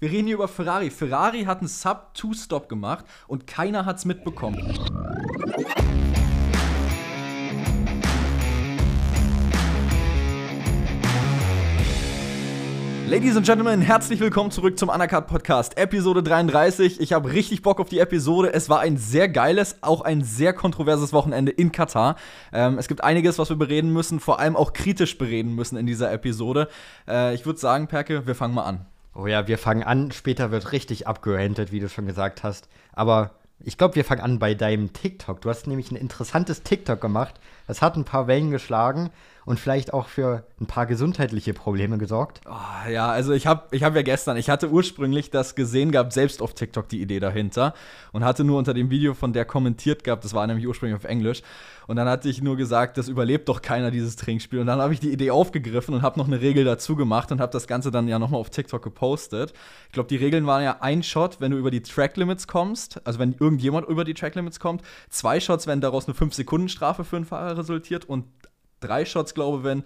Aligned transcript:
Wir 0.00 0.12
reden 0.12 0.28
hier 0.28 0.36
über 0.36 0.46
Ferrari. 0.46 0.90
Ferrari 0.90 1.42
hat 1.42 1.58
einen 1.58 1.66
Sub-2-Stop 1.66 2.68
gemacht 2.68 3.04
und 3.26 3.48
keiner 3.48 3.84
hat's 3.84 4.04
mitbekommen. 4.04 4.56
Ladies 13.08 13.36
and 13.36 13.44
Gentlemen, 13.44 13.80
herzlich 13.80 14.20
willkommen 14.20 14.52
zurück 14.52 14.78
zum 14.78 14.88
Undercut 14.88 15.26
Podcast, 15.26 15.76
Episode 15.76 16.22
33. 16.22 17.00
Ich 17.00 17.12
habe 17.12 17.32
richtig 17.32 17.62
Bock 17.62 17.80
auf 17.80 17.88
die 17.88 17.98
Episode. 17.98 18.52
Es 18.52 18.70
war 18.70 18.78
ein 18.78 18.98
sehr 18.98 19.28
geiles, 19.28 19.78
auch 19.80 20.02
ein 20.02 20.22
sehr 20.22 20.52
kontroverses 20.52 21.12
Wochenende 21.12 21.50
in 21.50 21.72
Katar. 21.72 22.14
Ähm, 22.52 22.78
es 22.78 22.86
gibt 22.86 23.02
einiges, 23.02 23.40
was 23.40 23.48
wir 23.48 23.56
bereden 23.56 23.92
müssen, 23.92 24.20
vor 24.20 24.38
allem 24.38 24.54
auch 24.54 24.74
kritisch 24.74 25.18
bereden 25.18 25.56
müssen 25.56 25.76
in 25.76 25.86
dieser 25.86 26.12
Episode. 26.12 26.68
Äh, 27.08 27.34
ich 27.34 27.44
würde 27.46 27.58
sagen, 27.58 27.88
Perke, 27.88 28.28
wir 28.28 28.36
fangen 28.36 28.54
mal 28.54 28.62
an. 28.62 28.86
Oh 29.14 29.26
ja, 29.26 29.48
wir 29.48 29.58
fangen 29.58 29.82
an. 29.82 30.12
Später 30.12 30.50
wird 30.50 30.72
richtig 30.72 31.06
abgerantet, 31.06 31.72
wie 31.72 31.80
du 31.80 31.88
schon 31.88 32.06
gesagt 32.06 32.42
hast. 32.42 32.68
Aber 32.92 33.32
ich 33.60 33.76
glaube, 33.76 33.96
wir 33.96 34.04
fangen 34.04 34.20
an 34.20 34.38
bei 34.38 34.54
deinem 34.54 34.92
TikTok. 34.92 35.40
Du 35.40 35.50
hast 35.50 35.66
nämlich 35.66 35.90
ein 35.90 35.96
interessantes 35.96 36.62
TikTok 36.62 37.00
gemacht. 37.00 37.40
Das 37.68 37.80
hat 37.82 37.96
ein 37.96 38.04
paar 38.04 38.26
Wellen 38.26 38.50
geschlagen 38.50 39.10
und 39.48 39.58
vielleicht 39.58 39.94
auch 39.94 40.08
für 40.08 40.44
ein 40.60 40.66
paar 40.66 40.84
gesundheitliche 40.84 41.54
Probleme 41.54 41.96
gesorgt. 41.96 42.42
Oh, 42.46 42.90
ja, 42.90 43.08
also 43.08 43.32
ich 43.32 43.46
habe 43.46 43.62
ich 43.70 43.82
hab 43.82 43.96
ja 43.96 44.02
gestern, 44.02 44.36
ich 44.36 44.50
hatte 44.50 44.68
ursprünglich 44.68 45.30
das 45.30 45.54
gesehen 45.54 45.90
gehabt, 45.90 46.12
selbst 46.12 46.42
auf 46.42 46.52
TikTok 46.52 46.86
die 46.88 47.00
Idee 47.00 47.18
dahinter 47.18 47.72
und 48.12 48.24
hatte 48.24 48.44
nur 48.44 48.58
unter 48.58 48.74
dem 48.74 48.90
Video 48.90 49.14
von 49.14 49.32
der 49.32 49.46
kommentiert 49.46 50.04
gehabt, 50.04 50.22
das 50.24 50.34
war 50.34 50.46
nämlich 50.46 50.66
ursprünglich 50.66 50.96
auf 50.98 51.04
Englisch. 51.04 51.42
Und 51.86 51.96
dann 51.96 52.06
hatte 52.06 52.28
ich 52.28 52.42
nur 52.42 52.58
gesagt, 52.58 52.98
das 52.98 53.08
überlebt 53.08 53.48
doch 53.48 53.62
keiner, 53.62 53.90
dieses 53.90 54.16
Trinkspiel. 54.16 54.58
Und 54.58 54.66
dann 54.66 54.78
habe 54.78 54.92
ich 54.92 55.00
die 55.00 55.10
Idee 55.10 55.30
aufgegriffen 55.30 55.94
und 55.94 56.02
habe 56.02 56.18
noch 56.18 56.26
eine 56.26 56.42
Regel 56.42 56.66
dazu 56.66 56.94
gemacht 56.96 57.32
und 57.32 57.40
habe 57.40 57.50
das 57.50 57.66
Ganze 57.66 57.90
dann 57.90 58.06
ja 58.08 58.18
nochmal 58.18 58.42
auf 58.42 58.50
TikTok 58.50 58.82
gepostet. 58.82 59.54
Ich 59.86 59.92
glaube, 59.92 60.10
die 60.10 60.16
Regeln 60.16 60.46
waren 60.46 60.62
ja 60.62 60.76
ein 60.80 61.02
Shot, 61.02 61.40
wenn 61.40 61.52
du 61.52 61.56
über 61.56 61.70
die 61.70 61.80
Track 61.80 62.18
Limits 62.18 62.46
kommst, 62.46 63.00
also 63.06 63.18
wenn 63.18 63.34
irgendjemand 63.40 63.88
über 63.88 64.04
die 64.04 64.12
Track 64.12 64.34
Limits 64.34 64.60
kommt, 64.60 64.82
zwei 65.08 65.40
Shots, 65.40 65.66
wenn 65.66 65.80
daraus 65.80 66.06
eine 66.06 66.14
5-Sekunden-Strafe 66.14 67.04
für 67.04 67.16
einen 67.16 67.24
Fahrer 67.24 67.54
resultiert 67.58 68.04
und 68.04 68.24
drei 68.80 69.04
Shots, 69.04 69.34
glaube 69.34 69.58
ich, 69.58 69.64
wenn, 69.64 69.80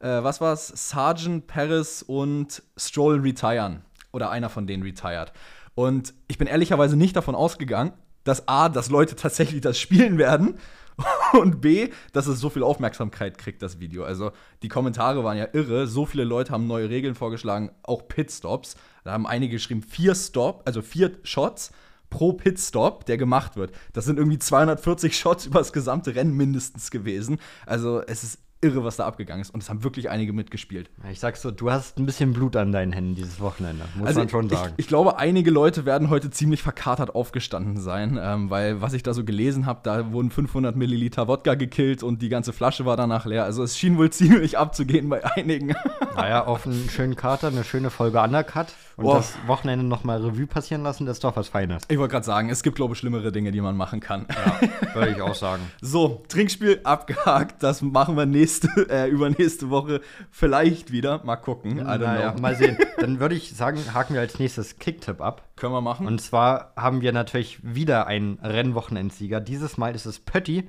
äh, 0.00 0.22
was 0.22 0.40
war's, 0.40 0.68
Sergeant, 0.90 1.46
Paris 1.46 2.02
und 2.02 2.62
Stroll 2.76 3.20
retiren. 3.20 3.82
Oder 4.12 4.30
einer 4.30 4.48
von 4.48 4.66
denen 4.66 4.82
retired. 4.82 5.32
Und 5.74 6.14
ich 6.26 6.36
bin 6.36 6.48
ehrlicherweise 6.48 6.96
nicht 6.96 7.14
davon 7.14 7.36
ausgegangen, 7.36 7.92
dass 8.24 8.48
A, 8.48 8.68
dass 8.68 8.90
Leute 8.90 9.14
tatsächlich 9.16 9.60
das 9.60 9.78
spielen 9.78 10.18
werden 10.18 10.58
und 11.32 11.60
B, 11.60 11.90
dass 12.12 12.26
es 12.26 12.40
so 12.40 12.50
viel 12.50 12.62
Aufmerksamkeit 12.62 13.38
kriegt, 13.38 13.62
das 13.62 13.80
Video. 13.80 14.04
Also 14.04 14.32
die 14.62 14.68
Kommentare 14.68 15.24
waren 15.24 15.38
ja 15.38 15.48
irre. 15.52 15.86
So 15.86 16.06
viele 16.06 16.24
Leute 16.24 16.52
haben 16.52 16.66
neue 16.66 16.90
Regeln 16.90 17.14
vorgeschlagen, 17.14 17.70
auch 17.82 18.08
Pitstops. 18.08 18.76
Da 19.04 19.12
haben 19.12 19.26
einige 19.26 19.54
geschrieben, 19.54 19.82
vier 19.82 20.14
Stop, 20.14 20.62
also 20.66 20.82
vier 20.82 21.12
Shots 21.22 21.70
pro 22.10 22.32
Pitstop, 22.32 23.06
der 23.06 23.16
gemacht 23.16 23.56
wird. 23.56 23.72
Das 23.92 24.04
sind 24.04 24.18
irgendwie 24.18 24.38
240 24.38 25.16
Shots 25.16 25.46
über 25.46 25.60
das 25.60 25.72
gesamte 25.72 26.14
Rennen 26.14 26.36
mindestens 26.36 26.90
gewesen. 26.90 27.38
Also 27.66 28.02
es 28.02 28.24
ist 28.24 28.38
irre, 28.62 28.84
was 28.84 28.96
da 28.96 29.06
abgegangen 29.06 29.40
ist. 29.40 29.50
Und 29.50 29.62
es 29.62 29.70
haben 29.70 29.82
wirklich 29.82 30.10
einige 30.10 30.32
mitgespielt. 30.32 30.90
Ich 31.10 31.20
sag 31.20 31.36
so, 31.36 31.50
du 31.50 31.70
hast 31.70 31.98
ein 31.98 32.06
bisschen 32.06 32.32
Blut 32.32 32.56
an 32.56 32.72
deinen 32.72 32.92
Händen 32.92 33.14
dieses 33.14 33.40
Wochenende, 33.40 33.84
muss 33.94 34.08
also 34.08 34.20
man 34.20 34.28
schon 34.28 34.48
sagen. 34.48 34.74
Ich, 34.76 34.84
ich, 34.84 34.88
glaube, 34.88 35.18
einige 35.18 35.50
Leute 35.50 35.86
werden 35.86 36.10
heute 36.10 36.30
ziemlich 36.30 36.62
verkatert 36.62 37.14
aufgestanden 37.14 37.78
sein, 37.78 38.18
ähm, 38.20 38.50
weil 38.50 38.82
was 38.82 38.92
ich 38.92 39.02
da 39.02 39.14
so 39.14 39.24
gelesen 39.24 39.66
habe, 39.66 39.80
da 39.82 40.12
wurden 40.12 40.30
500 40.30 40.76
Milliliter 40.76 41.26
Wodka 41.28 41.54
gekillt 41.54 42.02
und 42.02 42.20
die 42.22 42.28
ganze 42.28 42.52
Flasche 42.52 42.84
war 42.84 42.96
danach 42.96 43.24
leer. 43.24 43.44
Also 43.44 43.62
es 43.62 43.78
schien 43.78 43.96
wohl 43.96 44.10
ziemlich 44.10 44.58
abzugehen 44.58 45.08
bei 45.08 45.24
einigen. 45.24 45.74
Naja, 46.14 46.44
auf 46.44 46.66
einen 46.66 46.88
schönen 46.90 47.16
Kater, 47.16 47.48
eine 47.48 47.64
schöne 47.64 47.90
Folge 47.90 48.20
Undercut 48.20 48.74
und 49.00 49.06
oh. 49.06 49.14
das 49.14 49.34
Wochenende 49.46 49.84
nochmal 49.84 50.22
Revue 50.22 50.46
passieren 50.46 50.82
lassen, 50.82 51.06
das 51.06 51.16
ist 51.16 51.24
doch 51.24 51.34
was 51.36 51.48
Feines. 51.48 51.82
Ich 51.88 51.98
wollte 51.98 52.12
gerade 52.12 52.26
sagen, 52.26 52.50
es 52.50 52.62
gibt, 52.62 52.76
glaube 52.76 52.92
ich, 52.92 52.98
schlimmere 52.98 53.32
Dinge, 53.32 53.50
die 53.50 53.60
man 53.60 53.76
machen 53.76 54.00
kann. 54.00 54.26
Ja, 54.28 54.94
würde 54.94 55.12
ich 55.12 55.22
auch 55.22 55.34
sagen. 55.34 55.62
So, 55.80 56.22
Trinkspiel 56.28 56.80
abgehakt, 56.84 57.62
das 57.62 57.80
machen 57.82 58.16
wir 58.16 58.26
nächste, 58.26 58.68
äh, 58.90 59.08
übernächste 59.08 59.70
Woche 59.70 60.00
vielleicht 60.30 60.92
wieder. 60.92 61.24
Mal 61.24 61.36
gucken. 61.36 61.76
Naja, 61.76 62.34
mal 62.38 62.54
sehen. 62.54 62.76
Dann 62.98 63.18
würde 63.18 63.34
ich 63.34 63.56
sagen, 63.56 63.80
haken 63.94 64.14
wir 64.14 64.20
als 64.20 64.38
nächstes 64.38 64.78
Kicktipp 64.78 65.20
ab. 65.20 65.42
Können 65.56 65.72
wir 65.72 65.80
machen. 65.80 66.06
Und 66.06 66.20
zwar 66.20 66.72
haben 66.76 67.00
wir 67.00 67.12
natürlich 67.12 67.58
wieder 67.62 68.06
einen 68.06 68.38
Rennwochenendsieger. 68.40 69.40
Dieses 69.40 69.78
Mal 69.78 69.94
ist 69.94 70.06
es 70.06 70.20
Pötti, 70.20 70.68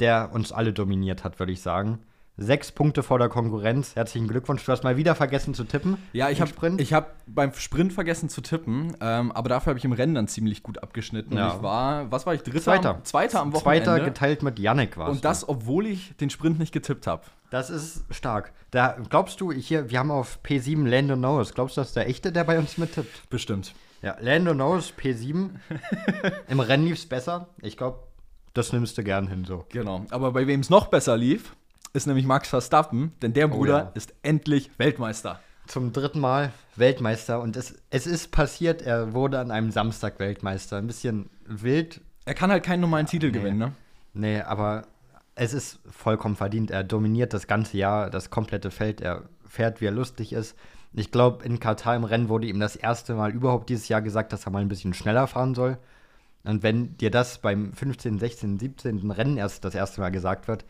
der 0.00 0.30
uns 0.32 0.52
alle 0.52 0.72
dominiert 0.72 1.24
hat, 1.24 1.38
würde 1.38 1.52
ich 1.52 1.60
sagen. 1.60 2.00
Sechs 2.42 2.72
Punkte 2.72 3.02
vor 3.02 3.18
der 3.18 3.28
Konkurrenz. 3.28 3.94
Herzlichen 3.94 4.26
Glückwunsch. 4.26 4.64
Du 4.64 4.72
hast 4.72 4.82
mal 4.82 4.96
wieder 4.96 5.14
vergessen 5.14 5.54
zu 5.54 5.64
tippen. 5.64 5.96
Ja, 6.12 6.28
ich 6.28 6.40
habe 6.40 6.50
hab 6.50 7.14
beim 7.26 7.52
Sprint 7.54 7.92
vergessen 7.92 8.28
zu 8.28 8.40
tippen, 8.40 8.96
ähm, 9.00 9.30
aber 9.32 9.48
dafür 9.48 9.70
habe 9.70 9.78
ich 9.78 9.84
im 9.84 9.92
Rennen 9.92 10.14
dann 10.14 10.28
ziemlich 10.28 10.62
gut 10.62 10.82
abgeschnitten. 10.82 11.36
Ja. 11.36 11.54
ich 11.56 11.62
war, 11.62 12.10
was 12.10 12.26
war 12.26 12.34
ich, 12.34 12.42
Dritter? 12.42 12.60
Zweiter. 12.60 12.90
Am, 12.96 13.04
Zweiter 13.04 13.40
am 13.40 13.52
Wochenende. 13.52 13.84
Zweiter 13.84 14.04
geteilt 14.04 14.42
mit 14.42 14.58
Yannick 14.58 14.96
war 14.96 15.08
Und 15.08 15.24
das, 15.24 15.48
obwohl 15.48 15.86
ich 15.86 16.16
den 16.16 16.30
Sprint 16.30 16.58
nicht 16.58 16.72
getippt 16.72 17.06
habe. 17.06 17.22
Das 17.50 17.70
ist 17.70 18.04
stark. 18.10 18.52
Da 18.70 18.96
glaubst 19.08 19.40
du, 19.40 19.52
hier, 19.52 19.90
wir 19.90 19.98
haben 19.98 20.10
auf 20.10 20.40
P7 20.44 20.88
Lando 20.88 21.16
Norris. 21.16 21.54
Glaubst 21.54 21.76
du, 21.76 21.82
das 21.82 21.88
ist 21.88 21.96
der 21.96 22.08
echte, 22.08 22.32
der 22.32 22.44
bei 22.44 22.58
uns 22.58 22.78
mittippt? 22.78 23.28
Bestimmt. 23.30 23.74
Ja, 24.00 24.16
Lando 24.20 24.52
Norris, 24.52 24.92
P7. 24.98 25.50
Im 26.48 26.60
Rennen 26.60 26.86
lief 26.86 26.98
es 26.98 27.06
besser. 27.06 27.48
Ich 27.60 27.76
glaube, 27.76 27.98
das 28.54 28.72
nimmst 28.72 28.98
du 28.98 29.04
gern 29.04 29.28
hin 29.28 29.44
so. 29.44 29.64
Genau. 29.68 30.04
Aber 30.10 30.32
bei 30.32 30.46
wem 30.46 30.60
es 30.60 30.70
noch 30.70 30.86
besser 30.86 31.16
lief, 31.16 31.54
ist 31.92 32.06
nämlich 32.06 32.26
Max 32.26 32.48
Verstappen, 32.48 33.12
denn 33.22 33.32
der 33.32 33.46
oh 33.46 33.56
Bruder 33.56 33.74
oh 33.74 33.78
ja. 33.78 33.90
ist 33.94 34.14
endlich 34.22 34.70
Weltmeister. 34.78 35.40
Zum 35.66 35.92
dritten 35.92 36.20
Mal 36.20 36.52
Weltmeister 36.76 37.40
und 37.40 37.56
es, 37.56 37.76
es 37.90 38.06
ist 38.06 38.32
passiert, 38.32 38.82
er 38.82 39.14
wurde 39.14 39.38
an 39.38 39.50
einem 39.50 39.70
Samstag 39.70 40.18
Weltmeister. 40.18 40.78
Ein 40.78 40.86
bisschen 40.86 41.30
wild. 41.46 42.00
Er 42.24 42.34
kann 42.34 42.50
halt 42.50 42.64
keinen 42.64 42.80
normalen 42.80 43.06
Titel 43.06 43.26
nee. 43.26 43.32
gewinnen, 43.32 43.58
ne? 43.58 43.72
Nee, 44.14 44.40
aber 44.40 44.86
es 45.34 45.52
ist 45.54 45.78
vollkommen 45.90 46.36
verdient. 46.36 46.70
Er 46.70 46.84
dominiert 46.84 47.32
das 47.32 47.46
ganze 47.46 47.76
Jahr, 47.76 48.10
das 48.10 48.30
komplette 48.30 48.70
Feld. 48.70 49.00
Er 49.00 49.24
fährt, 49.46 49.80
wie 49.80 49.86
er 49.86 49.92
lustig 49.92 50.32
ist. 50.32 50.56
Ich 50.92 51.10
glaube, 51.10 51.44
in 51.44 51.58
Katar 51.58 51.96
im 51.96 52.04
Rennen 52.04 52.28
wurde 52.28 52.46
ihm 52.46 52.60
das 52.60 52.76
erste 52.76 53.14
Mal 53.14 53.30
überhaupt 53.32 53.70
dieses 53.70 53.88
Jahr 53.88 54.02
gesagt, 54.02 54.32
dass 54.32 54.46
er 54.46 54.50
mal 54.52 54.60
ein 54.60 54.68
bisschen 54.68 54.92
schneller 54.92 55.26
fahren 55.26 55.54
soll. 55.54 55.78
Und 56.44 56.62
wenn 56.62 56.96
dir 56.98 57.10
das 57.10 57.38
beim 57.38 57.72
15., 57.72 58.18
16., 58.18 58.58
17. 58.58 59.10
Rennen 59.10 59.38
erst 59.38 59.64
das 59.64 59.74
erste 59.74 60.00
Mal 60.00 60.10
gesagt 60.10 60.48
wird, 60.48 60.64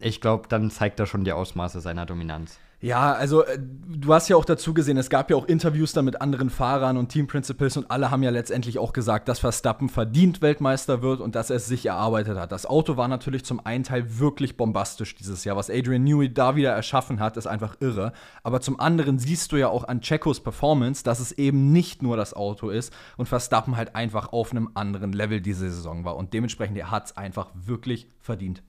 ich 0.00 0.20
glaube, 0.20 0.48
dann 0.48 0.70
zeigt 0.70 1.00
er 1.00 1.06
schon 1.06 1.24
die 1.24 1.32
Ausmaße 1.32 1.80
seiner 1.80 2.06
Dominanz. 2.06 2.58
Ja, 2.84 3.14
also 3.14 3.44
äh, 3.46 3.58
du 3.58 4.12
hast 4.12 4.28
ja 4.28 4.36
auch 4.36 4.44
dazu 4.44 4.74
gesehen, 4.74 4.98
es 4.98 5.08
gab 5.08 5.30
ja 5.30 5.36
auch 5.38 5.46
Interviews 5.46 5.94
da 5.94 6.02
mit 6.02 6.20
anderen 6.20 6.50
Fahrern 6.50 6.98
und 6.98 7.08
Team 7.08 7.26
Principals 7.26 7.78
und 7.78 7.90
alle 7.90 8.10
haben 8.10 8.22
ja 8.22 8.28
letztendlich 8.28 8.78
auch 8.78 8.92
gesagt, 8.92 9.26
dass 9.26 9.38
Verstappen 9.38 9.88
verdient 9.88 10.42
Weltmeister 10.42 11.00
wird 11.00 11.22
und 11.22 11.34
dass 11.34 11.48
er 11.48 11.56
es 11.56 11.66
sich 11.66 11.86
erarbeitet 11.86 12.36
hat. 12.36 12.52
Das 12.52 12.66
Auto 12.66 12.98
war 12.98 13.08
natürlich 13.08 13.42
zum 13.46 13.64
einen 13.64 13.84
Teil 13.84 14.18
wirklich 14.18 14.58
bombastisch 14.58 15.14
dieses 15.14 15.44
Jahr. 15.44 15.56
Was 15.56 15.70
Adrian 15.70 16.04
Newey 16.04 16.34
da 16.34 16.56
wieder 16.56 16.72
erschaffen 16.72 17.20
hat, 17.20 17.38
ist 17.38 17.46
einfach 17.46 17.76
irre. 17.80 18.12
Aber 18.42 18.60
zum 18.60 18.78
anderen 18.78 19.18
siehst 19.18 19.52
du 19.52 19.56
ja 19.56 19.68
auch 19.68 19.84
an 19.84 20.02
Checos 20.02 20.40
Performance, 20.40 21.02
dass 21.02 21.20
es 21.20 21.32
eben 21.32 21.72
nicht 21.72 22.02
nur 22.02 22.18
das 22.18 22.34
Auto 22.34 22.68
ist 22.68 22.92
und 23.16 23.30
Verstappen 23.30 23.78
halt 23.78 23.96
einfach 23.96 24.34
auf 24.34 24.50
einem 24.50 24.68
anderen 24.74 25.14
Level 25.14 25.40
diese 25.40 25.70
Saison 25.70 26.04
war. 26.04 26.16
Und 26.16 26.34
dementsprechend, 26.34 26.76
er 26.76 26.90
hat 26.90 27.06
es 27.06 27.16
einfach 27.16 27.48
wirklich 27.54 28.08
verdient. 28.20 28.62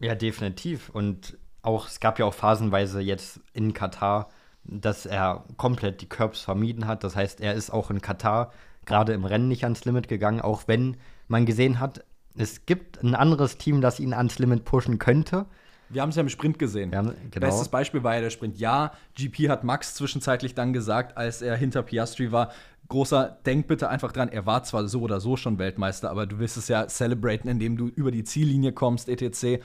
Ja, 0.00 0.14
definitiv. 0.14 0.90
Und 0.90 1.36
auch, 1.62 1.88
es 1.88 2.00
gab 2.00 2.18
ja 2.18 2.24
auch 2.24 2.34
phasenweise 2.34 3.00
jetzt 3.00 3.40
in 3.52 3.74
Katar, 3.74 4.28
dass 4.64 5.06
er 5.06 5.44
komplett 5.56 6.00
die 6.00 6.08
Curbs 6.08 6.40
vermieden 6.40 6.86
hat. 6.86 7.04
Das 7.04 7.16
heißt, 7.16 7.40
er 7.40 7.54
ist 7.54 7.70
auch 7.70 7.90
in 7.90 8.00
Katar 8.00 8.52
gerade 8.84 9.12
im 9.12 9.24
Rennen 9.24 9.48
nicht 9.48 9.64
ans 9.64 9.84
Limit 9.84 10.08
gegangen, 10.08 10.40
auch 10.40 10.62
wenn 10.66 10.96
man 11.28 11.46
gesehen 11.46 11.78
hat, 11.78 12.04
es 12.36 12.66
gibt 12.66 13.02
ein 13.02 13.14
anderes 13.14 13.58
Team, 13.58 13.80
das 13.80 14.00
ihn 14.00 14.14
ans 14.14 14.38
Limit 14.38 14.64
pushen 14.64 14.98
könnte. 14.98 15.46
Wir 15.90 16.02
haben 16.02 16.10
es 16.10 16.16
ja 16.16 16.22
im 16.22 16.28
Sprint 16.28 16.58
gesehen. 16.58 16.94
Haben, 16.94 17.14
genau. 17.30 17.46
Bestes 17.46 17.68
Beispiel 17.68 18.02
war 18.02 18.14
ja 18.14 18.20
der 18.20 18.30
Sprint. 18.30 18.58
Ja, 18.58 18.92
GP 19.14 19.48
hat 19.48 19.64
Max 19.64 19.94
zwischenzeitlich 19.94 20.54
dann 20.54 20.72
gesagt, 20.72 21.16
als 21.16 21.42
er 21.42 21.56
hinter 21.56 21.82
Piastri 21.82 22.30
war, 22.32 22.50
großer, 22.88 23.38
denk 23.46 23.66
bitte 23.66 23.88
einfach 23.88 24.12
dran, 24.12 24.28
er 24.28 24.46
war 24.46 24.62
zwar 24.64 24.88
so 24.88 25.02
oder 25.02 25.20
so 25.20 25.36
schon 25.36 25.58
Weltmeister, 25.58 26.10
aber 26.10 26.26
du 26.26 26.38
willst 26.38 26.56
es 26.56 26.68
ja 26.68 26.88
celebraten, 26.88 27.50
indem 27.50 27.76
du 27.76 27.86
über 27.88 28.10
die 28.10 28.24
Ziellinie 28.24 28.72
kommst, 28.72 29.08
etc. 29.08 29.62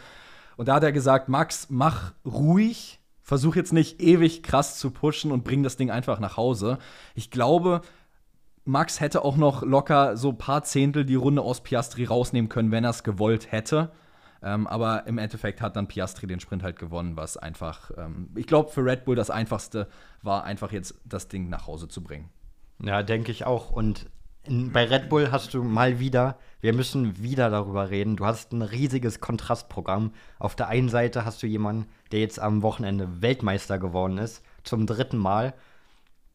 Und 0.57 0.67
da 0.67 0.75
hat 0.75 0.83
er 0.83 0.91
gesagt, 0.91 1.29
Max, 1.29 1.67
mach 1.69 2.13
ruhig, 2.25 2.99
versuch 3.21 3.55
jetzt 3.55 3.73
nicht 3.73 4.01
ewig 4.01 4.43
krass 4.43 4.77
zu 4.77 4.91
pushen 4.91 5.31
und 5.31 5.43
bring 5.43 5.63
das 5.63 5.77
Ding 5.77 5.89
einfach 5.89 6.19
nach 6.19 6.37
Hause. 6.37 6.77
Ich 7.15 7.31
glaube, 7.31 7.81
Max 8.65 8.99
hätte 8.99 9.25
auch 9.25 9.37
noch 9.37 9.63
locker 9.63 10.15
so 10.15 10.29
ein 10.29 10.37
paar 10.37 10.63
Zehntel 10.63 11.05
die 11.05 11.15
Runde 11.15 11.41
aus 11.41 11.61
Piastri 11.61 12.05
rausnehmen 12.05 12.49
können, 12.49 12.71
wenn 12.71 12.83
er 12.83 12.91
es 12.91 13.03
gewollt 13.03 13.51
hätte. 13.51 13.91
Ähm, 14.43 14.67
aber 14.67 15.07
im 15.07 15.17
Endeffekt 15.17 15.61
hat 15.61 15.77
dann 15.77 15.87
Piastri 15.87 16.27
den 16.27 16.41
Sprint 16.41 16.63
halt 16.63 16.77
gewonnen, 16.77 17.15
was 17.15 17.37
einfach, 17.37 17.91
ähm, 17.97 18.29
ich 18.35 18.45
glaube, 18.45 18.69
für 18.69 18.83
Red 18.83 19.05
Bull 19.05 19.15
das 19.15 19.29
Einfachste 19.29 19.87
war, 20.21 20.43
einfach 20.43 20.73
jetzt 20.73 20.95
das 21.05 21.29
Ding 21.29 21.49
nach 21.49 21.65
Hause 21.65 21.87
zu 21.87 22.03
bringen. 22.03 22.29
Ja, 22.83 23.03
denke 23.03 23.31
ich 23.31 23.45
auch. 23.45 23.71
Und 23.71 24.09
bei 24.45 24.83
Red 24.83 25.07
Bull 25.07 25.31
hast 25.31 25.53
du 25.53 25.63
mal 25.63 25.99
wieder, 25.99 26.37
wir 26.59 26.73
müssen 26.73 27.23
wieder 27.23 27.49
darüber 27.49 27.89
reden, 27.89 28.17
du 28.17 28.25
hast 28.25 28.51
ein 28.51 28.61
riesiges 28.61 29.21
Kontrastprogramm. 29.21 30.11
Auf 30.37 30.55
der 30.57 30.67
einen 30.67 30.89
Seite 30.89 31.23
hast 31.23 31.41
du 31.41 31.47
jemanden, 31.47 31.87
der 32.11 32.19
jetzt 32.19 32.41
am 32.41 32.61
Wochenende 32.61 33.21
Weltmeister 33.21 33.79
geworden 33.79 34.17
ist, 34.17 34.43
zum 34.63 34.85
dritten 34.85 35.17
Mal. 35.17 35.53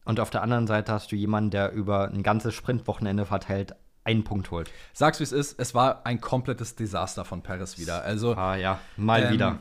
Und 0.05 0.19
auf 0.19 0.31
der 0.31 0.41
anderen 0.41 0.65
Seite 0.65 0.91
hast 0.91 1.11
du 1.11 1.15
jemanden, 1.15 1.51
der 1.51 1.71
über 1.71 2.09
ein 2.09 2.23
ganzes 2.23 2.55
Sprintwochenende 2.55 3.27
verteilt 3.27 3.75
einen 4.09 4.23
Punkt 4.23 4.51
holt. 4.51 4.71
Sag's 4.93 5.19
wie 5.19 5.23
es 5.23 5.31
ist, 5.31 5.59
es 5.59 5.75
war 5.75 6.05
ein 6.05 6.19
komplettes 6.19 6.75
Desaster 6.75 7.25
von 7.25 7.43
Paris 7.43 7.77
wieder. 7.77 8.03
Also 8.03 8.35
Ah 8.35 8.55
ja, 8.55 8.79
mal 8.97 9.23
ähm, 9.23 9.33
wieder. 9.33 9.59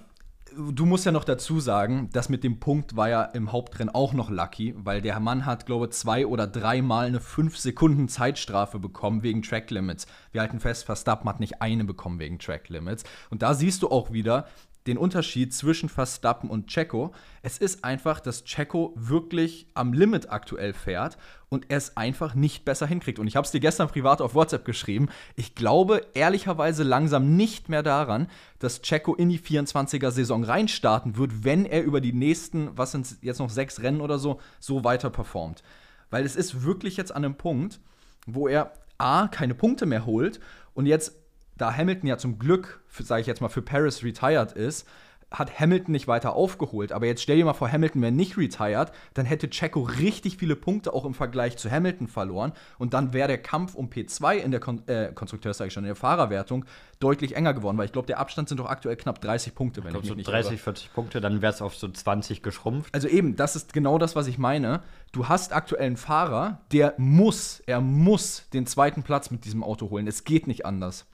Du 0.56 0.86
musst 0.86 1.04
ja 1.04 1.12
noch 1.12 1.24
dazu 1.24 1.60
sagen, 1.60 2.08
dass 2.14 2.30
mit 2.30 2.42
dem 2.42 2.58
Punkt 2.58 2.96
war 2.96 3.10
ja 3.10 3.22
im 3.22 3.52
Hauptrennen 3.52 3.94
auch 3.94 4.14
noch 4.14 4.30
lucky, 4.30 4.74
weil 4.78 5.02
der 5.02 5.20
Mann 5.20 5.44
hat, 5.44 5.66
glaube 5.66 5.86
ich, 5.86 5.90
zwei 5.92 6.26
oder 6.26 6.46
dreimal 6.46 7.06
eine 7.06 7.20
5 7.20 7.58
Sekunden 7.58 8.08
Zeitstrafe 8.08 8.78
bekommen 8.78 9.22
wegen 9.22 9.42
Track 9.42 9.70
Limits. 9.70 10.06
Wir 10.32 10.40
halten 10.40 10.58
fest, 10.58 10.86
Verstappen 10.86 11.28
hat 11.28 11.38
nicht 11.38 11.60
eine 11.60 11.84
bekommen 11.84 12.18
wegen 12.18 12.38
Track 12.38 12.70
Limits. 12.70 13.04
Und 13.28 13.42
da 13.42 13.52
siehst 13.52 13.82
du 13.82 13.90
auch 13.90 14.10
wieder 14.10 14.46
den 14.88 14.98
Unterschied 14.98 15.54
zwischen 15.54 15.88
Verstappen 15.88 16.50
und 16.50 16.66
Checo. 16.66 17.12
Es 17.42 17.58
ist 17.58 17.84
einfach, 17.84 18.20
dass 18.20 18.44
Checo 18.44 18.92
wirklich 18.96 19.68
am 19.74 19.92
Limit 19.92 20.30
aktuell 20.30 20.72
fährt 20.72 21.18
und 21.50 21.70
er 21.70 21.76
es 21.76 21.96
einfach 21.96 22.34
nicht 22.34 22.64
besser 22.64 22.86
hinkriegt. 22.86 23.18
Und 23.18 23.26
ich 23.26 23.36
habe 23.36 23.44
es 23.44 23.50
dir 23.50 23.60
gestern 23.60 23.88
privat 23.88 24.20
auf 24.20 24.34
WhatsApp 24.34 24.64
geschrieben. 24.64 25.08
Ich 25.36 25.54
glaube 25.54 26.06
ehrlicherweise 26.14 26.82
langsam 26.82 27.36
nicht 27.36 27.68
mehr 27.68 27.82
daran, 27.82 28.28
dass 28.58 28.82
Checo 28.82 29.14
in 29.14 29.28
die 29.28 29.38
24er-Saison 29.38 30.42
reinstarten 30.42 31.16
wird, 31.16 31.44
wenn 31.44 31.66
er 31.66 31.84
über 31.84 32.00
die 32.00 32.12
nächsten, 32.12 32.76
was 32.76 32.92
sind 32.92 33.18
jetzt 33.20 33.38
noch 33.38 33.50
sechs 33.50 33.82
Rennen 33.82 34.00
oder 34.00 34.18
so, 34.18 34.40
so 34.58 34.84
weiter 34.84 35.10
performt. 35.10 35.62
Weil 36.10 36.24
es 36.24 36.34
ist 36.34 36.64
wirklich 36.64 36.96
jetzt 36.96 37.14
an 37.14 37.24
einem 37.24 37.34
Punkt, 37.34 37.78
wo 38.26 38.48
er 38.48 38.72
A, 38.96 39.28
keine 39.28 39.54
Punkte 39.54 39.86
mehr 39.86 40.06
holt 40.06 40.40
und 40.74 40.86
jetzt 40.86 41.12
da 41.58 41.76
Hamilton 41.76 42.08
ja 42.08 42.18
zum 42.18 42.38
Glück, 42.38 42.80
sage 42.98 43.20
ich 43.20 43.26
jetzt 43.26 43.40
mal, 43.40 43.48
für 43.48 43.62
Paris 43.62 44.02
retired 44.02 44.52
ist, 44.52 44.86
hat 45.30 45.60
Hamilton 45.60 45.92
nicht 45.92 46.08
weiter 46.08 46.34
aufgeholt. 46.34 46.92
Aber 46.92 47.06
jetzt 47.06 47.22
stell 47.22 47.36
dir 47.36 47.44
mal 47.44 47.52
vor, 47.52 47.70
Hamilton 47.70 48.00
wäre 48.00 48.12
nicht 48.12 48.38
retired, 48.38 48.92
dann 49.14 49.26
hätte 49.26 49.50
Checo 49.50 49.82
richtig 49.82 50.38
viele 50.38 50.56
Punkte 50.56 50.92
auch 50.94 51.04
im 51.04 51.14
Vergleich 51.14 51.56
zu 51.58 51.70
Hamilton 51.70 52.08
verloren. 52.08 52.52
Und 52.78 52.94
dann 52.94 53.12
wäre 53.12 53.28
der 53.28 53.38
Kampf 53.38 53.74
um 53.74 53.90
P2 53.90 54.36
in 54.36 54.50
der 54.50 54.60
Kon 54.60 54.86
äh, 54.86 55.12
Konstrukteurs, 55.14 55.58
sage 55.58 55.68
ich 55.68 55.74
schon, 55.74 55.84
in 55.84 55.88
der 55.88 55.96
Fahrerwertung 55.96 56.64
deutlich 56.98 57.36
enger 57.36 57.52
geworden. 57.52 57.76
Weil 57.76 57.86
ich 57.86 57.92
glaube, 57.92 58.06
der 58.06 58.18
Abstand 58.18 58.48
sind 58.48 58.58
doch 58.58 58.68
aktuell 58.68 58.96
knapp 58.96 59.20
30 59.20 59.54
Punkte, 59.54 59.84
wenn 59.84 59.90
Ich 59.90 59.96
ich, 59.96 60.02
glaub, 60.02 60.02
mich 60.02 60.08
so 60.08 60.14
nicht 60.14 60.28
30, 60.28 60.52
irre. 60.52 60.62
40 60.62 60.92
Punkte, 60.94 61.20
dann 61.20 61.42
wäre 61.42 61.52
es 61.52 61.60
auf 61.60 61.76
so 61.76 61.88
20 61.88 62.42
geschrumpft. 62.42 62.94
Also 62.94 63.08
eben, 63.08 63.36
das 63.36 63.54
ist 63.54 63.72
genau 63.74 63.98
das, 63.98 64.16
was 64.16 64.28
ich 64.28 64.38
meine. 64.38 64.82
Du 65.12 65.28
hast 65.28 65.52
aktuell 65.52 65.86
einen 65.86 65.96
Fahrer, 65.98 66.60
der 66.72 66.94
muss, 66.96 67.62
er 67.66 67.80
muss 67.80 68.48
den 68.54 68.66
zweiten 68.66 69.02
Platz 69.02 69.30
mit 69.30 69.44
diesem 69.44 69.62
Auto 69.62 69.90
holen. 69.90 70.06
Es 70.06 70.24
geht 70.24 70.46
nicht 70.46 70.64
anders. 70.64 71.06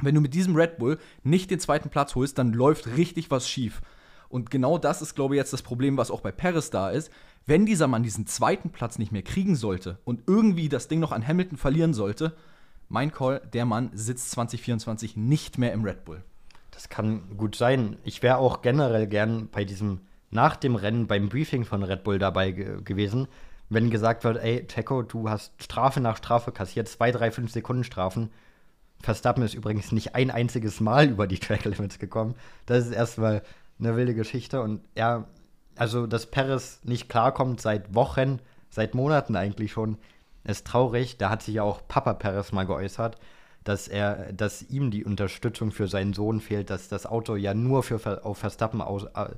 Wenn 0.00 0.14
du 0.14 0.20
mit 0.20 0.34
diesem 0.34 0.56
Red 0.56 0.78
Bull 0.78 0.98
nicht 1.22 1.50
den 1.50 1.60
zweiten 1.60 1.88
Platz 1.88 2.14
holst, 2.14 2.38
dann 2.38 2.52
läuft 2.52 2.86
richtig 2.96 3.30
was 3.30 3.48
schief. 3.48 3.80
Und 4.28 4.50
genau 4.50 4.78
das 4.78 5.02
ist, 5.02 5.14
glaube 5.14 5.34
ich, 5.34 5.38
jetzt 5.38 5.52
das 5.52 5.62
Problem, 5.62 5.96
was 5.96 6.10
auch 6.10 6.20
bei 6.20 6.32
Perez 6.32 6.70
da 6.70 6.90
ist. 6.90 7.10
Wenn 7.46 7.64
dieser 7.64 7.86
Mann 7.86 8.02
diesen 8.02 8.26
zweiten 8.26 8.70
Platz 8.70 8.98
nicht 8.98 9.12
mehr 9.12 9.22
kriegen 9.22 9.54
sollte 9.54 9.98
und 10.04 10.22
irgendwie 10.26 10.68
das 10.68 10.88
Ding 10.88 10.98
noch 11.00 11.12
an 11.12 11.26
Hamilton 11.26 11.56
verlieren 11.58 11.94
sollte, 11.94 12.34
mein 12.88 13.12
Call, 13.12 13.40
der 13.52 13.64
Mann 13.64 13.90
sitzt 13.94 14.30
2024 14.32 15.16
nicht 15.16 15.58
mehr 15.58 15.72
im 15.72 15.84
Red 15.84 16.04
Bull. 16.04 16.22
Das 16.70 16.88
kann 16.88 17.36
gut 17.36 17.56
sein. 17.56 17.96
Ich 18.04 18.22
wäre 18.22 18.38
auch 18.38 18.62
generell 18.62 19.06
gern 19.06 19.48
bei 19.50 19.64
diesem, 19.64 20.00
nach 20.30 20.56
dem 20.56 20.74
Rennen, 20.76 21.06
beim 21.06 21.28
Briefing 21.28 21.64
von 21.64 21.82
Red 21.82 22.04
Bull 22.04 22.18
dabei 22.18 22.50
ge 22.50 22.82
gewesen, 22.82 23.28
wenn 23.68 23.90
gesagt 23.90 24.24
wird, 24.24 24.36
ey, 24.36 24.66
Checo, 24.66 25.02
du 25.02 25.28
hast 25.28 25.60
Strafe 25.60 26.00
nach 26.00 26.16
Strafe 26.16 26.52
kassiert, 26.52 26.88
zwei, 26.88 27.10
drei, 27.10 27.30
fünf 27.30 27.50
Sekunden 27.50 27.82
Strafen. 27.82 28.30
Verstappen 29.06 29.44
ist 29.44 29.54
übrigens 29.54 29.92
nicht 29.92 30.16
ein 30.16 30.32
einziges 30.32 30.80
Mal 30.80 31.08
über 31.08 31.28
die 31.28 31.38
Track 31.38 31.64
Limits 31.64 32.00
gekommen. 32.00 32.34
Das 32.66 32.84
ist 32.84 32.92
erstmal 32.92 33.42
eine 33.78 33.94
wilde 33.94 34.16
Geschichte. 34.16 34.60
Und 34.60 34.80
er, 34.96 35.28
also, 35.76 36.08
dass 36.08 36.26
Perez 36.26 36.80
nicht 36.82 37.08
klarkommt 37.08 37.60
seit 37.60 37.94
Wochen, 37.94 38.40
seit 38.68 38.96
Monaten 38.96 39.36
eigentlich 39.36 39.70
schon, 39.70 39.96
ist 40.42 40.66
traurig. 40.66 41.18
Da 41.18 41.30
hat 41.30 41.42
sich 41.42 41.54
ja 41.54 41.62
auch 41.62 41.86
Papa 41.86 42.14
Perez 42.14 42.50
mal 42.50 42.66
geäußert, 42.66 43.16
dass 43.62 43.86
er, 43.86 44.32
dass 44.32 44.62
ihm 44.62 44.90
die 44.90 45.04
Unterstützung 45.04 45.70
für 45.70 45.86
seinen 45.86 46.12
Sohn 46.12 46.40
fehlt, 46.40 46.68
dass 46.68 46.88
das 46.88 47.06
Auto 47.06 47.36
ja 47.36 47.54
nur 47.54 47.84
für, 47.84 48.24
auf 48.24 48.38
Verstappen 48.38 48.80
aus, 48.80 49.04
äh, 49.04 49.28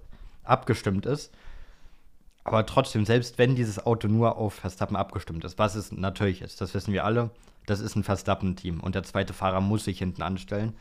abgestimmt 0.45 1.05
ist. 1.05 1.31
Aber 2.49 2.67
trotzdem, 2.67 3.05
selbst 3.05 3.39
wenn 3.39 3.55
dieses 3.57 3.85
Auto 3.87 4.09
nur 4.09 4.37
auf 4.37 4.55
Verstappen 4.55 4.97
abgestimmt 4.97 5.45
ist, 5.45 5.59
was 5.59 5.75
es 5.75 5.93
natürlich 5.93 6.43
ist, 6.43 6.61
das 6.61 6.75
wissen 6.75 6.93
wir 6.93 7.05
alle, 7.05 7.31
das 7.67 7.81
ist 7.81 7.97
ein 7.97 8.05
Verstappen-Team 8.05 8.81
und 8.81 8.95
der 8.95 9.03
zweite 9.03 9.33
Fahrer 9.33 9.61
muss 9.61 9.85
sich 9.85 9.99
hinten 9.99 10.23
anstellen. 10.23 10.75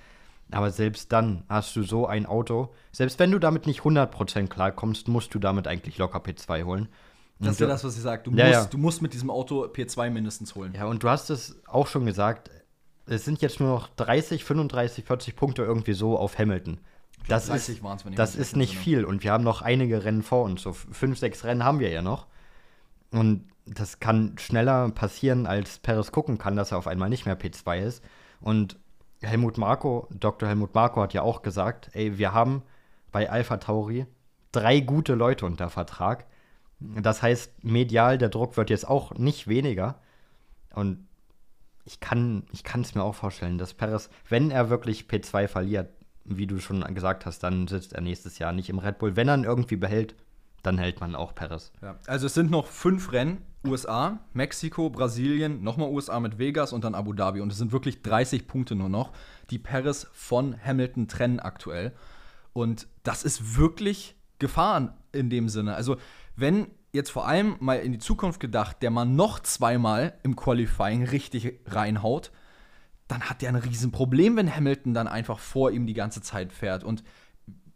Aber 0.52 0.72
selbst 0.72 1.12
dann 1.12 1.44
hast 1.50 1.76
du 1.76 1.84
so 1.84 2.08
ein 2.08 2.26
Auto, 2.26 2.74
selbst 2.94 3.20
wenn 3.20 3.32
du 3.32 3.40
damit 3.40 3.68
nicht 3.68 3.82
100% 3.82 4.48
klarkommst, 4.48 5.08
musst 5.10 5.34
du 5.36 5.40
damit 5.40 5.68
eigentlich 5.68 5.98
locker 5.98 6.20
P2 6.20 6.64
holen. 6.64 6.88
Das 7.40 7.52
ist 7.52 7.60
ja 7.60 7.68
das, 7.68 7.84
was 7.84 7.96
ich 7.98 8.02
sage. 8.02 8.24
Du, 8.24 8.32
Ja, 8.32 8.46
musst- 8.48 8.54
ja. 8.60 8.66
du 8.66 8.78
musst 8.78 9.02
mit 9.02 9.14
diesem 9.14 9.30
Auto 9.30 9.66
P2 9.66 10.10
mindestens 10.10 10.56
holen. 10.56 10.74
Ja, 10.74 10.86
und 10.86 11.04
du 11.04 11.10
hast 11.10 11.30
es 11.30 11.60
auch 11.68 11.86
schon 11.88 12.06
gesagt, 12.06 12.50
es 13.06 13.26
sind 13.26 13.42
jetzt 13.42 13.60
nur 13.60 13.70
noch 13.70 13.90
30, 13.98 14.44
35, 14.44 15.04
40 15.06 15.36
Punkte 15.36 15.64
irgendwie 15.64 15.94
so 15.94 16.18
auf 16.18 16.40
Hamilton. 16.40 16.80
Das 17.28 17.48
30 17.48 17.82
ist, 17.84 18.06
das 18.16 18.36
ist 18.36 18.56
nicht 18.56 18.78
viel 18.78 19.04
und 19.04 19.24
wir 19.24 19.32
haben 19.32 19.44
noch 19.44 19.62
einige 19.62 20.04
Rennen 20.04 20.24
vor 20.24 20.44
uns. 20.44 20.62
So 20.62 20.74
fünf, 20.74 21.18
sechs 21.18 21.44
Rennen 21.44 21.64
haben 21.64 21.80
wir 21.80 21.90
ja 21.90 22.02
noch. 22.02 22.28
Und 23.12 23.48
das 23.66 24.00
kann 24.00 24.38
schneller 24.38 24.90
passieren, 24.92 25.46
als 25.46 25.80
Perez 25.80 26.12
gucken 26.12 26.38
kann, 26.38 26.56
dass 26.56 26.72
er 26.72 26.78
auf 26.78 26.88
einmal 26.88 27.10
nicht 27.10 27.26
mehr 27.26 27.38
P2 27.38 27.80
ist. 27.80 28.04
Und 28.40 28.78
Helmut 29.22 29.58
Marko, 29.58 30.08
Dr. 30.12 30.48
Helmut 30.48 30.74
Marko 30.74 31.02
hat 31.02 31.14
ja 31.14 31.22
auch 31.22 31.42
gesagt, 31.42 31.90
ey, 31.94 32.18
wir 32.18 32.34
haben 32.34 32.64
bei 33.12 33.30
Alpha 33.30 33.58
Tauri 33.58 34.06
drei 34.52 34.80
gute 34.80 35.16
Leute 35.16 35.46
unter 35.46 35.70
Vertrag. 35.70 36.26
Das 36.80 37.22
heißt, 37.22 37.64
medial, 37.64 38.18
der 38.18 38.30
Druck 38.30 38.58
wird 38.58 38.70
jetzt 38.70 38.88
auch 38.88 39.14
nicht 39.16 39.48
weniger. 39.48 40.00
Und 40.74 41.08
ich 41.86 42.00
kann 42.00 42.44
es 42.54 42.96
mir 42.96 43.04
auch 43.04 43.16
vorstellen, 43.16 43.58
dass 43.58 43.74
Perez, 43.74 44.10
wenn 44.30 44.52
er 44.52 44.70
wirklich 44.70 45.06
P2 45.06 45.48
verliert, 45.48 45.90
wie 46.28 46.48
du 46.48 46.60
schon 46.60 46.82
gesagt 46.94 47.26
hast, 47.26 47.40
dann 47.40 47.68
sitzt 47.68 47.94
er 47.94 48.02
nächstes 48.02 48.40
Jahr 48.40 48.52
nicht 48.54 48.70
im 48.70 48.80
Red 48.80 49.00
Bull. 49.00 49.16
Wenn 49.16 49.28
er 49.28 49.38
ihn 49.38 49.44
irgendwie 49.44 49.76
behält, 49.76 50.16
dann 50.64 50.78
hält 50.78 51.00
man 51.00 51.16
auch 51.16 51.34
Perez. 51.34 51.72
Ja. 51.82 51.98
Also 52.08 52.26
es 52.26 52.34
sind 52.34 52.52
noch 52.52 52.68
fünf 52.68 53.12
Rennen. 53.12 53.40
USA, 53.66 54.20
Mexiko, 54.34 54.90
Brasilien, 54.90 55.62
nochmal 55.64 55.90
USA 55.90 56.20
mit 56.20 56.38
Vegas 56.40 56.72
und 56.72 56.84
dann 56.84 56.96
Abu 56.96 57.14
Dhabi. 57.14 57.42
Und 57.42 57.52
es 57.52 57.58
sind 57.58 57.72
wirklich 57.72 58.02
30 58.02 58.48
Punkte 58.48 58.76
nur 58.76 58.88
noch, 58.88 59.12
die 59.50 59.60
Paris 59.60 60.08
von 60.14 60.56
Hamilton 60.64 61.08
trennen 61.08 61.40
aktuell. 61.40 61.92
Und 62.54 62.88
das 63.04 63.24
ist 63.24 63.58
wirklich 63.58 64.16
Gefahren 64.40 64.94
in 65.12 65.30
dem 65.30 65.50
Sinne. 65.50 65.76
Also 65.76 65.98
wenn 66.36 66.68
jetzt 66.94 67.12
vor 67.12 67.28
allem 67.28 67.56
mal 67.60 67.80
in 67.80 67.92
die 67.92 68.00
Zukunft 68.00 68.40
gedacht, 68.40 68.78
der 68.82 68.92
Mann 68.92 69.16
noch 69.16 69.40
zweimal 69.40 70.14
im 70.24 70.36
Qualifying 70.36 71.04
richtig 71.04 71.60
reinhaut, 71.66 72.32
dann 73.08 73.22
hat 73.24 73.42
er 73.44 73.50
ein 73.50 73.56
Riesenproblem, 73.56 74.36
wenn 74.36 74.54
Hamilton 74.54 74.94
dann 74.94 75.08
einfach 75.08 75.40
vor 75.40 75.72
ihm 75.72 75.88
die 75.88 75.94
ganze 75.94 76.22
Zeit 76.22 76.52
fährt. 76.52 76.84
Und 76.84 77.04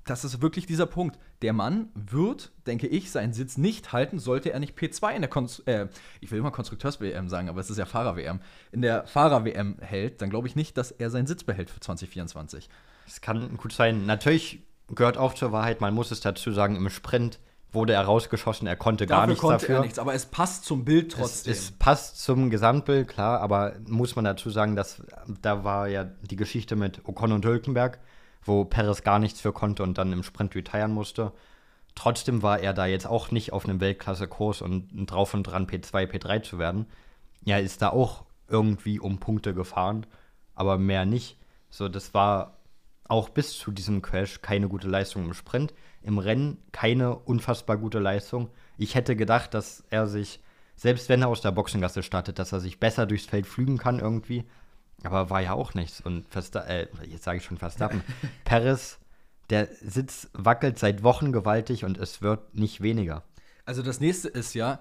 das 0.05 0.23
ist 0.23 0.41
wirklich 0.41 0.65
dieser 0.65 0.85
Punkt. 0.85 1.19
Der 1.41 1.53
Mann 1.53 1.89
wird, 1.93 2.51
denke 2.65 2.87
ich, 2.87 3.11
seinen 3.11 3.33
Sitz 3.33 3.57
nicht 3.57 3.93
halten, 3.93 4.19
sollte 4.19 4.51
er 4.51 4.59
nicht 4.59 4.77
P2 4.77 5.13
in 5.13 5.21
der 5.21 5.29
Kon 5.29 5.47
äh, 5.65 5.87
ich 6.19 6.31
will 6.31 6.39
immer 6.39 6.51
Konstrukteurs-WM 6.51 7.29
sagen, 7.29 7.49
aber 7.49 7.61
es 7.61 7.69
ist 7.69 7.77
ja 7.77 7.85
Fahrer-WM, 7.85 8.39
in 8.71 8.81
der 8.81 9.05
Fahrer-WM 9.05 9.77
hält, 9.79 10.21
dann 10.21 10.29
glaube 10.29 10.47
ich 10.47 10.55
nicht, 10.55 10.77
dass 10.77 10.91
er 10.91 11.09
seinen 11.09 11.27
Sitz 11.27 11.43
behält 11.43 11.69
für 11.69 11.79
2024. 11.79 12.69
Es 13.07 13.21
kann 13.21 13.57
gut 13.57 13.73
sein. 13.73 14.05
Natürlich 14.05 14.63
gehört 14.87 15.17
auch 15.17 15.33
zur 15.33 15.51
Wahrheit, 15.51 15.81
man 15.81 15.93
muss 15.93 16.11
es 16.11 16.19
dazu 16.19 16.51
sagen, 16.51 16.75
im 16.75 16.89
Sprint 16.89 17.39
wurde 17.71 17.93
er 17.93 18.03
rausgeschossen, 18.03 18.67
er 18.67 18.75
konnte 18.75 19.07
gar 19.07 19.27
nichts 19.27 19.41
konnte 19.41 19.59
dafür. 19.59 19.77
er 19.77 19.81
nichts, 19.81 19.99
aber 19.99 20.13
es 20.13 20.25
passt 20.25 20.65
zum 20.65 20.83
Bild 20.83 21.13
Es, 21.13 21.19
trotzdem. 21.19 21.53
es 21.53 21.71
passt 21.71 22.21
zum 22.21 22.49
Gesamtbild, 22.49 23.07
klar, 23.07 23.39
aber 23.39 23.73
muss 23.87 24.15
man 24.15 24.25
dazu 24.25 24.49
sagen, 24.49 24.75
dass 24.75 25.01
da 25.41 25.63
war 25.63 25.87
ja 25.87 26.03
die 26.03 26.35
Geschichte 26.35 26.75
mit 26.75 27.07
Ocon 27.07 27.31
und 27.31 27.45
Hülkenberg, 27.45 27.99
wo 28.43 28.65
Perez 28.65 29.03
gar 29.03 29.19
nichts 29.19 29.39
für 29.39 29.53
konnte 29.53 29.83
und 29.83 29.97
dann 29.97 30.11
im 30.11 30.23
Sprint 30.23 30.55
retiren 30.55 30.91
musste. 30.91 31.31
Trotzdem 31.95 32.41
war 32.41 32.59
er 32.59 32.73
da 32.73 32.85
jetzt 32.85 33.07
auch 33.07 33.31
nicht 33.31 33.53
auf 33.53 33.65
einem 33.65 33.79
Weltklasse-Kurs 33.79 34.61
und 34.61 34.89
drauf 35.09 35.33
und 35.33 35.43
dran, 35.43 35.67
P2, 35.67 36.09
P3 36.09 36.41
zu 36.41 36.59
werden. 36.59 36.87
Er 37.45 37.61
ist 37.61 37.81
da 37.81 37.89
auch 37.89 38.23
irgendwie 38.47 38.99
um 38.99 39.19
Punkte 39.19 39.53
gefahren, 39.53 40.05
aber 40.55 40.77
mehr 40.77 41.05
nicht. 41.05 41.37
So, 41.69 41.87
das 41.89 42.13
war 42.13 42.57
auch 43.11 43.27
bis 43.27 43.57
zu 43.57 43.71
diesem 43.71 44.01
Crash 44.01 44.41
keine 44.41 44.69
gute 44.69 44.87
Leistung 44.87 45.25
im 45.25 45.33
Sprint. 45.33 45.73
Im 46.01 46.17
Rennen 46.17 46.57
keine 46.71 47.17
unfassbar 47.17 47.77
gute 47.77 47.99
Leistung. 47.99 48.49
Ich 48.77 48.95
hätte 48.95 49.17
gedacht, 49.17 49.53
dass 49.53 49.83
er 49.89 50.07
sich, 50.07 50.39
selbst 50.77 51.09
wenn 51.09 51.21
er 51.21 51.27
aus 51.27 51.41
der 51.41 51.51
Boxengasse 51.51 52.03
startet, 52.03 52.39
dass 52.39 52.53
er 52.53 52.61
sich 52.61 52.79
besser 52.79 53.05
durchs 53.05 53.25
Feld 53.25 53.45
flügen 53.45 53.77
kann 53.77 53.99
irgendwie. 53.99 54.45
Aber 55.03 55.29
war 55.29 55.41
ja 55.41 55.51
auch 55.51 55.73
nichts. 55.73 55.99
Und 55.99 56.29
Versta 56.29 56.61
äh, 56.61 56.87
jetzt 57.05 57.25
sage 57.25 57.39
ich 57.39 57.43
schon 57.43 57.57
Verstappen. 57.57 58.01
Perez, 58.45 58.97
der 59.49 59.67
Sitz 59.81 60.29
wackelt 60.31 60.79
seit 60.79 61.03
Wochen 61.03 61.33
gewaltig 61.33 61.83
und 61.83 61.97
es 61.97 62.21
wird 62.21 62.55
nicht 62.55 62.79
weniger. 62.79 63.23
Also 63.65 63.81
das 63.81 63.99
nächste 63.99 64.29
ist 64.29 64.53
ja, 64.53 64.79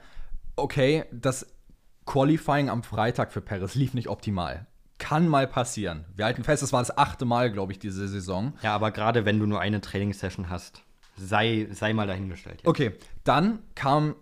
okay, 0.55 1.05
das 1.11 1.49
Qualifying 2.07 2.71
am 2.71 2.85
Freitag 2.85 3.33
für 3.33 3.41
Perez 3.41 3.75
lief 3.75 3.93
nicht 3.93 4.09
optimal. 4.09 4.69
Kann 5.01 5.27
mal 5.27 5.49
passieren. 5.49 6.05
Wir 6.15 6.27
halten 6.27 6.45
fest, 6.45 6.63
es 6.63 6.73
war 6.73 6.81
das 6.81 6.97
achte 6.97 7.25
Mal, 7.25 7.51
glaube 7.51 7.73
ich, 7.73 7.81
diese 7.81 8.07
Saison. 8.07 8.53
Ja, 8.63 8.75
aber 8.75 8.93
gerade 8.93 9.25
wenn 9.25 9.41
du 9.41 9.47
nur 9.47 9.61
eine 9.61 9.81
Trainingssession 9.81 10.51
hast, 10.51 10.83
sei, 11.17 11.67
sei 11.73 11.93
mal 11.95 12.07
dahingestellt. 12.07 12.61
Ja. 12.63 12.69
Okay, 12.69 12.93
dann 13.25 13.61
kam 13.75 14.15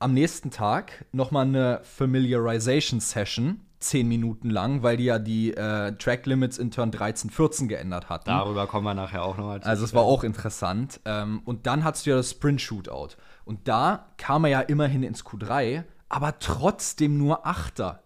am 0.00 0.12
nächsten 0.12 0.50
Tag 0.50 1.06
nochmal 1.12 1.46
eine 1.46 1.80
Familiarization 1.84 3.00
Session, 3.00 3.60
zehn 3.78 4.08
Minuten 4.08 4.50
lang, 4.50 4.82
weil 4.82 4.96
die 4.96 5.04
ja 5.04 5.18
die 5.20 5.54
äh, 5.54 5.92
Track 5.92 6.26
Limits 6.26 6.58
in 6.58 6.72
Turn 6.72 6.90
13, 6.90 7.30
14 7.30 7.68
geändert 7.68 8.08
hatten. 8.08 8.28
Darüber 8.28 8.66
kommen 8.66 8.84
wir 8.84 8.94
nachher 8.94 9.22
auch 9.22 9.36
nochmal 9.36 9.60
Also 9.62 9.84
es 9.84 9.94
war 9.94 10.02
auch 10.02 10.24
interessant. 10.24 11.00
Ähm, 11.04 11.42
und 11.44 11.66
dann 11.66 11.84
hattest 11.84 12.06
du 12.06 12.10
ja 12.10 12.16
das 12.16 12.32
Sprint 12.32 12.60
Shootout. 12.60 13.10
Und 13.44 13.68
da 13.68 14.06
kam 14.16 14.44
er 14.44 14.50
ja 14.50 14.60
immerhin 14.62 15.04
ins 15.04 15.24
Q3, 15.24 15.84
aber 16.08 16.38
trotzdem 16.38 17.18
nur 17.18 17.46
Achter. 17.46 18.02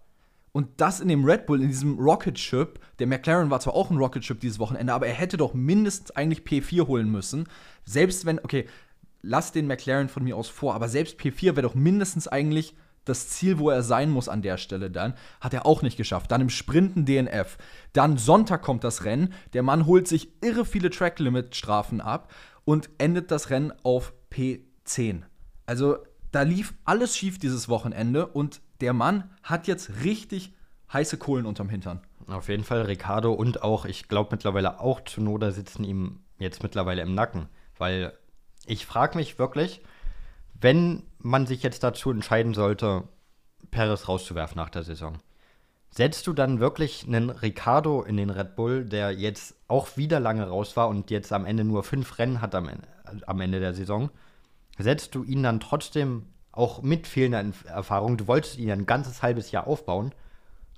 Und 0.53 0.69
das 0.77 1.01
in 1.01 1.09
dem 1.09 1.25
Red 1.25 1.47
Bull, 1.47 1.63
in 1.63 1.69
diesem 1.69 1.99
Rocket 1.99 2.39
Ship. 2.39 2.79
Der 2.99 3.07
McLaren 3.07 3.51
war 3.51 3.61
zwar 3.61 3.75
auch 3.75 3.91
ein 3.91 3.97
Rocket 3.97 4.25
Ship 4.25 4.39
dieses 4.39 4.59
Wochenende, 4.59 4.93
aber 4.93 5.07
er 5.07 5.15
hätte 5.15 5.39
doch 5.39 5.55
mindestens 5.55 6.11
eigentlich 6.11 6.41
P4 6.41 6.87
holen 6.87 7.11
müssen. 7.11 7.49
Selbst 7.85 8.27
wenn, 8.27 8.39
okay, 8.39 8.69
lass 9.23 9.53
den 9.53 9.67
McLaren 9.67 10.11
von 10.11 10.25
mir 10.25 10.37
aus 10.37 10.49
vor, 10.49 10.75
aber 10.75 10.89
selbst 10.89 11.19
P4 11.19 11.57
wäre 11.57 11.63
doch 11.63 11.75
mindestens 11.75 12.29
eigentlich 12.29 12.75
das 13.05 13.29
Ziel, 13.29 13.59
wo 13.59 13.71
er 13.71 13.83
sein 13.83 14.11
muss 14.11 14.29
an 14.29 14.43
der 14.43 14.59
Stelle 14.59 14.91
dann, 14.91 15.15
hat 15.41 15.55
er 15.55 15.67
auch 15.67 15.83
nicht 15.83 15.97
geschafft. 15.97 16.31
Dann 16.31 16.41
im 16.41 16.51
Sprinten 16.51 17.05
DNF. 17.05 17.59
Dann 17.93 18.17
Sonntag 18.17 18.63
kommt 18.63 18.85
das 18.85 19.05
Rennen. 19.05 19.33
Der 19.55 19.63
Mann 19.63 19.87
holt 19.87 20.07
sich 20.07 20.29
irre 20.41 20.65
viele 20.65 20.91
Track-Limit-Strafen 20.91 22.01
ab 22.01 22.33
und 22.65 22.91
endet 22.99 23.31
das 23.31 23.51
Rennen 23.51 23.73
auf 23.83 24.13
P10. 24.31 25.23
Also 25.67 25.97
da 26.31 26.43
lief 26.43 26.75
alles 26.85 27.17
schief 27.17 27.39
dieses 27.39 27.69
Wochenende 27.69 28.27
und 28.27 28.62
der 28.83 28.93
Mann 28.93 29.31
hat 29.43 29.67
jetzt 29.69 30.05
richtig 30.05 30.53
heiße 30.93 31.17
Kohlen 31.17 31.47
unterm 31.47 31.69
Hintern. 31.69 32.01
Auf 32.27 32.49
jeden 32.49 32.65
Fall 32.65 32.83
Ricardo 32.83 33.33
und 33.33 33.63
auch, 33.63 33.85
ich 33.85 34.09
glaube 34.09 34.31
mittlerweile 34.33 34.81
auch 34.81 35.01
Tsunoda 35.01 35.51
sitzen 35.51 35.85
ihm 35.85 36.21
jetzt 36.39 36.63
mittlerweile 36.63 37.03
im 37.03 37.15
Nacken, 37.15 37.49
weil 37.79 38.13
ich 38.67 38.85
frage 38.85 39.17
mich 39.17 39.39
wirklich, 39.39 39.83
wenn 40.61 41.05
man 41.19 41.47
sich 41.47 41.63
jetzt 41.63 41.83
dazu 41.83 42.11
entscheiden 42.11 42.55
sollte, 42.55 43.05
Perez 43.71 44.09
rauszuwerfen 44.09 44.57
nach 44.57 44.71
der 44.71 44.83
Saison, 44.83 45.19
setzt 45.91 46.27
du 46.27 46.33
dann 46.33 46.61
wirklich 46.61 47.07
einen 47.07 47.31
Ricardo 47.31 48.03
in 48.03 48.17
den 48.17 48.31
Red 48.31 48.57
Bull, 48.57 48.85
der 48.85 49.13
jetzt 49.13 49.55
auch 49.69 49.97
wieder 49.97 50.21
lange 50.21 50.49
raus 50.49 50.77
war 50.77 50.89
und 50.89 51.11
jetzt 51.11 51.33
am 51.33 51.45
Ende 51.45 51.65
nur 51.65 51.83
fünf 51.85 52.19
Rennen 52.19 52.41
hat 52.41 52.55
am, 52.55 52.69
am 53.27 53.41
Ende 53.41 53.61
der 53.61 53.75
Saison, 53.75 54.11
setzt 54.79 55.15
du 55.15 55.23
ihn 55.23 55.43
dann 55.43 55.61
trotzdem 55.61 56.27
auch 56.53 56.83
mit 56.83 57.07
fehlender 57.07 57.45
Erfahrung, 57.67 58.17
du 58.17 58.27
wolltest 58.29 58.59
ihn 58.59 58.71
ein 58.71 58.87
ganzes 58.87 59.23
halbes 59.23 59.51
Jahr 59.51 59.67
aufbauen, 59.67 60.13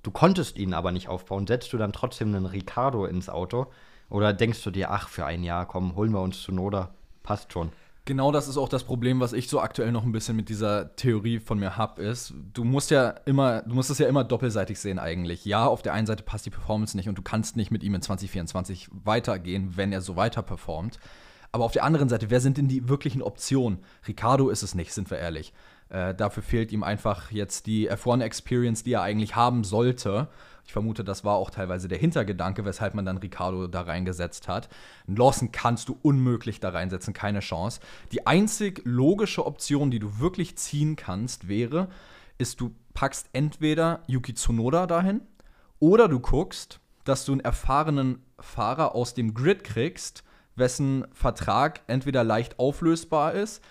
du 0.02 0.10
konntest 0.10 0.56
ihn 0.56 0.72
aber 0.72 0.92
nicht 0.92 1.08
aufbauen, 1.08 1.46
setzt 1.46 1.72
du 1.72 1.78
dann 1.78 1.92
trotzdem 1.92 2.34
einen 2.34 2.46
Ricardo 2.46 3.06
ins 3.06 3.28
Auto 3.28 3.66
oder 4.08 4.32
denkst 4.32 4.62
du 4.62 4.70
dir, 4.70 4.90
ach, 4.90 5.08
für 5.08 5.26
ein 5.26 5.42
Jahr, 5.42 5.66
komm, 5.66 5.96
holen 5.96 6.12
wir 6.12 6.20
uns 6.20 6.42
zu 6.42 6.52
Noda, 6.52 6.94
passt 7.22 7.52
schon. 7.52 7.72
Genau 8.06 8.30
das 8.32 8.48
ist 8.48 8.58
auch 8.58 8.68
das 8.68 8.84
Problem, 8.84 9.20
was 9.20 9.32
ich 9.32 9.48
so 9.48 9.60
aktuell 9.60 9.90
noch 9.90 10.04
ein 10.04 10.12
bisschen 10.12 10.36
mit 10.36 10.50
dieser 10.50 10.94
Theorie 10.94 11.38
von 11.38 11.58
mir 11.58 11.78
habe, 11.78 12.02
ist, 12.02 12.34
du 12.52 12.62
musst 12.62 12.90
ja 12.90 13.08
immer, 13.24 13.62
du 13.62 13.74
musst 13.74 13.88
es 13.88 13.98
ja 13.98 14.06
immer 14.06 14.24
doppelseitig 14.24 14.78
sehen 14.78 14.98
eigentlich. 14.98 15.46
Ja, 15.46 15.66
auf 15.66 15.80
der 15.80 15.94
einen 15.94 16.06
Seite 16.06 16.22
passt 16.22 16.44
die 16.44 16.50
Performance 16.50 16.98
nicht 16.98 17.08
und 17.08 17.16
du 17.16 17.22
kannst 17.22 17.56
nicht 17.56 17.70
mit 17.70 17.82
ihm 17.82 17.94
in 17.94 18.02
2024 18.02 18.90
weitergehen, 19.04 19.78
wenn 19.78 19.90
er 19.90 20.02
so 20.02 20.16
weiter 20.16 20.42
performt. 20.42 20.98
Aber 21.54 21.66
auf 21.66 21.72
der 21.72 21.84
anderen 21.84 22.08
Seite, 22.08 22.30
wer 22.30 22.40
sind 22.40 22.58
denn 22.58 22.66
die 22.66 22.88
wirklichen 22.88 23.22
Optionen? 23.22 23.78
Ricardo 24.08 24.48
ist 24.48 24.64
es 24.64 24.74
nicht, 24.74 24.92
sind 24.92 25.08
wir 25.08 25.18
ehrlich. 25.18 25.52
Äh, 25.88 26.12
dafür 26.12 26.42
fehlt 26.42 26.72
ihm 26.72 26.82
einfach 26.82 27.30
jetzt 27.30 27.66
die 27.66 27.88
F1-Experience, 27.88 28.82
die 28.82 28.94
er 28.94 29.02
eigentlich 29.02 29.36
haben 29.36 29.62
sollte. 29.62 30.26
Ich 30.66 30.72
vermute, 30.72 31.04
das 31.04 31.22
war 31.22 31.36
auch 31.36 31.50
teilweise 31.50 31.86
der 31.86 31.98
Hintergedanke, 31.98 32.64
weshalb 32.64 32.94
man 32.94 33.04
dann 33.04 33.18
Ricardo 33.18 33.68
da 33.68 33.82
reingesetzt 33.82 34.48
hat. 34.48 34.68
Lawson 35.06 35.52
kannst 35.52 35.88
du 35.88 35.96
unmöglich 36.02 36.58
da 36.58 36.70
reinsetzen, 36.70 37.14
keine 37.14 37.38
Chance. 37.38 37.78
Die 38.10 38.26
einzig 38.26 38.80
logische 38.82 39.46
Option, 39.46 39.92
die 39.92 40.00
du 40.00 40.18
wirklich 40.18 40.58
ziehen 40.58 40.96
kannst, 40.96 41.46
wäre, 41.46 41.86
ist, 42.36 42.60
du 42.60 42.74
packst 42.94 43.28
entweder 43.32 44.02
Yuki 44.08 44.34
Tsunoda 44.34 44.88
dahin 44.88 45.20
oder 45.78 46.08
du 46.08 46.18
guckst, 46.18 46.80
dass 47.04 47.24
du 47.24 47.30
einen 47.30 47.42
erfahrenen 47.42 48.24
Fahrer 48.40 48.96
aus 48.96 49.14
dem 49.14 49.34
Grid 49.34 49.62
kriegst, 49.62 50.23
wessen 50.56 51.06
Vertrag 51.12 51.80
entweder 51.86 52.24
leicht 52.24 52.58
auflösbar 52.58 53.34
ist. 53.34 53.62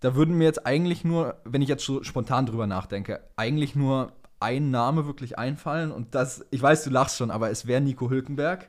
Da 0.00 0.14
würden 0.14 0.36
mir 0.36 0.44
jetzt 0.44 0.66
eigentlich 0.66 1.04
nur, 1.04 1.36
wenn 1.44 1.62
ich 1.62 1.68
jetzt 1.68 1.84
so 1.84 2.02
spontan 2.04 2.46
drüber 2.46 2.66
nachdenke, 2.66 3.20
eigentlich 3.36 3.74
nur 3.74 4.12
ein 4.40 4.70
Name 4.70 5.06
wirklich 5.06 5.38
einfallen 5.38 5.90
und 5.90 6.14
das, 6.14 6.44
ich 6.50 6.62
weiß, 6.62 6.84
du 6.84 6.90
lachst 6.90 7.16
schon, 7.16 7.30
aber 7.30 7.50
es 7.50 7.66
wäre 7.66 7.80
Nico 7.80 8.08
Hülkenberg, 8.08 8.68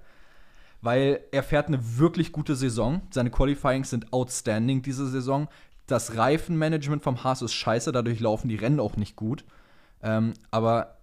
weil 0.81 1.21
er 1.31 1.43
fährt 1.43 1.67
eine 1.67 1.99
wirklich 1.99 2.31
gute 2.31 2.55
Saison. 2.55 3.01
Seine 3.11 3.29
Qualifyings 3.29 3.89
sind 3.89 4.11
outstanding 4.11 4.81
diese 4.81 5.07
Saison. 5.07 5.47
Das 5.85 6.15
Reifenmanagement 6.15 7.03
vom 7.03 7.23
Haas 7.23 7.41
ist 7.41 7.53
scheiße, 7.53 7.91
dadurch 7.91 8.19
laufen 8.19 8.47
die 8.47 8.55
Rennen 8.55 8.79
auch 8.79 8.95
nicht 8.95 9.15
gut. 9.15 9.43
Ähm, 10.01 10.33
aber 10.49 10.97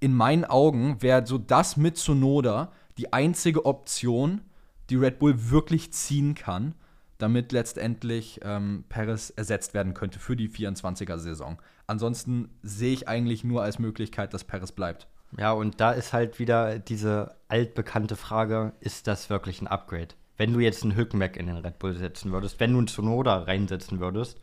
in 0.00 0.14
meinen 0.14 0.44
Augen 0.44 1.00
wäre 1.00 1.26
so 1.26 1.38
das 1.38 1.76
mit 1.76 1.96
Sonoda 1.96 2.72
die 2.98 3.12
einzige 3.12 3.64
Option, 3.64 4.42
die 4.90 4.96
Red 4.96 5.18
Bull 5.18 5.50
wirklich 5.50 5.92
ziehen 5.92 6.34
kann 6.34 6.74
damit 7.18 7.52
letztendlich 7.52 8.40
ähm, 8.42 8.84
Perez 8.88 9.30
ersetzt 9.30 9.74
werden 9.74 9.94
könnte 9.94 10.18
für 10.18 10.36
die 10.36 10.48
24er-Saison. 10.48 11.58
Ansonsten 11.86 12.50
sehe 12.62 12.92
ich 12.92 13.08
eigentlich 13.08 13.44
nur 13.44 13.62
als 13.62 13.78
Möglichkeit, 13.78 14.34
dass 14.34 14.44
Perez 14.44 14.72
bleibt. 14.72 15.06
Ja, 15.38 15.52
und 15.52 15.80
da 15.80 15.92
ist 15.92 16.12
halt 16.12 16.38
wieder 16.38 16.78
diese 16.78 17.34
altbekannte 17.48 18.16
Frage, 18.16 18.72
ist 18.80 19.06
das 19.06 19.30
wirklich 19.30 19.60
ein 19.60 19.66
Upgrade? 19.66 20.08
Wenn 20.36 20.52
du 20.52 20.60
jetzt 20.60 20.82
einen 20.82 20.96
Hülkenberg 20.96 21.36
in 21.36 21.46
den 21.46 21.56
Red 21.56 21.78
Bull 21.78 21.96
setzen 21.96 22.32
würdest, 22.32 22.58
wenn 22.60 22.72
du 22.72 22.78
einen 22.78 22.88
Tsunoda 22.88 23.44
reinsetzen 23.44 24.00
würdest, 24.00 24.40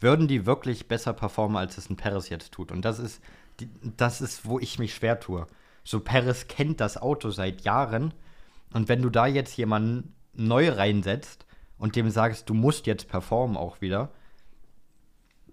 würden 0.00 0.28
die 0.28 0.46
wirklich 0.46 0.86
besser 0.86 1.12
performen, 1.12 1.56
als 1.56 1.78
es 1.78 1.90
ein 1.90 1.96
Perez 1.96 2.28
jetzt 2.28 2.52
tut? 2.52 2.72
Und 2.72 2.84
das 2.84 2.98
ist, 2.98 3.20
das 3.96 4.20
ist, 4.20 4.44
wo 4.44 4.58
ich 4.58 4.78
mich 4.78 4.94
schwer 4.94 5.18
tue. 5.18 5.46
So, 5.82 6.00
Perez 6.00 6.46
kennt 6.46 6.80
das 6.80 6.96
Auto 6.96 7.30
seit 7.30 7.62
Jahren. 7.62 8.12
Und 8.72 8.88
wenn 8.88 9.02
du 9.02 9.10
da 9.10 9.26
jetzt 9.26 9.56
jemanden 9.56 10.14
neu 10.34 10.70
reinsetzt, 10.70 11.46
und 11.78 11.94
dem 11.96 12.10
sagst, 12.10 12.50
du 12.50 12.54
musst 12.54 12.86
jetzt 12.86 13.08
performen 13.08 13.56
auch 13.56 13.80
wieder, 13.80 14.10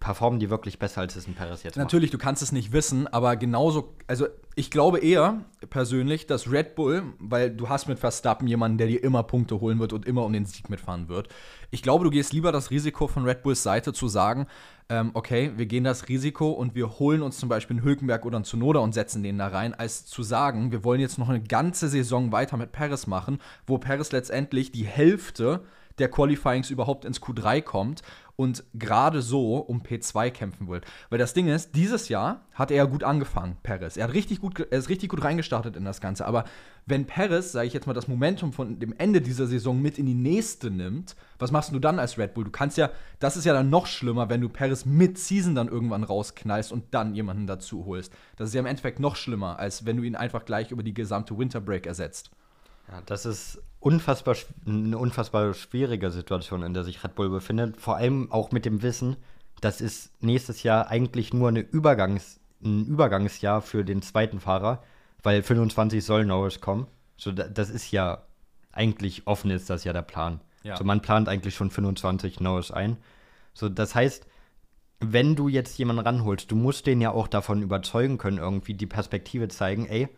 performen 0.05 0.39
die 0.39 0.51
wirklich 0.51 0.77
besser, 0.77 1.01
als 1.01 1.15
es 1.15 1.27
ein 1.27 1.33
Perez 1.33 1.63
jetzt 1.63 1.77
Natürlich, 1.77 2.11
macht. 2.11 2.21
du 2.21 2.23
kannst 2.23 2.43
es 2.43 2.51
nicht 2.51 2.71
wissen, 2.71 3.07
aber 3.07 3.35
genauso, 3.37 3.95
also 4.05 4.27
ich 4.53 4.69
glaube 4.69 4.99
eher 4.99 5.43
persönlich, 5.71 6.27
dass 6.27 6.51
Red 6.51 6.75
Bull, 6.75 7.01
weil 7.17 7.49
du 7.49 7.69
hast 7.69 7.87
mit 7.87 7.97
Verstappen 7.97 8.47
jemanden, 8.47 8.77
der 8.77 8.85
dir 8.85 9.03
immer 9.03 9.23
Punkte 9.23 9.59
holen 9.59 9.79
wird 9.79 9.93
und 9.93 10.05
immer 10.05 10.23
um 10.23 10.31
den 10.31 10.45
Sieg 10.45 10.69
mitfahren 10.69 11.09
wird. 11.09 11.29
Ich 11.71 11.81
glaube, 11.81 12.03
du 12.03 12.11
gehst 12.11 12.33
lieber 12.33 12.51
das 12.51 12.69
Risiko 12.69 13.07
von 13.07 13.25
Red 13.25 13.41
Bulls 13.41 13.63
Seite 13.63 13.93
zu 13.93 14.07
sagen, 14.07 14.45
ähm, 14.89 15.09
okay, 15.15 15.53
wir 15.55 15.65
gehen 15.65 15.83
das 15.83 16.07
Risiko 16.07 16.51
und 16.51 16.75
wir 16.75 16.99
holen 16.99 17.23
uns 17.23 17.39
zum 17.39 17.49
Beispiel 17.49 17.77
einen 17.77 17.83
Hülkenberg 17.83 18.27
oder 18.27 18.35
einen 18.35 18.45
Zunoda 18.45 18.81
und 18.81 18.93
setzen 18.93 19.23
den 19.23 19.39
da 19.39 19.47
rein, 19.47 19.73
als 19.73 20.05
zu 20.05 20.21
sagen, 20.21 20.71
wir 20.71 20.83
wollen 20.83 21.01
jetzt 21.01 21.17
noch 21.17 21.29
eine 21.29 21.41
ganze 21.41 21.89
Saison 21.89 22.31
weiter 22.31 22.57
mit 22.57 22.71
Perez 22.71 23.07
machen, 23.07 23.39
wo 23.65 23.79
Perez 23.79 24.11
letztendlich 24.11 24.71
die 24.71 24.85
Hälfte 24.85 25.61
der 25.97 26.09
Qualifyings 26.09 26.69
überhaupt 26.69 27.05
ins 27.05 27.21
Q3 27.21 27.61
kommt 27.61 28.01
und 28.35 28.63
gerade 28.73 29.21
so 29.21 29.57
um 29.57 29.81
P2 29.81 30.29
kämpfen 30.31 30.67
will. 30.67 30.81
Weil 31.09 31.19
das 31.19 31.33
Ding 31.33 31.47
ist, 31.47 31.75
dieses 31.75 32.09
Jahr 32.09 32.41
hat 32.53 32.71
er 32.71 32.77
ja 32.77 32.85
gut 32.85 33.03
angefangen, 33.03 33.57
Perez. 33.63 33.97
Er, 33.97 34.05
hat 34.05 34.13
richtig 34.13 34.41
gut, 34.41 34.59
er 34.59 34.77
ist 34.77 34.89
richtig 34.89 35.09
gut 35.09 35.23
reingestartet 35.23 35.75
in 35.75 35.85
das 35.85 36.01
Ganze. 36.01 36.25
Aber 36.25 36.45
wenn 36.85 37.05
Perez, 37.05 37.51
sage 37.51 37.67
ich 37.67 37.73
jetzt 37.73 37.87
mal, 37.87 37.93
das 37.93 38.07
Momentum 38.07 38.53
von 38.53 38.79
dem 38.79 38.93
Ende 38.97 39.21
dieser 39.21 39.47
Saison 39.47 39.81
mit 39.81 39.97
in 39.97 40.05
die 40.05 40.13
nächste 40.13 40.69
nimmt, 40.69 41.15
was 41.39 41.51
machst 41.51 41.71
du 41.71 41.79
dann 41.79 41.99
als 41.99 42.17
Red 42.17 42.33
Bull? 42.33 42.43
Du 42.43 42.51
kannst 42.51 42.77
ja, 42.77 42.89
das 43.19 43.37
ist 43.37 43.45
ja 43.45 43.53
dann 43.53 43.69
noch 43.69 43.87
schlimmer, 43.87 44.29
wenn 44.29 44.41
du 44.41 44.49
Perez 44.49 44.85
mit 44.85 45.17
Season 45.17 45.55
dann 45.55 45.67
irgendwann 45.67 46.03
rausknallst 46.03 46.71
und 46.71 46.93
dann 46.93 47.15
jemanden 47.15 47.47
dazu 47.47 47.85
holst. 47.85 48.13
Das 48.35 48.49
ist 48.49 48.53
ja 48.53 48.59
im 48.59 48.67
Endeffekt 48.67 48.99
noch 48.99 49.15
schlimmer, 49.15 49.59
als 49.59 49.85
wenn 49.85 49.97
du 49.97 50.03
ihn 50.03 50.15
einfach 50.15 50.45
gleich 50.45 50.71
über 50.71 50.83
die 50.83 50.93
gesamte 50.93 51.37
Winter 51.37 51.61
Break 51.61 51.85
ersetzt. 51.87 52.31
Ja, 52.87 53.01
das 53.05 53.25
ist 53.25 53.61
unfassbar, 53.79 54.35
eine 54.65 54.97
unfassbar 54.97 55.53
schwierige 55.53 56.11
Situation, 56.11 56.63
in 56.63 56.73
der 56.73 56.83
sich 56.83 57.03
Red 57.03 57.15
Bull 57.15 57.29
befindet. 57.29 57.79
Vor 57.79 57.97
allem 57.97 58.31
auch 58.31 58.51
mit 58.51 58.65
dem 58.65 58.81
Wissen, 58.81 59.15
das 59.61 59.81
ist 59.81 60.11
nächstes 60.21 60.63
Jahr 60.63 60.89
eigentlich 60.89 61.33
nur 61.33 61.49
eine 61.49 61.61
Übergangs-, 61.61 62.39
ein 62.63 62.85
Übergangsjahr 62.85 63.61
für 63.61 63.83
den 63.83 64.01
zweiten 64.01 64.39
Fahrer, 64.39 64.83
weil 65.23 65.43
25 65.43 66.03
soll 66.03 66.25
Norris 66.25 66.61
kommen. 66.61 66.87
So, 67.17 67.31
das 67.31 67.69
ist 67.69 67.91
ja 67.91 68.23
eigentlich 68.75 69.25
offen 69.25 69.49
ist 69.51 69.69
das 69.69 69.83
ja 69.83 69.93
der 69.93 70.01
Plan. 70.01 70.41
Ja. 70.63 70.77
So, 70.77 70.83
man 70.83 71.01
plant 71.01 71.29
eigentlich 71.29 71.55
schon 71.55 71.71
25 71.71 72.39
Norris 72.39 72.71
ein. 72.71 72.97
So, 73.53 73.69
das 73.69 73.95
heißt, 73.95 74.27
wenn 74.99 75.35
du 75.35 75.47
jetzt 75.47 75.77
jemanden 75.77 76.03
ranholst, 76.05 76.51
du 76.51 76.55
musst 76.55 76.85
den 76.85 77.01
ja 77.01 77.11
auch 77.11 77.27
davon 77.27 77.61
überzeugen 77.61 78.17
können, 78.17 78.37
irgendwie 78.37 78.73
die 78.73 78.85
Perspektive 78.85 79.47
zeigen, 79.47 79.85
ey, 79.85 80.09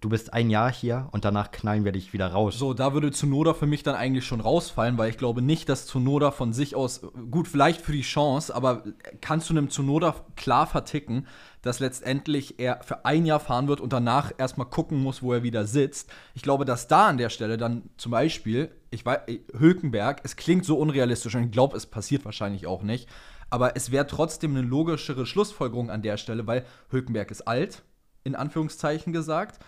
du 0.00 0.08
bist 0.08 0.32
ein 0.32 0.50
Jahr 0.50 0.72
hier 0.72 1.08
und 1.12 1.24
danach 1.24 1.50
knallen 1.50 1.84
wir 1.84 1.92
dich 1.92 2.12
wieder 2.12 2.28
raus. 2.28 2.58
So, 2.58 2.74
da 2.74 2.94
würde 2.94 3.10
Zunoda 3.10 3.54
für 3.54 3.66
mich 3.66 3.82
dann 3.82 3.94
eigentlich 3.94 4.24
schon 4.24 4.40
rausfallen, 4.40 4.96
weil 4.98 5.10
ich 5.10 5.18
glaube 5.18 5.42
nicht, 5.42 5.68
dass 5.68 5.86
Zunoda 5.86 6.30
von 6.30 6.52
sich 6.52 6.74
aus, 6.74 7.02
gut, 7.30 7.46
vielleicht 7.48 7.82
für 7.82 7.92
die 7.92 8.00
Chance, 8.02 8.54
aber 8.54 8.84
kannst 9.20 9.50
du 9.50 9.54
einem 9.54 9.68
Zunoda 9.68 10.14
klar 10.36 10.66
verticken, 10.66 11.26
dass 11.62 11.80
letztendlich 11.80 12.58
er 12.58 12.82
für 12.82 13.04
ein 13.04 13.26
Jahr 13.26 13.40
fahren 13.40 13.68
wird 13.68 13.80
und 13.80 13.92
danach 13.92 14.32
erstmal 14.38 14.68
gucken 14.68 15.02
muss, 15.02 15.22
wo 15.22 15.34
er 15.34 15.42
wieder 15.42 15.66
sitzt. 15.66 16.10
Ich 16.34 16.42
glaube, 16.42 16.64
dass 16.64 16.88
da 16.88 17.08
an 17.08 17.18
der 17.18 17.28
Stelle 17.28 17.58
dann 17.58 17.90
zum 17.98 18.12
Beispiel, 18.12 18.70
ich 18.90 19.04
weiß, 19.04 19.20
Hülkenberg, 19.58 20.22
es 20.24 20.36
klingt 20.36 20.64
so 20.64 20.78
unrealistisch 20.78 21.34
und 21.34 21.44
ich 21.44 21.52
glaube, 21.52 21.76
es 21.76 21.84
passiert 21.84 22.24
wahrscheinlich 22.24 22.66
auch 22.66 22.82
nicht, 22.82 23.08
Aber 23.50 23.76
es 23.76 23.90
wäre 23.90 24.06
trotzdem 24.06 24.56
eine 24.56 24.66
logischere 24.66 25.26
Schlussfolgerung 25.26 25.90
an 25.90 26.02
der 26.02 26.16
Stelle, 26.16 26.46
weil 26.46 26.64
Hülkenberg 26.90 27.30
ist 27.30 27.42
alt, 27.42 27.82
in 28.22 28.36
Anführungszeichen 28.36 29.12
gesagt. 29.12 29.62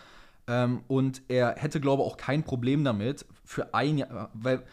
Ähm, 0.46 0.82
und 0.88 1.22
er 1.28 1.56
hätte, 1.56 1.80
glaube 1.80 2.02
ich, 2.02 2.08
auch 2.08 2.16
kein 2.16 2.42
Problem 2.42 2.84
damit, 2.84 3.24
für 3.44 3.74
ein 3.74 3.98
Jahr, 3.98 4.30
weil 4.34 4.64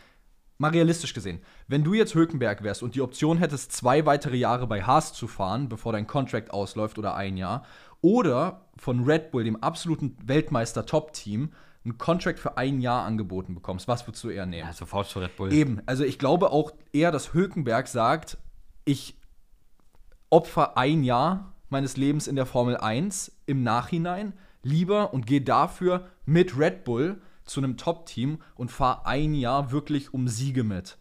mal 0.57 0.71
realistisch 0.71 1.13
gesehen, 1.13 1.39
wenn 1.67 1.83
du 1.83 1.93
jetzt 1.93 2.15
Hülkenberg 2.15 2.63
wärst 2.63 2.83
und 2.83 2.95
die 2.95 3.01
Option 3.01 3.37
hättest, 3.37 3.71
zwei 3.71 4.05
weitere 4.05 4.35
Jahre 4.35 4.67
bei 4.67 4.83
Haas 4.83 5.13
zu 5.13 5.27
fahren, 5.27 5.69
bevor 5.69 5.93
dein 5.93 6.05
Contract 6.05 6.51
ausläuft 6.51 6.97
oder 6.97 7.15
ein 7.15 7.37
Jahr, 7.37 7.63
oder 8.01 8.65
von 8.77 9.03
Red 9.03 9.31
Bull, 9.31 9.43
dem 9.43 9.61
absoluten 9.63 10.17
Weltmeister-Top-Team, 10.23 11.51
einen 11.85 11.97
Contract 11.97 12.39
für 12.39 12.57
ein 12.57 12.81
Jahr 12.81 13.05
angeboten 13.05 13.55
bekommst, 13.55 13.87
was 13.87 14.05
würdest 14.05 14.23
du 14.23 14.29
eher 14.29 14.45
nehmen? 14.45 14.67
Ja, 14.67 14.73
sofort 14.73 15.07
zu 15.07 15.19
Red 15.19 15.35
Bull. 15.37 15.53
Eben, 15.53 15.81
also 15.85 16.03
ich 16.03 16.19
glaube 16.19 16.51
auch 16.51 16.71
eher, 16.91 17.11
dass 17.11 17.33
Hülkenberg 17.33 17.87
sagt, 17.87 18.37
ich 18.83 19.15
opfer 20.29 20.77
ein 20.77 21.03
Jahr 21.03 21.53
meines 21.69 21.95
Lebens 21.95 22.27
in 22.27 22.35
der 22.35 22.45
Formel 22.45 22.77
1 22.77 23.31
im 23.45 23.63
Nachhinein 23.63 24.33
lieber 24.63 25.13
und 25.13 25.25
gehe 25.25 25.41
dafür 25.41 26.07
mit 26.25 26.57
Red 26.57 26.83
Bull 26.83 27.21
zu 27.45 27.59
einem 27.59 27.77
Top-Team 27.77 28.39
und 28.55 28.71
fahre 28.71 29.05
ein 29.05 29.33
Jahr 29.33 29.71
wirklich 29.71 30.13
um 30.13 30.27
Siege 30.27 30.63
mit. 30.63 30.97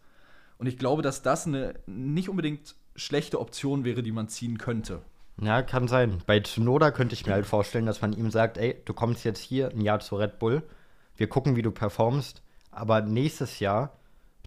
Und 0.57 0.67
ich 0.67 0.77
glaube, 0.77 1.01
dass 1.01 1.21
das 1.21 1.47
eine 1.47 1.75
nicht 1.85 2.29
unbedingt 2.29 2.75
schlechte 2.95 3.39
Option 3.39 3.85
wäre, 3.85 4.03
die 4.03 4.11
man 4.11 4.27
ziehen 4.27 4.57
könnte. 4.57 5.01
Ja, 5.41 5.61
kann 5.61 5.87
sein. 5.87 6.21
Bei 6.25 6.39
Tsunoda 6.41 6.91
könnte 6.91 7.13
ich 7.13 7.25
mir 7.25 7.33
halt 7.33 7.45
vorstellen, 7.45 7.85
dass 7.85 8.01
man 8.01 8.11
ihm 8.11 8.29
sagt, 8.29 8.57
ey, 8.57 8.81
du 8.83 8.93
kommst 8.93 9.23
jetzt 9.23 9.39
hier 9.39 9.69
ein 9.69 9.81
Jahr 9.81 10.01
zu 10.01 10.17
Red 10.17 10.37
Bull, 10.37 10.63
wir 11.15 11.27
gucken, 11.27 11.55
wie 11.55 11.61
du 11.61 11.71
performst, 11.71 12.41
aber 12.71 13.01
nächstes 13.01 13.59
Jahr, 13.59 13.97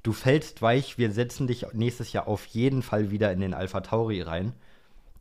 du 0.02 0.12
fällst 0.12 0.60
weich, 0.60 0.98
wir 0.98 1.12
setzen 1.12 1.46
dich 1.46 1.66
nächstes 1.72 2.12
Jahr 2.12 2.28
auf 2.28 2.44
jeden 2.46 2.82
Fall 2.82 3.10
wieder 3.10 3.32
in 3.32 3.40
den 3.40 3.54
Alpha 3.54 3.80
Tauri 3.80 4.20
rein. 4.20 4.52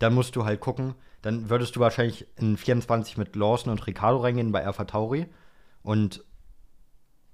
Dann 0.02 0.16
musst 0.16 0.36
du 0.36 0.46
halt 0.46 0.60
gucken, 0.60 0.96
dann 1.22 1.52
würdest 1.52 1.76
du 1.76 1.80
wahrscheinlich 1.80 2.26
in 2.38 2.58
24 2.58 3.18
mit 3.18 3.36
Lawson 3.36 3.72
und 3.72 3.86
Ricardo 3.86 4.18
reingehen 4.18 4.52
bei 4.52 4.66
Alpha 4.66 4.86
Tauri 4.86 5.28
und 5.84 6.24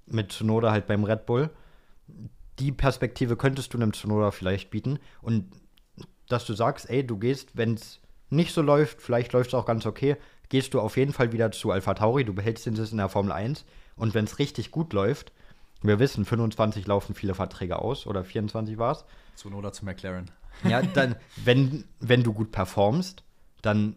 mit 0.04 0.32
Tsunoda 0.32 0.70
halt 0.70 0.86
beim 0.86 1.04
Red 1.04 1.24
Bull. 1.24 1.48
Die 2.58 2.70
Perspektive 2.70 3.36
könntest 3.38 3.72
du 3.72 3.78
einem 3.78 3.94
Tsunoda 3.94 4.32
vielleicht 4.32 4.70
bieten 4.70 4.98
und 5.22 5.50
dass 6.28 6.44
du 6.44 6.52
sagst, 6.52 6.90
ey, 6.90 7.06
du 7.06 7.16
gehst, 7.16 7.56
wenn 7.56 7.72
es 7.72 8.00
nicht 8.28 8.52
so 8.52 8.60
läuft, 8.60 9.00
vielleicht 9.00 9.32
läuft 9.32 9.48
es 9.48 9.54
auch 9.54 9.64
ganz 9.64 9.86
okay, 9.86 10.18
gehst 10.50 10.74
du 10.74 10.80
auf 10.80 10.98
jeden 10.98 11.14
Fall 11.14 11.32
wieder 11.32 11.50
zu 11.52 11.70
Alpha 11.70 11.94
Tauri, 11.94 12.26
du 12.26 12.34
behältst 12.34 12.66
den 12.66 12.76
Sitz 12.76 12.92
in 12.92 12.98
der 12.98 13.08
Formel 13.08 13.32
1 13.32 13.64
und 13.96 14.12
wenn 14.12 14.26
es 14.26 14.38
richtig 14.38 14.72
gut 14.72 14.92
läuft, 14.92 15.32
wir 15.80 15.98
wissen, 15.98 16.26
25 16.26 16.86
laufen 16.86 17.14
viele 17.14 17.34
Verträge 17.34 17.78
aus 17.78 18.06
oder 18.06 18.24
24 18.24 18.76
war 18.76 18.92
es. 18.92 19.04
Oder 19.46 19.72
zu 19.72 19.84
McLaren. 19.86 20.30
Ja, 20.64 20.82
dann, 20.82 21.16
wenn, 21.44 21.84
wenn 22.00 22.22
du 22.22 22.32
gut 22.32 22.52
performst, 22.52 23.22
dann 23.62 23.96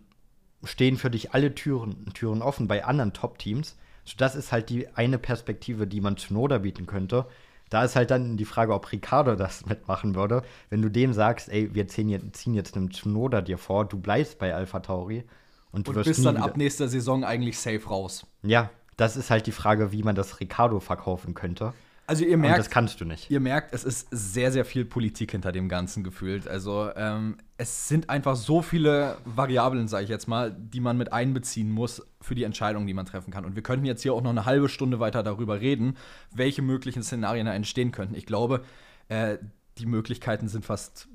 stehen 0.63 0.98
für 0.98 1.10
dich 1.10 1.34
alle 1.34 1.56
Türen, 1.56 2.06
Türen 2.13 2.41
offen 2.41 2.68
bei 2.68 2.86
anderen 2.86 3.13
Top-Teams. 3.13 3.77
So, 4.06 4.15
das 4.18 4.36
ist 4.36 4.51
halt 4.51 4.70
die 4.70 4.88
eine 4.96 5.18
Perspektive, 5.18 5.88
die 5.88 6.01
man 6.01 6.18
zu 6.18 6.34
Noda 6.34 6.60
bieten 6.60 6.86
könnte. 6.86 7.25
Da 7.70 7.86
ist 7.86 7.96
halt 7.96 8.12
dann 8.12 8.36
die 8.36 8.46
Frage, 8.46 8.74
ob 8.74 8.91
Ricardo 8.91 9.36
das 9.36 9.65
mitmachen 9.68 10.15
würde. 10.15 10.44
Wenn 10.70 10.82
du 10.82 10.89
dem 10.89 11.13
sagst, 11.13 11.50
ey, 11.50 11.74
wir 11.74 11.88
ziehen 11.88 12.10
jetzt, 12.10 12.36
ziehen 12.36 12.53
jetzt 12.53 12.75
einen 12.75 12.91
Tsunoda 12.91 13.41
dir 13.41 13.58
vor, 13.58 13.86
du 13.86 13.98
bleibst 13.98 14.39
bei 14.39 14.53
Alpha 14.53 14.82
Tauri 14.82 15.24
und 15.72 15.88
du 15.88 15.91
und 15.91 16.03
bist 16.03 16.25
dann 16.25 16.38
ab 16.38 16.58
nächster 16.58 16.88
Saison 16.88 17.24
eigentlich 17.24 17.58
safe 17.58 17.88
raus. 17.88 18.25
Ja, 18.44 18.70
das 18.98 19.15
ist 19.15 19.30
halt 19.30 19.48
die 19.48 19.51
Frage, 19.51 19.91
wie 19.91 20.03
man 20.03 20.15
das 20.15 20.39
Ricardo 20.39 20.80
verkaufen 20.80 21.34
könnte. 21.34 21.74
Also 22.12 22.25
ihr 22.25 22.38
merkt, 22.38 22.58
und 22.58 22.65
das 22.65 22.70
kannst 22.70 23.00
du 23.00 23.06
nicht. 23.06 23.32
Ihr 23.32 23.39
merkt, 23.39 23.74
es 23.74 23.86
ist 23.86 24.06
sehr, 24.12 24.51
sehr 24.51 24.65
viel 24.65 24.84
Politik 24.84 25.32
hinter 25.32 25.53
dem 25.53 25.70
Ganzen 25.70 26.03
gefühlt. 26.03 26.46
Also 26.46 26.89
ähm, 26.98 27.38
es 27.56 27.88
sind 27.88 28.10
einfach 28.10 28.36
so 28.36 28.62
viele 28.62 29.15
Variablen, 29.24 29.88
sage 29.88 30.03
ich 30.03 30.10
jetzt 30.10 30.27
mal, 30.27 30.51
die 30.51 30.82
man 30.82 30.98
mit 30.98 31.13
einbeziehen 31.13 31.72
muss 31.72 32.06
für 32.20 32.36
die 32.36 32.44
Entscheidung, 32.44 32.86
die 32.86 32.94
man 32.94 33.06
treffen 33.06 33.32
kann. 33.32 33.46
Und 33.46 33.56
wir 33.56 33.63
könnten 33.63 33.86
jetzt 33.86 34.01
hier 34.01 34.13
auch 34.13 34.22
noch 34.22 34.32
eine 34.32 34.46
halbe 34.46 34.68
Stunde 34.68 35.00
weiter 35.00 35.24
darüber 35.24 35.62
reden, 35.62 35.95
welche 36.36 36.62
möglichen 36.62 37.02
Szenarien 37.02 37.45
da 37.45 37.54
entstehen 37.54 37.93
könnten. 37.93 38.15
Ich 38.15 38.26
glaube, 38.26 38.65
äh, 39.08 39.38
die 39.78 39.86
Möglichkeiten 39.86 40.50
sind 40.50 40.65
fast 40.65 41.08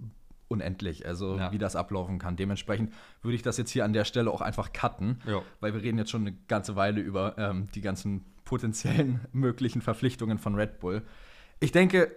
unendlich, 0.49 1.07
also 1.07 1.37
ja. 1.37 1.53
wie 1.53 1.59
das 1.59 1.77
ablaufen 1.77 2.19
kann. 2.19 2.37
Dementsprechend 2.37 2.93
würde 3.23 3.35
ich 3.35 3.43
das 3.43 3.57
jetzt 3.57 3.71
hier 3.71 3.85
an 3.85 3.93
der 3.93 4.05
Stelle 4.05 4.31
auch 4.31 4.41
einfach 4.41 4.73
cutten, 4.73 5.21
jo. 5.27 5.43
weil 5.61 5.75
wir 5.75 5.83
reden 5.83 5.99
jetzt 5.99 6.11
schon 6.11 6.23
eine 6.23 6.37
ganze 6.49 6.77
Weile 6.77 7.01
über 7.01 7.37
ähm, 7.39 7.69
die 7.75 7.81
ganzen 7.81 8.25
potenziellen 8.45 9.21
möglichen 9.33 9.83
Verpflichtungen 9.83 10.39
von 10.39 10.55
Red 10.55 10.79
Bull. 10.79 11.03
Ich 11.61 11.73
denke, 11.73 12.15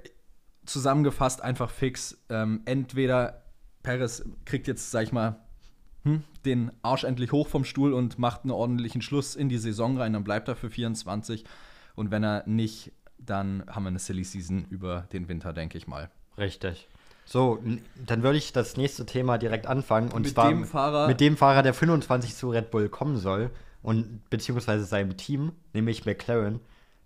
zusammengefasst 0.66 1.42
einfach 1.42 1.70
fix, 1.70 2.24
ähm, 2.30 2.62
entweder 2.66 3.44
Perez 3.84 4.24
kriegt 4.46 4.68
jetzt, 4.68 4.92
sag 4.92 5.04
ich 5.04 5.12
mal, 5.12 5.40
hm, 6.04 6.24
den 6.46 6.72
Arsch 6.82 7.04
endlich 7.04 7.32
hoch 7.32 7.48
vom 7.48 7.66
Stuhl 7.66 7.94
und 7.94 8.20
macht 8.20 8.44
einen 8.44 8.52
ordentlichen 8.52 9.02
Schluss 9.02 9.36
in 9.36 9.50
die 9.50 9.58
Saison 9.58 9.98
rein, 9.98 10.14
dann 10.14 10.24
bleibt 10.24 10.48
er 10.48 10.56
für 10.56 10.70
24. 10.70 11.46
Und 11.96 12.12
wenn 12.12 12.24
er 12.24 12.48
nicht, 12.48 12.94
dann 13.18 13.64
haben 13.68 13.84
wir 13.84 13.90
eine 13.90 14.00
Silly 14.00 14.24
Season 14.24 14.66
über 14.70 15.08
den 15.12 15.28
Winter, 15.28 15.54
denke 15.54 15.78
ich 15.78 15.88
mal. 15.88 16.10
Richtig. 16.38 16.89
So, 17.32 17.60
dann 18.08 18.24
würde 18.24 18.40
ich 18.40 18.54
das 18.54 18.76
nächste 18.76 19.06
Thema 19.06 19.38
direkt 19.38 19.68
anfangen. 19.68 20.12
Und 20.12 20.24
mit 20.24 20.32
zwar 20.32 20.50
dem 20.50 20.66
Fahrer, 20.66 21.08
mit 21.08 21.22
dem 21.22 21.38
Fahrer, 21.38 21.62
der 21.62 21.76
25 21.76 22.36
zu 22.36 22.50
Red 22.50 22.72
Bull 22.72 22.90
kommen 22.90 23.18
soll 23.18 23.52
und 23.84 24.28
beziehungsweise 24.32 24.84
seinem 24.84 25.16
Team, 25.16 25.52
nämlich 25.74 26.08
McLaren. 26.08 26.60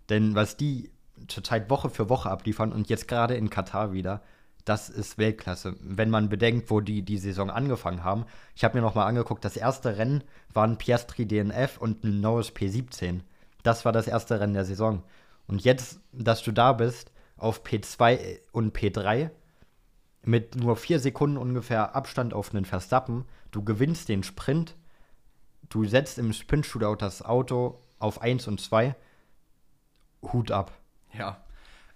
Denn 0.08 0.34
was 0.34 0.56
die 0.56 0.92
zurzeit 1.28 1.70
Woche 1.70 1.90
für 1.90 2.08
Woche 2.08 2.30
abliefern 2.32 2.72
und 2.72 2.88
jetzt 2.88 3.10
gerade 3.10 3.36
in 3.36 3.50
Katar 3.50 3.92
wieder, 3.92 4.22
das 4.64 4.88
ist 4.88 5.18
Weltklasse. 5.18 5.76
Wenn 5.82 6.10
man 6.10 6.30
bedenkt, 6.30 6.72
wo 6.72 6.80
die 6.80 7.02
die 7.02 7.18
Saison 7.18 7.50
angefangen 7.50 8.06
haben. 8.06 8.26
Ich 8.56 8.64
habe 8.64 8.78
mir 8.78 8.82
noch 8.82 8.96
mal 8.96 9.06
angeguckt, 9.06 9.44
das 9.44 9.58
erste 9.58 9.98
Rennen 9.98 10.24
war 10.54 10.66
ein 10.66 10.78
Piastri 10.78 11.26
DNF 11.26 11.78
und 11.80 12.06
ein 12.06 12.22
Norris 12.22 12.54
P17. 12.54 13.20
Das 13.62 13.84
war 13.84 13.92
das 13.92 14.08
erste 14.08 14.40
Rennen 14.40 14.54
der 14.54 14.64
Saison. 14.64 15.04
Und 15.48 15.66
jetzt, 15.66 16.00
dass 16.14 16.42
du 16.44 16.54
da 16.54 16.72
bist, 16.72 17.12
auf 17.36 17.66
P2 17.66 18.40
und 18.54 18.74
P3, 18.74 19.32
mit 20.24 20.56
nur 20.56 20.76
vier 20.76 21.00
Sekunden 21.00 21.38
ungefähr 21.38 21.96
Abstand 21.96 22.34
auf 22.34 22.54
einen 22.54 22.66
Verstappen, 22.66 23.26
du 23.52 23.64
gewinnst 23.64 24.10
den 24.10 24.24
Sprint 24.24 24.76
du 25.74 25.86
setzt 25.86 26.18
im 26.18 26.34
Sprint-Shootout 26.34 26.98
das 26.98 27.24
Auto 27.24 27.80
auf 28.00 28.22
1 28.22 28.48
und 28.48 28.62
2, 28.62 28.96
Hut 30.22 30.52
ab. 30.52 30.72
Ja, 31.14 31.44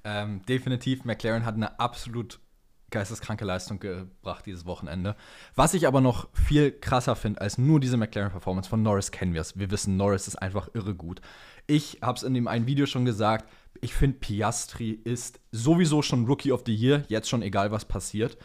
ähm, 0.04 0.44
definitiv. 0.46 1.06
McLaren 1.06 1.46
hat 1.46 1.56
eine 1.56 1.80
absolut 1.80 2.40
geisteskranke 2.90 3.44
Leistung 3.44 3.80
gebracht 3.80 4.46
dieses 4.46 4.66
Wochenende. 4.66 5.16
Was 5.56 5.74
ich 5.74 5.88
aber 5.88 6.02
noch 6.02 6.30
viel 6.34 6.72
krasser 6.72 7.16
finde 7.16 7.42
als 7.42 7.58
nur 7.58 7.80
diese 7.80 7.98
McLaren-Performance 7.98 8.70
von 8.70 8.82
Norris 8.82 9.12
kennen 9.12 9.34
wir 9.34 9.42
es. 9.42 9.58
Wir 9.60 9.72
wissen, 9.72 9.98
Norris 9.98 10.28
ist 10.28 10.38
einfach 10.38 10.70
irre 10.74 10.96
gut. 10.96 11.22
Ich 11.68 12.00
habe 12.02 12.18
es 12.18 12.24
in 12.24 12.34
dem 12.34 12.48
einen 12.48 12.66
Video 12.66 12.86
schon 12.86 13.04
gesagt, 13.06 13.50
ich 13.82 13.94
finde 13.94 14.18
Piastri 14.20 14.92
ist 14.92 15.40
sowieso 15.52 16.02
schon 16.02 16.26
Rookie 16.26 16.52
of 16.52 16.64
the 16.66 16.74
Year, 16.74 17.04
jetzt 17.10 17.30
schon 17.30 17.42
egal 17.42 17.72
was 17.72 17.86
passiert. 17.86 18.38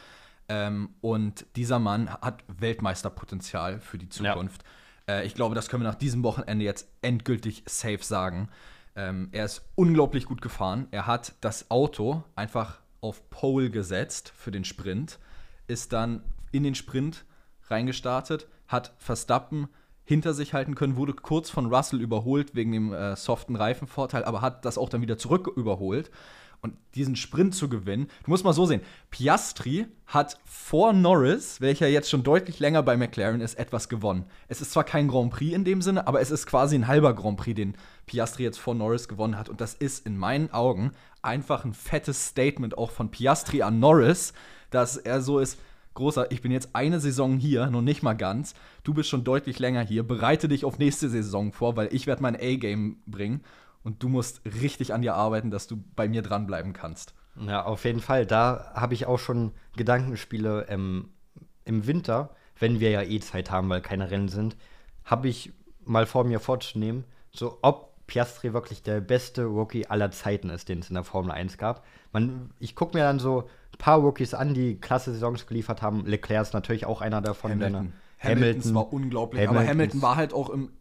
Ähm, 0.48 0.90
und 1.00 1.46
dieser 1.56 1.78
Mann 1.78 2.10
hat 2.10 2.42
Weltmeisterpotenzial 2.48 3.80
für 3.80 3.96
die 3.96 4.08
Zukunft. 4.08 4.62
Ja. 5.08 5.20
Äh, 5.20 5.26
ich 5.26 5.34
glaube, 5.34 5.54
das 5.54 5.68
können 5.68 5.84
wir 5.84 5.88
nach 5.88 5.94
diesem 5.94 6.24
Wochenende 6.24 6.64
jetzt 6.64 6.88
endgültig 7.00 7.62
safe 7.66 8.02
sagen. 8.02 8.48
Ähm, 8.94 9.28
er 9.32 9.44
ist 9.44 9.62
unglaublich 9.76 10.26
gut 10.26 10.42
gefahren. 10.42 10.88
Er 10.90 11.06
hat 11.06 11.34
das 11.40 11.70
Auto 11.70 12.24
einfach 12.34 12.81
auf 13.02 13.28
Pole 13.28 13.68
gesetzt 13.68 14.32
für 14.34 14.50
den 14.50 14.64
Sprint, 14.64 15.18
ist 15.66 15.92
dann 15.92 16.22
in 16.52 16.62
den 16.62 16.74
Sprint 16.74 17.26
reingestartet, 17.68 18.46
hat 18.66 18.94
Verstappen 18.96 19.68
hinter 20.04 20.32
sich 20.32 20.54
halten 20.54 20.74
können, 20.74 20.96
wurde 20.96 21.12
kurz 21.12 21.50
von 21.50 21.66
Russell 21.66 22.00
überholt 22.00 22.54
wegen 22.54 22.72
dem 22.72 22.92
äh, 22.92 23.16
soften 23.16 23.56
Reifenvorteil, 23.56 24.24
aber 24.24 24.40
hat 24.40 24.64
das 24.64 24.78
auch 24.78 24.88
dann 24.88 25.02
wieder 25.02 25.18
zurück 25.18 25.50
überholt 25.54 26.10
und 26.62 26.76
diesen 26.94 27.16
Sprint 27.16 27.54
zu 27.54 27.68
gewinnen, 27.68 28.06
du 28.24 28.30
musst 28.30 28.44
mal 28.44 28.52
so 28.52 28.66
sehen, 28.66 28.82
Piastri 29.10 29.86
hat 30.06 30.38
vor 30.44 30.92
Norris, 30.92 31.60
welcher 31.60 31.88
jetzt 31.88 32.08
schon 32.08 32.22
deutlich 32.22 32.60
länger 32.60 32.84
bei 32.84 32.96
McLaren 32.96 33.40
ist, 33.40 33.58
etwas 33.58 33.88
gewonnen. 33.88 34.26
Es 34.46 34.60
ist 34.60 34.70
zwar 34.70 34.84
kein 34.84 35.08
Grand 35.08 35.32
Prix 35.32 35.54
in 35.54 35.64
dem 35.64 35.82
Sinne, 35.82 36.06
aber 36.06 36.20
es 36.20 36.30
ist 36.30 36.46
quasi 36.46 36.76
ein 36.76 36.86
halber 36.86 37.14
Grand 37.14 37.36
Prix, 37.36 37.56
den 37.56 37.74
Piastri 38.06 38.44
jetzt 38.44 38.60
vor 38.60 38.76
Norris 38.76 39.08
gewonnen 39.08 39.36
hat. 39.36 39.48
Und 39.48 39.60
das 39.60 39.74
ist 39.74 40.06
in 40.06 40.16
meinen 40.16 40.52
Augen 40.52 40.92
einfach 41.22 41.64
ein 41.64 41.72
fettes 41.72 42.26
Statement 42.28 42.76
auch 42.76 42.90
von 42.90 43.10
Piastri 43.10 43.62
an 43.62 43.78
Norris, 43.78 44.32
dass 44.70 44.96
er 44.96 45.20
so 45.20 45.38
ist, 45.38 45.58
großer, 45.94 46.30
ich 46.30 46.42
bin 46.42 46.52
jetzt 46.52 46.74
eine 46.74 47.00
Saison 47.00 47.38
hier, 47.38 47.66
noch 47.66 47.82
nicht 47.82 48.02
mal 48.02 48.14
ganz. 48.14 48.54
Du 48.82 48.94
bist 48.94 49.08
schon 49.08 49.24
deutlich 49.24 49.58
länger 49.58 49.82
hier. 49.82 50.02
Bereite 50.02 50.48
dich 50.48 50.64
auf 50.64 50.78
nächste 50.78 51.08
Saison 51.08 51.52
vor, 51.52 51.76
weil 51.76 51.88
ich 51.92 52.06
werde 52.06 52.22
mein 52.22 52.36
A-Game 52.36 53.02
bringen 53.06 53.42
und 53.82 54.02
du 54.02 54.08
musst 54.08 54.42
richtig 54.44 54.94
an 54.94 55.02
dir 55.02 55.14
arbeiten, 55.14 55.50
dass 55.50 55.66
du 55.66 55.82
bei 55.96 56.08
mir 56.08 56.22
dranbleiben 56.22 56.72
kannst. 56.72 57.14
Ja, 57.36 57.64
auf 57.64 57.84
jeden 57.84 58.00
Fall. 58.00 58.26
Da 58.26 58.72
habe 58.74 58.94
ich 58.94 59.06
auch 59.06 59.18
schon 59.18 59.52
Gedankenspiele 59.76 60.66
ähm, 60.68 61.10
im 61.64 61.86
Winter, 61.86 62.34
wenn 62.58 62.80
wir 62.80 62.90
ja 62.90 63.02
eh 63.02 63.20
Zeit 63.20 63.50
haben, 63.50 63.68
weil 63.68 63.80
keine 63.80 64.10
Rennen 64.10 64.28
sind, 64.28 64.56
habe 65.04 65.28
ich 65.28 65.52
mal 65.84 66.06
vor 66.06 66.24
mir 66.24 66.40
vorzunehmen, 66.40 67.04
so 67.30 67.58
ob 67.62 67.91
Piastri 68.12 68.52
wirklich 68.52 68.82
der 68.82 69.00
beste 69.00 69.44
Rookie 69.44 69.86
aller 69.86 70.10
Zeiten 70.10 70.50
ist, 70.50 70.68
den 70.68 70.80
es 70.80 70.90
in 70.90 70.94
der 70.94 71.04
Formel 71.04 71.32
1 71.32 71.56
gab. 71.56 71.82
Man, 72.12 72.50
ich 72.58 72.76
gucke 72.76 72.94
mir 72.94 73.04
dann 73.04 73.18
so 73.18 73.44
ein 73.72 73.78
paar 73.78 74.00
Rookies 74.00 74.34
an, 74.34 74.52
die 74.52 74.78
klasse 74.78 75.12
Saisons 75.12 75.46
geliefert 75.46 75.80
haben. 75.80 76.04
Leclerc 76.04 76.42
ist 76.42 76.52
natürlich 76.52 76.84
auch 76.84 77.00
einer 77.00 77.22
davon. 77.22 77.52
Hamilton. 77.52 77.94
Hamilton 78.18 78.74
war 78.74 78.92
unglaublich, 78.92 79.40
Hamiltons- 79.40 79.48
aber 79.56 79.66
Hamilton 79.66 80.02
war 80.02 80.16
halt 80.16 80.34
auch 80.34 80.50
im 80.50 80.72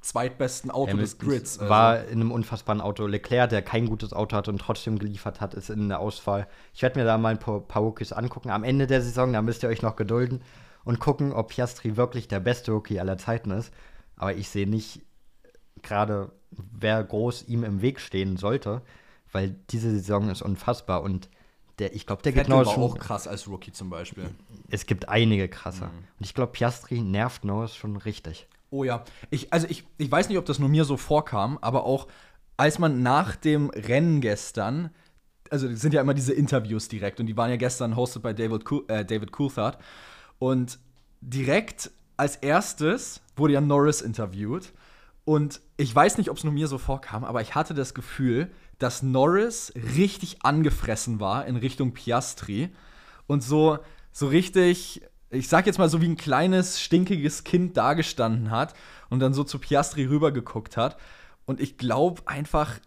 zweitbesten 0.00 0.70
Auto 0.70 0.96
des 0.96 1.18
Grids. 1.18 1.58
also. 1.58 1.68
War 1.68 2.04
in 2.04 2.22
einem 2.22 2.32
unfassbaren 2.32 2.80
Auto. 2.80 3.06
Leclerc, 3.06 3.50
der 3.50 3.60
kein 3.60 3.84
gutes 3.84 4.14
Auto 4.14 4.34
hat 4.34 4.48
und 4.48 4.58
trotzdem 4.58 4.98
geliefert 4.98 5.42
hat, 5.42 5.52
ist 5.52 5.68
in 5.68 5.90
der 5.90 6.00
Auswahl. 6.00 6.48
Ich 6.72 6.80
werde 6.80 6.98
mir 6.98 7.04
da 7.04 7.18
mal 7.18 7.32
ein 7.34 7.38
paar, 7.38 7.60
paar 7.60 7.82
Rookies 7.82 8.14
angucken. 8.14 8.48
Am 8.48 8.64
Ende 8.64 8.86
der 8.86 9.02
Saison, 9.02 9.30
da 9.34 9.42
müsst 9.42 9.62
ihr 9.62 9.68
euch 9.68 9.82
noch 9.82 9.96
gedulden 9.96 10.40
und 10.84 11.00
gucken, 11.00 11.34
ob 11.34 11.48
Piastri 11.48 11.98
wirklich 11.98 12.28
der 12.28 12.40
beste 12.40 12.72
Rookie 12.72 12.98
aller 12.98 13.18
Zeiten 13.18 13.50
ist. 13.50 13.74
Aber 14.16 14.34
ich 14.34 14.48
sehe 14.48 14.66
nicht 14.66 15.02
gerade, 15.88 16.30
wer 16.50 17.02
groß 17.02 17.48
ihm 17.48 17.64
im 17.64 17.82
Weg 17.82 18.00
stehen 18.00 18.36
sollte, 18.36 18.82
weil 19.32 19.56
diese 19.70 19.90
Saison 19.90 20.28
ist 20.30 20.42
unfassbar 20.42 21.02
und 21.02 21.28
der, 21.78 21.94
ich 21.94 22.06
glaube, 22.06 22.22
der 22.22 22.32
geht 22.32 22.42
Vettel 22.42 22.50
Norris 22.50 22.68
war 22.68 22.74
schon. 22.74 22.82
auch 22.82 22.98
krass 22.98 23.28
als 23.28 23.46
Rookie 23.46 23.72
zum 23.72 23.88
Beispiel. 23.88 24.30
Es 24.68 24.86
gibt 24.86 25.08
einige 25.08 25.48
krasser. 25.48 25.86
Mhm. 25.86 26.04
Und 26.18 26.26
ich 26.26 26.34
glaube, 26.34 26.52
Piastri 26.52 27.00
nervt 27.00 27.44
Norris 27.44 27.76
schon 27.76 27.96
richtig. 27.96 28.48
Oh 28.70 28.84
ja. 28.84 29.04
Ich, 29.30 29.52
also 29.52 29.66
ich, 29.70 29.84
ich 29.96 30.10
weiß 30.10 30.28
nicht, 30.28 30.38
ob 30.38 30.44
das 30.44 30.58
nur 30.58 30.68
mir 30.68 30.84
so 30.84 30.96
vorkam, 30.96 31.58
aber 31.60 31.84
auch 31.84 32.08
als 32.56 32.78
man 32.78 33.02
nach 33.02 33.36
dem 33.36 33.70
Rennen 33.70 34.20
gestern, 34.20 34.90
also 35.50 35.72
sind 35.72 35.94
ja 35.94 36.00
immer 36.00 36.14
diese 36.14 36.34
Interviews 36.34 36.88
direkt 36.88 37.20
und 37.20 37.26
die 37.26 37.36
waren 37.36 37.50
ja 37.50 37.56
gestern 37.56 37.96
hosted 37.96 38.22
bei 38.22 38.32
David, 38.32 38.64
Coul 38.64 38.84
äh, 38.88 39.04
David 39.04 39.30
Coulthard 39.30 39.78
und 40.38 40.78
direkt 41.20 41.90
als 42.16 42.36
erstes 42.36 43.20
wurde 43.36 43.54
ja 43.54 43.60
Norris 43.60 44.02
interviewt 44.02 44.72
und 45.28 45.60
ich 45.76 45.94
weiß 45.94 46.16
nicht, 46.16 46.30
ob 46.30 46.38
es 46.38 46.44
nur 46.44 46.54
mir 46.54 46.68
so 46.68 46.78
vorkam, 46.78 47.22
aber 47.22 47.42
ich 47.42 47.54
hatte 47.54 47.74
das 47.74 47.92
Gefühl, 47.92 48.50
dass 48.78 49.02
Norris 49.02 49.74
richtig 49.94 50.42
angefressen 50.42 51.20
war 51.20 51.44
in 51.44 51.56
Richtung 51.56 51.92
Piastri 51.92 52.70
und 53.26 53.42
so, 53.42 53.76
so 54.10 54.28
richtig, 54.28 55.02
ich 55.28 55.48
sag 55.48 55.66
jetzt 55.66 55.78
mal 55.78 55.90
so 55.90 56.00
wie 56.00 56.08
ein 56.08 56.16
kleines, 56.16 56.80
stinkiges 56.80 57.44
Kind 57.44 57.76
dagestanden 57.76 58.50
hat 58.50 58.72
und 59.10 59.20
dann 59.20 59.34
so 59.34 59.44
zu 59.44 59.58
Piastri 59.58 60.06
rübergeguckt 60.06 60.78
hat. 60.78 60.96
Und 61.44 61.60
ich 61.60 61.76
glaube 61.76 62.22
einfach, 62.24 62.78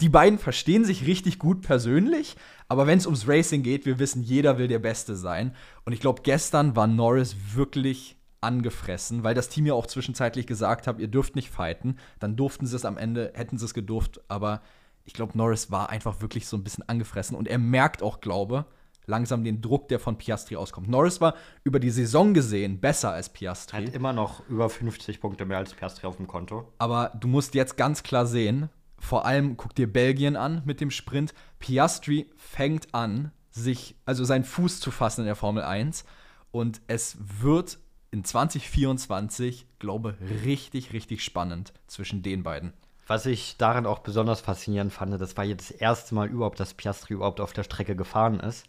die 0.00 0.10
beiden 0.10 0.38
verstehen 0.38 0.84
sich 0.84 1.08
richtig 1.08 1.40
gut 1.40 1.62
persönlich, 1.62 2.36
aber 2.68 2.86
wenn 2.86 2.98
es 2.98 3.06
ums 3.06 3.26
Racing 3.26 3.64
geht, 3.64 3.84
wir 3.84 3.98
wissen, 3.98 4.22
jeder 4.22 4.58
will 4.58 4.68
der 4.68 4.78
Beste 4.78 5.16
sein. 5.16 5.56
Und 5.84 5.92
ich 5.92 5.98
glaube, 5.98 6.22
gestern 6.22 6.76
war 6.76 6.86
Norris 6.86 7.34
wirklich 7.56 8.16
angefressen, 8.40 9.22
weil 9.22 9.34
das 9.34 9.48
Team 9.48 9.66
ja 9.66 9.74
auch 9.74 9.86
zwischenzeitlich 9.86 10.46
gesagt 10.46 10.86
hat, 10.86 10.98
ihr 10.98 11.08
dürft 11.08 11.36
nicht 11.36 11.50
fighten. 11.50 11.98
Dann 12.18 12.36
durften 12.36 12.66
sie 12.66 12.76
es 12.76 12.84
am 12.84 12.96
Ende, 12.96 13.32
hätten 13.34 13.58
sie 13.58 13.64
es 13.64 13.74
gedurft, 13.74 14.20
aber 14.28 14.62
ich 15.04 15.12
glaube, 15.12 15.36
Norris 15.36 15.70
war 15.70 15.90
einfach 15.90 16.20
wirklich 16.20 16.46
so 16.46 16.56
ein 16.56 16.64
bisschen 16.64 16.88
angefressen 16.88 17.36
und 17.36 17.48
er 17.48 17.58
merkt 17.58 18.02
auch, 18.02 18.20
glaube 18.20 18.66
langsam 19.06 19.44
den 19.44 19.60
Druck, 19.60 19.88
der 19.88 19.98
von 19.98 20.16
Piastri 20.16 20.56
auskommt. 20.56 20.88
Norris 20.88 21.20
war 21.20 21.34
über 21.64 21.80
die 21.80 21.90
Saison 21.90 22.32
gesehen 22.32 22.80
besser 22.80 23.12
als 23.12 23.28
Piastri. 23.28 23.86
Hat 23.86 23.94
immer 23.94 24.12
noch 24.12 24.48
über 24.48 24.70
50 24.70 25.20
Punkte 25.20 25.44
mehr 25.44 25.58
als 25.58 25.74
Piastri 25.74 26.06
auf 26.06 26.16
dem 26.16 26.26
Konto. 26.26 26.72
Aber 26.78 27.12
du 27.18 27.28
musst 27.28 27.54
jetzt 27.54 27.76
ganz 27.76 28.02
klar 28.02 28.24
sehen, 28.24 28.70
vor 28.98 29.26
allem 29.26 29.56
guck 29.56 29.74
dir 29.74 29.92
Belgien 29.92 30.36
an 30.36 30.62
mit 30.64 30.80
dem 30.80 30.90
Sprint. 30.90 31.34
Piastri 31.58 32.30
fängt 32.36 32.94
an, 32.94 33.32
sich, 33.50 33.96
also 34.06 34.24
seinen 34.24 34.44
Fuß 34.44 34.80
zu 34.80 34.90
fassen 34.90 35.22
in 35.22 35.26
der 35.26 35.36
Formel 35.36 35.62
1. 35.62 36.04
Und 36.52 36.80
es 36.86 37.18
wird 37.20 37.78
in 38.10 38.24
2024, 38.24 39.66
glaube 39.78 40.16
richtig, 40.44 40.92
richtig 40.92 41.22
spannend 41.22 41.72
zwischen 41.86 42.22
den 42.22 42.42
beiden. 42.42 42.72
Was 43.06 43.26
ich 43.26 43.56
daran 43.56 43.86
auch 43.86 44.00
besonders 44.00 44.40
faszinierend 44.40 44.92
fand, 44.92 45.20
das 45.20 45.36
war 45.36 45.44
jetzt 45.44 45.70
das 45.70 45.76
erste 45.76 46.14
Mal 46.14 46.28
überhaupt, 46.28 46.60
dass 46.60 46.74
Piastri 46.74 47.14
überhaupt 47.14 47.40
auf 47.40 47.52
der 47.52 47.64
Strecke 47.64 47.96
gefahren 47.96 48.38
ist. 48.40 48.66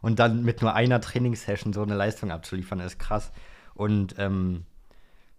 Und 0.00 0.18
dann 0.18 0.44
mit 0.44 0.62
nur 0.62 0.74
einer 0.74 1.00
Trainingssession 1.00 1.72
so 1.72 1.82
eine 1.82 1.94
Leistung 1.94 2.30
abzuliefern, 2.30 2.80
ist 2.80 2.98
krass. 2.98 3.32
Und 3.74 4.14
ähm, 4.18 4.64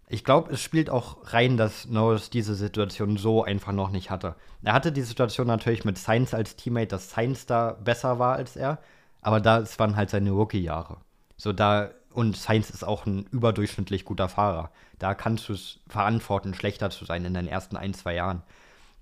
ich 0.08 0.24
glaube, 0.24 0.52
es 0.52 0.62
spielt 0.62 0.88
auch 0.88 1.32
rein, 1.32 1.56
dass 1.56 1.86
Norris 1.86 2.30
diese 2.30 2.54
Situation 2.54 3.16
so 3.16 3.44
einfach 3.44 3.72
noch 3.72 3.90
nicht 3.90 4.10
hatte. 4.10 4.36
Er 4.62 4.72
hatte 4.72 4.90
die 4.90 5.02
Situation 5.02 5.46
natürlich 5.46 5.84
mit 5.84 5.98
Sainz 5.98 6.32
als 6.32 6.56
Teammate, 6.56 6.88
dass 6.88 7.10
Sainz 7.10 7.46
da 7.46 7.72
besser 7.72 8.18
war 8.18 8.36
als 8.36 8.56
er, 8.56 8.78
aber 9.20 9.40
das 9.40 9.78
waren 9.78 9.96
halt 9.96 10.10
seine 10.10 10.30
Rookie-Jahre. 10.30 10.98
So 11.36 11.52
da, 11.52 11.90
und 12.12 12.36
Sainz 12.36 12.70
ist 12.70 12.84
auch 12.84 13.06
ein 13.06 13.26
überdurchschnittlich 13.30 14.04
guter 14.04 14.28
Fahrer. 14.28 14.70
Da 14.98 15.14
kannst 15.14 15.48
du 15.48 15.52
es 15.52 15.80
verantworten, 15.88 16.54
schlechter 16.54 16.90
zu 16.90 17.04
sein 17.04 17.24
in 17.24 17.34
den 17.34 17.46
ersten 17.46 17.76
ein, 17.76 17.94
zwei 17.94 18.14
Jahren. 18.14 18.42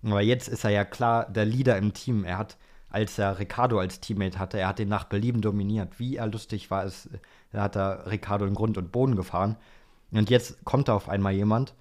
Aber 0.04 0.20
jetzt 0.20 0.48
ist 0.48 0.64
er 0.64 0.70
ja 0.70 0.84
klar 0.84 1.26
der 1.30 1.44
Leader 1.44 1.76
im 1.78 1.94
Team. 1.94 2.24
Er 2.24 2.38
hat, 2.38 2.56
als 2.90 3.18
er 3.18 3.38
Ricardo 3.38 3.78
als 3.78 4.00
Teammate 4.00 4.38
hatte, 4.38 4.58
er 4.58 4.68
hat 4.68 4.78
den 4.78 4.88
nach 4.88 5.04
Belieben 5.04 5.40
dominiert. 5.40 5.98
Wie 5.98 6.16
er 6.16 6.26
lustig 6.26 6.70
war, 6.70 6.84
ist, 6.84 7.08
da 7.52 7.62
hat 7.62 7.76
er 7.76 8.10
Ricardo 8.10 8.44
in 8.46 8.54
Grund 8.54 8.76
und 8.78 8.92
Boden 8.92 9.16
gefahren. 9.16 9.56
Und 10.10 10.30
jetzt 10.30 10.64
kommt 10.64 10.88
da 10.88 10.94
auf 10.94 11.08
einmal 11.08 11.32
jemand, 11.32 11.74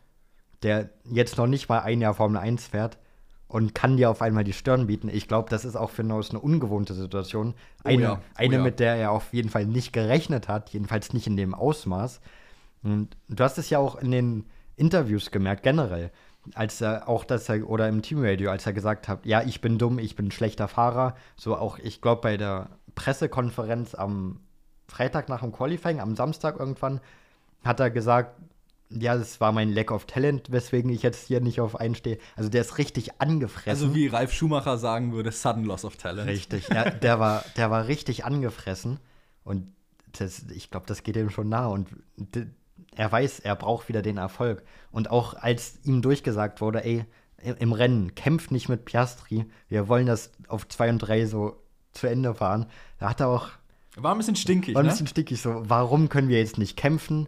der 0.63 0.89
jetzt 1.05 1.37
noch 1.37 1.47
nicht 1.47 1.69
mal 1.69 1.79
ein 1.79 2.01
Jahr 2.01 2.13
Formel 2.13 2.39
1 2.39 2.67
fährt 2.67 2.97
und 3.55 3.73
kann 3.73 3.95
dir 3.95 4.09
auf 4.09 4.21
einmal 4.21 4.43
die 4.43 4.51
Stirn 4.51 4.87
bieten. 4.87 5.07
Ich 5.07 5.29
glaube, 5.29 5.49
das 5.49 5.63
ist 5.63 5.77
auch 5.77 5.89
für 5.89 6.03
Norris 6.03 6.31
eine 6.31 6.41
ungewohnte 6.41 6.93
Situation. 6.93 7.53
Oh 7.53 7.87
Eine, 7.87 8.01
ja, 8.01 8.13
oh 8.15 8.23
eine 8.35 8.55
ja. 8.55 8.61
mit 8.61 8.81
der 8.81 8.95
er 8.95 9.11
auf 9.11 9.33
jeden 9.33 9.47
Fall 9.47 9.65
nicht 9.65 9.93
gerechnet 9.93 10.49
hat, 10.49 10.71
jedenfalls 10.71 11.13
nicht 11.13 11.25
in 11.25 11.37
dem 11.37 11.53
Ausmaß. 11.53 12.19
Und 12.83 13.15
du 13.29 13.41
hast 13.41 13.57
es 13.57 13.69
ja 13.69 13.79
auch 13.79 13.95
in 13.95 14.11
den 14.11 14.43
Interviews 14.75 15.31
gemerkt, 15.31 15.63
generell, 15.63 16.11
als 16.53 16.81
er 16.81 17.07
auch, 17.07 17.23
dass 17.23 17.47
er, 17.47 17.69
oder 17.69 17.87
im 17.87 18.01
Teamradio, 18.01 18.51
als 18.51 18.65
er 18.65 18.73
gesagt 18.73 19.07
hat, 19.07 19.25
ja, 19.25 19.41
ich 19.41 19.61
bin 19.61 19.77
dumm, 19.77 19.99
ich 19.99 20.17
bin 20.17 20.27
ein 20.27 20.31
schlechter 20.31 20.67
Fahrer. 20.67 21.15
So 21.37 21.55
auch, 21.55 21.79
ich 21.79 22.01
glaube, 22.01 22.23
bei 22.23 22.35
der 22.35 22.67
Pressekonferenz 22.95 23.95
am 23.95 24.41
Freitag 24.89 25.29
nach 25.29 25.39
dem 25.39 25.53
Qualifying, 25.53 26.01
am 26.01 26.17
Samstag 26.17 26.59
irgendwann, 26.59 26.99
hat 27.63 27.79
er 27.79 27.89
gesagt, 27.89 28.35
ja, 28.89 29.17
das 29.17 29.41
war 29.41 29.51
mein 29.51 29.73
Lack 29.73 29.91
of 29.91 30.05
Talent, 30.05 30.51
weswegen 30.51 30.91
ich 30.91 31.01
jetzt 31.01 31.27
hier 31.27 31.41
nicht 31.41 31.59
auf 31.59 31.75
einstehe. 31.79 32.17
Also 32.35 32.49
der 32.49 32.61
ist 32.61 32.77
richtig 32.77 33.19
angefressen. 33.19 33.69
Also 33.69 33.95
wie 33.95 34.07
Ralf 34.07 34.31
Schumacher 34.31 34.77
sagen 34.77 35.11
würde, 35.11 35.31
sudden 35.31 35.65
loss 35.65 35.85
of 35.85 35.97
talent. 35.97 36.29
Richtig, 36.29 36.67
ja, 36.69 36.89
der, 36.89 37.19
war, 37.19 37.43
der 37.57 37.71
war 37.71 37.87
richtig 37.87 38.25
angefressen. 38.25 38.99
Und 39.43 39.73
das, 40.13 40.45
ich 40.53 40.69
glaube, 40.69 40.85
das 40.87 41.03
geht 41.03 41.15
ihm 41.17 41.29
schon 41.29 41.49
nah. 41.49 41.67
Und 41.67 41.89
er 42.95 43.11
weiß, 43.11 43.39
er 43.39 43.55
braucht 43.55 43.89
wieder 43.89 44.01
den 44.01 44.17
Erfolg. 44.17 44.63
Und 44.91 45.09
auch 45.09 45.33
als 45.33 45.79
ihm 45.83 46.01
durchgesagt 46.01 46.61
wurde, 46.61 46.85
ey, 46.85 47.05
im 47.59 47.73
Rennen, 47.73 48.15
kämpft 48.15 48.51
nicht 48.51 48.69
mit 48.69 48.85
Piastri, 48.85 49.45
wir 49.67 49.87
wollen 49.87 50.07
das 50.07 50.31
auf 50.47 50.67
2 50.67 50.89
und 50.91 50.99
3 50.99 51.25
so 51.25 51.61
zu 51.91 52.07
Ende 52.07 52.33
fahren, 52.33 52.65
da 52.97 53.09
hat 53.09 53.19
er 53.19 53.27
auch 53.27 53.49
War 53.95 54.13
ein 54.13 54.17
bisschen 54.17 54.35
stinkig, 54.35 54.73
war 54.73 54.81
ein 54.81 54.87
ne? 54.87 54.91
bisschen 54.91 55.07
stickig 55.07 55.41
so, 55.41 55.61
warum 55.65 56.09
können 56.09 56.27
wir 56.27 56.39
jetzt 56.39 56.57
nicht 56.57 56.75
kämpfen? 56.75 57.27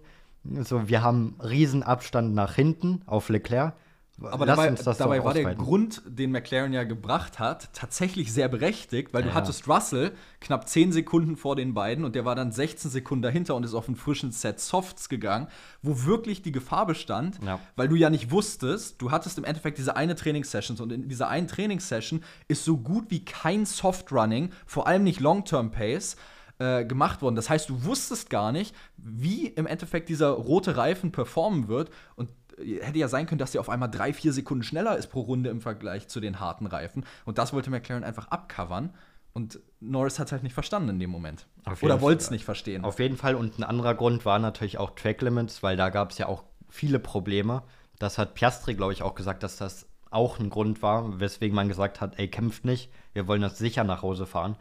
So, 0.63 0.87
wir 0.87 1.01
haben 1.03 1.35
riesen 1.43 1.83
Abstand 1.83 2.33
nach 2.33 2.55
hinten 2.55 3.01
auf 3.05 3.29
Leclerc. 3.29 3.73
Aber 4.19 4.47
Lass 4.47 4.57
dabei, 4.83 4.93
dabei 4.97 5.23
war 5.23 5.33
der. 5.35 5.53
Grund, 5.53 6.01
den 6.07 6.31
McLaren 6.31 6.73
ja 6.73 6.85
gebracht 6.85 7.37
hat, 7.37 7.71
tatsächlich 7.73 8.33
sehr 8.33 8.47
berechtigt, 8.47 9.13
weil 9.13 9.21
du 9.21 9.29
Ja. 9.29 9.35
hattest 9.35 9.67
Russell 9.67 10.11
knapp 10.39 10.67
10 10.67 10.91
Sekunden 10.91 11.37
vor 11.37 11.55
den 11.55 11.75
beiden 11.75 12.03
und 12.03 12.15
der 12.15 12.25
war 12.25 12.33
dann 12.33 12.51
16 12.51 12.89
Sekunden 12.89 13.21
dahinter 13.21 13.53
und 13.53 13.63
ist 13.63 13.75
auf 13.75 13.87
einen 13.87 13.95
frischen 13.95 14.31
Set 14.31 14.59
Softs 14.59 15.07
gegangen, 15.07 15.47
wo 15.83 16.05
wirklich 16.05 16.41
die 16.41 16.51
Gefahr 16.51 16.87
bestand, 16.87 17.37
Ja. 17.45 17.59
weil 17.75 17.89
du 17.89 17.95
ja 17.95 18.09
nicht 18.09 18.31
wusstest, 18.31 18.99
du 19.03 19.11
hattest 19.11 19.37
im 19.37 19.43
Endeffekt 19.43 19.77
diese 19.77 19.95
eine 19.95 20.15
Trainingssession 20.15 20.79
und 20.79 20.91
in 20.91 21.07
dieser 21.09 21.27
einen 21.27 21.47
Trainingssession 21.47 22.23
ist 22.47 22.65
so 22.65 22.77
gut 22.77 23.11
wie 23.11 23.23
kein 23.23 23.67
Soft-Running, 23.67 24.49
vor 24.65 24.87
allem 24.87 25.03
nicht 25.03 25.19
Long-Term-Pace, 25.19 26.17
äh, 26.59 26.85
gemacht 26.85 27.21
worden. 27.21 27.35
Das 27.35 27.49
heißt, 27.49 27.69
du 27.69 27.83
wusstest 27.83 28.29
gar 28.29 28.51
nicht, 28.51 28.75
wie 28.97 29.47
im 29.47 29.67
Endeffekt 29.67 30.09
dieser 30.09 30.29
rote 30.29 30.77
Reifen 30.77 31.11
performen 31.11 31.67
wird. 31.67 31.89
Und 32.15 32.29
äh, 32.57 32.79
hätte 32.81 32.99
ja 32.99 33.07
sein 33.07 33.25
können, 33.27 33.39
dass 33.39 33.51
der 33.51 33.61
auf 33.61 33.69
einmal 33.69 33.89
drei, 33.89 34.13
vier 34.13 34.33
Sekunden 34.33 34.63
schneller 34.63 34.97
ist 34.97 35.07
pro 35.07 35.21
Runde 35.21 35.49
im 35.49 35.61
Vergleich 35.61 36.07
zu 36.07 36.19
den 36.19 36.39
harten 36.39 36.65
Reifen. 36.65 37.05
Und 37.25 37.37
das 37.37 37.53
wollte 37.53 37.69
McLaren 37.69 38.03
einfach 38.03 38.27
abcovern. 38.29 38.93
Und 39.33 39.59
Norris 39.79 40.17
hat 40.17 40.27
es 40.27 40.31
halt 40.31 40.41
nicht 40.41 40.55
verstanden 40.55 40.89
in 40.89 40.99
dem 40.99 41.11
Moment. 41.11 41.45
Oder 41.81 42.01
wollte 42.01 42.23
es 42.23 42.31
nicht 42.31 42.43
verstehen. 42.43 42.83
Auf 42.83 42.99
jeden 42.99 43.17
Fall. 43.17 43.35
Und 43.35 43.59
ein 43.59 43.63
anderer 43.63 43.93
Grund 43.93 44.25
war 44.25 44.39
natürlich 44.39 44.79
auch 44.79 44.91
Track 44.95 45.21
Limits, 45.21 45.61
weil 45.61 45.77
da 45.77 45.89
gab 45.89 46.09
es 46.09 46.17
ja 46.17 46.27
auch 46.27 46.43
viele 46.69 46.97
Probleme. 46.97 47.61
Das 47.99 48.17
hat 48.17 48.33
Piastri, 48.33 48.73
glaube 48.73 48.93
ich, 48.93 49.03
auch 49.03 49.13
gesagt, 49.13 49.43
dass 49.43 49.57
das 49.57 49.87
auch 50.09 50.39
ein 50.39 50.49
Grund 50.49 50.81
war, 50.81 51.19
weswegen 51.19 51.55
man 51.55 51.67
gesagt 51.67 52.01
hat, 52.01 52.17
ey, 52.17 52.27
kämpft 52.27 52.65
nicht, 52.65 52.89
wir 53.13 53.27
wollen 53.27 53.41
das 53.41 53.57
sicher 53.57 53.83
nach 53.83 54.01
Hause 54.01 54.25
fahren. 54.25 54.55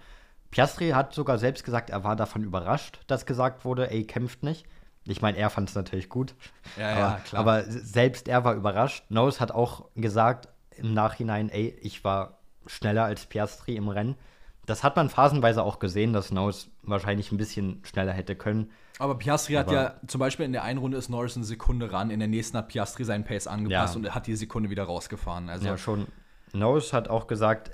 Piastri 0.57 0.88
hat 0.90 1.12
sogar 1.12 1.37
selbst 1.37 1.64
gesagt, 1.64 1.90
er 1.90 2.03
war 2.03 2.16
davon 2.16 2.42
überrascht, 2.42 3.01
dass 3.09 3.27
gesagt 3.27 3.66
wurde, 3.66 3.90
ey, 3.90 4.05
kämpft 4.05 4.42
nicht. 4.42 4.64
Ich 5.05 5.21
meine, 5.21 5.37
er 5.37 5.51
fand 5.51 5.69
es 5.69 5.75
natürlich 5.75 6.09
gut. 6.09 6.35
Ja, 6.79 6.88
aber, 6.92 6.99
ja, 7.01 7.21
klar. 7.27 7.40
Aber 7.40 7.62
selbst 7.64 8.27
er 8.27 8.42
war 8.45 8.55
überrascht. 8.55 9.05
Norris 9.11 9.38
hat 9.38 9.53
auch 9.53 9.85
gesagt 9.97 10.49
im 10.79 10.95
Nachhinein, 10.95 11.51
ey, 11.51 11.77
ich 11.83 12.05
war 12.05 12.38
schneller 12.66 13.05
als 13.05 13.27
Piastri 13.27 13.77
im 13.77 13.88
Rennen. 13.88 14.16
Das 14.64 14.83
hat 14.83 14.97
man 14.97 15.11
phasenweise 15.11 15.62
auch 15.62 15.79
gesehen, 15.79 16.14
dass 16.14 16.33
Norris 16.33 16.71
wahrscheinlich 16.83 17.31
ein 17.33 17.37
bisschen 17.37 17.83
schneller 17.85 18.12
hätte 18.12 18.35
können. 18.35 18.71
Aber 18.99 19.16
Piastri 19.19 19.53
hat 19.55 19.69
Aber- 19.69 19.77
ja 19.77 19.95
zum 20.07 20.21
Beispiel 20.21 20.47
in 20.47 20.53
der 20.53 20.62
einen 20.64 20.79
Runde 20.79 20.97
ist 20.97 21.11
Norris 21.11 21.37
eine 21.37 21.45
Sekunde 21.45 21.92
ran, 21.92 22.09
in 22.11 22.19
der 22.19 22.29
nächsten 22.29 22.57
hat 22.57 22.69
Piastri 22.69 23.05
seinen 23.05 23.25
Pace 23.25 23.47
angepasst 23.47 23.95
Ja. 23.95 23.99
und 23.99 24.07
er 24.07 24.14
hat 24.14 24.27
die 24.27 24.35
Sekunde 24.37 24.71
wieder 24.71 24.85
rausgefahren. 24.85 25.51
Also 25.51 25.66
ja, 25.66 25.77
schon. 25.77 26.07
Norris 26.55 26.95
hat 26.95 27.09
auch 27.09 27.27
gesagt, 27.27 27.71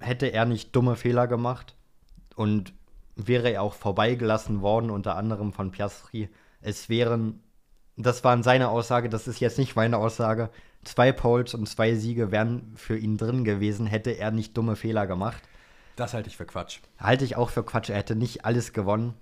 hätte 0.00 0.26
er 0.26 0.44
nicht 0.44 0.74
dumme 0.74 0.96
Fehler 0.96 1.28
gemacht 1.28 1.75
und 2.36 2.72
wäre 3.16 3.50
er 3.50 3.62
auch 3.62 3.74
vorbeigelassen 3.74 4.60
worden, 4.60 4.90
unter 4.90 5.16
anderem 5.16 5.52
von 5.52 5.72
Piastri, 5.72 6.28
es 6.60 6.88
wären, 6.88 7.42
das 7.96 8.22
waren 8.22 8.42
seine 8.42 8.68
Aussage, 8.68 9.08
das 9.08 9.26
ist 9.26 9.40
jetzt 9.40 9.58
nicht 9.58 9.74
meine 9.74 9.98
Aussage, 9.98 10.50
zwei 10.84 11.12
Poles 11.12 11.54
und 11.54 11.68
zwei 11.68 11.94
Siege 11.94 12.30
wären 12.30 12.72
für 12.76 12.96
ihn 12.96 13.16
drin 13.16 13.42
gewesen, 13.44 13.86
hätte 13.86 14.10
er 14.12 14.30
nicht 14.30 14.56
dumme 14.56 14.76
Fehler 14.76 15.06
gemacht. 15.06 15.42
das 15.96 16.14
halte 16.14 16.28
ich 16.28 16.36
für 16.36 16.46
Quatsch. 16.46 16.80
Halte 16.98 17.24
ich 17.24 17.36
auch 17.36 17.50
für 17.50 17.64
Quatsch, 17.64 17.90
er 17.90 17.96
hätte 17.96 18.14
nicht 18.14 18.44
alles 18.44 18.72
gewonnen, 18.72 19.14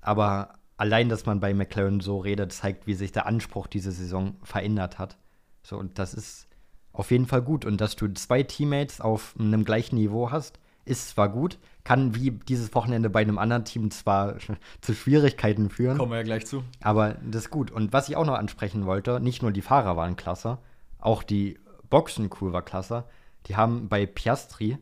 aber 0.00 0.54
allein, 0.76 1.08
dass 1.08 1.26
man 1.26 1.38
bei 1.38 1.54
McLaren 1.54 2.00
so 2.00 2.18
redet, 2.18 2.52
zeigt, 2.52 2.86
wie 2.86 2.94
sich 2.94 3.12
der 3.12 3.26
Anspruch 3.26 3.66
diese 3.66 3.92
Saison 3.92 4.36
verändert 4.42 4.98
hat. 4.98 5.16
So, 5.62 5.78
und 5.78 5.98
das 5.98 6.14
ist 6.14 6.48
auf 6.92 7.10
jeden 7.10 7.26
Fall 7.26 7.42
gut. 7.42 7.64
Und 7.64 7.80
dass 7.80 7.94
du 7.94 8.08
zwei 8.08 8.42
Teammates 8.42 9.00
auf 9.00 9.34
einem 9.38 9.64
gleichen 9.64 9.96
Niveau 9.96 10.30
hast, 10.30 10.58
ist 10.84 11.10
zwar 11.10 11.28
gut, 11.28 11.58
kann 11.84 12.14
wie 12.14 12.30
dieses 12.30 12.74
Wochenende 12.74 13.10
bei 13.10 13.20
einem 13.20 13.38
anderen 13.38 13.64
Team 13.64 13.90
zwar 13.90 14.36
zu 14.80 14.94
Schwierigkeiten 14.94 15.70
führen, 15.70 15.98
Kommen 15.98 16.12
wir 16.12 16.18
ja 16.18 16.24
gleich 16.24 16.46
zu. 16.46 16.62
aber 16.80 17.16
das 17.24 17.44
ist 17.44 17.50
gut. 17.50 17.70
Und 17.70 17.92
was 17.92 18.08
ich 18.08 18.16
auch 18.16 18.26
noch 18.26 18.38
ansprechen 18.38 18.86
wollte, 18.86 19.20
nicht 19.20 19.42
nur 19.42 19.52
die 19.52 19.62
Fahrer 19.62 19.96
waren 19.96 20.16
klasse, 20.16 20.58
auch 20.98 21.22
die 21.22 21.58
Boxencrew 21.90 22.52
war 22.52 22.62
klasse. 22.62 23.04
Die 23.46 23.56
haben 23.56 23.88
bei 23.88 24.06
Piastri, 24.06 24.78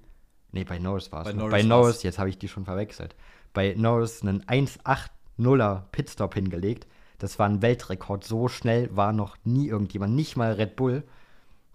nee, 0.53 0.65
bei 0.65 0.79
Norris 0.79 1.11
war 1.13 1.23
es. 1.23 1.29
Bei 1.29 1.33
ne? 1.33 1.39
Norris 1.39 1.53
Bei. 1.53 1.63
Norris, 1.63 2.03
jetzt 2.03 2.19
habe 2.19 2.29
ich 2.29 2.39
die 2.39 2.49
schon 2.49 2.65
verwechselt. 2.65 3.17
Bei 3.53 3.75
Norris 3.77 4.23
einen 4.23 4.43
1,80er 4.45 5.83
Pitstop 5.93 6.35
hingelegt. 6.35 6.87
Das 7.19 7.39
war 7.39 7.49
ein 7.49 7.63
Weltrekord. 7.63 8.25
So 8.25 8.49
schnell 8.49 8.95
war 8.95 9.13
noch 9.13 9.37
nie 9.45 9.69
irgendjemand, 9.69 10.15
nicht 10.15 10.37
mal 10.37 10.53
Red 10.53 10.77
Bull. 10.77 11.03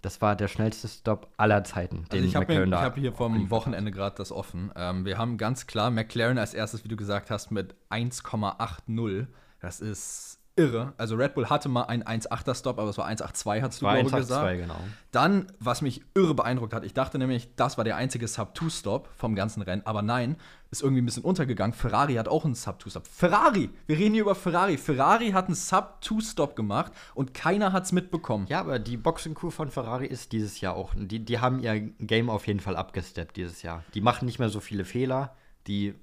Das 0.06 0.22
war 0.22 0.36
der 0.36 0.46
schnellste 0.46 0.86
Stop 0.86 1.32
aller 1.36 1.64
Zeiten. 1.64 2.04
Also 2.12 2.24
ich 2.24 2.36
habe 2.36 2.46
McLaren 2.46 2.70
da 2.70 2.80
hab 2.80 2.94
hier 2.94 3.12
vom. 3.12 3.50
Wochenende 3.50 3.90
gerade 3.90 4.14
das 4.14 4.30
offen. 4.30 4.70
Ähm, 4.76 5.04
wir 5.04 5.18
haben 5.18 5.36
ganz 5.36 5.66
klar 5.66 5.90
McLaren 5.90 6.38
als 6.38 6.54
erstes, 6.54 6.84
wie 6.84 6.88
du 6.88 6.94
gesagt 6.94 7.28
hast, 7.28 7.50
mit 7.50 7.74
1,80. 7.90 9.26
Das 9.58 9.80
ist 9.80 10.35
irre. 10.56 10.94
Also 10.96 11.14
Red 11.16 11.34
Bull 11.34 11.48
hatte 11.48 11.68
mal 11.68 11.84
einen 11.84 12.02
1,8er 12.02 12.54
Stop, 12.54 12.78
aber 12.78 12.90
es 12.90 12.98
war 12.98 13.08
1,82, 13.08 13.62
hast 13.62 13.80
du 13.80 13.86
War 13.86 13.94
glaube 13.94 14.08
ich 14.08 14.14
1,82, 14.14 14.18
gesagt. 14.18 14.58
genau. 14.58 14.80
Dann, 15.12 15.46
was 15.60 15.82
mich 15.82 16.02
irre 16.14 16.34
beeindruckt 16.34 16.72
hat, 16.72 16.84
ich 16.84 16.94
dachte 16.94 17.18
nämlich, 17.18 17.54
das 17.56 17.76
war 17.76 17.84
der 17.84 17.96
einzige 17.96 18.26
Sub-2-Stop 18.26 19.08
vom 19.16 19.34
ganzen 19.34 19.62
Rennen, 19.62 19.82
aber 19.84 20.02
nein, 20.02 20.36
ist 20.70 20.82
irgendwie 20.82 21.02
ein 21.02 21.06
bisschen 21.06 21.24
untergegangen. 21.24 21.72
Ferrari 21.72 22.14
hat 22.14 22.28
auch 22.28 22.44
einen 22.44 22.54
Sub-2-Stop. 22.54 23.06
Ferrari! 23.06 23.70
Wir 23.86 23.98
reden 23.98 24.14
hier 24.14 24.22
über 24.22 24.34
Ferrari. 24.34 24.76
Ferrari 24.76 25.30
hat 25.30 25.46
einen 25.46 25.54
Sub-2-Stop 25.54 26.56
gemacht 26.56 26.92
und 27.14 27.34
keiner 27.34 27.72
hat 27.72 27.84
es 27.84 27.92
mitbekommen. 27.92 28.46
Ja, 28.48 28.60
aber 28.60 28.78
die 28.78 28.96
Boxing-Crew 28.96 29.50
von 29.50 29.70
Ferrari 29.70 30.06
ist 30.06 30.32
dieses 30.32 30.60
Jahr 30.60 30.74
auch. 30.74 30.92
Die, 30.96 31.24
die 31.24 31.38
haben 31.38 31.60
ihr 31.60 31.78
Game 31.80 32.30
auf 32.30 32.46
jeden 32.46 32.60
Fall 32.60 32.76
abgesteppt 32.76 33.36
dieses 33.36 33.62
Jahr. 33.62 33.84
Die 33.94 34.00
machen 34.00 34.26
nicht 34.26 34.38
mehr 34.38 34.48
so 34.48 34.60
viele 34.60 34.84
Fehler. 34.84 35.34
Die 35.66 35.94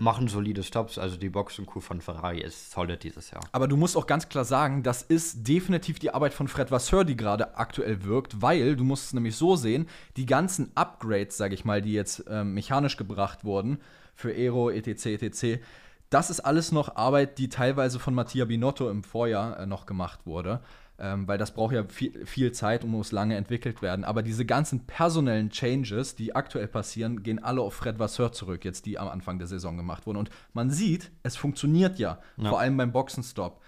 machen 0.00 0.28
solide 0.28 0.62
Stops. 0.62 0.98
Also 0.98 1.16
die 1.16 1.28
Boxing-Crew 1.28 1.80
von 1.80 2.00
Ferrari 2.00 2.40
ist 2.40 2.70
solid 2.72 3.02
dieses 3.04 3.30
Jahr. 3.30 3.42
Aber 3.52 3.68
du 3.68 3.76
musst 3.76 3.96
auch 3.96 4.06
ganz 4.06 4.28
klar 4.28 4.44
sagen, 4.44 4.82
das 4.82 5.02
ist 5.02 5.46
definitiv 5.46 5.98
die 5.98 6.12
Arbeit 6.12 6.32
von 6.32 6.48
Fred 6.48 6.70
Vasseur, 6.70 7.04
die 7.04 7.16
gerade 7.16 7.56
aktuell 7.56 8.02
wirkt, 8.04 8.40
weil 8.40 8.76
du 8.76 8.84
musst 8.84 9.06
es 9.06 9.12
nämlich 9.12 9.36
so 9.36 9.56
sehen, 9.56 9.88
die 10.16 10.26
ganzen 10.26 10.72
Upgrades, 10.74 11.36
sage 11.36 11.54
ich 11.54 11.64
mal, 11.64 11.82
die 11.82 11.92
jetzt 11.92 12.24
ähm, 12.28 12.54
mechanisch 12.54 12.96
gebracht 12.96 13.44
wurden 13.44 13.78
für 14.14 14.30
Aero, 14.30 14.70
etc., 14.70 15.06
etc., 15.06 15.60
das 16.08 16.28
ist 16.28 16.40
alles 16.40 16.72
noch 16.72 16.96
Arbeit, 16.96 17.38
die 17.38 17.48
teilweise 17.48 18.00
von 18.00 18.14
Mattia 18.14 18.44
Binotto 18.44 18.90
im 18.90 19.04
Vorjahr 19.04 19.60
äh, 19.60 19.66
noch 19.66 19.86
gemacht 19.86 20.26
wurde. 20.26 20.60
Ähm, 21.02 21.26
weil 21.26 21.38
das 21.38 21.52
braucht 21.54 21.72
ja 21.74 21.84
viel, 21.88 22.26
viel 22.26 22.52
Zeit 22.52 22.84
und 22.84 22.90
muss 22.90 23.10
lange 23.10 23.34
entwickelt 23.34 23.80
werden. 23.80 24.04
Aber 24.04 24.22
diese 24.22 24.44
ganzen 24.44 24.80
personellen 24.86 25.48
Changes, 25.50 26.14
die 26.14 26.34
aktuell 26.34 26.68
passieren, 26.68 27.22
gehen 27.22 27.42
alle 27.42 27.62
auf 27.62 27.72
Fred 27.74 27.98
Vasseur 27.98 28.32
zurück, 28.32 28.64
jetzt 28.66 28.84
die 28.84 28.98
am 28.98 29.08
Anfang 29.08 29.38
der 29.38 29.46
Saison 29.48 29.76
gemacht 29.78 30.06
wurden. 30.06 30.18
Und 30.18 30.28
man 30.52 30.68
sieht, 30.70 31.10
es 31.22 31.36
funktioniert 31.36 31.98
ja, 31.98 32.18
Ja. 32.36 32.50
vor 32.50 32.60
allem 32.60 32.76
beim 32.76 32.92
Boxenstopp. 32.92 33.62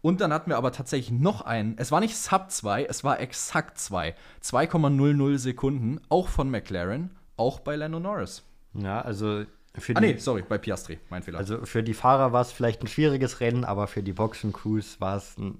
Und 0.00 0.20
dann 0.20 0.32
hatten 0.32 0.48
wir 0.50 0.56
aber 0.56 0.72
tatsächlich 0.72 1.10
noch 1.10 1.42
einen, 1.42 1.74
es 1.76 1.90
war 1.92 2.00
nicht 2.00 2.16
Sub 2.16 2.50
2, 2.50 2.84
es 2.84 3.02
war 3.04 3.20
exakt 3.20 3.78
2. 3.78 4.14
2,00 4.40 5.38
Sekunden, 5.38 6.00
auch 6.08 6.28
von 6.28 6.50
McLaren, 6.50 7.10
auch 7.36 7.60
bei 7.60 7.76
Lando 7.76 8.00
Norris. 8.00 8.42
Ja, 8.74 9.00
also 9.00 9.44
für 9.76 9.96
Ah 9.96 10.00
die, 10.00 10.14
nee, 10.14 10.16
sorry, 10.18 10.42
bei 10.48 10.58
Piastri, 10.58 10.98
mein 11.10 11.22
Fehler. 11.22 11.38
also 11.38 11.64
für 11.64 11.82
die 11.82 11.94
Fahrer 11.94 12.32
war 12.32 12.42
es 12.42 12.52
vielleicht 12.52 12.82
ein 12.82 12.86
schwieriges 12.88 13.40
Rennen, 13.40 13.64
aber 13.64 13.86
für 13.86 14.02
die 14.02 14.12
Boxing-Crews 14.12 15.00
war 15.00 15.16
es 15.16 15.36
ein 15.38 15.58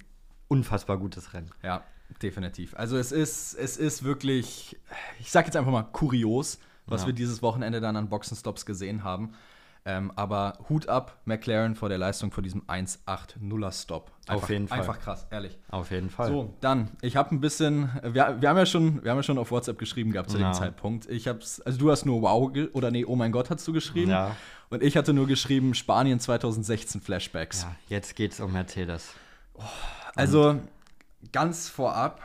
unfassbar 0.48 0.98
gutes 0.98 1.32
Rennen. 1.34 1.50
Ja, 1.62 1.82
definitiv. 2.22 2.74
Also 2.76 2.96
es 2.96 3.12
ist, 3.12 3.54
es 3.54 3.76
ist 3.76 4.02
wirklich, 4.02 4.76
ich 5.20 5.30
sag 5.30 5.46
jetzt 5.46 5.56
einfach 5.56 5.72
mal 5.72 5.82
kurios, 5.82 6.58
was 6.86 7.02
Ja. 7.02 7.08
wir 7.08 7.14
dieses 7.14 7.42
Wochenende 7.42 7.80
dann 7.80 7.96
an 7.96 8.08
Boxenstops 8.08 8.64
gesehen 8.66 9.04
haben. 9.04 9.34
Ähm, 9.84 10.12
aber 10.16 10.58
Hut 10.68 10.88
ab, 10.88 11.18
McLaren 11.24 11.74
vor 11.74 11.88
der 11.88 11.96
Leistung 11.96 12.30
vor 12.30 12.42
diesem 12.42 12.62
1.8.0er 12.66 13.72
Stop. 13.72 14.10
Einfach, 14.26 14.42
Auf 14.42 14.50
jeden 14.50 14.68
Fall. 14.68 14.80
Einfach 14.80 14.98
krass, 15.00 15.26
ehrlich. 15.30 15.56
Auf 15.70 15.90
jeden 15.90 16.10
Fall. 16.10 16.28
So, 16.28 16.54
dann, 16.60 16.90
ich 17.00 17.16
habe 17.16 17.34
ein 17.34 17.40
bisschen, 17.40 17.88
wir, 18.02 18.36
wir, 18.40 18.48
haben 18.50 18.56
ja 18.58 18.66
schon, 18.66 19.02
wir 19.02 19.10
haben 19.12 19.18
ja 19.18 19.22
schon 19.22 19.38
auf 19.38 19.50
WhatsApp 19.50 19.78
geschrieben 19.78 20.12
gehabt 20.12 20.30
zu 20.30 20.36
Ja. 20.38 20.50
dem 20.50 20.54
Zeitpunkt. 20.54 21.08
Ich 21.08 21.26
hab's, 21.26 21.60
also 21.62 21.78
du 21.78 21.90
hast 21.90 22.04
nur 22.04 22.20
wow, 22.20 22.50
oder 22.74 22.90
nee, 22.90 23.04
oh 23.06 23.16
mein 23.16 23.32
Gott, 23.32 23.48
hast 23.48 23.66
du 23.66 23.72
geschrieben. 23.72 24.10
Ja. 24.10 24.36
Und 24.68 24.82
ich 24.82 24.94
hatte 24.96 25.14
nur 25.14 25.26
geschrieben 25.26 25.72
Spanien 25.74 26.20
2016 26.20 27.00
Flashbacks. 27.00 27.62
Ja, 27.62 27.74
jetzt 27.88 28.14
geht's 28.14 28.40
um 28.40 28.52
Mercedes. 28.52 29.14
Also 30.18 30.60
ganz 31.32 31.68
vorab, 31.68 32.20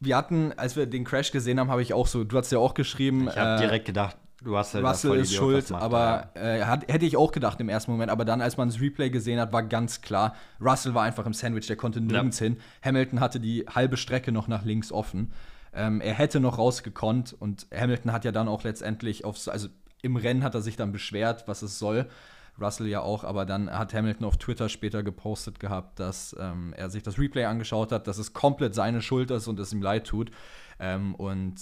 wir 0.00 0.16
hatten, 0.16 0.52
als 0.56 0.76
wir 0.76 0.86
den 0.86 1.04
Crash 1.04 1.32
gesehen 1.32 1.58
haben, 1.58 1.70
habe 1.70 1.82
ich 1.82 1.92
auch 1.92 2.06
so, 2.06 2.24
du 2.24 2.36
hast 2.36 2.52
ja 2.52 2.58
auch 2.58 2.74
geschrieben, 2.74 3.28
Ich 3.28 3.36
habe 3.36 3.56
äh, 3.56 3.66
direkt 3.66 3.86
gedacht, 3.86 4.16
Russell, 4.46 4.82
der 4.82 4.90
Russell 4.90 5.16
ist 5.16 5.34
Vollidiot, 5.34 5.38
schuld, 5.38 5.70
macht 5.70 5.82
aber 5.82 6.30
er? 6.34 6.60
äh, 6.60 6.64
hat, 6.64 6.86
hätte 6.88 7.04
ich 7.04 7.16
auch 7.16 7.32
gedacht 7.32 7.60
im 7.60 7.68
ersten 7.68 7.90
Moment. 7.90 8.10
Aber 8.10 8.24
dann, 8.24 8.40
als 8.40 8.56
man 8.56 8.68
das 8.68 8.80
Replay 8.80 9.10
gesehen 9.10 9.40
hat, 9.40 9.52
war 9.52 9.64
ganz 9.64 10.00
klar, 10.00 10.36
Russell 10.60 10.94
war 10.94 11.02
einfach 11.02 11.26
im 11.26 11.32
Sandwich, 11.32 11.66
der 11.66 11.76
konnte 11.76 12.00
nirgends 12.00 12.38
hin. 12.38 12.58
Hamilton 12.84 13.20
hatte 13.20 13.40
die 13.40 13.66
halbe 13.68 13.96
Strecke 13.96 14.30
noch 14.30 14.46
nach 14.46 14.64
links 14.64 14.92
offen. 14.92 15.32
Ähm, 15.72 16.00
er 16.00 16.14
hätte 16.14 16.38
noch 16.38 16.58
rausgekonnt 16.58 17.34
und 17.38 17.66
Hamilton 17.74 18.12
hat 18.12 18.24
ja 18.24 18.32
dann 18.32 18.48
auch 18.48 18.62
letztendlich 18.62 19.24
aufs, 19.24 19.48
also 19.48 19.68
im 20.02 20.16
Rennen 20.16 20.44
hat 20.44 20.54
er 20.54 20.62
sich 20.62 20.76
dann 20.76 20.92
beschwert, 20.92 21.48
was 21.48 21.62
es 21.62 21.78
soll. 21.78 22.08
Russell 22.60 22.86
ja 22.88 23.00
auch, 23.00 23.24
aber 23.24 23.44
dann 23.46 23.70
hat 23.70 23.94
Hamilton 23.94 24.24
auf 24.26 24.36
Twitter 24.36 24.68
später 24.68 25.02
gepostet 25.02 25.60
gehabt, 25.60 26.00
dass 26.00 26.34
ähm, 26.38 26.74
er 26.76 26.90
sich 26.90 27.02
das 27.02 27.18
Replay 27.18 27.44
angeschaut 27.44 27.92
hat, 27.92 28.06
dass 28.06 28.18
es 28.18 28.32
komplett 28.32 28.74
seine 28.74 29.00
Schuld 29.02 29.30
ist 29.30 29.46
und 29.48 29.58
es 29.60 29.72
ihm 29.72 29.82
leid 29.82 30.06
tut. 30.06 30.30
Ähm, 30.80 31.14
und 31.14 31.54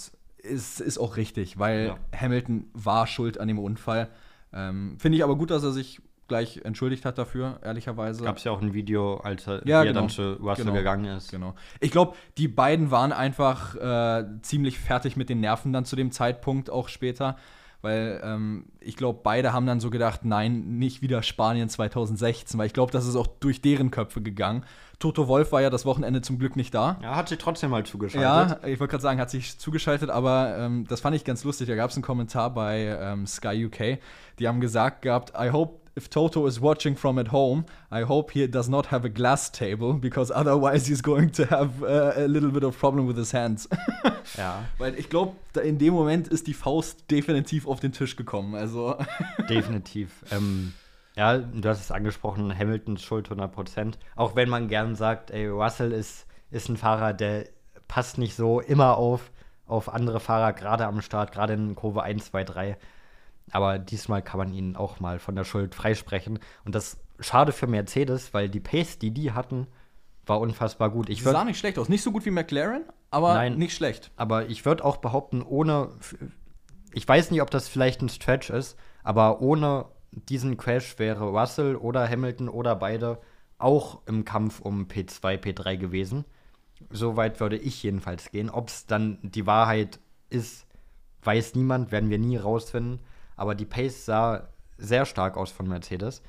es 0.43 0.79
ist 0.79 0.97
auch 0.97 1.17
richtig, 1.17 1.59
weil 1.59 1.87
Ja. 1.87 1.97
Hamilton 2.19 2.65
war 2.73 3.07
schuld 3.07 3.39
an 3.39 3.47
dem 3.47 3.59
Unfall. 3.59 4.09
Ähm, 4.53 4.97
Finde 4.99 5.17
ich 5.17 5.23
aber 5.23 5.35
gut, 5.35 5.51
dass 5.51 5.63
er 5.63 5.71
sich 5.71 6.01
gleich 6.27 6.61
entschuldigt 6.65 7.05
hat 7.05 7.17
dafür, 7.17 7.59
ehrlicherweise. 7.63 8.23
Gab 8.23 8.35
es 8.37 8.43
ja 8.43 8.51
auch 8.51 8.61
ein 8.61 8.73
Video, 8.73 9.15
als 9.17 9.47
er, 9.47 9.65
Ja, 9.65 9.83
genau. 9.83 10.01
dann 10.01 10.09
zu 10.09 10.33
Russell 10.33 10.65
Genau. 10.65 10.75
gegangen 10.77 11.05
ist. 11.05 11.31
Genau. 11.31 11.55
Ich 11.79 11.91
glaube, 11.91 12.15
die 12.37 12.47
beiden 12.49 12.91
waren 12.91 13.13
einfach 13.13 13.75
äh, 13.75 14.25
ziemlich 14.41 14.77
fertig 14.77 15.15
mit 15.15 15.29
den 15.29 15.39
Nerven 15.39 15.71
dann 15.71 15.85
zu 15.85 15.95
dem 15.95 16.11
Zeitpunkt 16.11 16.69
auch 16.69 16.89
später. 16.89 17.37
Weil 17.81 18.21
ähm, 18.23 18.65
ich 18.79 18.95
glaube, 18.95 19.19
beide 19.23 19.53
haben 19.53 19.65
dann 19.65 19.79
so 19.79 19.89
gedacht, 19.89 20.25
nein, 20.25 20.77
nicht 20.77 21.01
wieder 21.01 21.21
Spanien 21.21 21.69
2016, 21.69 22.57
weil 22.57 22.67
ich 22.67 22.73
glaube, 22.73 22.91
das 22.91 23.05
ist 23.05 23.15
auch 23.15 23.27
durch 23.27 23.61
deren 23.61 23.91
Köpfe 23.91 24.21
gegangen. 24.21 24.65
Toto 24.99 25.27
Wolf 25.27 25.51
war 25.51 25.61
ja 25.61 25.69
das 25.69 25.85
Wochenende 25.85 26.21
zum 26.21 26.39
Glück 26.39 26.55
nicht 26.55 26.73
da. 26.73 26.99
Ja, 27.03 27.15
hat 27.15 27.29
sich 27.29 27.37
trotzdem 27.37 27.69
mal 27.69 27.85
zugeschaltet. 27.85 28.59
Ja, 28.63 28.67
ich 28.67 28.79
wollte 28.79 28.91
gerade 28.91 29.03
sagen, 29.03 29.19
hat 29.19 29.29
sich 29.29 29.59
zugeschaltet, 29.59 30.09
aber 30.09 30.57
ähm, 30.57 30.85
das 30.87 31.01
fand 31.01 31.15
ich 31.15 31.23
ganz 31.23 31.43
lustig. 31.43 31.67
Da 31.67 31.75
gab 31.75 31.91
es 31.91 31.95
einen 31.95 32.03
Kommentar 32.03 32.51
bei 32.51 32.97
ähm, 32.99 33.27
Sky 33.27 33.65
UK. 33.67 33.99
Die 34.39 34.47
haben 34.47 34.59
gesagt 34.59 35.03
gehabt, 35.03 35.33
I 35.39 35.51
hope 35.51 35.86
if 35.97 36.09
Toto 36.09 36.45
is 36.45 36.61
watching 36.61 36.95
from 36.95 37.17
at 37.17 37.29
home, 37.29 37.65
I 37.91 38.03
hope 38.03 38.31
he 38.31 38.47
does 38.47 38.69
not 38.69 38.87
have 38.87 39.03
a 39.03 39.09
glass 39.09 39.49
table, 39.49 39.93
because 39.93 40.31
otherwise 40.31 40.87
he's 40.87 41.01
going 41.01 41.31
to 41.31 41.45
have 41.47 41.83
uh, 41.83 42.13
a 42.15 42.27
little 42.27 42.51
bit 42.51 42.63
of 42.63 42.77
problem 42.77 43.07
with 43.07 43.17
his 43.17 43.31
hands. 43.33 43.67
Ja, 44.37 44.65
Weil 44.77 44.95
ich 44.95 45.09
glaube, 45.09 45.35
in 45.63 45.77
dem 45.79 45.93
Moment 45.93 46.27
ist 46.27 46.45
die 46.47 46.53
Faust 46.53 47.09
definitiv 47.09 47.67
auf 47.67 47.79
den 47.79 47.91
Tisch 47.91 48.15
gekommen. 48.15 48.55
Also 48.55 48.95
definitiv. 49.49 50.23
ähm, 50.31 50.73
ja, 51.15 51.39
du 51.39 51.67
hast 51.67 51.79
es 51.79 51.91
angesprochen, 51.91 52.55
Hamiltons 52.55 53.01
Schuld 53.01 53.29
100%. 53.29 53.95
Auch 54.15 54.35
wenn 54.35 54.49
man 54.49 54.67
gern 54.67 54.95
sagt, 54.95 55.31
ey, 55.31 55.47
Russell 55.47 55.91
ist, 55.91 56.27
ist 56.51 56.69
ein 56.69 56.77
Fahrer, 56.77 57.13
der 57.13 57.47
passt 57.87 58.19
nicht 58.19 58.35
so 58.35 58.59
immer 58.59 58.97
auf, 58.97 59.31
auf 59.65 59.91
andere 59.91 60.19
Fahrer, 60.19 60.53
gerade 60.53 60.85
am 60.85 61.01
Start, 61.01 61.31
gerade 61.31 61.53
in 61.53 61.75
Kurve 61.75 62.03
1, 62.03 62.25
2, 62.25 62.43
3. 62.43 62.77
Aber 63.51 63.79
diesmal 63.79 64.21
kann 64.21 64.39
man 64.39 64.53
ihn 64.53 64.75
auch 64.75 64.99
mal 64.99 65.19
von 65.19 65.35
der 65.35 65.43
Schuld 65.43 65.73
freisprechen. 65.73 66.39
Und 66.65 66.75
das 66.75 66.97
schade 67.19 67.51
für 67.51 67.67
Mercedes, 67.67 68.33
weil 68.33 68.49
die 68.49 68.59
Pace, 68.59 68.99
die 68.99 69.11
die 69.11 69.31
hatten, 69.31 69.67
war 70.25 70.39
unfassbar 70.39 70.89
gut. 70.89 71.09
Ich 71.09 71.23
sah 71.23 71.43
nicht 71.45 71.57
schlecht 71.57 71.79
aus. 71.79 71.89
Nicht 71.89 72.03
so 72.03 72.11
gut 72.11 72.25
wie 72.25 72.31
McLaren, 72.31 72.83
aber 73.09 73.33
Nein. 73.33 73.57
nicht 73.57 73.75
schlecht. 73.75 74.11
Aber 74.17 74.47
ich 74.49 74.65
würde 74.65 74.83
auch 74.83 74.97
behaupten, 74.97 75.41
ohne. 75.41 75.89
Ich 76.93 77.07
weiß 77.07 77.31
nicht, 77.31 77.41
ob 77.41 77.51
das 77.51 77.67
vielleicht 77.67 78.01
ein 78.01 78.09
Stretch 78.09 78.49
ist, 78.49 78.77
aber 79.03 79.41
ohne 79.41 79.85
diesen 80.11 80.57
Crash 80.57 80.97
wäre 80.99 81.29
Russell 81.29 81.75
oder 81.75 82.07
Hamilton 82.07 82.49
oder 82.49 82.75
beide 82.75 83.19
auch 83.57 84.01
im 84.05 84.25
Kampf 84.25 84.59
um 84.59 84.87
P2, 84.87 85.37
P3 85.37 85.77
gewesen. 85.77 86.25
Soweit 86.89 87.39
würde 87.39 87.57
ich 87.57 87.81
jedenfalls 87.83 88.31
gehen. 88.31 88.49
Ob 88.49 88.69
es 88.69 88.85
dann 88.85 89.19
die 89.21 89.45
Wahrheit 89.45 89.99
ist, 90.29 90.65
weiß 91.23 91.55
niemand, 91.55 91.91
werden 91.91 92.09
wir 92.09 92.19
nie 92.19 92.37
rausfinden. 92.37 92.99
Aber 93.37 93.55
die 93.55 93.65
Pace 93.65 94.05
sah 94.05 94.49
sehr 94.77 95.05
stark 95.05 95.37
aus 95.37 95.51
von 95.51 95.67
Mercedes. 95.67 96.21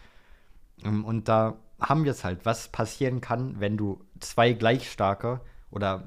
Ähm, 0.85 1.05
und 1.05 1.29
da 1.29 1.57
haben 1.81 2.05
wir 2.05 2.13
es 2.13 2.25
halt, 2.25 2.45
was 2.45 2.69
passieren 2.69 3.21
kann, 3.21 3.61
wenn 3.61 3.77
du 3.77 4.05
zwei 4.21 4.53
gleich 4.53 4.91
starke 4.91 5.41
oder 5.71 6.07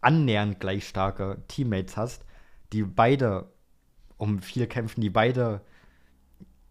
annähernd 0.00 0.58
gleich 0.60 0.88
starke 0.88 1.42
Teammates 1.48 1.96
hast, 1.96 2.24
die 2.72 2.82
beide 2.82 3.48
um 4.16 4.40
viel 4.40 4.66
kämpfen, 4.66 5.00
die 5.00 5.10
beide 5.10 5.60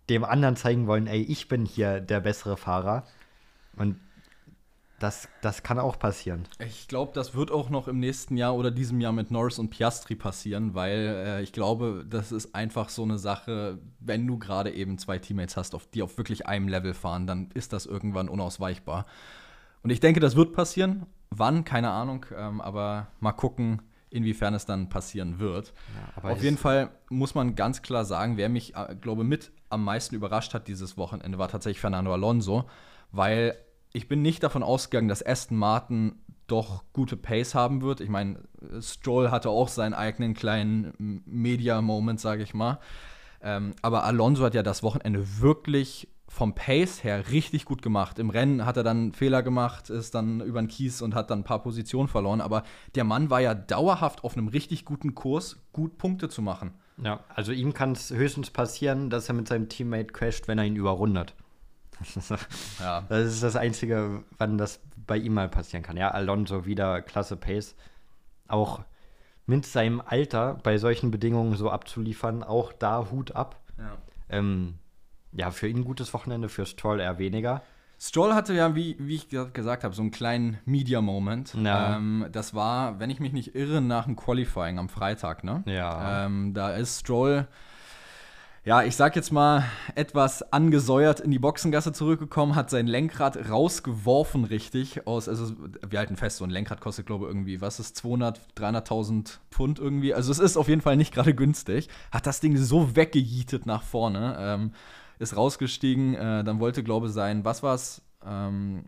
dem 0.10 0.24
anderen 0.24 0.56
zeigen 0.56 0.88
wollen, 0.88 1.08
ey, 1.08 1.22
ich 1.22 1.48
bin 1.48 1.66
hier 1.66 2.00
der 2.00 2.22
bessere 2.22 2.58
Fahrer. 2.58 3.06
Und 3.76 4.00
das, 5.00 5.30
das 5.42 5.62
kann 5.62 5.78
auch 5.78 6.00
passieren. 6.00 6.48
Ich 6.60 6.88
glaube, 6.88 7.12
das 7.14 7.36
wird 7.36 7.52
auch 7.52 7.70
noch 7.70 7.88
im 7.88 8.00
nächsten 8.00 8.36
Jahr 8.36 8.56
oder 8.56 8.72
diesem 8.72 9.00
Jahr 9.00 9.12
mit 9.12 9.30
Norris 9.30 9.60
und 9.60 9.70
Piastri 9.70 10.16
passieren, 10.16 10.74
weil 10.74 11.24
äh, 11.26 11.42
ich 11.44 11.54
glaube, 11.54 12.04
das 12.10 12.32
ist 12.32 12.56
einfach 12.56 12.90
so 12.90 13.04
eine 13.04 13.20
Sache, 13.20 13.80
wenn 14.00 14.26
du 14.26 14.40
gerade 14.40 14.72
eben 14.72 14.98
zwei 14.98 15.20
Teammates 15.20 15.56
hast, 15.56 15.76
auf, 15.76 15.86
die 15.88 16.02
auf 16.02 16.18
wirklich 16.18 16.48
einem 16.48 16.68
Level 16.68 16.96
fahren, 16.96 17.28
dann 17.28 17.50
ist 17.54 17.74
das 17.74 17.86
irgendwann 17.86 18.28
unausweichbar. 18.28 19.06
Und 19.84 19.92
ich 19.92 20.00
denke, 20.00 20.20
das 20.20 20.36
wird 20.36 20.54
passieren. 20.54 21.06
Wann, 21.30 21.64
keine 21.64 21.92
Ahnung, 21.92 22.26
ähm, 22.36 22.60
aber 22.60 23.08
mal 23.20 23.34
gucken, 23.34 23.84
inwiefern 24.10 24.54
es 24.54 24.66
dann 24.66 24.90
passieren 24.90 25.40
wird. 25.40 25.74
Ja, 26.24 26.32
auf 26.32 26.42
jeden 26.42 26.58
Fall 26.58 26.90
muss 27.10 27.36
man 27.36 27.56
ganz 27.56 27.82
klar 27.82 28.06
sagen, 28.06 28.38
wer 28.38 28.50
mich, 28.50 28.76
äh, 28.76 28.96
glaube 29.00 29.24
mit 29.24 29.52
am 29.70 29.84
meisten 29.84 30.16
überrascht 30.16 30.54
hat 30.54 30.68
dieses 30.68 30.98
Wochenende, 30.98 31.38
war 31.38 31.50
tatsächlich 31.50 31.82
Fernando 31.82 32.14
Alonso, 32.14 32.70
weil 33.12 33.58
ich 33.98 34.08
bin 34.08 34.22
nicht 34.22 34.44
davon 34.44 34.62
ausgegangen, 34.62 35.08
dass 35.08 35.26
Aston 35.26 35.58
Martin 35.58 36.16
doch 36.46 36.84
gute 36.94 37.18
Pace 37.18 37.56
haben 37.56 37.82
wird. 37.82 38.00
Ich 38.00 38.10
meine, 38.10 38.40
Stroll 38.80 39.32
hatte 39.32 39.50
auch 39.50 39.68
seinen 39.68 39.94
eigenen 39.94 40.34
kleinen 40.34 41.24
Media-Moment, 41.26 42.20
sage 42.20 42.44
ich 42.44 42.54
mal. 42.54 42.80
Ähm, 43.42 43.74
aber 43.82 44.04
Alonso 44.04 44.44
hat 44.44 44.54
ja 44.54 44.64
das 44.64 44.84
Wochenende 44.84 45.42
wirklich 45.42 46.08
vom 46.30 46.54
Pace 46.54 47.04
her 47.04 47.32
richtig 47.32 47.66
gut 47.66 47.82
gemacht. 47.82 48.20
Im 48.20 48.30
Rennen 48.30 48.66
hat 48.66 48.78
er 48.78 48.84
dann 48.84 49.14
Fehler 49.14 49.42
gemacht, 49.42 49.90
ist 49.90 50.14
dann 50.14 50.42
über 50.42 50.62
den 50.62 50.68
Kies 50.68 51.02
und 51.02 51.16
hat 51.16 51.32
dann 51.32 51.40
ein 51.40 51.44
paar 51.44 51.64
Positionen 51.64 52.08
verloren. 52.08 52.40
Aber 52.40 52.64
der 52.96 53.04
Mann 53.04 53.30
war 53.30 53.42
ja 53.42 53.56
dauerhaft 53.56 54.24
auf 54.24 54.38
einem 54.38 54.48
richtig 54.48 54.86
guten 54.86 55.16
Kurs, 55.16 55.58
gut 55.74 55.98
Punkte 55.98 56.30
zu 56.30 56.42
machen. 56.42 56.74
Ja, 57.04 57.22
also 57.34 57.52
ihm 57.52 57.74
kann 57.74 57.94
es 57.94 58.12
höchstens 58.12 58.52
passieren, 58.52 59.10
dass 59.10 59.28
er 59.28 59.36
mit 59.36 59.48
seinem 59.48 59.70
Teammate 59.70 60.14
crasht, 60.14 60.48
wenn 60.48 60.60
er 60.60 60.66
ihn 60.66 60.76
überrundet. 60.76 61.34
ja. 62.80 63.04
Das 63.10 63.26
ist 63.28 63.44
das 63.44 63.56
Einzige, 63.56 64.24
wann 64.38 64.58
das 64.58 64.80
bei 65.06 65.18
ihm 65.18 65.34
mal 65.34 65.50
passieren 65.50 65.84
kann. 65.84 65.98
Ja, 65.98 66.12
Alonso 66.12 66.66
wieder 66.66 67.02
klasse 67.02 67.38
Pace. 67.38 67.76
Auch 68.48 68.82
mit 69.46 69.66
seinem 69.66 70.02
Alter 70.06 70.60
bei 70.64 70.78
solchen 70.78 71.12
Bedingungen 71.12 71.56
so 71.56 71.70
abzuliefern, 71.70 72.44
auch 72.44 72.74
da 72.74 73.10
Hut 73.12 73.32
ab. 73.32 73.62
Ja, 73.78 73.98
ähm, 74.30 74.76
ja 75.32 75.52
für 75.52 75.68
ihn 75.68 75.78
ein 75.78 75.86
gutes 75.86 76.14
Wochenende, 76.14 76.50
für 76.50 76.66
Stroll 76.66 77.00
eher 77.00 77.18
weniger. 77.18 77.64
Stroll 78.00 78.36
hatte 78.36 78.54
ja, 78.54 78.76
wie, 78.76 78.96
wie 79.00 79.16
ich 79.16 79.30
gesagt 79.30 79.84
habe, 79.84 79.96
so 79.96 80.04
einen 80.04 80.12
kleinen 80.12 80.60
Media-Moment. 80.66 81.56
Ja. 81.56 81.96
Ähm, 81.96 82.28
das 82.32 82.54
war, 82.54 83.00
wenn 83.00 83.10
ich 83.10 83.20
mich 83.20 83.34
nicht 83.34 83.56
irre, 83.56 83.82
nach 83.82 84.06
dem 84.06 84.16
Qualifying 84.16 84.78
am 84.78 84.88
Freitag, 84.88 85.44
ne? 85.44 85.64
Ja. 85.66 86.26
Ähm, 86.26 86.54
da 86.54 86.76
ist 86.76 87.00
Stroll 87.00 87.48
ja, 88.68 88.84
ich 88.84 88.98
sag 88.98 89.16
jetzt 89.16 89.32
mal, 89.32 89.64
etwas 89.96 90.52
angesäuert 90.52 91.22
in 91.22 91.32
die 91.32 91.40
Boxengasse 91.40 91.94
zurückgekommen, 91.94 92.54
hat 92.54 92.70
sein 92.70 92.86
Lenkrad 92.86 93.50
rausgeworfen, 93.50 94.44
richtig. 94.44 95.08
Aus, 95.08 95.30
also, 95.30 95.56
wir 95.88 96.00
halten 96.00 96.18
fest, 96.18 96.36
so 96.36 96.44
ein 96.44 96.50
Lenkrad 96.50 96.82
kostet, 96.82 97.06
glaube 97.06 97.24
ich, 97.24 97.30
irgendwie, 97.30 97.62
was 97.62 97.80
ist 97.80 97.96
200, 97.96 98.42
300.000 98.58 99.38
Pfund 99.52 99.80
irgendwie. 99.80 100.14
Also, 100.14 100.34
es 100.34 100.40
ist 100.40 100.58
auf 100.58 100.68
jeden 100.68 100.82
Fall 100.82 100.98
nicht 100.98 101.14
gerade 101.14 101.34
günstig. 101.34 101.88
Hat 102.12 102.28
das 102.28 102.42
Ding 102.42 102.58
so 102.58 102.94
weggejietet 102.98 103.66
nach 103.66 103.84
vorne, 103.84 104.36
ähm, 104.38 104.74
ist 105.18 105.38
rausgestiegen. 105.38 106.16
Äh, 106.16 106.44
dann 106.44 106.60
wollte, 106.60 106.84
glaube 106.84 107.08
ich, 107.08 107.14
sein, 107.14 107.46
was 107.46 107.64
war's? 107.64 108.02
Ähm, 108.26 108.84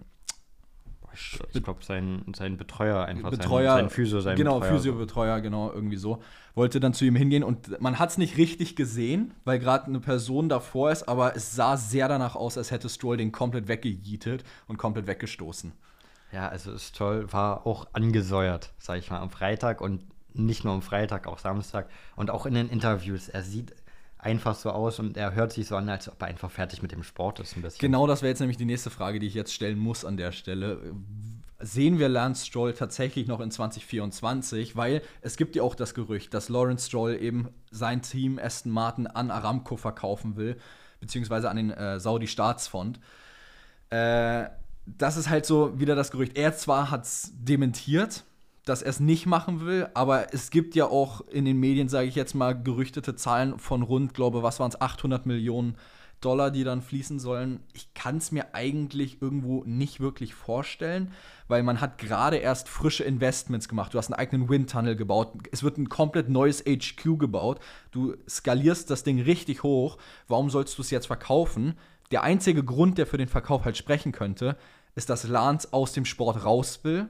ich 1.54 1.64
glaube, 1.64 1.84
sein, 1.84 2.24
sein 2.36 2.58
Betreuer 2.58 3.06
einfach, 3.06 3.30
Betreuer, 3.30 3.74
sein, 3.74 3.86
sein 3.86 3.90
Physio, 3.90 4.22
sein 4.22 4.36
Genau, 4.36 4.62
Physio-Betreuer, 4.62 5.42
genau, 5.42 5.72
irgendwie 5.72 5.98
so. 5.98 6.22
Wollte 6.56 6.80
dann 6.80 6.94
zu 6.94 7.06
ihm 7.06 7.16
hingehen 7.16 7.44
und 7.44 7.80
man 7.82 8.00
hat 8.00 8.10
es 8.10 8.18
nicht 8.18 8.38
richtig 8.38 8.76
gesehen, 8.76 9.34
weil 9.46 9.60
gerade 9.60 9.88
eine 9.88 10.00
Person 10.00 10.50
davor 10.50 10.92
ist, 10.92 11.08
aber 11.08 11.36
es 11.36 11.56
sah 11.56 11.78
sehr 11.78 12.08
danach 12.08 12.36
aus, 12.36 12.58
als 12.58 12.72
hätte 12.72 12.90
Stroll 12.90 13.18
den 13.18 13.32
komplett 13.32 13.68
weggejietet 13.68 14.44
und 14.68 14.78
komplett 14.78 15.08
weggestoßen. 15.08 15.72
Ja, 16.32 16.48
also 16.48 16.78
Stroll 16.78 17.32
war 17.34 17.66
auch 17.66 17.88
angesäuert, 17.94 18.72
sag 18.78 19.00
ich 19.00 19.10
mal, 19.10 19.20
am 19.20 19.30
Freitag 19.30 19.82
und 19.82 20.02
nicht 20.34 20.64
nur 20.64 20.74
am 20.74 20.82
Freitag, 20.82 21.28
auch 21.28 21.40
Samstag 21.40 21.90
und 22.16 22.30
auch 22.30 22.46
in 22.46 22.54
den 22.54 22.70
Interviews. 22.70 23.30
Er 23.30 23.44
sieht 23.44 23.74
einfach 24.20 24.56
so 24.56 24.70
aus 24.72 25.00
und 25.00 25.18
er 25.18 25.34
hört 25.34 25.54
sich 25.54 25.68
so 25.68 25.78
an, 25.78 25.90
als 25.90 26.10
ob 26.10 26.22
er 26.22 26.28
einfach 26.28 26.52
fertig 26.52 26.82
mit 26.82 26.92
dem 26.92 27.04
Sport 27.04 27.40
ist 27.40 27.56
ein 27.56 27.62
bisschen. 27.62 27.80
Genau, 27.80 28.06
das 28.06 28.22
wäre 28.22 28.30
jetzt 28.30 28.42
nämlich 28.42 28.58
die 28.58 28.66
nächste 28.66 28.90
Frage, 28.90 29.20
die 29.20 29.28
ich 29.28 29.34
jetzt 29.34 29.54
stellen 29.54 29.80
muss 29.80 30.06
an 30.06 30.18
der 30.18 30.34
Stelle. 30.34 30.94
Sehen 31.62 32.00
wir 32.00 32.10
Lance 32.10 32.46
Stroll 32.46 32.74
tatsächlich 32.74 33.28
noch 33.28 33.40
in 33.40 33.50
2024? 33.50 34.76
Weil 34.76 35.02
es 35.22 35.38
gibt 35.38 35.56
ja 35.56 35.64
auch 35.64 35.76
das 35.76 35.94
Gerücht, 35.94 36.34
dass 36.34 36.50
Lawrence 36.50 36.88
Stroll 36.88 37.18
eben 37.22 37.50
sein 37.72 38.02
Team 38.02 38.40
Aston 38.40 38.72
Martin 38.72 39.08
an 39.08 39.32
Aramco 39.32 39.78
verkaufen 39.78 40.36
will, 40.36 40.58
beziehungsweise 41.00 41.50
an 41.50 41.58
den 41.58 41.72
äh, 41.72 42.00
Saudi-Staatsfonds. 42.00 43.00
Äh, 43.90 44.46
das 44.86 45.18
ist 45.18 45.30
halt 45.30 45.46
so 45.46 45.80
wieder 45.80 45.96
das 45.96 46.12
Gerücht. 46.12 46.38
Er 46.38 46.56
zwar 46.56 46.92
hat 46.92 47.04
es 47.04 47.32
dementiert, 47.34 48.24
dass 48.70 48.82
er 48.84 48.90
es 48.90 49.00
nicht 49.00 49.26
machen 49.26 49.66
will, 49.66 49.90
aber 49.94 50.34
es 50.34 50.52
gibt 50.52 50.76
ja 50.76 50.86
auch 50.86 51.22
in 51.22 51.46
den 51.46 51.60
Medien, 51.60 51.90
sage 51.90 52.08
ich 52.08 52.16
jetzt 52.16 52.36
mal, 52.36 52.54
gerüchtete 52.54 53.16
Zahlen 53.16 53.58
von 53.58 53.82
rund, 53.82 54.14
glaube 54.14 54.44
was 54.44 54.60
waren 54.60 54.70
es, 54.70 54.80
800 54.80 55.26
Millionen 55.26 55.76
Dollar, 56.22 56.52
die 56.52 56.64
dann 56.64 56.82
fließen 56.82 57.20
sollen. 57.20 57.62
Ich 57.74 57.94
kann 57.94 58.18
es 58.18 58.32
mir 58.32 58.54
eigentlich 58.54 59.22
irgendwo 59.22 59.64
nicht 59.66 60.02
wirklich 60.02 60.36
vorstellen, 60.36 61.14
weil 61.48 61.64
man 61.64 61.82
hat 61.82 61.98
gerade 61.98 62.38
erst 62.38 62.68
frische 62.68 63.04
Investments 63.04 63.70
gemacht. 63.70 63.94
Du 63.94 63.98
hast 63.98 64.08
einen 64.12 64.20
eigenen 64.20 64.50
Windtunnel 64.50 64.96
gebaut. 64.96 65.34
Es 65.52 65.64
wird 65.64 65.78
ein 65.78 65.90
komplett 65.90 66.30
neues 66.30 66.64
HQ 66.64 67.18
gebaut. 67.18 67.60
Du 67.92 68.16
skalierst 68.28 68.90
das 68.90 69.04
Ding 69.04 69.22
richtig 69.22 69.64
hoch. 69.64 69.98
Warum 70.28 70.50
sollst 70.50 70.78
du 70.78 70.82
es 70.82 70.92
jetzt 70.92 71.08
verkaufen? 71.08 71.76
Der 72.12 72.24
einzige 72.24 72.64
Grund, 72.64 72.98
der 72.98 73.08
für 73.08 73.18
den 73.18 73.30
Verkauf 73.30 73.66
halt 73.66 73.78
sprechen 73.78 74.12
könnte, 74.12 74.58
ist, 74.96 75.10
dass 75.10 75.28
Lance 75.28 75.70
aus 75.72 75.94
dem 75.94 76.06
Sport 76.06 76.44
raus 76.44 76.82
will 76.84 77.08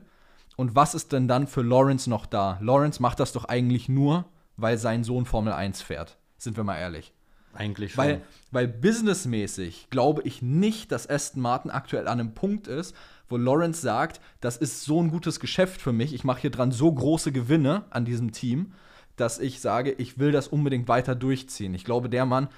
und 0.60 0.76
was 0.76 0.94
ist 0.94 1.14
denn 1.14 1.30
dann 1.30 1.48
für 1.48 1.62
Lawrence 1.62 2.10
noch 2.10 2.26
da? 2.26 2.58
Lawrence 2.60 3.02
macht 3.02 3.22
das 3.22 3.32
doch 3.32 3.46
eigentlich 3.46 3.88
nur, 3.88 4.26
weil 4.58 4.78
sein 4.78 5.06
Sohn 5.06 5.26
Formel 5.26 5.54
1 5.54 5.82
fährt. 5.82 6.18
Sind 6.38 6.58
wir 6.58 6.66
mal 6.66 6.76
ehrlich. 6.76 7.14
Eigentlich 7.54 7.94
schon. 7.94 8.04
Weil, 8.04 8.22
weil 8.52 8.68
businessmäßig 8.68 9.90
glaube 9.90 10.22
ich 10.24 10.42
nicht, 10.42 10.92
dass 10.92 11.10
Aston 11.10 11.42
Martin 11.42 11.72
aktuell 11.72 12.10
an 12.10 12.20
einem 12.20 12.34
Punkt 12.34 12.68
ist, 12.68 12.94
wo 13.30 13.38
Lawrence 13.38 13.80
sagt, 13.80 14.20
das 14.42 14.58
ist 14.58 14.84
so 14.84 15.02
ein 15.02 15.12
gutes 15.12 15.40
Geschäft 15.40 15.80
für 15.80 15.94
mich, 15.94 16.14
ich 16.14 16.26
mache 16.26 16.42
hier 16.42 16.52
dran 16.52 16.74
so 16.74 16.92
große 16.92 17.32
Gewinne 17.32 17.86
an 17.90 18.04
diesem 18.04 18.34
Team, 18.34 18.74
dass 19.16 19.40
ich 19.40 19.62
sage, 19.62 19.94
ich 19.94 20.20
will 20.20 20.34
das 20.34 20.50
unbedingt 20.50 20.90
weiter 20.90 21.16
durchziehen. 21.16 21.74
Ich 21.74 21.86
glaube, 21.86 22.10
der 22.10 22.26
Mann 22.26 22.50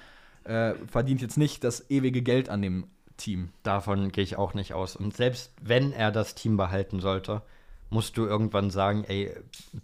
äh, 0.42 0.74
verdient 0.88 1.20
jetzt 1.20 1.38
nicht 1.38 1.62
das 1.62 1.88
ewige 1.88 2.22
Geld 2.22 2.48
an 2.48 2.62
dem 2.62 2.88
Team. 3.16 3.50
Davon 3.62 4.10
gehe 4.10 4.24
ich 4.24 4.34
auch 4.34 4.54
nicht 4.54 4.74
aus. 4.74 4.96
Und 4.96 5.16
selbst 5.16 5.52
wenn 5.62 5.92
er 5.92 6.10
das 6.10 6.34
Team 6.34 6.56
behalten 6.56 6.98
sollte, 6.98 7.42
musst 7.92 8.16
du 8.16 8.24
irgendwann 8.24 8.70
sagen, 8.70 9.04
ey, 9.04 9.30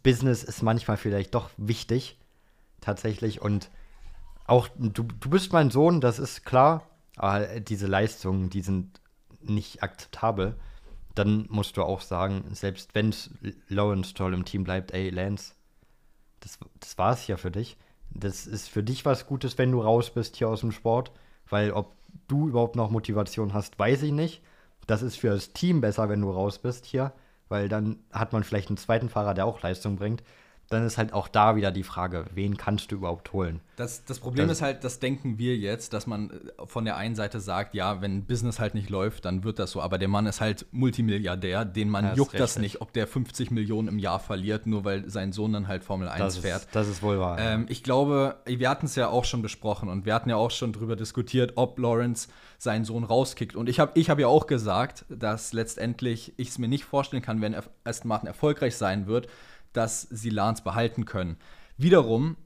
Business 0.03 0.43
ist 0.43 0.63
manchmal 0.63 0.97
vielleicht 0.97 1.35
doch 1.35 1.51
wichtig, 1.59 2.17
tatsächlich. 2.81 3.43
Und 3.43 3.71
auch, 4.47 4.69
du, 4.79 5.03
du 5.03 5.31
bist 5.31 5.53
mein 5.53 5.71
Sohn, 5.71 6.01
das 6.01 6.19
ist 6.19 6.47
klar, 6.47 6.89
aber 7.17 7.61
diese 7.61 7.87
Leistungen, 7.87 8.49
die 8.49 8.63
sind 8.63 9.01
nicht 9.43 9.83
akzeptabel. 9.83 10.57
Dann 11.15 11.47
musst 11.51 11.77
du 11.77 11.83
auch 11.83 12.01
sagen, 12.01 12.45
selbst 12.53 12.95
wenn 12.95 13.15
Lawrence 13.69 14.15
toll 14.15 14.33
im 14.33 14.47
Team 14.47 14.65
bleibt, 14.65 14.93
ey, 14.93 15.11
Lance, 15.11 15.53
das, 16.41 16.59
das 16.81 16.97
war 16.97 17.13
es 17.13 17.27
ja 17.27 17.37
für 17.37 17.51
dich. 17.51 17.77
Das 18.11 18.47
ist 18.47 18.71
für 18.71 18.83
dich 18.83 19.05
was 19.05 19.27
Gutes, 19.27 19.59
wenn 19.59 19.71
du 19.71 19.83
raus 19.83 20.15
bist 20.15 20.37
hier 20.37 20.49
aus 20.49 20.61
dem 20.61 20.73
Sport, 20.73 21.13
weil 21.51 21.73
ob 21.73 21.95
du 22.27 22.49
überhaupt 22.49 22.75
noch 22.75 22.91
Motivation 22.91 23.53
hast, 23.53 23.79
weiß 23.79 24.03
ich 24.03 24.13
nicht. 24.13 24.43
Das 24.87 25.03
ist 25.03 25.17
für 25.17 25.29
das 25.29 25.53
Team 25.53 25.83
besser, 25.83 26.09
wenn 26.09 26.23
du 26.23 26.31
raus 26.31 26.59
bist 26.59 26.87
hier 26.87 27.13
weil 27.49 27.69
dann 27.69 27.99
hat 28.13 28.33
man 28.33 28.45
vielleicht 28.45 28.69
einen 28.69 28.77
zweiten 28.77 29.09
Fahrer, 29.09 29.35
der 29.35 29.47
auch 29.47 29.63
Leistung 29.63 29.97
bringt. 29.97 30.23
Dann 30.71 30.85
ist 30.85 30.99
halt 30.99 31.15
auch 31.15 31.29
da 31.29 31.57
wieder 31.57 31.71
die 31.73 31.83
Frage, 31.83 32.27
wen 32.35 32.57
kannst 32.59 32.93
du 32.93 32.97
überhaupt 32.97 33.33
holen? 33.33 33.61
Das, 33.77 34.05
das 34.05 34.19
Problem 34.19 34.49
Das- 34.49 34.59
ist 34.59 34.63
halt, 34.63 34.85
das 34.85 34.99
denken 34.99 35.39
wir 35.39 35.57
jetzt, 35.57 35.93
dass 35.95 36.07
man 36.07 36.31
äh, 36.31 36.67
von 36.67 36.85
der 36.85 36.97
einen 36.97 37.15
Seite 37.15 37.41
sagt, 37.41 37.75
ja, 37.75 38.03
wenn 38.03 38.25
Business 38.27 38.59
halt 38.61 38.75
nicht 38.75 38.91
läuft, 38.91 39.25
dann 39.25 39.45
wird 39.45 39.59
das 39.59 39.71
so. 39.71 39.81
Aber 39.81 39.97
der 39.99 40.09
Mann 40.09 40.27
ist 40.27 40.41
halt 40.43 40.67
Multimilliardär, 40.73 41.65
den 41.65 41.89
man 41.89 42.07
ist 42.11 42.17
juckt 42.19 42.35
das 42.35 42.57
richtig. 42.57 42.61
nicht, 42.75 42.81
ob 42.83 42.93
der 42.93 43.07
50 43.07 43.51
Millionen 43.51 43.89
im 43.89 43.99
Jahr 43.99 44.19
verliert, 44.21 44.67
nur 44.67 44.85
weil 44.85 45.09
sein 45.09 45.33
Sohn 45.33 45.53
dann 45.53 45.69
halt 45.69 45.85
Formel 45.85 46.09
1 46.09 46.19
Das 46.19 46.39
fährt. 46.39 46.63
ist, 46.65 46.75
das 46.77 46.89
ist 46.89 47.03
wohl 47.03 47.19
wahr. 47.19 47.39
Ähm, 47.39 47.67
ich 47.69 47.83
glaube, 47.83 48.37
wir 48.47 48.69
hatten 48.69 48.87
es 48.87 48.95
ja 48.97 49.09
auch 49.09 49.25
schon 49.25 49.43
besprochen 49.43 49.89
und 49.89 50.05
wir 50.05 50.15
hatten 50.15 50.29
ja 50.29 50.37
auch 50.37 50.51
schon 50.51 50.73
drüber 50.73 50.97
diskutiert, 50.97 51.53
ob 51.57 51.79
Lawrence 51.79 52.29
seinen 52.59 52.85
Sohn 52.85 53.05
rauskickt. 53.05 53.55
Und 53.57 53.69
ich 53.69 53.79
habe 53.81 53.93
ich 53.95 54.11
hab 54.11 54.19
ja 54.19 54.27
auch 54.27 54.47
gesagt, 54.47 55.05
dass 55.09 55.53
letztendlich 55.53 56.35
ich 56.37 56.49
es 56.49 56.59
mir 56.59 56.69
nicht 56.69 56.85
vorstellen 56.85 57.23
kann, 57.23 57.41
wenn 57.41 57.55
Aston 57.85 58.09
Martin 58.09 58.27
erfolgreich 58.27 58.77
sein 58.77 59.07
wird, 59.07 59.29
dass 59.73 60.03
sie 60.03 60.31
Lance 60.31 60.63
behalten 60.63 61.05
können. 61.05 61.37
Wiederum 61.77 62.37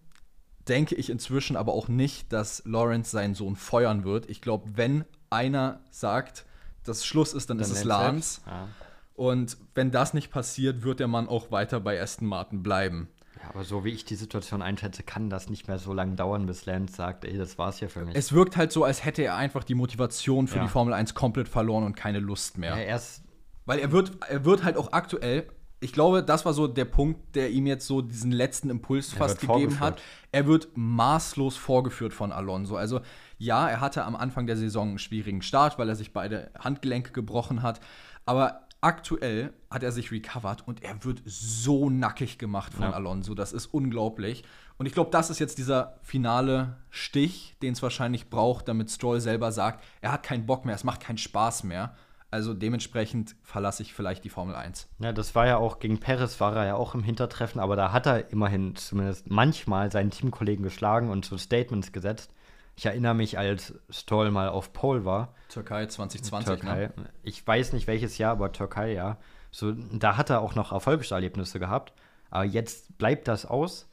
denke 0.68 0.94
ich 0.94 1.10
inzwischen 1.10 1.56
aber 1.56 1.72
auch 1.72 1.88
nicht, 1.88 2.32
dass 2.32 2.62
Lawrence 2.64 3.10
seinen 3.10 3.34
Sohn 3.34 3.56
feuern 3.56 4.04
wird. 4.04 4.28
Ich 4.30 4.40
glaube, 4.40 4.70
wenn 4.76 5.04
einer 5.30 5.80
sagt, 5.90 6.44
dass 6.84 7.04
Schluss 7.04 7.32
ist, 7.34 7.50
dann, 7.50 7.58
ist 7.58 7.70
es 7.70 7.84
Lance. 7.84 8.40
Ja. 8.46 8.68
Und 9.14 9.56
wenn 9.74 9.90
das 9.90 10.14
nicht 10.14 10.30
passiert, 10.30 10.82
wird 10.82 11.00
der 11.00 11.08
Mann 11.08 11.28
auch 11.28 11.50
weiter 11.50 11.80
bei 11.80 12.00
Aston 12.00 12.26
Martin 12.28 12.62
bleiben. 12.62 13.08
Ja, 13.42 13.48
aber 13.50 13.64
so 13.64 13.84
wie 13.84 13.90
ich 13.90 14.04
die 14.04 14.14
Situation 14.14 14.62
einschätze, 14.62 15.02
kann 15.02 15.28
das 15.30 15.48
nicht 15.50 15.66
mehr 15.68 15.78
so 15.78 15.92
lange 15.92 16.14
dauern, 16.14 16.46
bis 16.46 16.64
Lance 16.66 16.94
sagt, 16.94 17.24
ey, 17.24 17.36
das 17.36 17.58
war's 17.58 17.78
hier 17.78 17.88
für 17.88 18.04
mich. 18.04 18.14
Es 18.14 18.32
wirkt 18.32 18.56
halt 18.56 18.70
so, 18.72 18.84
als 18.84 19.04
hätte 19.04 19.22
er 19.22 19.36
einfach 19.36 19.64
die 19.64 19.74
Motivation 19.74 20.46
für 20.46 20.56
Ja. 20.58 20.62
die 20.64 20.68
Formel 20.68 20.94
1 20.94 21.14
komplett 21.14 21.48
verloren 21.48 21.84
und 21.84 21.96
keine 21.96 22.20
Lust 22.20 22.56
mehr. 22.58 22.76
ja, 22.76 22.82
erst, 22.82 23.22
Weil 23.66 23.80
er 23.80 23.90
wird, 23.92 24.12
er 24.28 24.44
wird 24.44 24.62
halt 24.64 24.76
auch 24.76 24.92
aktuell, 24.92 25.48
ich 25.82 25.92
glaube, 25.92 26.22
das 26.22 26.44
war 26.44 26.52
so 26.52 26.68
der 26.68 26.84
Punkt, 26.84 27.34
der 27.34 27.50
ihm 27.50 27.66
jetzt 27.66 27.86
so 27.86 28.00
diesen 28.02 28.30
letzten 28.30 28.70
Impuls 28.70 29.12
fast 29.12 29.40
gegeben 29.40 29.72
vorgeführt. 29.72 29.80
hat. 29.80 30.02
Er 30.30 30.46
wird 30.46 30.68
maßlos 30.74 31.56
vorgeführt 31.56 32.12
von 32.14 32.32
Alonso. 32.32 32.76
Also 32.76 33.00
ja, 33.38 33.68
er 33.68 33.80
hatte 33.80 34.04
am 34.04 34.14
Anfang 34.14 34.46
der 34.46 34.56
Saison 34.56 34.90
einen 34.90 34.98
schwierigen 34.98 35.42
Start, 35.42 35.78
weil 35.78 35.88
er 35.88 35.96
sich 35.96 36.12
beide 36.12 36.50
Handgelenke 36.58 37.12
gebrochen 37.12 37.62
hat. 37.62 37.80
Aber 38.24 38.68
aktuell 38.80 39.52
hat 39.70 39.82
er 39.82 39.92
sich 39.92 40.12
recovered 40.12 40.66
und 40.66 40.82
er 40.82 41.04
wird 41.04 41.22
so 41.24 41.90
nackig 41.90 42.38
gemacht 42.38 42.72
von 42.74 42.84
Ja. 42.84 42.92
Alonso. 42.92 43.34
Das 43.34 43.52
ist 43.52 43.66
unglaublich. 43.66 44.44
Und 44.78 44.86
ich 44.86 44.92
glaube, 44.92 45.10
das 45.10 45.30
ist 45.30 45.40
jetzt 45.40 45.58
dieser 45.58 45.98
finale 46.02 46.76
Stich, 46.90 47.56
den 47.60 47.72
es 47.72 47.82
wahrscheinlich 47.82 48.30
braucht, 48.30 48.68
damit 48.68 48.90
Stroll 48.90 49.20
selber 49.20 49.50
sagt, 49.52 49.82
er 50.00 50.12
hat 50.12 50.22
keinen 50.22 50.46
Bock 50.46 50.64
mehr, 50.64 50.74
es 50.74 50.84
macht 50.84 51.00
keinen 51.00 51.18
Spaß 51.18 51.64
mehr. 51.64 51.94
Also 52.32 52.54
dementsprechend 52.54 53.36
verlasse 53.42 53.82
ich 53.82 53.92
vielleicht 53.92 54.24
die 54.24 54.30
Formel 54.30 54.54
1. 54.54 54.88
ja, 55.00 55.12
das 55.12 55.34
war 55.34 55.46
ja 55.46 55.58
auch 55.58 55.80
gegen 55.80 56.00
Perez, 56.00 56.40
war 56.40 56.56
er 56.56 56.64
ja 56.64 56.74
auch 56.76 56.94
im 56.94 57.02
Hintertreffen, 57.02 57.60
aber 57.60 57.76
da 57.76 57.92
hat 57.92 58.06
er 58.06 58.30
immerhin 58.30 58.74
zumindest 58.74 59.30
manchmal 59.30 59.92
seinen 59.92 60.10
Teamkollegen 60.10 60.64
geschlagen 60.64 61.10
und 61.10 61.26
so 61.26 61.36
Statements 61.36 61.92
gesetzt. 61.92 62.32
Ich 62.74 62.86
erinnere 62.86 63.12
mich, 63.14 63.38
als 63.38 63.74
Stroll 63.90 64.30
mal 64.30 64.48
auf 64.48 64.72
Pole 64.72 65.04
war, 65.04 65.34
Türkei 65.50 65.84
2020, 65.84 66.60
Türkei. 66.60 66.86
ne? 66.96 67.10
Ich 67.22 67.46
weiß 67.46 67.74
nicht 67.74 67.86
welches 67.86 68.16
Jahr, 68.16 68.32
aber 68.32 68.50
Türkei, 68.50 68.94
ja. 68.94 69.18
So, 69.50 69.72
da 69.72 70.16
hat 70.16 70.30
er 70.30 70.40
auch 70.40 70.54
noch 70.54 70.72
Erfolgserlebnisse 70.72 71.58
gehabt. 71.58 71.92
Aber 72.30 72.44
jetzt 72.44 72.96
bleibt 72.96 73.28
das 73.28 73.44
aus. 73.44 73.90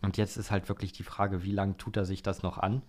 Und 0.00 0.16
jetzt 0.18 0.36
ist 0.36 0.52
halt 0.52 0.68
wirklich 0.68 0.92
die 0.92 1.02
Frage, 1.02 1.42
wie 1.42 1.50
lange 1.50 1.76
tut 1.76 1.96
er 1.96 2.04
sich 2.04 2.22
das 2.22 2.44
noch 2.44 2.58
an? 2.58 2.82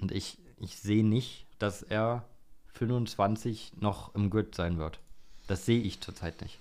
Und 0.00 0.12
ich, 0.12 0.38
ich 0.58 0.78
sehe 0.78 1.04
nicht, 1.04 1.46
dass 1.58 1.82
er 1.82 2.24
25 2.74 3.72
noch 3.80 4.14
im 4.14 4.30
Grid 4.30 4.54
sein 4.54 4.78
wird. 4.78 4.98
Das 5.46 5.66
sehe 5.66 5.80
ich 5.80 6.00
zurzeit 6.00 6.40
nicht. 6.40 6.58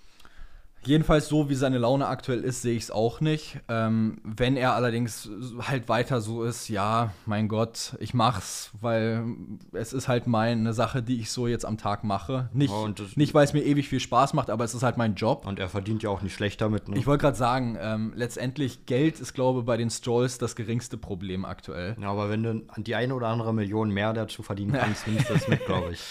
Jedenfalls 0.86 1.28
so, 1.28 1.50
wie 1.50 1.56
seine 1.56 1.78
Laune 1.78 2.08
aktuell 2.08 2.44
ist, 2.44 2.62
sehe 2.62 2.76
ich 2.76 2.84
es 2.84 2.92
auch 2.92 3.22
nicht. 3.22 3.60
Ähm, 3.68 4.20
wenn 4.24 4.56
er 4.56 4.74
allerdings 4.74 5.30
halt 5.62 5.90
weiter 5.90 6.22
so 6.22 6.44
ist, 6.44 6.70
ja, 6.70 7.12
mein 7.26 7.48
Gott, 7.48 7.96
ich 8.00 8.14
mach's, 8.14 8.72
weil 8.80 9.26
es 9.74 9.94
ist 9.94 10.08
halt 10.08 10.28
meine 10.28 10.74
Sache, 10.74 11.04
die 11.04 11.20
ich 11.20 11.32
so 11.32 11.48
jetzt 11.48 11.66
am 11.66 11.78
Tag 11.78 12.04
mache. 12.04 12.50
Nicht, 12.54 12.74
Ja, 12.74 12.94
nicht 13.16 13.34
weil 13.34 13.46
es 13.46 13.54
mir 13.54 13.64
ewig 13.64 13.90
viel 13.90 14.00
Spaß 14.00 14.34
macht, 14.34 14.50
aber 14.50 14.64
es 14.64 14.74
ist 14.74 14.84
halt 14.84 14.98
mein 14.98 15.16
Job. 15.16 15.46
Und 15.46 15.60
er 15.60 15.70
verdient 15.70 16.02
ja 16.04 16.10
auch 16.10 16.22
nicht 16.22 16.34
schlecht 16.34 16.62
damit. 16.62 16.88
Ne? 16.88 16.98
Ich 16.98 17.08
wollte 17.08 17.24
gerade 17.24 17.38
sagen, 17.38 17.78
ähm, 17.80 18.14
letztendlich 18.16 18.86
Geld 18.86 19.20
ist, 19.20 19.34
glaube 19.34 19.60
ich, 19.60 19.66
bei 19.66 19.78
den 19.78 19.90
Strolls 19.90 20.38
das 20.38 20.56
geringste 20.56 20.98
Problem 20.98 21.46
aktuell. 21.46 21.96
ja, 22.00 22.10
aber 22.10 22.30
wenn 22.30 22.44
du 22.44 22.64
die 22.78 22.96
eine 22.96 23.14
oder 23.14 23.28
andere 23.28 23.54
Million 23.54 23.90
mehr 23.90 24.14
dazu 24.14 24.44
verdienen 24.44 24.72
kannst, 24.74 25.08
nimmst 25.08 25.30
du 25.30 25.34
das 25.34 25.48
mit, 25.48 25.66
glaube 25.66 25.94
ich. 25.94 26.02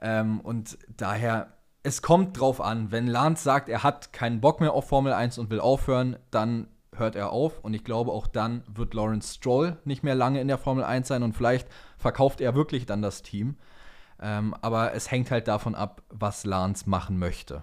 Ähm, 0.00 0.40
und 0.40 0.76
daher, 0.96 1.48
es 1.86 2.02
kommt 2.02 2.40
drauf 2.40 2.60
an, 2.60 2.90
wenn 2.90 3.06
Lance 3.06 3.44
sagt, 3.44 3.68
er 3.68 3.84
hat 3.84 4.12
keinen 4.12 4.40
Bock 4.40 4.60
mehr 4.60 4.72
auf 4.72 4.88
Formel 4.88 5.12
1 5.12 5.38
und 5.38 5.50
will 5.50 5.60
aufhören, 5.60 6.16
dann 6.32 6.66
hört 6.92 7.14
er 7.14 7.30
auf. 7.30 7.60
Und 7.60 7.74
ich 7.74 7.84
glaube, 7.84 8.10
auch 8.10 8.26
dann 8.26 8.64
wird 8.66 8.92
Lawrence 8.92 9.34
Stroll 9.34 9.76
nicht 9.84 10.02
mehr 10.02 10.16
lange 10.16 10.40
in 10.40 10.48
der 10.48 10.58
Formel 10.58 10.82
1 10.82 11.06
sein 11.06 11.22
und 11.22 11.34
vielleicht 11.34 11.68
verkauft 11.96 12.40
er 12.40 12.56
wirklich 12.56 12.86
dann 12.86 13.02
das 13.02 13.22
Team. 13.22 13.54
Ähm, 14.20 14.52
aber 14.62 14.94
es 14.94 15.12
hängt 15.12 15.30
halt 15.30 15.46
davon 15.46 15.76
ab, 15.76 16.02
was 16.08 16.44
Lance 16.44 16.90
machen 16.90 17.20
möchte. 17.20 17.62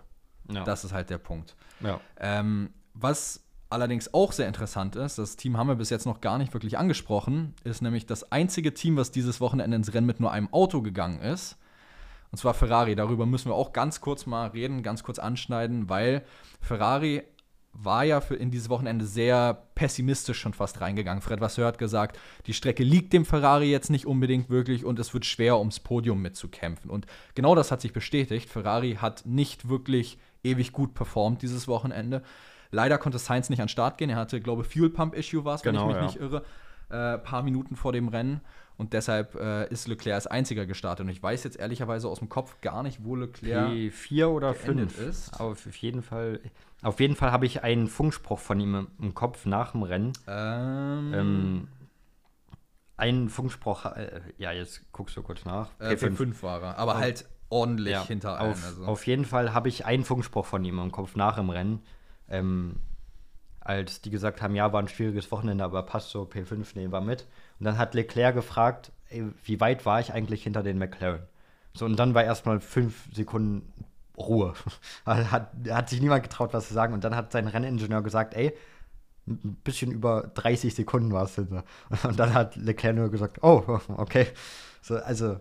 Ja. 0.49 0.63
Das 0.63 0.85
ist 0.85 0.93
halt 0.93 1.09
der 1.09 1.17
Punkt. 1.17 1.57
ja. 1.81 1.99
Ähm, 2.17 2.69
was 2.93 3.43
allerdings 3.69 4.13
auch 4.13 4.31
sehr 4.31 4.47
interessant 4.47 4.95
ist, 4.95 5.17
das 5.17 5.35
Team 5.35 5.57
haben 5.57 5.67
wir 5.67 5.75
bis 5.75 5.89
jetzt 5.89 6.05
noch 6.05 6.21
gar 6.21 6.37
nicht 6.37 6.53
wirklich 6.53 6.77
angesprochen, 6.77 7.55
ist 7.63 7.81
nämlich 7.81 8.05
das 8.05 8.31
einzige 8.31 8.73
Team, 8.73 8.95
was 8.95 9.11
dieses 9.11 9.41
Wochenende 9.41 9.75
ins 9.75 9.93
Rennen 9.93 10.07
mit 10.07 10.19
nur 10.21 10.31
einem 10.31 10.53
Auto 10.53 10.81
gegangen 10.81 11.19
ist. 11.19 11.57
Und 12.33 12.37
zwar 12.37 12.55
Ferrari. 12.55 12.95
Darüber 12.95 13.27
müssen 13.27 13.51
wir 13.51 13.53
auch 13.53 13.73
ganz 13.73 14.01
kurz 14.01 14.25
mal 14.25 14.47
reden, 14.47 14.81
ganz 14.81 15.03
kurz 15.03 15.19
anschneiden, 15.19 15.87
weil 15.87 16.23
Ferrari 16.61 17.21
war 17.73 18.05
ja 18.05 18.21
für 18.21 18.33
in 18.33 18.49
dieses 18.49 18.69
Wochenende 18.69 19.05
sehr 19.05 19.67
pessimistisch 19.75 20.39
schon 20.39 20.55
fast 20.55 20.81
reingegangen. 20.81 21.21
Fred 21.21 21.41
Vasseur 21.41 21.67
hat 21.67 21.77
gesagt, 21.77 22.17
die 22.47 22.55
Strecke 22.55 22.83
liegt 22.83 23.13
dem 23.13 23.25
Ferrari 23.25 23.69
jetzt 23.69 23.91
nicht 23.91 24.07
unbedingt 24.07 24.49
wirklich 24.49 24.83
und 24.83 24.97
es 24.97 25.13
wird 25.13 25.27
schwer, 25.27 25.59
ums 25.59 25.79
Podium 25.79 26.23
mitzukämpfen. 26.23 26.89
Und 26.89 27.05
genau 27.35 27.53
das 27.53 27.71
hat 27.71 27.81
sich 27.81 27.93
bestätigt. 27.93 28.49
Ferrari 28.49 28.97
hat 28.99 29.27
nicht 29.27 29.69
wirklich 29.69 30.17
ewig 30.43 30.71
gut 30.71 30.95
performt 30.95 31.43
dieses 31.43 31.67
Wochenende. 31.67 32.23
Leider 32.71 32.97
konnte 32.97 33.19
Sainz 33.19 33.51
nicht 33.51 33.59
an 33.59 33.65
den 33.67 33.69
Start 33.69 33.99
gehen. 33.99 34.09
Er 34.09 34.15
hatte, 34.15 34.41
glaube 34.41 34.63
ich, 34.63 34.69
Fuel 34.69 34.89
Pump 34.89 35.15
Issue 35.15 35.45
war 35.45 35.53
es, 35.53 35.63
wenn 35.63 35.75
Genau, 35.75 35.83
ich 35.83 35.95
mich 35.95 36.01
ja. 36.01 36.07
nicht 36.07 36.19
irre. 36.19 36.43
Äh, 36.89 37.19
paar 37.19 37.43
Minuten 37.43 37.75
vor 37.75 37.93
dem 37.93 38.07
Rennen. 38.07 38.41
Und 38.77 38.93
deshalb 38.93 39.35
äh, 39.35 39.67
ist 39.69 39.87
Leclerc 39.87 40.15
als 40.15 40.27
einziger 40.27 40.65
gestartet. 40.65 41.05
Und 41.05 41.11
ich 41.11 41.21
weiß 41.21 41.43
jetzt 41.43 41.57
ehrlicherweise 41.57 42.07
aus 42.09 42.19
dem 42.19 42.29
Kopf 42.29 42.59
gar 42.61 42.81
nicht, 42.83 43.03
wo 43.03 43.15
Leclerc. 43.15 43.69
P4 43.71 44.25
oder 44.27 44.53
geendet 44.53 44.91
5 44.91 45.09
ist. 45.09 45.39
Auf 45.39 45.75
jeden 45.77 46.01
Fall. 46.01 46.39
Auf 46.81 46.99
jeden 46.99 47.15
Fall 47.15 47.31
habe 47.31 47.45
ich 47.45 47.63
einen 47.63 47.87
Funkspruch 47.87 48.39
von 48.39 48.59
ihm 48.59 48.87
im, 48.99 49.13
Kopf 49.13 49.45
nach 49.45 49.71
dem 49.71 49.83
Rennen. 49.83 50.13
Ähm, 50.27 51.11
Ähm, 51.13 51.67
einen 52.97 53.29
Funkspruch, 53.29 53.85
äh, 53.85 54.21
ja, 54.37 54.51
jetzt 54.51 54.91
guckst 54.91 55.15
du 55.17 55.23
kurz 55.23 55.45
nach. 55.45 55.69
äh, 55.79 55.93
P5. 55.93 56.17
P5 56.17 56.43
war 56.43 56.61
er. 56.61 56.77
Aber 56.77 56.97
halt 56.97 57.25
ordentlich 57.49 57.93
Ja, 57.93 58.05
hinter 58.05 58.39
allen. 58.39 58.51
auf, 58.51 58.65
Also. 58.65 58.85
auf 58.85 59.07
jeden 59.07 59.25
Fall 59.25 59.53
habe 59.53 59.69
ich 59.69 59.85
einen 59.85 60.03
Funkspruch 60.03 60.45
von 60.45 60.63
ihm 60.65 60.79
im 60.79 60.91
Kopf 60.91 61.15
nach 61.15 61.37
im 61.37 61.49
Rennen. 61.49 61.81
Ähm, 62.27 62.77
als 63.59 64.01
die 64.01 64.09
gesagt 64.09 64.41
haben, 64.41 64.55
ja, 64.55 64.73
war 64.73 64.81
ein 64.81 64.87
schwieriges 64.87 65.31
Wochenende, 65.31 65.63
aber 65.63 65.83
passt 65.83 66.09
so, 66.09 66.23
P5 66.23 66.75
nehmen 66.75 66.91
wir 66.91 67.01
mit. 67.01 67.27
Und 67.63 67.67
dann 67.67 67.77
hat 67.77 67.93
Leclerc 67.93 68.35
gefragt, 68.35 68.91
ey, 69.07 69.23
wie 69.45 69.61
weit 69.61 69.85
war 69.85 70.01
ich 70.01 70.11
eigentlich 70.11 70.43
hinter 70.43 70.63
den 70.63 70.77
McLaren? 70.77 71.21
So, 71.73 71.85
und 71.85 71.95
dann 71.95 72.13
war 72.13 72.21
erstmal 72.21 72.59
fünf 72.59 73.07
Sekunden 73.15 73.71
Ruhe. 74.17 74.53
Hat, 75.05 75.47
hat 75.69 75.89
sich 75.89 76.01
niemand 76.01 76.23
getraut, 76.23 76.53
was 76.53 76.67
zu 76.67 76.73
sagen. 76.73 76.93
Und 76.93 77.05
dann 77.05 77.15
hat 77.15 77.31
sein 77.31 77.47
Renningenieur 77.47 78.03
gesagt, 78.03 78.33
ey, 78.33 78.53
ein 79.27 79.55
bisschen 79.63 79.91
über 79.93 80.29
30 80.33 80.75
Sekunden 80.75 81.13
war 81.13 81.23
es 81.23 81.35
hinter. 81.35 81.63
Und 82.03 82.19
dann 82.19 82.33
hat 82.33 82.57
Leclerc 82.57 82.97
nur 82.97 83.09
gesagt, 83.09 83.41
oh, 83.43 83.79
okay. 83.95 84.27
So, 84.81 84.97
also, 84.97 85.39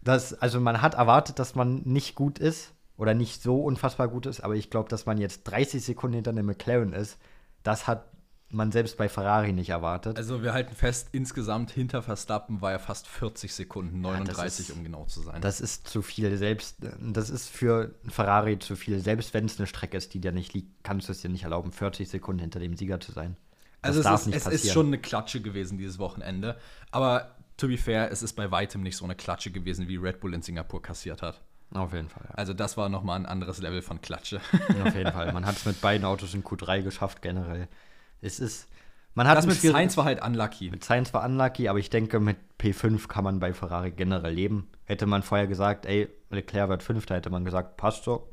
das, 0.00 0.32
also 0.32 0.58
man 0.58 0.80
hat 0.80 0.94
erwartet, 0.94 1.38
dass 1.38 1.54
man 1.54 1.82
nicht 1.82 2.14
gut 2.14 2.38
ist 2.38 2.72
oder 2.96 3.12
nicht 3.12 3.42
so 3.42 3.62
unfassbar 3.62 4.08
gut 4.08 4.24
ist, 4.24 4.40
aber 4.40 4.54
ich 4.54 4.70
glaube, 4.70 4.88
dass 4.88 5.04
man 5.04 5.18
jetzt 5.18 5.44
30 5.44 5.84
Sekunden 5.84 6.14
hinter 6.14 6.30
einem 6.30 6.46
McLaren 6.46 6.94
ist, 6.94 7.18
das 7.62 7.86
hat 7.86 8.06
man 8.50 8.72
selbst 8.72 8.96
bei 8.96 9.08
Ferrari 9.08 9.52
nicht 9.52 9.70
erwartet. 9.70 10.16
Also 10.16 10.42
wir 10.42 10.52
halten 10.52 10.74
fest, 10.74 11.08
insgesamt 11.12 11.70
hinter 11.70 12.02
Verstappen 12.02 12.60
war 12.60 12.72
er 12.72 12.78
fast 12.80 13.06
40 13.06 13.54
Sekunden, 13.54 14.02
das 14.02 14.12
39 14.12 14.68
ist- 14.68 14.76
um 14.76 14.82
genau 14.84 15.04
zu 15.06 15.22
sein. 15.22 15.40
das 15.40 15.60
ist 15.60 15.86
zu 15.86 16.02
viel 16.02 16.36
selbst, 16.36 16.76
das 17.00 17.30
ist 17.30 17.48
für 17.48 17.94
Ferrari 18.08 18.58
zu 18.58 18.76
viel. 18.76 18.98
Selbst 18.98 19.34
wenn 19.34 19.44
es 19.44 19.58
eine 19.58 19.66
Strecke 19.66 19.96
ist, 19.96 20.14
die 20.14 20.20
dir 20.20 20.32
nicht 20.32 20.52
liegt, 20.52 20.84
kannst 20.84 21.08
du 21.08 21.12
es 21.12 21.20
dir 21.20 21.30
nicht 21.30 21.44
erlauben, 21.44 21.72
40 21.72 22.08
Sekunden 22.08 22.40
hinter 22.40 22.58
dem 22.60 22.76
Sieger 22.76 23.00
zu 23.00 23.12
sein. 23.12 23.36
Das 23.82 23.96
also 23.96 24.00
es, 24.00 24.04
darf 24.04 24.26
ist, 24.26 24.46
es 24.46 24.64
ist 24.64 24.72
schon 24.72 24.88
eine 24.88 24.98
Klatsche 24.98 25.40
gewesen 25.40 25.78
dieses 25.78 25.98
Wochenende. 25.98 26.56
Aber 26.90 27.34
to 27.56 27.68
be 27.68 27.78
fair, 27.78 28.10
es 28.10 28.22
ist 28.22 28.34
bei 28.34 28.50
weitem 28.50 28.82
nicht 28.82 28.96
so 28.96 29.04
eine 29.04 29.14
Klatsche 29.14 29.50
gewesen, 29.50 29.88
wie 29.88 29.96
Red 29.96 30.20
Bull 30.20 30.34
in 30.34 30.42
Singapur 30.42 30.82
kassiert 30.82 31.22
hat. 31.22 31.40
Auf 31.72 31.92
jeden 31.92 32.08
Fall, 32.08 32.24
ja. 32.28 32.34
Also 32.34 32.52
das 32.52 32.76
war 32.76 32.88
noch 32.88 33.04
mal 33.04 33.14
ein 33.14 33.26
anderes 33.26 33.58
Level 33.58 33.80
von 33.80 34.00
Klatsche. 34.02 34.40
Auf 34.84 34.94
jeden 34.94 35.12
Fall. 35.12 35.32
Man 35.32 35.46
hat 35.46 35.56
es 35.56 35.64
mit 35.64 35.80
beiden 35.80 36.04
Autos 36.04 36.34
in 36.34 36.42
Q3 36.42 36.82
geschafft, 36.82 37.22
generell. 37.22 37.68
Es 38.20 38.40
ist, 38.40 38.68
man 39.14 39.26
hat 39.28 39.36
Das 39.38 39.46
mit 39.46 39.56
schwierig- 39.56 39.72
Sainz 39.76 39.96
war 39.96 40.04
halt 40.04 40.24
unlucky. 40.24 40.70
Mit 40.70 40.84
Science 40.84 41.12
war 41.14 41.24
unlucky, 41.24 41.68
aber 41.68 41.78
ich 41.78 41.90
denke, 41.90 42.20
mit 42.20 42.36
P5 42.60 43.08
kann 43.08 43.24
man 43.24 43.40
bei 43.40 43.52
Ferrari 43.52 43.90
generell 43.90 44.32
leben. 44.34 44.68
Hätte 44.84 45.06
man 45.06 45.22
vorher 45.22 45.46
gesagt, 45.46 45.86
ey, 45.86 46.08
Leclerc 46.30 46.68
wird 46.68 46.82
Fünfter, 46.82 47.14
hätte 47.16 47.30
man 47.30 47.44
gesagt, 47.44 47.76
passt 47.76 48.04
so. 48.04 48.28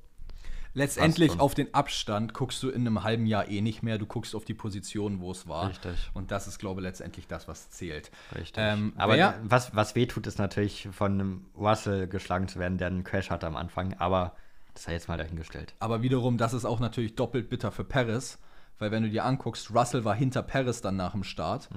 letztendlich 0.73 1.39
auf 1.39 1.55
den 1.55 1.73
Abstand 1.73 2.33
guckst 2.33 2.61
du 2.61 2.69
in 2.69 2.81
einem 2.85 3.03
halben 3.03 3.25
Jahr 3.25 3.47
eh 3.47 3.61
nicht 3.61 3.81
mehr. 3.81 3.97
Du 3.97 4.05
guckst 4.05 4.35
auf 4.35 4.45
die 4.45 4.53
Position, 4.53 5.19
wo 5.21 5.31
es 5.31 5.47
war. 5.47 5.69
Richtig. 5.69 6.11
Und 6.13 6.29
das 6.31 6.47
ist, 6.47 6.59
glaube 6.59 6.81
ich, 6.81 6.83
letztendlich 6.83 7.27
das, 7.27 7.47
was 7.47 7.69
zählt. 7.71 8.11
Richtig. 8.35 8.55
Ähm, 8.63 8.93
aber 8.97 9.15
wer, 9.17 9.39
was, 9.43 9.75
was 9.75 9.95
wehtut, 9.95 10.27
ist 10.27 10.37
natürlich 10.37 10.87
von 10.91 11.13
einem 11.13 11.45
Russell 11.57 12.07
geschlagen 12.07 12.47
zu 12.47 12.59
werden, 12.59 12.77
der 12.77 12.87
einen 12.87 13.03
Crash 13.03 13.29
hatte 13.31 13.47
am 13.47 13.55
Anfang. 13.55 13.95
Aber 13.97 14.35
das 14.75 14.83
sei 14.83 14.93
jetzt 14.93 15.07
mal 15.07 15.17
dahingestellt. 15.17 15.73
Aber 15.79 16.03
wiederum, 16.03 16.37
das 16.37 16.53
ist 16.53 16.65
auch 16.65 16.79
natürlich 16.79 17.15
doppelt 17.15 17.49
bitter 17.49 17.71
für 17.71 17.83
Paris 17.83 18.37
weil 18.79 18.91
wenn 18.91 19.03
du 19.03 19.09
dir 19.09 19.25
anguckst, 19.25 19.73
Russell 19.73 20.05
war 20.05 20.15
hinter 20.15 20.43
Paris 20.43 20.81
dann 20.81 20.95
nach 20.95 21.13
dem 21.13 21.23
Start. 21.23 21.69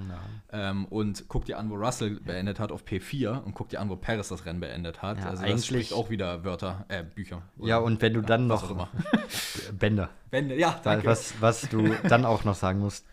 Ähm, 0.51 0.85
und 0.85 1.25
guck 1.27 1.45
dir 1.45 1.57
an, 1.57 1.69
wo 1.69 1.75
Russell 1.75 2.19
beendet 2.19 2.59
hat 2.59 2.71
auf 2.71 2.83
P4 2.83 3.43
und 3.43 3.53
guck 3.53 3.69
dir 3.69 3.81
an, 3.81 3.89
wo 3.89 3.95
Paris 3.95 4.29
das 4.29 4.45
Rennen 4.45 4.59
beendet 4.59 5.01
hat. 5.01 5.19
Ja, 5.19 5.29
also 5.29 5.45
das 5.45 5.65
spricht 5.65 5.93
auch 5.93 6.09
wieder 6.09 6.43
Wörter, 6.43 6.85
äh, 6.89 7.03
Bücher. 7.03 7.41
ja, 7.57 7.77
und 7.77 8.01
wenn 8.01 8.13
du 8.13 8.21
dann 8.21 8.41
ja, 8.41 8.47
noch 8.47 8.87
Bänder. 9.79 10.09
Bände, 10.29 10.55
ja, 10.55 10.79
danke. 10.83 11.07
Was, 11.07 11.33
was 11.41 11.67
du 11.69 11.95
dann 12.07 12.25
auch 12.25 12.43
noch 12.43 12.55
sagen 12.55 12.79
musst, 12.79 13.05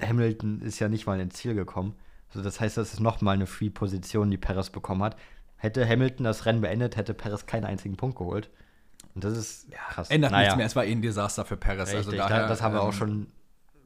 Hamilton 0.00 0.60
ist 0.62 0.78
ja 0.78 0.88
nicht 0.88 1.06
mal 1.06 1.20
ins 1.20 1.34
Ziel 1.34 1.54
gekommen. 1.54 1.94
Also 2.30 2.42
das 2.42 2.60
heißt, 2.60 2.76
das 2.76 2.94
ist 2.94 3.00
nochmal 3.00 3.34
eine 3.34 3.46
Free-Position, 3.46 4.30
die 4.30 4.36
Paris 4.36 4.70
bekommen 4.70 5.02
hat. 5.02 5.16
Hätte 5.56 5.86
Hamilton 5.86 6.24
das 6.24 6.46
Rennen 6.46 6.60
beendet, 6.60 6.96
hätte 6.96 7.14
Paris 7.14 7.46
keinen 7.46 7.64
einzigen 7.64 7.96
Punkt 7.96 8.16
geholt. 8.16 8.48
Und 9.18 9.24
das 9.24 9.36
ist 9.36 9.66
ja, 9.68 9.78
krass. 9.90 10.10
Ändert 10.10 10.30
naja. 10.30 10.44
nichts 10.44 10.56
mehr. 10.56 10.66
Es 10.66 10.76
war 10.76 10.84
eh 10.84 10.92
ein 10.92 11.02
Desaster 11.02 11.44
für 11.44 11.56
Paris. 11.56 11.80
Also 11.80 11.96
Richtig, 11.96 12.20
also 12.20 12.32
daher, 12.34 12.46
das 12.46 12.62
haben 12.62 12.74
wir 12.74 12.82
auch 12.82 12.92
ähm, 12.92 12.92
schon 12.92 13.26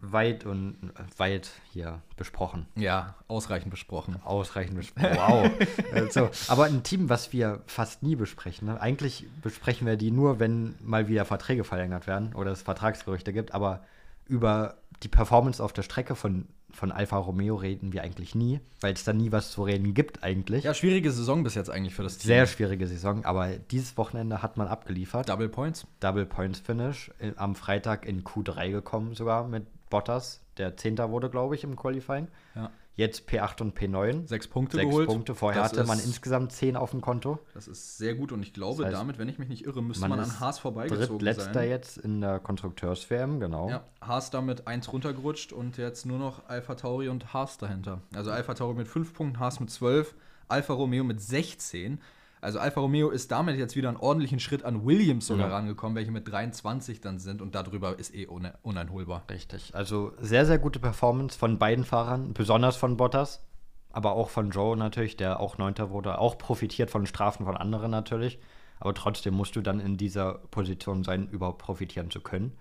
weit 0.03 0.45
und 0.45 0.77
weit 1.17 1.53
hier 1.73 2.03
besprochen. 2.19 2.67
Ja, 2.75 3.15
ausreichend 3.29 3.71
besprochen. 3.71 4.21
Ausreichend 4.25 4.77
besprochen. 4.77 5.17
Wow. 5.17 5.51
also, 5.95 6.29
aber 6.49 6.67
ein 6.67 6.83
Team, 6.83 7.09
was 7.09 7.33
wir 7.33 7.63
fast 7.67 8.03
nie 8.03 8.15
besprechen. 8.15 8.69
Ne? 8.69 8.79
Eigentlich 8.79 9.25
besprechen 9.41 9.87
wir 9.87 9.97
die 9.97 10.11
nur, 10.11 10.39
wenn 10.39 10.75
mal 10.83 11.09
wieder 11.09 11.25
Verträge 11.25 11.65
verlängert 11.65 12.07
werden 12.07 12.35
oder 12.35 12.51
es 12.51 12.61
Vertragsgerüchte 12.61 13.33
gibt. 13.33 13.55
Aber 13.55 13.87
über 14.27 14.75
die 15.03 15.09
Performance 15.09 15.65
auf 15.65 15.73
der 15.73 15.83
Strecke 15.83 16.15
von 16.15 16.47
von 16.73 16.93
Alfa 16.93 17.17
Romeo 17.17 17.57
reden 17.57 17.93
wir 17.93 18.03
eigentlich 18.03 18.35
nie, 18.35 18.61
weil 18.81 18.95
es 18.95 19.05
da 19.05 19.13
nie 19.13 19.33
was 19.33 19.51
zu 19.51 19.63
reden 19.63 19.95
gibt 19.95 20.23
eigentlich. 20.23 20.65
Ja, 20.65 20.75
schwierige 20.75 21.11
Saison 21.11 21.43
bis 21.43 21.55
jetzt 21.55 21.71
eigentlich 21.71 21.95
für 21.95 22.03
das 22.03 22.19
Team. 22.19 22.29
Sehr 22.29 22.47
schwierige 22.47 22.87
Saison, 22.87 23.25
aber 23.25 23.49
dieses 23.71 23.97
Wochenende 23.97 24.43
hat 24.43 24.57
man 24.57 24.69
abgeliefert. 24.69 25.29
Double 25.29 25.49
Points. 25.49 25.87
Double 26.01 26.27
Points 26.27 26.61
Finish. 26.61 27.11
Äh, 27.19 27.33
am 27.37 27.55
Freitag 27.55 28.07
in 28.07 28.25
Q3 28.25 28.71
gekommen 28.71 29.15
sogar 29.15 29.47
mit 29.47 29.67
Bottas, 29.93 30.41
der 30.57 30.77
Zehnter 30.79 31.11
wurde, 31.11 31.29
glaube 31.29 31.55
ich, 31.55 31.65
im 31.65 31.77
Qualifying. 31.77 32.29
Ja. 32.55 32.71
Jetzt 32.95 33.27
P8 33.29 33.63
und 33.63 33.79
P9. 33.79 34.29
Sechs 34.29 34.47
Punkte 34.47 34.77
Sechs 34.77 34.89
geholt. 34.89 35.09
Punkte. 35.09 35.35
Vorher 35.35 35.63
das 35.63 35.73
hatte 35.73 35.85
man 35.85 35.99
insgesamt 35.99 36.53
zehn 36.53 36.77
auf 36.77 36.91
dem 36.91 37.01
Konto. 37.01 37.39
Das 37.55 37.67
ist 37.67 37.97
sehr 37.97 38.15
gut 38.15 38.33
und 38.33 38.43
ich 38.43 38.53
glaube, 38.53 38.83
das 38.83 38.93
heißt, 38.93 39.01
damit, 39.01 39.19
wenn 39.19 39.31
ich 39.31 39.39
mich 39.39 39.49
nicht 39.49 39.65
irre, 39.65 39.83
müsste 39.83 40.03
man, 40.03 40.11
man 40.11 40.21
an 40.21 40.41
Haas 40.41 40.59
vorbeigezogen 40.59 41.07
drittletzter 41.09 41.55
sein. 41.55 41.69
jetzt 41.71 41.97
in 41.97 42.21
der 42.21 42.39
Konstrukteurs-WM, 42.39 43.41
genau. 43.41 43.71
Ja, 43.71 43.85
Haas 44.03 44.31
damit 44.31 44.67
eins 44.67 44.93
runtergerutscht 44.93 45.53
und 45.53 45.79
jetzt 45.79 46.05
nur 46.05 46.19
noch 46.19 46.49
Alpha 46.49 46.75
Tauri 46.75 47.09
und 47.09 47.33
Haas 47.33 47.57
dahinter. 47.57 48.03
Also 48.15 48.31
Alpha 48.31 48.53
Tauri 48.53 48.75
mit 48.75 48.89
fünf 48.89 49.15
Punkten, 49.15 49.41
Haas 49.41 49.59
mit 49.59 49.71
zwölf, 49.71 50.15
Alfa 50.49 50.75
Romeo 50.75 51.03
mit 51.03 51.21
16. 51.21 51.99
Also 52.43 52.59
Alfa 52.59 52.81
Romeo 52.81 53.11
ist 53.11 53.31
damit 53.31 53.57
jetzt 53.57 53.77
wieder 53.77 53.89
einen 53.89 53.97
ordentlichen 53.97 54.41
Schritt 54.41 54.65
an 54.65 54.85
Williams 54.85 55.29
sogar 55.29 55.49
ja. 55.49 55.55
rangekommen, 55.55 55.95
welche 55.95 56.11
mit 56.11 56.27
23 56.27 57.01
dann 57.01 57.21
sind 57.21 57.41
und 57.41 57.55
darüber 57.55 57.97
ist 57.97 58.13
eh 58.13 58.27
uneinholbar. 58.27 59.23
Richtig. 59.31 59.73
Also 59.77 60.13
sehr, 60.21 60.45
sehr 60.45 60.59
gute 60.59 60.81
Performance 60.81 61.39
von 61.39 61.61
beiden 61.61 61.85
Fahrern, 61.85 62.35
besonders 62.35 62.77
von 62.77 62.97
Bottas, 62.97 63.47
aber 63.91 64.13
auch 64.13 64.29
von 64.29 64.51
Joe 64.51 64.77
natürlich, 64.77 65.17
der 65.17 65.39
auch 65.39 65.57
Neunter 65.57 65.91
wurde, 65.91 66.19
auch 66.19 66.37
profitiert 66.37 66.91
von 66.91 67.07
Strafen 67.07 67.47
von 67.47 67.57
anderen 67.57 67.93
natürlich. 67.93 68.41
Aber 68.81 68.93
trotzdem 68.93 69.35
musst 69.35 69.55
du 69.55 69.61
dann 69.61 69.79
in 69.79 69.97
dieser 69.97 70.35
Position 70.51 71.05
sein, 71.05 71.29
überhaupt 71.29 71.59
profitieren 71.59 72.11
zu 72.11 72.21
können. 72.21 72.59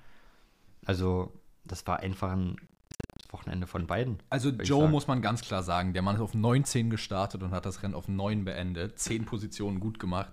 Also, 0.85 1.33
das 1.65 1.87
war 1.87 2.01
einfach 2.01 2.33
ein 2.33 2.57
Wochenende 3.33 3.67
von 3.67 3.87
beiden. 3.87 4.19
Also 4.29 4.49
Joe 4.49 4.87
muss 4.87 5.07
man 5.07 5.21
ganz 5.21 5.41
klar 5.41 5.63
sagen, 5.63 5.93
der 5.93 6.01
Mann 6.01 6.15
ist 6.15 6.21
auf 6.21 6.33
19 6.33 6.89
gestartet 6.89 7.43
und 7.43 7.51
hat 7.51 7.65
das 7.65 7.83
Rennen 7.83 7.95
auf 7.95 8.07
9 8.07 8.45
beendet. 8.45 8.99
Zehn 8.99 9.25
Positionen 9.25 9.79
gut 9.79 9.99
gemacht. 9.99 10.31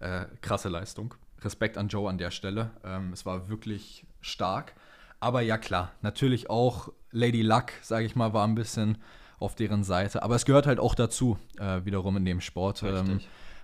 Äh, 0.00 0.26
krasse 0.40 0.68
Leistung. 0.68 1.14
Respekt 1.42 1.78
an 1.78 1.88
Joe 1.88 2.08
an 2.08 2.18
der 2.18 2.30
Stelle. 2.30 2.70
Ähm, 2.84 3.12
es 3.12 3.26
war 3.26 3.48
wirklich 3.48 4.06
stark. 4.20 4.74
Aber 5.20 5.40
ja 5.40 5.58
klar, 5.58 5.92
natürlich 6.02 6.50
auch 6.50 6.90
Lady 7.10 7.42
Luck, 7.42 7.72
sage 7.82 8.06
ich 8.06 8.16
mal, 8.16 8.34
war 8.34 8.46
ein 8.46 8.54
bisschen 8.54 8.98
auf 9.38 9.54
deren 9.54 9.84
Seite. 9.84 10.22
Aber 10.22 10.34
es 10.34 10.44
gehört 10.44 10.66
halt 10.66 10.78
auch 10.78 10.94
dazu, 10.94 11.38
äh, 11.58 11.84
wiederum 11.84 12.16
in 12.16 12.24
dem 12.24 12.40
Sport. 12.40 12.82
Ähm, 12.82 13.20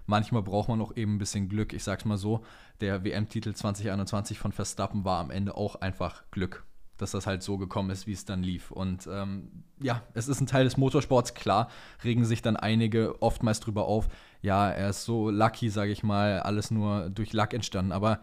manchmal 0.06 0.42
braucht 0.42 0.68
man 0.68 0.80
auch 0.80 0.96
eben 0.96 1.16
ein 1.16 1.18
bisschen 1.18 1.48
Glück. 1.48 1.72
Ich 1.72 1.84
sag's 1.84 2.04
mal 2.04 2.16
so, 2.16 2.44
der 2.80 3.04
WM-Titel 3.04 3.52
2021 3.52 4.38
von 4.38 4.52
Verstappen 4.52 5.04
war 5.04 5.20
am 5.20 5.30
Ende 5.30 5.56
auch 5.56 5.76
einfach 5.76 6.24
Glück 6.30 6.64
dass 7.00 7.12
das 7.12 7.26
halt 7.26 7.42
so 7.42 7.58
gekommen 7.58 7.90
ist, 7.90 8.06
wie 8.06 8.12
es 8.12 8.24
dann 8.24 8.42
lief. 8.42 8.70
Und 8.70 9.08
ähm, 9.10 9.64
ja, 9.80 10.02
es 10.14 10.28
ist 10.28 10.40
ein 10.40 10.46
Teil 10.46 10.64
des 10.64 10.76
Motorsports, 10.76 11.34
klar, 11.34 11.70
regen 12.04 12.24
sich 12.24 12.42
dann 12.42 12.56
einige 12.56 13.20
oftmals 13.22 13.60
drüber 13.60 13.86
auf, 13.86 14.08
ja, 14.42 14.70
er 14.70 14.90
ist 14.90 15.04
so 15.04 15.30
lucky, 15.30 15.68
sage 15.70 15.92
ich 15.92 16.02
mal, 16.02 16.40
alles 16.40 16.70
nur 16.70 17.10
durch 17.10 17.32
Luck 17.32 17.52
entstanden. 17.54 17.92
Aber 17.92 18.20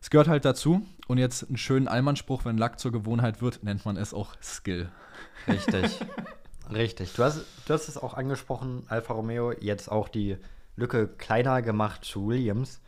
es 0.00 0.10
gehört 0.10 0.28
halt 0.28 0.44
dazu. 0.44 0.86
Und 1.08 1.18
jetzt 1.18 1.48
einen 1.48 1.56
schönen 1.56 1.88
Allmannspruch, 1.88 2.44
wenn 2.44 2.58
Luck 2.58 2.78
zur 2.78 2.92
Gewohnheit 2.92 3.42
wird, 3.42 3.62
nennt 3.64 3.84
man 3.84 3.96
es 3.96 4.14
auch 4.14 4.34
Skill. 4.42 4.90
Richtig. 5.46 5.98
Richtig. 6.72 7.12
Du 7.14 7.22
hast, 7.22 7.44
du 7.66 7.74
hast 7.74 7.88
es 7.88 7.96
auch 7.96 8.14
angesprochen, 8.14 8.84
Alfa 8.88 9.14
Romeo, 9.14 9.52
jetzt 9.52 9.90
auch 9.90 10.08
die 10.08 10.38
Lücke 10.76 11.06
kleiner 11.06 11.60
gemacht 11.60 12.04
zu 12.04 12.28
Williams, 12.28 12.80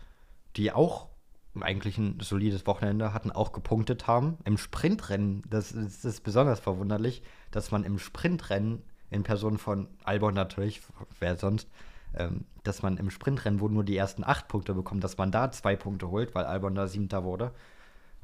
die 0.57 0.73
auch 0.73 1.09
eigentlich 1.63 1.99
ein 1.99 2.19
solides 2.21 2.67
Wochenende 2.67 3.15
hatten, 3.15 3.31
auch 3.31 3.53
gepunktet 3.53 4.07
haben. 4.07 4.39
Im 4.45 4.59
Sprintrennen, 4.59 5.43
das 5.49 5.73
ist, 5.73 6.05
das 6.05 6.15
ist 6.15 6.25
besonders 6.25 6.61
verwunderlich, 6.61 7.23
dass 7.51 7.71
man 7.71 7.85
im 7.85 7.99
Sprintrennen 7.99 8.83
in 9.11 9.23
Person 9.23 9.59
von 9.59 9.89
Albon 10.03 10.35
natürlich, 10.35 10.83
wer 11.21 11.37
sonst, 11.37 11.69
ähm, 12.15 12.45
dass 12.65 12.83
man 12.83 12.97
im 12.97 13.11
Sprintrennen, 13.11 13.61
wo 13.61 13.69
nur 13.69 13.85
die 13.85 13.97
ersten 13.97 14.25
acht 14.25 14.49
Punkte 14.49 14.75
bekommt, 14.75 15.05
dass 15.05 15.17
man 15.17 15.31
da 15.31 15.53
zwei 15.53 15.77
Punkte 15.77 16.11
holt, 16.11 16.35
weil 16.35 16.45
Albon 16.45 16.75
da 16.75 16.89
siebter 16.89 17.25
wurde. 17.25 17.53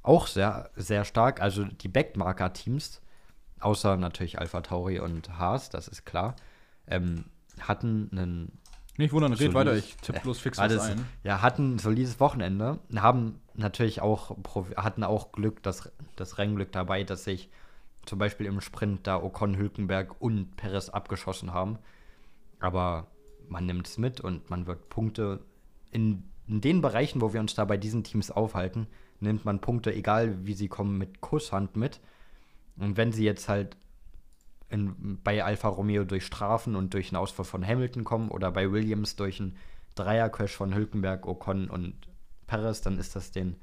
Auch 0.03 0.27
sehr, 0.27 0.71
sehr 0.77 1.05
stark. 1.05 1.41
Also 1.41 1.65
die 1.65 1.89
Backmarker-Teams, 1.89 3.03
außer 3.61 3.97
natürlich 3.97 4.39
Alpha 4.39 4.63
Tauri 4.63 4.99
und 4.99 5.39
Haas, 5.39 5.69
das 5.69 5.89
ist 5.89 6.05
klar, 6.05 6.37
ähm, 6.87 7.27
hatten 7.61 8.09
einen 8.13 8.60
nicht 9.01 9.13
wundern, 9.13 9.33
red 9.33 9.55
weiter, 9.55 9.75
ich 9.77 9.97
tippe 9.97 10.21
bloß 10.21 10.39
fix 10.39 10.59
was 10.59 10.79
ein. 10.79 11.05
Ja, 11.25 11.43
hatten 11.43 11.75
ein 11.75 11.79
solides 11.79 12.21
Wochenende, 12.21 12.79
haben 12.95 13.41
natürlich 13.55 14.01
auch, 14.01 14.37
hatten 14.77 15.05
auch 15.05 15.33
Glück, 15.33 15.63
das, 15.63 15.91
das 16.17 16.39
Rennglück 16.39 16.73
dabei, 16.73 17.05
dass 17.05 17.25
sich 17.25 17.51
zum 18.07 18.19
Beispiel 18.19 18.47
im 18.47 18.61
Sprint 18.61 19.07
da 19.07 19.23
Ocon, 19.23 19.57
Hülkenberg 19.57 20.21
und 20.21 20.57
Perez 20.57 20.89
abgeschossen 20.89 21.53
haben. 21.53 21.79
Aber 22.59 23.09
man 23.49 23.67
nimmt 23.67 23.87
es 23.87 23.99
mit 23.99 24.21
und 24.21 24.49
man 24.51 24.67
wird 24.67 24.89
Punkte 24.89 25.41
in, 25.91 26.25
in 26.47 26.61
den 26.61 26.81
Bereichen, 26.81 27.21
wo 27.21 27.33
wir 27.33 27.41
uns 27.41 27.55
da 27.55 27.65
bei 27.65 27.77
diesen 27.77 28.05
Teams 28.05 28.31
aufhalten, 28.31 28.87
nimmt 29.21 29.45
man 29.45 29.61
Punkte, 29.61 29.95
egal 29.95 30.47
wie 30.47 30.55
sie 30.55 30.69
kommen, 30.69 30.99
mit 30.99 31.21
Kusshand 31.21 31.77
mit. 31.77 32.01
Und 32.77 32.97
wenn 32.97 33.13
sie 33.13 33.25
jetzt 33.25 33.49
halt 33.49 33.77
in, 34.71 35.21
bei 35.23 35.45
Alfa 35.45 35.69
Romeo 35.69 36.05
durch 36.05 36.25
Strafen 36.25 36.77
und 36.77 36.95
durch 36.95 37.09
einen 37.09 37.17
Ausfall 37.17 37.45
von 37.45 37.67
Hamilton 37.67 38.05
kommen 38.05 38.31
oder 38.31 38.51
bei 38.51 38.71
Williams 38.71 39.17
durch 39.17 39.41
einen 39.41 39.57
Dreiercrash 39.97 40.55
von 40.55 40.75
Hülkenberg, 40.75 41.27
Ocon 41.27 41.69
und 41.69 41.95
Perez, 42.47 42.81
dann 42.81 42.99
ist 42.99 43.17
das 43.17 43.33
den 43.33 43.57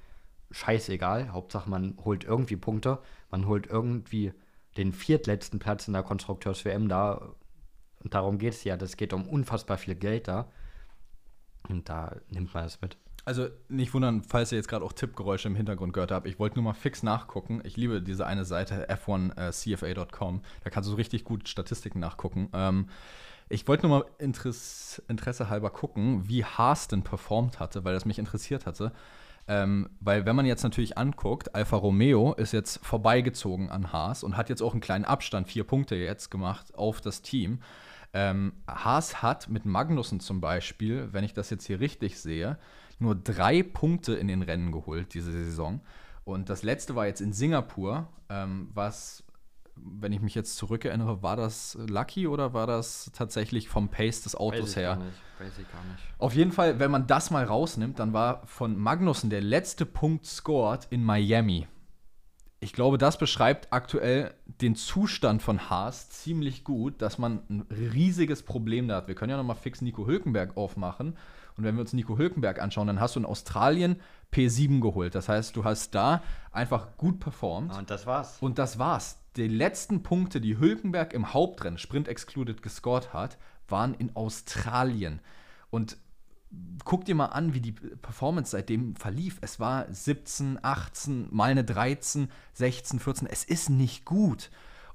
scheißegal. 0.51 1.31
Hauptsache, 1.31 1.69
man 1.69 1.97
holt 2.03 2.23
irgendwie 2.23 2.55
Punkte. 2.55 2.99
Man 3.29 3.47
holt 3.47 3.67
irgendwie 3.67 4.33
den 4.77 4.93
viertletzten 4.93 5.59
Platz 5.59 5.87
in 5.87 5.93
der 5.93 6.03
Konstrukteurs-WM 6.03 6.87
da. 6.87 7.35
Und 8.03 8.13
darum 8.13 8.37
geht 8.37 8.53
es 8.53 8.63
ja. 8.63 8.77
Das 8.77 8.97
geht 8.97 9.13
um 9.13 9.27
unfassbar 9.27 9.77
viel 9.77 9.95
Geld 9.95 10.27
da. 10.27 10.49
Und 11.67 11.89
da 11.89 12.15
nimmt 12.29 12.53
man 12.53 12.65
es 12.65 12.81
mit. 12.81 12.97
Also 13.27 13.49
nicht 13.67 13.93
wundern, 13.93 14.23
falls 14.23 14.53
ihr 14.53 14.57
jetzt 14.57 14.69
gerade 14.69 14.85
auch 14.85 14.93
Tippgeräusche 14.93 15.49
im 15.49 15.55
Hintergrund 15.57 15.91
gehört 15.91 16.11
habt. 16.11 16.25
Ich 16.27 16.39
wollte 16.39 16.55
nur 16.55 16.63
mal 16.63 16.73
fix 16.73 17.03
nachgucken. 17.03 17.59
Ich 17.65 17.75
liebe 17.75 18.01
diese 18.01 18.25
eine 18.25 18.45
Seite 18.45 18.87
f1cfa.com. 18.89 20.41
Da 20.63 20.69
kannst 20.69 20.89
du 20.89 20.93
richtig 20.93 21.25
gut 21.25 21.49
Statistiken 21.49 21.99
nachgucken. 21.99 22.47
Ähm, 22.53 22.87
ich 23.49 23.67
wollte 23.67 23.85
nur 23.85 23.99
mal 23.99 24.05
Interesse, 24.17 25.03
Interesse 25.09 25.49
halber 25.49 25.71
gucken, 25.71 26.29
wie 26.29 26.45
Haas 26.45 26.87
denn 26.87 27.03
performt 27.03 27.59
hatte, 27.59 27.83
weil 27.83 27.93
das 27.93 28.05
mich 28.05 28.17
interessiert 28.17 28.65
hatte. 28.65 28.93
Ähm, 29.49 29.89
weil 29.99 30.25
wenn 30.25 30.37
man 30.37 30.45
jetzt 30.45 30.63
natürlich 30.63 30.97
anguckt, 30.97 31.53
Alfa 31.53 31.75
Romeo 31.75 32.31
ist 32.31 32.53
jetzt 32.53 32.79
vorbeigezogen 32.85 33.69
an 33.69 33.91
Haas 33.91 34.23
und 34.23 34.37
hat 34.37 34.47
jetzt 34.47 34.61
auch 34.61 34.71
einen 34.71 34.79
kleinen 34.79 35.03
Abstand, 35.03 35.49
vier 35.49 35.65
Punkte 35.65 35.97
jetzt 35.97 36.31
gemacht 36.31 36.73
auf 36.75 37.01
das 37.01 37.23
Team. 37.23 37.59
Ähm, 38.13 38.53
Haas 38.69 39.21
hat 39.21 39.49
mit 39.49 39.65
Magnussen 39.65 40.21
zum 40.21 40.39
Beispiel, 40.39 41.09
wenn 41.11 41.25
ich 41.25 41.33
das 41.33 41.49
jetzt 41.49 41.67
hier 41.67 41.81
richtig 41.81 42.21
sehe, 42.21 42.57
nur 42.99 43.15
drei 43.15 43.63
Punkte 43.63 44.13
in 44.13 44.27
den 44.27 44.41
Rennen 44.41 44.71
geholt 44.71 45.13
diese 45.13 45.31
Saison. 45.31 45.81
Und 46.23 46.49
das 46.49 46.63
letzte 46.63 46.95
war 46.95 47.07
jetzt 47.07 47.21
in 47.21 47.33
Singapur, 47.33 48.07
ähm, 48.29 48.69
was 48.73 49.23
wenn 49.83 50.13
ich 50.13 50.21
mich 50.21 50.35
jetzt 50.35 50.57
zurückerinnere, 50.57 51.21
war 51.21 51.35
das 51.35 51.77
Lucky 51.87 52.27
oder 52.27 52.53
war 52.53 52.67
das 52.67 53.11
tatsächlich 53.13 53.69
vom 53.69 53.89
Pace 53.89 54.21
des 54.21 54.35
Autos 54.35 54.61
Weiß 54.61 54.69
ich 54.71 54.75
her? 54.77 54.95
Gar 54.95 55.05
nicht. 55.05 55.17
Weiß 55.39 55.59
ich 55.59 55.71
gar 55.71 55.83
nicht. 55.83 56.03
Auf 56.17 56.33
jeden 56.33 56.51
Fall, 56.51 56.79
wenn 56.79 56.91
man 56.91 57.07
das 57.07 57.31
mal 57.31 57.43
rausnimmt, 57.43 57.99
dann 57.99 58.13
war 58.13 58.45
von 58.47 58.77
Magnussen 58.77 59.29
der 59.29 59.41
letzte 59.41 59.85
Punkt 59.85 60.25
scored 60.25 60.87
in 60.89 61.03
Miami. 61.03 61.67
Ich 62.59 62.73
glaube, 62.73 62.97
das 62.97 63.19
beschreibt 63.19 63.71
aktuell 63.71 64.33
den 64.61 64.75
Zustand 64.75 65.43
von 65.43 65.69
Haas 65.69 66.09
ziemlich 66.09 66.63
gut, 66.63 67.01
dass 67.03 67.19
man 67.19 67.41
ein 67.49 67.61
riesiges 67.69 68.41
Problem 68.41 68.87
da 68.87 68.97
hat. 68.97 69.07
Wir 69.07 69.13
können 69.13 69.29
ja 69.29 69.37
noch 69.37 69.43
mal 69.43 69.53
fix 69.53 69.81
Nico 69.81 70.07
Hülkenberg 70.07 70.57
aufmachen. 70.57 71.15
Und 71.57 71.63
wenn 71.63 71.75
wir 71.75 71.81
uns 71.81 71.93
Nico 71.93 72.17
Hülkenberg 72.17 72.61
anschauen, 72.61 72.87
dann 72.87 72.99
hast 72.99 73.15
du 73.15 73.19
in 73.19 73.25
Australien 73.25 73.99
P7 74.31 74.79
geholt. 74.79 75.15
Das 75.15 75.27
heißt, 75.27 75.55
du 75.55 75.63
hast 75.63 75.95
da 75.95 76.21
einfach 76.51 76.97
gut 76.97 77.19
performt. 77.19 77.75
Und 77.75 77.89
das 77.89 78.05
war's. 78.05 78.37
Und 78.39 78.59
das 78.59 78.77
war's. 78.77 79.19
Die 79.35 79.47
letzten 79.47 80.03
Punkte, 80.03 80.39
die 80.39 80.59
Hülkenberg 80.59 81.13
im 81.13 81.33
Hauptrennen, 81.33 81.79
Sprint 81.79 82.07
excluded, 82.07 82.61
gescored 82.61 83.13
hat, 83.13 83.37
waren 83.67 83.93
in 83.95 84.15
Australien. 84.15 85.19
Und 85.71 85.97
guck 86.85 87.05
dir 87.05 87.15
mal 87.15 87.27
an, 87.27 87.53
wie 87.53 87.61
die 87.61 87.71
Performance 87.71 88.51
seitdem 88.51 88.95
verlief. 88.95 89.37
Es 89.41 89.59
war 89.59 89.91
17, 89.91 90.59
18, 90.61 91.27
mal 91.31 91.51
eine 91.51 91.63
13, 91.63 92.29
16, 92.53 92.99
14. 92.99 93.27
Es 93.27 93.43
ist 93.43 93.69
nicht 93.69 94.05
gut. 94.05 94.49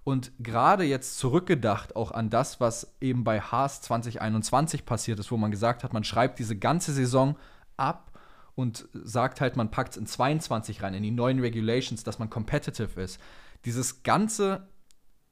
Und 0.05 0.33
gerade 0.41 0.85
jetzt 0.85 1.19
zurückgedacht 1.19 1.95
auch 1.95 2.11
an 2.11 2.29
das, 2.29 2.61
was 2.61 2.95
eben 3.01 3.23
bei 3.23 3.41
Haas 3.41 3.83
2021 3.83 4.85
passiert 4.85 5.21
ist, 5.21 5.31
wo 5.31 5.37
man 5.37 5.53
gesagt 5.53 5.85
hat, 5.85 5.93
man 5.93 6.05
schreibt 6.05 6.39
diese 6.39 6.57
ganze 6.57 6.93
Saison 6.93 7.37
ab 7.77 8.11
und 8.55 8.89
sagt 8.93 9.41
halt, 9.41 9.57
man 9.57 9.71
packt 9.71 9.93
es 9.93 9.97
in 9.97 10.07
22 10.07 10.83
rein, 10.83 10.95
in 10.95 11.05
die 11.05 11.13
neuen 11.13 11.39
Regulations, 11.39 12.03
dass 12.03 12.19
man 12.19 12.31
competitive 12.31 13.01
ist. 13.01 13.21
Dieses 13.65 14.03
ganze 14.03 14.67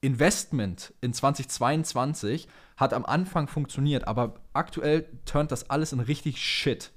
Investment 0.01 0.95
in 1.01 1.13
2022 1.13 2.49
hat 2.77 2.95
am 2.95 3.05
Anfang 3.05 3.49
funktioniert, 3.49 4.07
aber 4.07 4.35
aktuell 4.53 5.07
turnt 5.27 5.53
das 5.53 5.69
alles 5.69 5.93
in 5.93 6.01
richtig 6.01 6.39
Shit. 6.39 6.93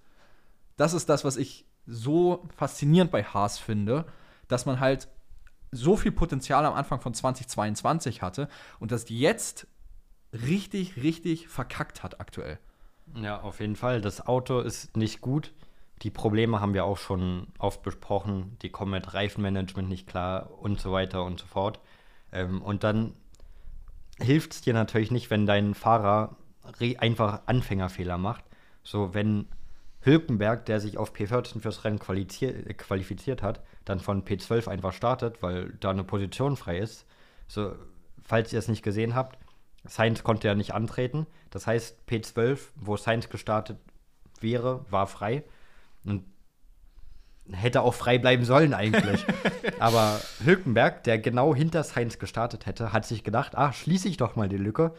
Das 0.78 0.94
ist 0.94 1.10
das, 1.10 1.26
was 1.26 1.38
ich 1.38 1.66
so 1.86 2.48
faszinierend 2.56 3.12
bei 3.12 3.24
Haas 3.24 3.58
finde, 3.58 4.06
dass 4.48 4.66
man 4.66 4.80
halt 4.80 5.10
so 5.74 5.98
viel 5.98 6.12
Potenzial 6.12 6.66
am 6.66 6.74
Anfang 6.74 7.02
von 7.02 7.14
2022 7.14 8.22
hatte 8.22 8.48
und 8.80 8.92
das 8.92 9.10
jetzt 9.10 9.68
richtig, 10.32 10.98
richtig 10.98 11.48
verkackt 11.48 12.04
hat 12.04 12.20
aktuell. 12.20 12.60
Ja, 13.16 13.42
auf 13.42 13.60
jeden 13.60 13.76
Fall. 13.76 14.02
Das 14.02 14.26
Auto 14.26 14.60
ist 14.60 14.96
nicht 14.98 15.22
gut. 15.22 15.54
Die 16.02 16.10
Probleme 16.10 16.60
haben 16.60 16.74
wir 16.74 16.86
auch 16.86 16.98
schon 16.98 17.48
oft 17.60 17.84
besprochen. 17.84 18.58
Die 18.62 18.70
kommen 18.70 18.92
mit 18.92 19.14
Reifenmanagement 19.14 19.88
nicht 19.88 20.08
klar 20.08 20.50
und 20.60 20.80
so 20.80 20.92
weiter 20.92 21.24
und 21.24 21.40
so 21.40 21.46
fort. 21.46 21.80
Ähm, 22.32 22.62
und 22.62 22.84
dann 22.84 23.14
hilft 24.20 24.54
es 24.54 24.62
dir 24.62 24.74
natürlich 24.74 25.12
nicht, 25.12 25.30
wenn 25.30 25.46
dein 25.46 25.74
Fahrer 25.76 26.36
einfach 26.98 27.42
Anfängerfehler 27.46 28.18
macht. 28.18 28.44
So, 28.84 29.14
wenn 29.14 29.48
Hülkenberg, 30.04 30.66
der 30.66 30.80
sich 30.80 30.98
auf 30.98 31.14
P14 31.14 31.62
fürs 31.62 31.84
Rennen 31.84 32.00
qualifiziert, 32.00 33.42
hat, 33.42 33.64
dann 33.86 34.00
von 34.00 34.24
P12 34.24 34.68
einfach 34.68 34.94
startet, 34.94 35.42
weil 35.42 35.74
da 35.80 35.92
eine 35.92 36.04
Position 36.04 36.58
frei 36.58 36.80
ist. 36.80 37.06
So, 37.48 37.74
falls 38.22 38.52
ihr 38.52 38.60
es 38.60 38.68
nicht 38.68 38.84
gesehen 38.84 39.16
habt, 39.16 39.38
Sainz 39.86 40.24
konnte 40.24 40.48
ja 40.48 40.56
nicht 40.56 40.74
antreten. 40.74 41.28
Das 41.50 41.68
heißt, 41.68 41.98
P12, 42.08 42.60
wo 42.76 42.98
Sainz 42.98 43.30
gestartet 43.30 43.78
wäre, 44.40 44.86
war 44.90 45.08
frei. 45.08 45.44
Und 46.04 46.24
hätte 47.52 47.82
auch 47.82 47.94
frei 47.94 48.18
bleiben 48.18 48.46
sollen 48.46 48.74
eigentlich. 48.74 49.26
Aber 49.80 50.20
Hülkenberg, 50.44 51.04
der 51.04 51.20
genau 51.20 51.54
hinter 51.54 51.84
Sainz 51.84 52.20
gestartet 52.20 52.66
hätte, 52.66 52.94
hat 52.94 53.06
sich 53.06 53.24
gedacht, 53.24 53.56
ah, 53.58 53.74
schließe 53.74 54.08
ich 54.08 54.18
doch 54.18 54.36
mal 54.36 54.50
die 54.50 54.58
Lücke. 54.58 54.94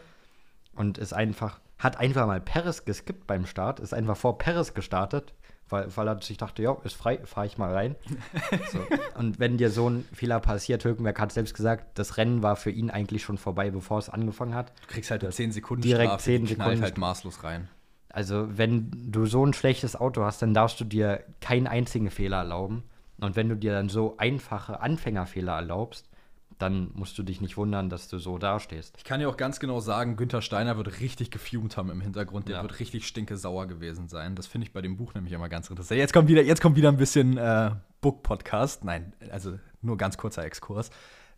Und 0.75 0.97
ist 0.97 1.13
einfach, 1.13 1.59
hat 1.77 1.97
einfach 1.97 2.25
mal 2.27 2.41
Perez 2.41 2.85
geskippt 2.85 3.27
beim 3.27 3.45
Start, 3.45 3.79
ist 3.79 3.93
einfach 3.93 4.17
vor 4.17 4.37
Perez 4.37 4.73
gestartet, 4.73 5.33
weil, 5.69 5.87
weil 5.95 6.07
er 6.07 6.21
sich 6.21 6.37
dachte, 6.37 6.61
ja, 6.61 6.77
ist 6.83 6.95
frei, 6.95 7.19
fahre 7.25 7.47
ich 7.47 7.57
mal 7.57 7.73
rein. 7.73 7.95
so. 8.71 8.79
Und 9.17 9.39
wenn 9.39 9.57
dir 9.57 9.71
so 9.71 9.89
ein 9.89 10.05
Fehler 10.13 10.39
passiert, 10.39 10.83
Hülkenberg 10.85 11.19
hat 11.19 11.31
selbst 11.31 11.55
gesagt, 11.55 11.97
das 11.97 12.17
Rennen 12.17 12.43
war 12.43 12.55
für 12.55 12.71
ihn 12.71 12.89
eigentlich 12.89 13.23
schon 13.23 13.37
vorbei, 13.37 13.71
bevor 13.71 13.97
es 13.97 14.09
angefangen 14.09 14.53
hat. 14.53 14.71
Du 14.81 14.93
kriegst 14.93 15.11
halt 15.11 15.31
10 15.31 15.51
Sekunden 15.51 15.81
Direkt 15.81 16.05
Strafe, 16.05 16.23
10 16.23 16.45
die 16.45 16.55
knallt 16.55 16.69
Sekunden 16.69 16.83
halt 16.83 16.97
maßlos 16.97 17.43
rein. 17.43 17.67
Also, 18.09 18.57
wenn 18.57 18.91
du 19.11 19.25
so 19.25 19.45
ein 19.45 19.53
schlechtes 19.53 19.97
Auto 19.97 20.23
hast, 20.23 20.41
dann 20.41 20.53
darfst 20.53 20.79
du 20.79 20.85
dir 20.85 21.25
keinen 21.41 21.67
einzigen 21.67 22.09
Fehler 22.09 22.37
erlauben. 22.37 22.83
Und 23.19 23.35
wenn 23.35 23.49
du 23.49 23.57
dir 23.57 23.73
dann 23.73 23.89
so 23.89 24.15
einfache 24.17 24.79
Anfängerfehler 24.79 25.53
erlaubst, 25.53 26.09
dann 26.57 26.89
musst 26.93 27.17
du 27.17 27.23
dich 27.23 27.41
nicht 27.41 27.57
wundern, 27.57 27.89
dass 27.89 28.07
du 28.07 28.17
so 28.17 28.37
dastehst. 28.37 28.95
Ich 28.97 29.03
kann 29.03 29.19
dir 29.19 29.27
auch 29.29 29.37
ganz 29.37 29.59
genau 29.59 29.79
sagen, 29.79 30.15
Günther 30.15 30.41
Steiner 30.41 30.77
wird 30.77 30.99
richtig 31.01 31.31
gefumt 31.31 31.75
haben 31.77 31.89
im 31.89 31.99
Hintergrund. 32.01 32.47
Der 32.47 32.57
Ja. 32.57 32.61
wird 32.61 32.79
richtig 32.79 33.07
stinkesauer 33.07 33.67
gewesen 33.67 34.07
sein. 34.07 34.35
Das 34.35 34.47
finde 34.47 34.67
ich 34.67 34.73
bei 34.73 34.81
dem 34.81 34.95
Buch 34.97 35.13
nämlich 35.13 35.33
immer 35.33 35.49
ganz 35.49 35.69
interessant. 35.69 35.97
Jetzt 35.99 36.13
kommt 36.13 36.27
wieder, 36.29 36.41
jetzt 36.43 36.61
kommt 36.61 36.75
wieder 36.77 36.89
ein 36.89 36.97
bisschen 36.97 37.37
äh, 37.37 37.71
Book-Podcast. 38.01 38.85
Nein, 38.85 39.13
also 39.31 39.59
nur 39.81 39.97
ganz 39.97 40.17
kurzer 40.17 40.43
Exkurs. 40.45 40.89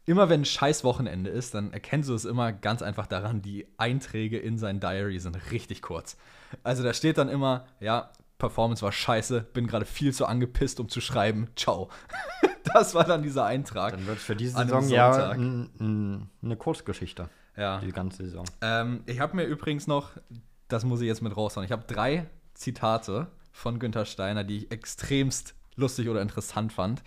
Immer 0.05 0.29
wenn 0.29 0.41
ein 0.41 0.45
scheiß 0.45 0.83
Wochenende 0.83 1.29
ist, 1.29 1.53
dann 1.53 1.73
erkennst 1.73 2.09
du 2.09 2.13
es 2.13 2.23
immer 2.23 2.53
ganz 2.53 2.81
einfach 2.81 3.07
daran, 3.07 3.41
die 3.41 3.67
Einträge 3.77 4.37
in 4.37 4.57
sein 4.57 4.79
Diary 4.79 5.19
sind 5.19 5.51
richtig 5.51 5.81
kurz. 5.81 6.15
Also 6.63 6.81
da 6.83 6.93
steht 6.93 7.17
dann 7.17 7.27
immer, 7.27 7.65
ja, 7.81 8.11
Performance 8.37 8.83
war 8.83 8.91
scheiße, 8.91 9.41
bin 9.53 9.67
gerade 9.67 9.85
viel 9.85 10.13
zu 10.13 10.25
angepisst, 10.27 10.79
um 10.79 10.87
zu 10.89 11.01
schreiben, 11.01 11.47
ciao. 11.55 11.89
das 12.73 12.95
war 12.95 13.03
dann 13.03 13.23
dieser 13.23 13.45
Eintrag. 13.45 13.91
Dann 13.91 14.07
wird 14.07 14.19
für 14.19 14.35
diese 14.35 14.57
Saison 14.57 14.87
ja 14.89 15.31
eine 15.31 16.55
Kurzgeschichte. 16.57 17.29
Ja. 17.55 17.79
Die 17.79 17.91
ganze 17.91 18.23
Saison. 18.23 18.45
Ähm, 18.61 19.01
ich 19.07 19.19
habe 19.19 19.35
mir 19.35 19.43
übrigens 19.43 19.87
noch, 19.87 20.11
das 20.67 20.85
muss 20.85 21.01
ich 21.01 21.07
jetzt 21.07 21.21
mit 21.21 21.35
raushauen, 21.35 21.65
ich 21.65 21.71
habe 21.71 21.85
drei 21.87 22.27
Zitate 22.53 23.27
von 23.51 23.79
Günther 23.79 24.05
Steiner, 24.05 24.43
die 24.43 24.57
ich 24.57 24.71
extremst 24.71 25.55
lustig 25.75 26.09
oder 26.09 26.21
interessant 26.21 26.71
fand. 26.71 27.01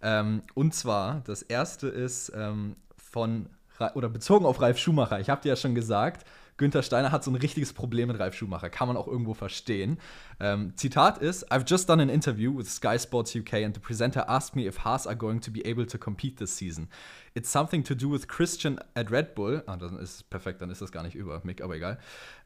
Ähm, 0.00 0.42
und 0.54 0.74
zwar, 0.74 1.22
das 1.24 1.42
erste 1.42 1.88
ist 1.88 2.32
ähm, 2.34 2.76
von, 2.96 3.48
oder 3.94 4.08
bezogen 4.08 4.46
auf 4.46 4.60
Ralf 4.60 4.78
Schumacher. 4.78 5.20
Ich 5.20 5.30
habe 5.30 5.42
dir 5.42 5.50
ja 5.50 5.56
schon 5.56 5.74
gesagt, 5.74 6.26
Günther 6.56 6.82
Steiner 6.82 7.10
hat 7.10 7.24
so 7.24 7.30
ein 7.30 7.36
richtiges 7.36 7.72
Problem 7.72 8.08
mit 8.08 8.18
Ralf 8.18 8.34
Schumacher. 8.34 8.70
Kann 8.70 8.88
man 8.88 8.96
auch 8.96 9.08
irgendwo 9.08 9.34
verstehen. 9.34 9.98
Ähm, 10.38 10.72
Zitat 10.76 11.18
ist: 11.18 11.50
I've 11.50 11.64
just 11.66 11.88
done 11.88 12.00
an 12.00 12.08
interview 12.08 12.56
with 12.56 12.68
Sky 12.68 12.96
Sports 12.98 13.34
UK 13.34 13.54
and 13.64 13.74
the 13.74 13.80
presenter 13.80 14.28
asked 14.28 14.54
me 14.54 14.66
if 14.66 14.84
Haas 14.84 15.06
are 15.06 15.16
going 15.16 15.40
to 15.40 15.50
be 15.50 15.64
able 15.66 15.86
to 15.86 15.98
compete 15.98 16.36
this 16.36 16.56
season. 16.56 16.88
It's 17.34 17.50
something 17.50 17.82
to 17.84 17.96
do 17.96 18.08
with 18.08 18.28
Christian 18.28 18.78
at 18.94 19.10
Red 19.10 19.34
Bull. 19.34 19.64
Ah, 19.66 19.76
dann 19.76 19.98
ist 19.98 20.30
perfekt, 20.30 20.62
dann 20.62 20.70
ist 20.70 20.80
das 20.80 20.92
gar 20.92 21.02
nicht 21.02 21.16
über 21.16 21.40
Mick, 21.44 21.60
aber 21.60 21.74
egal. 21.74 21.98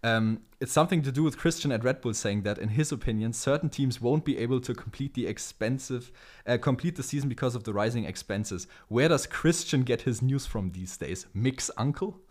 Um, 0.03 0.41
it's 0.61 0.73
something 0.73 1.03
to 1.03 1.13
do 1.13 1.25
with 1.25 1.37
Christian 1.37 1.71
at 1.73 1.85
Red 1.85 2.01
Bull 2.01 2.15
saying 2.15 2.45
that, 2.45 2.57
in 2.57 2.71
his 2.71 2.91
opinion, 2.91 3.35
certain 3.35 3.71
teams 3.71 4.01
won't 4.01 4.25
be 4.25 4.39
able 4.39 4.63
to 4.63 4.73
complete 4.73 5.13
the 5.15 5.27
expensive, 5.27 6.11
uh, 6.47 6.57
complete 6.57 6.97
the 6.97 7.03
season 7.03 7.29
because 7.29 7.55
of 7.55 7.65
the 7.65 7.73
rising 7.75 8.05
expenses. 8.05 8.67
Where 8.89 9.11
does 9.11 9.27
Christian 9.27 9.83
get 9.83 10.03
his 10.03 10.23
news 10.23 10.47
from 10.47 10.73
these 10.73 10.97
days? 10.97 11.27
Mick's 11.35 11.71
uncle? 11.77 12.23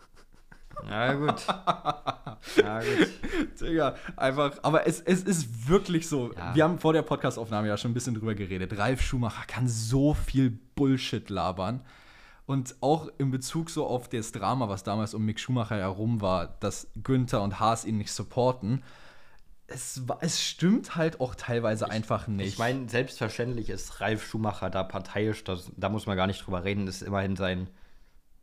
Ja, 0.88 1.12
gut. 1.14 1.46
ja, 2.56 2.80
gut. 2.80 3.60
Digga, 3.60 3.96
einfach, 4.16 4.58
aber 4.62 4.86
es, 4.86 5.00
es 5.00 5.22
ist 5.22 5.68
wirklich 5.68 6.08
so. 6.08 6.32
Ja. 6.32 6.54
Wir 6.54 6.64
haben 6.64 6.78
vor 6.78 6.92
der 6.92 7.02
Podcastaufnahme 7.02 7.68
ja 7.68 7.76
schon 7.76 7.90
ein 7.90 7.94
bisschen 7.94 8.14
drüber 8.14 8.34
geredet. 8.34 8.76
Ralf 8.78 9.02
Schumacher 9.02 9.44
kann 9.46 9.68
so 9.68 10.14
viel 10.14 10.50
Bullshit 10.74 11.28
labern. 11.30 11.84
Und 12.46 12.76
auch 12.80 13.10
in 13.18 13.30
Bezug 13.30 13.68
so 13.68 13.86
auf 13.86 14.08
das 14.08 14.32
Drama, 14.32 14.70
was 14.70 14.82
damals 14.82 15.12
um 15.12 15.22
Mick 15.22 15.38
Schumacher 15.38 15.76
herum 15.76 16.22
war, 16.22 16.56
dass 16.60 16.88
Günther 17.02 17.42
und 17.42 17.60
Haas 17.60 17.84
ihn 17.84 17.98
nicht 17.98 18.10
supporten. 18.10 18.82
Es, 19.66 20.00
es 20.20 20.42
stimmt 20.42 20.96
halt 20.96 21.20
auch 21.20 21.34
teilweise 21.34 21.90
einfach 21.90 22.26
nicht. 22.26 22.48
Ich 22.48 22.58
meine, 22.58 22.88
selbstverständlich 22.88 23.68
ist 23.68 24.00
Ralf 24.00 24.26
Schumacher 24.26 24.70
da 24.70 24.82
parteiisch, 24.82 25.44
das, 25.44 25.70
da 25.76 25.90
muss 25.90 26.06
man 26.06 26.16
gar 26.16 26.26
nicht 26.26 26.46
drüber 26.46 26.64
reden, 26.64 26.86
das 26.86 27.02
ist 27.02 27.06
immerhin 27.06 27.36
sein, 27.36 27.68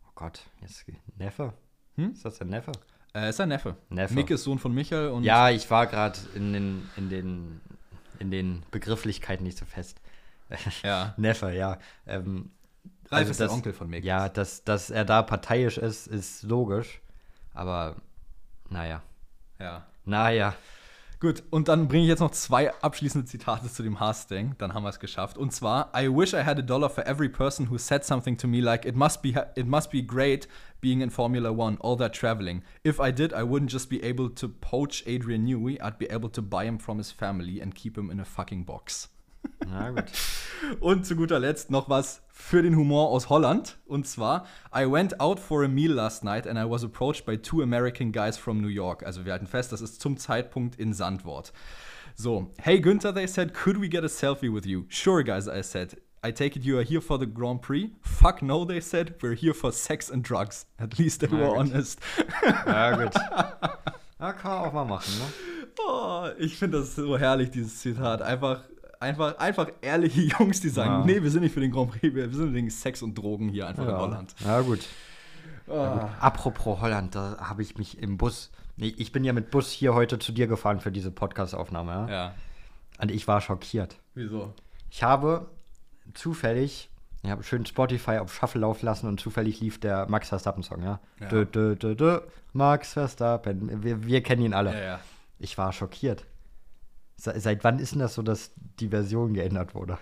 oh 0.07 0.11
Gott, 0.13 0.41
jetzt 0.61 0.86
Neffe? 1.17 1.53
Hm? 1.95 2.11
Ist 2.11 2.25
das 2.25 2.37
der 2.37 2.47
Neffe? 2.47 2.71
äh, 3.13 3.29
ist 3.29 3.37
sein 3.37 3.49
Neffe. 3.49 3.75
Neffe. 3.89 4.13
Mick 4.13 4.29
ist 4.29 4.43
Sohn 4.43 4.59
von 4.59 4.73
Michael 4.73 5.09
und 5.09 5.23
Ja, 5.23 5.49
ich 5.49 5.69
war 5.71 5.87
gerade 5.87 6.19
in 6.35 6.51
den, 6.53 6.89
in, 6.97 7.09
den, 7.09 7.61
in 8.19 8.31
den 8.31 8.63
Begrifflichkeiten 8.71 9.43
nicht 9.45 9.57
so 9.57 9.65
fest. 9.65 10.01
Ja. 10.83 11.13
Neffe, 11.17 11.51
ja. 11.53 11.79
Ähm, 12.05 12.51
Ralf 13.09 13.19
also 13.19 13.31
ist 13.31 13.39
der 13.39 13.47
das- 13.47 13.55
Onkel 13.55 13.73
von 13.73 13.89
Mick. 13.89 14.03
Ja, 14.03 14.29
dass, 14.29 14.63
dass 14.63 14.89
er 14.89 15.05
da 15.05 15.21
parteiisch 15.23 15.77
ist, 15.77 16.07
ist 16.07 16.43
logisch. 16.43 16.99
Aber, 17.53 17.95
naja. 18.69 19.01
ja. 19.59 19.85
Naja. 20.03 20.53
Gut, 21.20 21.43
und 21.49 21.68
dann 21.68 21.88
bringe 21.88 22.03
ich 22.03 22.09
jetzt 22.09 22.20
noch 22.20 22.32
zwei 22.32 22.74
abschließende 22.82 23.26
Zitate 23.26 23.72
zu 23.72 23.84
dem 23.84 23.99
Haas-Ding. 23.99 24.55
Dann 24.57 24.74
haben 24.74 24.84
wir 24.84 24.89
es 24.89 24.99
geschafft. 24.99 25.38
Und 25.38 25.53
zwar: 25.53 25.91
I 25.95 26.07
wish 26.09 26.34
I 26.34 26.43
had 26.43 26.59
a 26.59 26.61
dollar 26.61 26.89
for 26.89 27.05
every 27.07 27.30
person 27.30 27.70
who 27.70 27.78
said 27.78 28.03
something 28.03 28.38
to 28.38 28.47
me 28.47 28.59
like 28.59 28.86
it 28.86 28.95
must 28.95 29.22
be 29.22 29.34
it 29.55 29.66
must 29.66 29.91
be 29.91 30.01
great 30.01 30.47
being 30.82 31.01
in 31.01 31.09
Formula 31.09 31.51
One, 31.51 31.78
all 31.80 31.97
that 31.97 32.13
traveling. 32.13 32.63
If 32.84 32.99
I 32.99 33.11
did, 33.11 33.34
I 33.34 33.43
wouldn't 33.43 33.72
just 33.72 33.89
be 33.89 34.03
able 34.03 34.30
to 34.30 34.49
poach 34.49 35.03
Adrian 35.07 35.45
Newey. 35.45 35.82
I'd 35.82 35.97
be 35.97 36.07
able 36.07 36.30
to 36.30 36.41
buy 36.41 36.66
him 36.66 36.78
from 36.78 36.97
his 36.97 37.11
family 37.11 37.61
and 37.61 37.74
keep 37.74 37.97
him 37.97 38.11
in 38.11 38.20
a 38.20 38.26
fucking 38.26 38.66
box. 38.66 39.07
Na 39.67 39.91
gut. 39.91 40.05
Und 40.79 41.05
zu 41.05 41.15
guter 41.15 41.39
Letzt 41.39 41.69
noch 41.71 41.89
was 41.89 42.21
für 42.31 42.61
den 42.61 42.75
Humor 42.75 43.09
aus 43.09 43.29
Holland. 43.29 43.77
Und 43.85 44.07
zwar, 44.07 44.45
I 44.75 44.89
went 44.89 45.19
out 45.19 45.39
for 45.39 45.63
a 45.63 45.67
meal 45.67 45.91
last 45.91 46.23
night 46.23 46.47
and 46.47 46.57
I 46.59 46.69
was 46.69 46.83
approached 46.83 47.25
by 47.25 47.37
two 47.37 47.61
American 47.61 48.11
guys 48.11 48.37
from 48.37 48.61
New 48.61 48.67
York. 48.67 49.03
Also 49.05 49.25
wir 49.25 49.31
halten 49.33 49.47
fest, 49.47 49.71
das 49.71 49.81
ist 49.81 50.01
zum 50.01 50.17
Zeitpunkt 50.17 50.75
in 50.77 50.93
Sandwort. 50.93 51.53
So, 52.15 52.51
hey 52.61 52.79
Günther, 52.79 53.13
they 53.13 53.27
said, 53.27 53.53
could 53.53 53.79
we 53.81 53.89
get 53.89 54.03
a 54.03 54.07
selfie 54.09 54.53
with 54.53 54.65
you? 54.65 54.85
Sure, 54.89 55.23
guys, 55.23 55.47
I 55.47 55.61
said. 55.61 55.97
I 56.25 56.31
take 56.31 56.55
it 56.57 56.63
you 56.65 56.77
are 56.77 56.83
here 56.83 57.01
for 57.01 57.19
the 57.19 57.27
Grand 57.27 57.61
Prix? 57.61 57.91
Fuck 58.01 58.41
no, 58.41 58.65
they 58.65 58.79
said. 58.81 59.15
We're 59.21 59.35
here 59.35 59.53
for 59.53 59.71
sex 59.71 60.09
and 60.09 60.23
drugs. 60.23 60.65
At 60.79 60.97
least 60.97 61.19
they 61.21 61.27
Na 61.27 61.37
were 61.37 61.47
gut. 61.49 61.57
honest. 61.57 61.99
Ja, 62.65 62.95
gut. 63.03 63.13
Ja, 64.19 64.33
kann 64.33 64.51
man 64.51 64.69
auch 64.69 64.73
mal 64.73 64.85
machen, 64.85 65.13
ne? 65.19 65.25
Oh, 65.87 66.27
ich 66.39 66.57
finde 66.57 66.79
das 66.79 66.95
so 66.95 67.17
herrlich, 67.17 67.51
dieses 67.51 67.79
Zitat. 67.79 68.21
Einfach, 68.23 68.63
einfach, 68.99 69.37
einfach 69.37 69.69
ehrliche 69.81 70.21
Jungs, 70.39 70.61
die 70.61 70.69
sagen, 70.69 70.91
Ja. 70.91 71.05
nee, 71.05 71.21
wir 71.23 71.29
sind 71.31 71.41
nicht 71.43 71.53
für 71.53 71.59
den 71.59 71.71
Grand 71.71 71.91
Prix, 71.91 72.13
wir 72.15 72.29
sind 72.29 72.53
wegen 72.53 72.69
Sex 72.69 73.01
und 73.01 73.15
Drogen 73.15 73.49
hier 73.49 73.67
einfach 73.67 73.87
in 73.87 73.95
Holland. 73.97 74.35
Ja, 74.43 74.61
gut. 74.61 74.79
Ah. 75.67 76.09
Apropos 76.19 76.79
Holland, 76.81 77.15
da 77.15 77.37
habe 77.39 77.61
ich 77.63 77.77
mich 77.77 77.97
im 78.01 78.17
Bus. 78.17 78.51
Ich 78.77 79.11
bin 79.11 79.23
ja 79.23 79.33
mit 79.33 79.51
Bus 79.51 79.71
hier 79.71 79.93
heute 79.95 80.19
zu 80.19 80.31
dir 80.31 80.47
gefahren 80.47 80.79
für 80.79 80.91
diese 80.91 81.09
Podcast-Aufnahme, 81.11 81.91
ja? 81.91 82.09
Ja, 82.09 82.35
Und 83.01 83.09
ich 83.11 83.27
war 83.27 83.41
schockiert. 83.41 83.95
wieso? 84.13 84.53
Ich 84.91 85.01
habe 85.03 85.47
zufällig, 86.13 86.89
ich 87.23 87.29
habe 87.31 87.43
schön 87.43 87.65
Spotify 87.65 88.17
auf 88.19 88.33
Shuffle 88.33 88.61
laufen 88.61 88.85
lassen 88.85 89.07
und 89.07 89.19
zufällig 89.19 89.59
lief 89.59 89.79
der 89.79 90.07
Max 90.09 90.29
Verstappen-Song, 90.29 90.83
ja? 90.83 90.99
Ja. 91.19 91.27
Dö, 91.29 91.45
dö, 91.45 91.75
dö, 91.75 92.19
Max 92.53 92.93
Verstappen. 92.93 93.83
Wir, 93.83 94.05
wir 94.05 94.21
kennen 94.23 94.43
ihn 94.43 94.53
alle. 94.53 94.73
Ja, 94.73 94.83
ja. 94.83 94.99
Ich 95.39 95.57
war 95.57 95.73
schockiert. 95.73 96.25
Se 97.18 97.39
seit 97.39 97.63
wann 97.63 97.80
ist 97.80 97.93
denn 97.93 97.99
das 97.99 98.13
so, 98.13 98.22
dass 98.22 98.51
die 98.80 98.89
Version 98.89 99.34
geändert 99.34 99.76
wurde? 99.76 99.97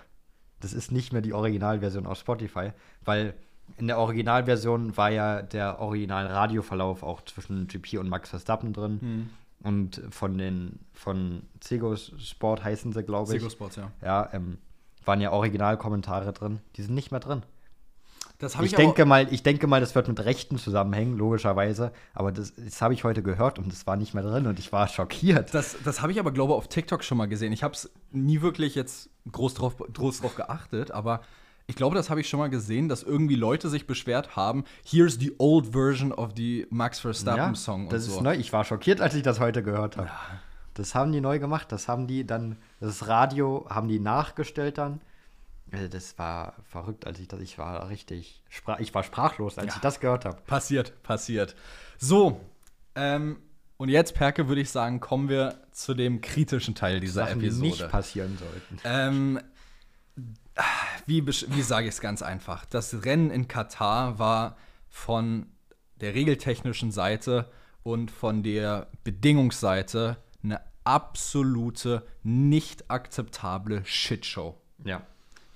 Das 0.60 0.72
ist 0.72 0.90
nicht 0.92 1.12
mehr 1.12 1.22
die 1.22 1.32
Originalversion 1.32 2.06
auf 2.06 2.18
Spotify, 2.18 2.72
weil 3.04 3.34
in 3.76 3.86
der 3.86 3.98
Originalversion 3.98 4.96
war 4.96 5.10
ja 5.10 5.42
der 5.42 5.80
Original-Radioverlauf 5.80 7.02
auch 7.02 7.22
zwischen 7.22 7.66
GP 7.66 7.98
und 7.98 8.08
Max 8.08 8.30
Verstappen 8.30 8.72
drin. 8.72 9.00
Hm. 9.00 9.30
Und 9.62 10.02
von 10.10 10.36
den 10.36 10.80
von 10.92 11.42
Zegos 11.60 12.12
Sport 12.18 12.62
heißen 12.62 12.92
sie, 12.92 13.02
glaube 13.02 13.34
ich. 13.34 13.40
Sego 13.40 13.50
Sports, 13.50 13.76
ja. 13.76 13.90
Ja, 14.02 14.28
ähm, 14.32 14.58
waren 15.04 15.20
ja 15.20 15.32
Originalkommentare 15.32 16.32
drin. 16.32 16.60
Die 16.76 16.82
sind 16.82 16.94
nicht 16.94 17.10
mehr 17.10 17.20
drin. 17.20 17.42
Das 18.44 18.56
Ich, 18.56 18.72
ich, 18.72 18.74
denke 18.74 19.06
mal, 19.06 19.26
ich 19.32 19.42
denke 19.42 19.66
mal, 19.66 19.80
das 19.80 19.94
wird 19.94 20.06
mit 20.06 20.22
Rechten 20.22 20.58
zusammenhängen, 20.58 21.16
logischerweise. 21.16 21.92
Aber 22.12 22.30
das, 22.30 22.52
das 22.54 22.82
habe 22.82 22.92
ich 22.92 23.02
heute 23.04 23.22
gehört 23.22 23.58
und 23.58 23.72
das 23.72 23.86
war 23.86 23.96
nicht 23.96 24.12
mehr 24.12 24.22
drin 24.22 24.46
und 24.46 24.58
ich 24.58 24.70
war 24.70 24.86
schockiert. 24.86 25.54
das, 25.54 25.76
das 25.82 26.02
habe 26.02 26.12
ich 26.12 26.20
aber, 26.20 26.30
glaube 26.30 26.52
ich, 26.52 26.58
auf 26.58 26.68
TikTok 26.68 27.02
schon 27.02 27.16
mal 27.18 27.26
gesehen. 27.26 27.52
Ich 27.52 27.62
habe 27.62 27.74
es 27.74 27.90
nie 28.12 28.42
wirklich 28.42 28.74
jetzt 28.74 29.08
groß 29.32 29.54
drauf, 29.54 29.76
groß 29.78 30.20
drauf 30.20 30.34
geachtet, 30.34 30.90
aber 30.90 31.22
ich 31.66 31.76
glaube, 31.76 31.96
das 31.96 32.10
habe 32.10 32.20
ich 32.20 32.28
schon 32.28 32.38
mal 32.38 32.50
gesehen, 32.50 32.90
dass 32.90 33.02
irgendwie 33.02 33.36
Leute 33.36 33.70
sich 33.70 33.86
beschwert 33.86 34.36
haben, 34.36 34.64
here's 34.84 35.14
the 35.18 35.34
old 35.38 35.72
version 35.72 36.12
of 36.12 36.32
the 36.36 36.66
Max 36.68 37.00
Verstappen 37.00 37.54
Song 37.54 37.88
das 37.88 38.02
und 38.02 38.08
ist 38.08 38.14
so. 38.16 38.20
neu. 38.20 38.34
Ich 38.34 38.52
war 38.52 38.64
schockiert, 38.64 39.00
als 39.00 39.14
ich 39.14 39.22
das 39.22 39.40
heute 39.40 39.62
gehört 39.62 39.96
habe. 39.96 40.10
Das 40.74 40.94
haben 40.94 41.12
die 41.12 41.22
neu 41.22 41.38
gemacht. 41.38 41.72
Das 41.72 41.88
haben 41.88 42.06
die 42.06 42.26
dann, 42.26 42.56
das 42.80 43.06
Radio 43.06 43.66
haben 43.70 43.88
die 43.88 44.00
nachgestellt 44.00 44.76
dann. 44.76 45.00
Äh, 45.74 45.88
Das 45.88 46.18
war 46.18 46.54
verrückt, 46.70 47.06
als 47.06 47.18
ich 47.18 47.28
das, 47.28 47.40
ich 47.40 47.58
war 47.58 47.88
richtig, 47.88 48.42
sprach, 48.48 48.78
ich 48.80 48.94
war 48.94 49.02
sprachlos, 49.02 49.58
als 49.58 49.68
Ja. 49.68 49.74
ich 49.76 49.80
das 49.80 50.00
gehört 50.00 50.24
habe. 50.24 50.40
Passiert, 50.46 51.02
passiert. 51.02 51.54
So, 51.98 52.40
ähm, 52.94 53.38
und 53.76 53.88
jetzt, 53.88 54.14
Perke, 54.14 54.46
würde 54.48 54.60
ich 54.60 54.70
sagen, 54.70 55.00
kommen 55.00 55.28
wir 55.28 55.58
zu 55.72 55.94
dem 55.94 56.20
kritischen 56.20 56.74
Teil 56.74 57.00
dieser 57.00 57.26
Sachen, 57.26 57.40
die 57.40 57.46
Episode. 57.46 57.66
nicht 57.66 57.88
passieren 57.88 58.38
sollten. 58.38 58.78
Ähm, 58.84 59.40
wie 61.06 61.26
wie 61.26 61.62
sage 61.62 61.88
ich 61.88 61.94
es 61.94 62.00
ganz 62.00 62.22
einfach? 62.22 62.64
Das 62.66 63.04
Rennen 63.04 63.30
in 63.30 63.48
Katar 63.48 64.18
war 64.20 64.56
von 64.88 65.46
der 66.00 66.14
regeltechnischen 66.14 66.92
Seite 66.92 67.50
und 67.82 68.10
von 68.12 68.42
der 68.44 68.86
Bedingungsseite 69.02 70.16
eine 70.44 70.60
absolute, 70.84 72.06
nicht 72.22 72.90
akzeptable 72.90 73.84
Shitshow. 73.84 74.56
Ja. 74.84 75.02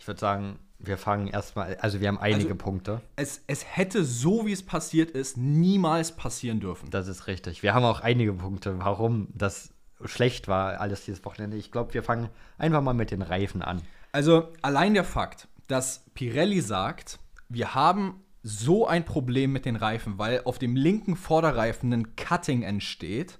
Ich 0.08 0.10
würde 0.10 0.20
sagen, 0.20 0.58
wir 0.78 0.96
fangen 0.96 1.26
erstmal, 1.26 1.76
also 1.82 2.00
wir 2.00 2.08
haben 2.08 2.16
einige 2.16 2.44
Also- 2.44 2.54
Punkte. 2.54 3.02
Es, 3.16 3.42
es 3.46 3.62
hätte 3.76 4.06
so, 4.06 4.46
wie 4.46 4.52
es 4.52 4.62
passiert 4.64 5.10
ist, 5.10 5.36
niemals 5.36 6.16
passieren 6.16 6.60
dürfen. 6.60 6.88
Das 6.88 7.08
ist 7.08 7.26
richtig. 7.26 7.62
Wir 7.62 7.74
haben 7.74 7.84
auch 7.84 8.00
einige 8.00 8.32
Punkte, 8.32 8.78
warum 8.78 9.28
das 9.34 9.68
schlecht 10.06 10.48
war, 10.48 10.80
alles 10.80 11.04
dieses 11.04 11.22
Wochenende. 11.26 11.58
Ich 11.58 11.70
glaube, 11.72 11.92
wir 11.92 12.02
fangen 12.02 12.30
einfach 12.56 12.80
mal 12.80 12.94
mit 12.94 13.10
den 13.10 13.20
Reifen 13.20 13.60
an. 13.60 13.82
Also 14.10 14.48
allein 14.62 14.94
der 14.94 15.04
Fakt, 15.04 15.46
dass 15.66 16.06
Pirelli 16.14 16.62
sagt, 16.62 17.18
wir 17.50 17.74
haben 17.74 18.22
so 18.42 18.86
ein 18.86 19.04
Problem 19.04 19.52
mit 19.52 19.66
den 19.66 19.76
Reifen, 19.76 20.16
weil 20.16 20.40
auf 20.46 20.58
dem 20.58 20.74
linken 20.74 21.16
Vorderreifen 21.16 21.92
ein 21.92 22.16
Cutting 22.16 22.62
entsteht 22.62 23.38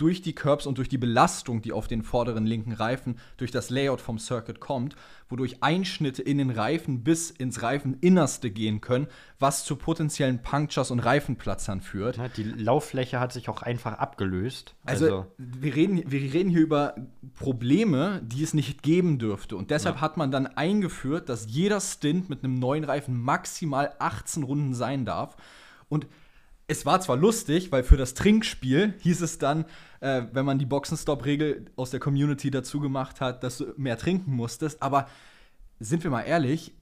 durch 0.00 0.22
die 0.22 0.34
Curbs 0.34 0.66
und 0.66 0.78
durch 0.78 0.88
die 0.88 0.96
Belastung, 0.96 1.60
die 1.60 1.72
auf 1.72 1.86
den 1.86 2.02
vorderen 2.02 2.46
linken 2.46 2.72
Reifen 2.72 3.18
durch 3.36 3.50
das 3.50 3.68
Layout 3.68 4.00
vom 4.00 4.18
Circuit 4.18 4.58
kommt, 4.58 4.96
wodurch 5.28 5.62
Einschnitte 5.62 6.22
in 6.22 6.38
den 6.38 6.48
Reifen 6.48 7.04
bis 7.04 7.30
ins 7.30 7.60
Reifeninnerste 7.62 8.50
gehen 8.50 8.80
können, 8.80 9.08
was 9.38 9.64
zu 9.64 9.76
potenziellen 9.76 10.42
Punctures 10.42 10.90
und 10.90 11.00
Reifenplatzern 11.00 11.82
führt. 11.82 12.18
Die 12.38 12.44
Lauffläche 12.44 13.20
hat 13.20 13.32
sich 13.32 13.50
auch 13.50 13.60
einfach 13.60 13.98
abgelöst. 13.98 14.74
Also, 14.86 15.26
wir, 15.36 15.76
reden, 15.76 16.02
wir 16.10 16.20
reden 16.32 16.48
hier 16.48 16.62
über 16.62 16.94
Probleme, 17.34 18.22
die 18.24 18.42
es 18.42 18.54
nicht 18.54 18.82
geben 18.82 19.18
dürfte. 19.18 19.56
Und 19.56 19.70
deshalb 19.70 20.00
hat 20.00 20.16
man 20.16 20.30
dann 20.30 20.46
eingeführt, 20.46 21.28
dass 21.28 21.46
jeder 21.46 21.80
Stint 21.80 22.30
mit 22.30 22.42
einem 22.42 22.54
neuen 22.54 22.84
Reifen 22.84 23.20
maximal 23.20 23.94
18 23.98 24.44
Runden 24.44 24.72
sein 24.72 25.04
darf. 25.04 25.36
Und 25.90 26.06
es 26.70 26.86
war 26.86 27.00
zwar 27.00 27.16
lustig, 27.16 27.72
weil 27.72 27.82
für 27.82 27.96
das 27.96 28.14
Trinkspiel 28.14 28.94
hieß 29.00 29.22
es 29.22 29.38
dann, 29.38 29.64
äh, 29.98 30.22
wenn 30.32 30.46
man 30.46 30.60
die 30.60 30.66
Boxenstopp-Regel 30.66 31.66
aus 31.74 31.90
der 31.90 31.98
Community 31.98 32.48
dazu 32.50 32.78
gemacht 32.78 33.20
hat, 33.20 33.42
dass 33.42 33.58
du 33.58 33.74
mehr 33.76 33.98
trinken 33.98 34.32
musstest. 34.32 34.80
Aber 34.80 35.08
sind 35.80 36.04
wir 36.04 36.12
mal 36.12 36.22
ehrlich, 36.22 36.72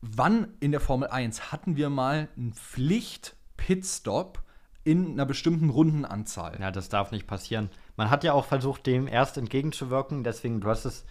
wann 0.00 0.48
in 0.58 0.72
der 0.72 0.80
Formel 0.80 1.08
1 1.08 1.52
hatten 1.52 1.76
wir 1.76 1.90
mal 1.90 2.28
einen 2.36 2.54
Pflicht-Pitstop 2.54 4.42
in 4.82 5.12
einer 5.12 5.26
bestimmten 5.26 5.70
Rundenanzahl? 5.70 6.58
ja, 6.60 6.72
das 6.72 6.88
darf 6.88 7.12
nicht 7.12 7.28
passieren. 7.28 7.70
Man 7.96 8.10
hat 8.10 8.24
ja 8.24 8.32
auch 8.32 8.46
versucht, 8.46 8.84
dem 8.86 9.06
erst 9.06 9.38
entgegenzuwirken. 9.38 10.24
Deswegen, 10.24 10.60
du 10.60 10.68
hast 10.68 10.86
es 10.86 11.04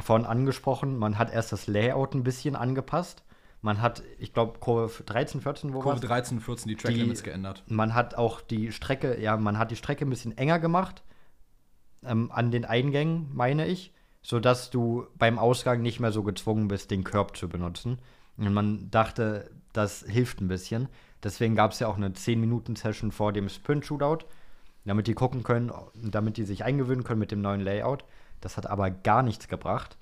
vorhin 0.00 0.26
angesprochen, 0.26 0.96
man 0.96 1.18
hat 1.18 1.32
erst 1.32 1.50
das 1.50 1.66
Layout 1.66 2.14
ein 2.14 2.22
bisschen 2.22 2.54
angepasst. 2.54 3.24
Man 3.64 3.80
hat, 3.80 4.02
ich 4.18 4.32
glaube, 4.32 4.58
Kurve 4.58 5.04
13, 5.04 5.40
14, 5.40 5.72
wo 5.72 5.78
Kurve 5.78 6.00
war's? 6.02 6.08
13, 6.08 6.40
14 6.40 6.68
die 6.68 6.76
Track 6.76 6.92
Die- 6.94 7.00
Limits 7.00 7.22
geändert. 7.22 7.62
Man 7.68 7.94
hat 7.94 8.16
auch 8.16 8.40
die 8.40 8.72
Strecke, 8.72 9.20
ja, 9.20 9.36
man 9.36 9.56
hat 9.56 9.70
die 9.70 9.76
Strecke 9.76 10.04
ein 10.04 10.10
bisschen 10.10 10.36
enger 10.36 10.58
gemacht 10.58 11.02
ähm, 12.04 12.30
an 12.32 12.50
den 12.50 12.64
Eingängen, 12.64 13.30
meine 13.32 13.66
ich, 13.66 13.92
sodass 14.20 14.70
du 14.70 15.06
beim 15.16 15.38
Ausgang 15.38 15.80
nicht 15.80 16.00
mehr 16.00 16.10
so 16.12 16.24
gezwungen 16.24 16.66
bist, 16.68 16.90
den 16.90 17.04
Curb 17.04 17.36
zu 17.36 17.48
benutzen. 17.48 17.98
Und 18.36 18.52
man 18.52 18.90
dachte, 18.90 19.50
das 19.72 20.04
hilft 20.08 20.40
ein 20.40 20.48
bisschen. 20.48 20.88
Deswegen 21.22 21.54
gab 21.54 21.70
es 21.70 21.78
ja 21.78 21.86
auch 21.86 21.96
eine 21.96 22.08
10-Minuten-Session 22.08 23.12
vor 23.12 23.32
dem 23.32 23.48
Sprint-Shootout, 23.48 24.24
damit 24.84 25.06
die 25.06 25.14
gucken 25.14 25.44
können, 25.44 25.70
damit 25.94 26.36
die 26.36 26.44
sich 26.44 26.64
eingewöhnen 26.64 27.04
können 27.04 27.20
mit 27.20 27.30
dem 27.30 27.40
neuen 27.42 27.60
Layout. 27.60 28.04
Das 28.40 28.56
hat 28.56 28.66
aber 28.66 28.90
gar 28.90 29.22
nichts 29.22 29.46
gebracht. 29.46 29.96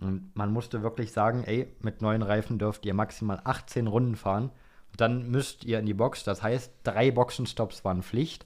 Und 0.00 0.34
man 0.34 0.52
musste 0.52 0.82
wirklich 0.82 1.12
sagen, 1.12 1.44
ey, 1.44 1.68
mit 1.80 2.02
neuen 2.02 2.22
Reifen 2.22 2.58
dürft 2.58 2.84
ihr 2.86 2.94
maximal 2.94 3.40
18 3.44 3.86
Runden 3.86 4.16
fahren. 4.16 4.50
Dann 4.96 5.30
müsst 5.30 5.64
ihr 5.64 5.78
in 5.78 5.86
die 5.86 5.94
Box. 5.94 6.24
Das 6.24 6.42
heißt, 6.42 6.72
drei 6.82 7.10
Boxenstops 7.10 7.84
waren 7.84 8.02
Pflicht. 8.02 8.44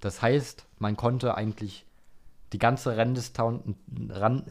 Das 0.00 0.22
heißt, 0.22 0.66
man 0.78 0.96
konnte 0.96 1.34
eigentlich 1.36 1.86
die 2.52 2.58
ganze 2.58 2.96
Renndistanz, 2.96 3.62
Ran, 4.08 4.44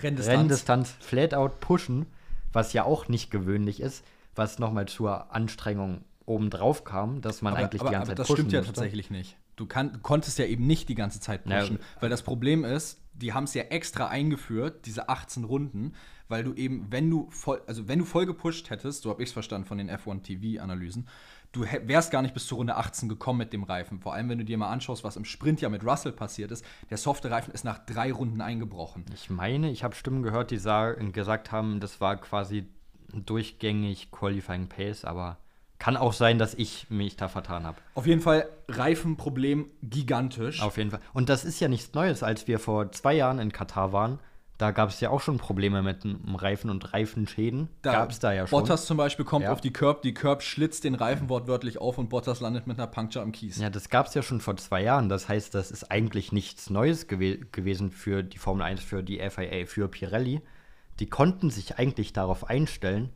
Renndistanz. 0.00 0.38
Renndistanz 0.38 0.90
flat 1.00 1.34
out 1.34 1.60
pushen, 1.60 2.06
was 2.52 2.72
ja 2.72 2.84
auch 2.84 3.08
nicht 3.08 3.30
gewöhnlich 3.30 3.80
ist, 3.80 4.04
was 4.34 4.58
nochmal 4.58 4.86
zur 4.86 5.32
Anstrengung 5.34 6.04
obendrauf 6.26 6.84
kam, 6.84 7.20
dass 7.20 7.42
man 7.42 7.54
eigentlich 7.54 7.80
aber, 7.80 7.90
die 7.90 7.94
ganze 7.94 8.10
aber 8.12 8.16
Zeit 8.16 8.18
das 8.20 8.26
pushen 8.28 8.40
stimmt 8.42 8.52
ja 8.52 8.60
musste. 8.60 8.72
tatsächlich 8.74 9.10
nicht. 9.10 9.36
Du 9.56 9.66
kann, 9.66 10.02
konntest 10.02 10.38
ja 10.38 10.46
eben 10.46 10.66
nicht 10.66 10.88
die 10.88 10.94
ganze 10.94 11.20
Zeit 11.20 11.46
Ja. 11.46 11.60
pushen, 11.60 11.78
weil 12.00 12.08
das 12.10 12.22
Problem 12.22 12.64
ist, 12.64 13.00
die 13.14 13.32
haben 13.32 13.44
es 13.44 13.54
ja 13.54 13.62
extra 13.64 14.08
eingeführt, 14.08 14.86
diese 14.86 15.08
18 15.08 15.44
Runden, 15.44 15.94
weil 16.28 16.44
du 16.44 16.54
eben, 16.54 16.86
wenn 16.90 17.10
du 17.10 17.28
voll, 17.30 17.62
also 17.66 17.86
wenn 17.88 17.98
du 17.98 18.04
voll 18.04 18.26
gepusht 18.26 18.70
hättest, 18.70 19.02
so 19.02 19.10
habe 19.10 19.22
ich 19.22 19.28
es 19.28 19.32
verstanden 19.32 19.66
von 19.66 19.78
den 19.78 19.90
F1 19.90 20.22
TV-Analysen, 20.22 21.06
du 21.52 21.62
wärst 21.62 22.10
gar 22.10 22.22
nicht 22.22 22.34
bis 22.34 22.46
zur 22.46 22.58
Runde 22.58 22.76
18 22.76 23.08
gekommen 23.08 23.38
mit 23.38 23.52
dem 23.52 23.62
Reifen. 23.62 24.00
Vor 24.00 24.14
allem, 24.14 24.28
wenn 24.28 24.38
du 24.38 24.44
dir 24.44 24.58
mal 24.58 24.70
anschaust, 24.70 25.04
was 25.04 25.16
im 25.16 25.24
Sprint 25.24 25.60
ja 25.60 25.68
mit 25.68 25.84
Russell 25.84 26.12
passiert 26.12 26.50
ist, 26.50 26.64
der 26.90 26.96
softe 26.96 27.30
Reifen 27.30 27.54
ist 27.54 27.64
nach 27.64 27.78
drei 27.78 28.12
Runden 28.12 28.40
eingebrochen. 28.40 29.04
Ich 29.14 29.30
meine, 29.30 29.70
ich 29.70 29.84
habe 29.84 29.94
Stimmen 29.94 30.22
gehört, 30.22 30.50
die 30.50 30.56
gesagt 30.56 31.52
haben, 31.52 31.80
das 31.80 32.00
war 32.00 32.16
quasi 32.16 32.66
durchgängig 33.12 34.10
Qualifying 34.10 34.68
Pace, 34.68 35.04
aber 35.04 35.38
kann 35.84 35.98
auch 35.98 36.14
sein, 36.14 36.38
dass 36.38 36.54
ich 36.54 36.86
mich 36.88 37.16
da 37.18 37.28
vertan 37.28 37.64
habe. 37.64 37.76
Auf 37.94 38.06
jeden 38.06 38.22
Fall 38.22 38.48
Reifenproblem 38.68 39.66
gigantisch. 39.82 40.62
Auf 40.62 40.78
jeden 40.78 40.90
Fall. 40.90 41.00
Und 41.12 41.28
das 41.28 41.44
ist 41.44 41.60
ja 41.60 41.68
nichts 41.68 41.92
Neues. 41.92 42.22
Als 42.22 42.48
wir 42.48 42.58
vor 42.58 42.90
zwei 42.92 43.12
Jahren 43.12 43.38
in 43.38 43.52
Katar 43.52 43.92
waren, 43.92 44.18
Da 44.56 44.70
gab 44.70 44.88
es 44.88 45.00
ja 45.00 45.10
auch 45.10 45.20
schon 45.20 45.36
Probleme 45.36 45.82
mit 45.82 46.04
dem 46.04 46.36
Reifen 46.36 46.70
und 46.70 46.94
Reifenschäden. 46.94 47.68
Da 47.82 47.92
Gab 47.92 48.12
es 48.12 48.18
da 48.20 48.32
ja 48.32 48.46
schon. 48.46 48.60
Bottas 48.60 48.86
zum 48.86 48.96
Beispiel 48.96 49.24
kommt 49.26 49.44
Ja. 49.44 49.52
auf 49.52 49.60
die 49.60 49.72
Curb, 49.72 50.00
die 50.02 50.14
Curb 50.14 50.42
schlitzt 50.42 50.84
den 50.84 50.94
Reifen 50.94 51.28
wortwörtlich 51.28 51.78
auf 51.78 51.98
und 51.98 52.08
Bottas 52.08 52.40
landet 52.40 52.66
mit 52.68 52.78
einer 52.78 52.86
Puncture 52.86 53.22
am 53.22 53.32
Kies. 53.32 53.58
Ja, 53.58 53.68
das 53.68 53.90
gab 53.90 54.06
es 54.06 54.14
ja 54.14 54.22
schon 54.22 54.40
vor 54.40 54.56
zwei 54.56 54.80
Jahren. 54.82 55.08
Das 55.10 55.28
heißt, 55.28 55.54
das 55.54 55.70
ist 55.72 55.90
eigentlich 55.90 56.30
nichts 56.32 56.70
Neues 56.70 57.08
gewe 57.08 57.38
gewesen 57.52 57.90
für 57.90 58.22
die 58.22 58.38
Formel 58.38 58.62
1, 58.62 58.80
für 58.80 59.02
die 59.02 59.18
FIA, 59.28 59.66
für 59.66 59.88
Pirelli. 59.88 60.40
Die 61.00 61.06
konnten 61.10 61.50
sich 61.50 61.76
eigentlich 61.78 62.12
darauf 62.12 62.48
einstellen 62.48 63.10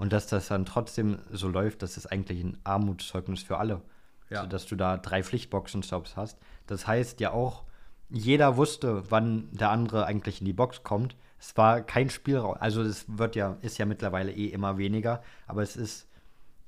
und 0.00 0.14
dass 0.14 0.26
das 0.26 0.48
dann 0.48 0.64
trotzdem 0.64 1.18
so 1.30 1.46
läuft, 1.46 1.82
das 1.82 1.98
ist 1.98 2.06
eigentlich 2.06 2.42
ein 2.42 2.56
Armutszeugnis 2.64 3.42
für 3.42 3.58
alle. 3.58 3.82
Ja. 4.30 4.38
Also, 4.38 4.48
dass 4.48 4.64
du 4.64 4.74
da 4.74 4.96
drei 4.96 5.22
Pflichtboxenstops 5.22 6.16
hast. 6.16 6.38
Das 6.66 6.86
heißt 6.86 7.20
ja 7.20 7.32
auch, 7.32 7.64
jeder 8.08 8.56
wusste, 8.56 9.02
wann 9.10 9.50
der 9.52 9.68
andere 9.68 10.06
eigentlich 10.06 10.40
in 10.40 10.46
die 10.46 10.54
Box 10.54 10.84
kommt. 10.84 11.16
Es 11.38 11.54
war 11.58 11.82
kein 11.82 12.08
Spielraum. 12.08 12.56
Also 12.58 12.80
es 12.80 13.04
wird 13.08 13.36
ja, 13.36 13.58
ist 13.60 13.76
ja 13.76 13.84
mittlerweile 13.84 14.32
eh 14.32 14.46
immer 14.46 14.78
weniger, 14.78 15.22
aber 15.46 15.60
es 15.60 15.76
ist, 15.76 16.08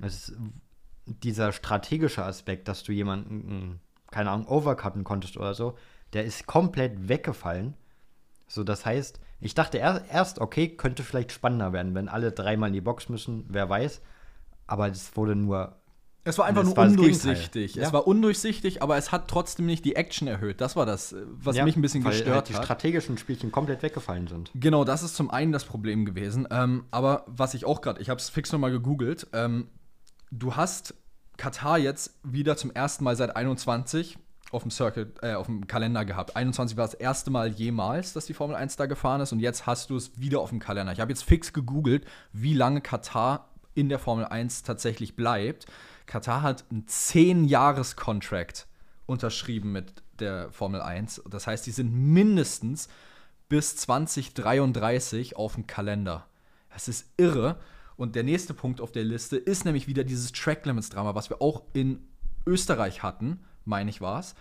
es 0.00 0.28
ist 0.28 0.36
dieser 1.06 1.52
strategische 1.52 2.26
Aspekt, 2.26 2.68
dass 2.68 2.84
du 2.84 2.92
jemanden, 2.92 3.80
keine 4.10 4.28
Ahnung, 4.28 4.46
overcutten 4.46 5.04
konntest 5.04 5.38
oder 5.38 5.54
so, 5.54 5.78
der 6.12 6.26
ist 6.26 6.46
komplett 6.46 7.08
weggefallen. 7.08 7.78
So, 8.46 8.62
das 8.62 8.84
heißt, 8.84 9.20
ich 9.42 9.54
dachte 9.54 9.78
er, 9.78 10.04
erst, 10.10 10.38
okay, 10.40 10.68
könnte 10.68 11.02
vielleicht 11.02 11.32
spannender 11.32 11.72
werden, 11.72 11.94
wenn 11.94 12.08
alle 12.08 12.32
dreimal 12.32 12.68
in 12.68 12.74
die 12.74 12.80
Box 12.80 13.08
müssen, 13.08 13.44
wer 13.48 13.68
weiß. 13.68 14.00
Aber 14.66 14.88
es 14.88 15.16
wurde 15.16 15.34
nur 15.36 15.76
Es 16.24 16.38
war 16.38 16.46
einfach 16.46 16.62
nur 16.62 16.76
war 16.76 16.86
undurchsichtig. 16.86 17.72
Gegenteil. 17.72 17.82
Es 17.82 17.88
Ja. 17.88 17.92
war 17.92 18.06
undurchsichtig, 18.06 18.80
aber 18.82 18.96
es 18.96 19.10
hat 19.10 19.26
trotzdem 19.28 19.66
nicht 19.66 19.84
die 19.84 19.96
Action 19.96 20.28
erhöht. 20.28 20.60
Das 20.60 20.76
war 20.76 20.86
das, 20.86 21.14
was 21.32 21.60
mich 21.62 21.74
ein 21.76 21.82
bisschen 21.82 22.04
weil 22.04 22.12
gestört 22.12 22.34
halt 22.36 22.48
die 22.48 22.54
hat. 22.54 22.64
strategischen 22.64 23.18
Spielchen 23.18 23.50
komplett 23.50 23.82
weggefallen 23.82 24.28
sind. 24.28 24.50
Genau, 24.54 24.84
das 24.84 25.02
ist 25.02 25.16
zum 25.16 25.30
einen 25.30 25.50
das 25.50 25.64
Problem 25.64 26.04
gewesen. 26.04 26.46
Ähm, 26.50 26.84
aber 26.92 27.24
was 27.26 27.54
ich 27.54 27.64
auch 27.64 27.80
gerade, 27.80 28.00
ich 28.00 28.08
habe 28.08 28.20
es 28.20 28.30
fix 28.30 28.52
nochmal 28.52 28.70
gegoogelt. 28.70 29.26
Ähm, 29.32 29.66
du 30.30 30.54
hast 30.54 30.94
Katar 31.36 31.78
jetzt 31.78 32.20
wieder 32.22 32.56
zum 32.56 32.70
ersten 32.70 33.02
Mal 33.02 33.16
seit 33.16 33.34
21 33.34 34.16
auf 34.52 34.62
dem 34.62 34.70
Circuit, 34.70 35.18
äh, 35.22 35.34
auf 35.34 35.46
dem 35.46 35.66
Kalender 35.66 36.04
gehabt. 36.04 36.36
21 36.36 36.76
war 36.76 36.86
das 36.86 36.94
erste 36.94 37.30
Mal 37.30 37.48
jemals, 37.48 38.12
dass 38.12 38.26
die 38.26 38.34
Formel 38.34 38.54
1 38.54 38.76
da 38.76 38.86
gefahren 38.86 39.20
ist 39.20 39.32
und 39.32 39.40
jetzt 39.40 39.66
hast 39.66 39.90
du 39.90 39.96
es 39.96 40.20
wieder 40.20 40.40
auf 40.40 40.50
dem 40.50 40.60
Kalender. 40.60 40.92
Ich 40.92 41.00
habe 41.00 41.10
jetzt 41.10 41.24
fix 41.24 41.52
gegoogelt, 41.52 42.04
wie 42.32 42.54
lange 42.54 42.80
Katar 42.80 43.48
in 43.74 43.88
der 43.88 43.98
Formel 43.98 44.26
1 44.26 44.62
tatsächlich 44.62 45.16
bleibt. 45.16 45.66
Katar 46.06 46.42
hat 46.42 46.64
einen 46.70 46.84
10-Jahres-Contract 46.86 48.66
unterschrieben 49.06 49.72
mit 49.72 50.02
der 50.18 50.50
Formel 50.52 50.82
1. 50.82 51.22
Das 51.30 51.46
heißt, 51.46 51.66
die 51.66 51.70
sind 51.70 51.92
mindestens 51.92 52.88
bis 53.48 53.76
2033 53.76 55.36
auf 55.36 55.54
dem 55.54 55.66
Kalender. 55.66 56.26
Das 56.72 56.88
ist 56.88 57.06
irre. 57.16 57.58
Und 57.96 58.14
der 58.14 58.22
nächste 58.22 58.54
Punkt 58.54 58.80
auf 58.80 58.92
der 58.92 59.04
Liste 59.04 59.36
ist 59.36 59.64
nämlich 59.64 59.86
wieder 59.86 60.04
dieses 60.04 60.32
Track 60.32 60.64
Limits 60.66 60.90
Drama, 60.90 61.14
was 61.14 61.30
wir 61.30 61.40
auch 61.40 61.62
in 61.72 62.06
Österreich 62.46 63.02
hatten, 63.02 63.40
meine 63.64 63.90
ich 63.90 64.00
war 64.00 64.20
es. 64.20 64.34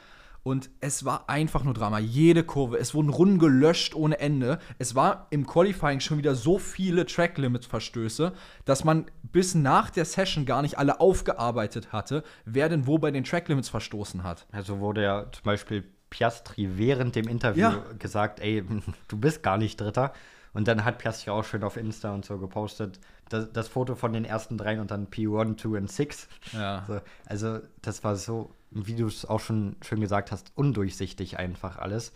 Und 0.44 0.72
es 0.80 1.06
war 1.06 1.30
einfach 1.30 1.64
nur 1.64 1.76
Drama. 1.76 2.00
Jede 2.00 2.44
Kurve. 2.44 2.78
Es 2.80 2.96
wurden 2.96 3.10
Runden 3.10 3.38
gelöscht 3.38 3.94
ohne 3.94 4.20
Ende. 4.20 4.58
Es 4.80 4.96
war 4.96 5.28
im 5.30 5.46
Qualifying 5.46 6.00
schon 6.00 6.18
wieder 6.18 6.34
so 6.34 6.58
viele 6.58 7.06
Track 7.06 7.38
Limit 7.38 7.66
Verstöße, 7.66 8.34
dass 8.66 8.84
man 8.84 9.06
bis 9.22 9.54
nach 9.54 9.92
der 9.92 10.06
Session 10.06 10.48
gar 10.48 10.64
nicht 10.64 10.80
alle 10.80 11.00
aufgearbeitet 11.00 11.92
hatte, 11.94 12.24
wer 12.46 12.70
denn 12.70 12.88
wo 12.88 12.98
bei 12.98 13.12
den 13.12 13.24
Track 13.24 13.50
Limits 13.50 13.70
verstoßen 13.70 14.24
hat. 14.24 14.48
Also 14.52 14.80
wurde 14.80 15.04
ja 15.04 15.32
zum 15.32 15.44
Beispiel 15.44 15.84
Piastri 16.10 16.70
während 16.76 17.16
dem 17.16 17.28
Interview 17.28 17.62
Ja. 17.62 17.84
gesagt, 18.00 18.40
ey, 18.40 18.64
du 19.10 19.18
bist 19.18 19.44
gar 19.44 19.60
nicht 19.60 19.80
Dritter. 19.80 20.12
Und 20.54 20.68
dann 20.68 20.84
hat 20.84 20.98
Piastri 20.98 21.30
auch 21.30 21.44
schön 21.44 21.64
auf 21.64 21.78
Insta 21.78 22.14
und 22.14 22.26
so 22.26 22.40
gepostet, 22.40 23.00
das, 23.30 23.54
das 23.54 23.68
Foto 23.68 23.94
von 23.96 24.12
den 24.12 24.26
ersten 24.26 24.58
dreien 24.58 24.80
und 24.80 24.90
dann 24.90 25.08
P1, 25.08 25.58
2 25.62 25.78
und 25.78 25.90
6. 25.92 26.28
Ja. 26.52 26.84
So, 26.88 27.00
also 27.28 27.60
das 27.84 28.04
war 28.04 28.16
so, 28.18 28.54
wie 28.72 28.96
du 28.96 29.06
es 29.06 29.26
auch 29.26 29.40
schon 29.40 29.76
schön 29.82 30.00
gesagt 30.02 30.32
hast, 30.32 30.52
undurchsichtig 30.56 31.38
einfach 31.38 31.78
alles. 31.78 32.14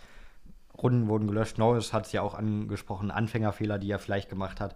Runden 0.82 1.08
wurden 1.08 1.28
gelöscht. 1.28 1.58
Norris 1.58 1.94
hat 1.94 2.06
es 2.06 2.12
ja 2.12 2.22
auch 2.22 2.34
angesprochen, 2.36 3.12
Anfängerfehler, 3.12 3.78
die 3.80 3.92
er 3.92 4.00
vielleicht 4.00 4.30
gemacht 4.30 4.60
hat. 4.60 4.76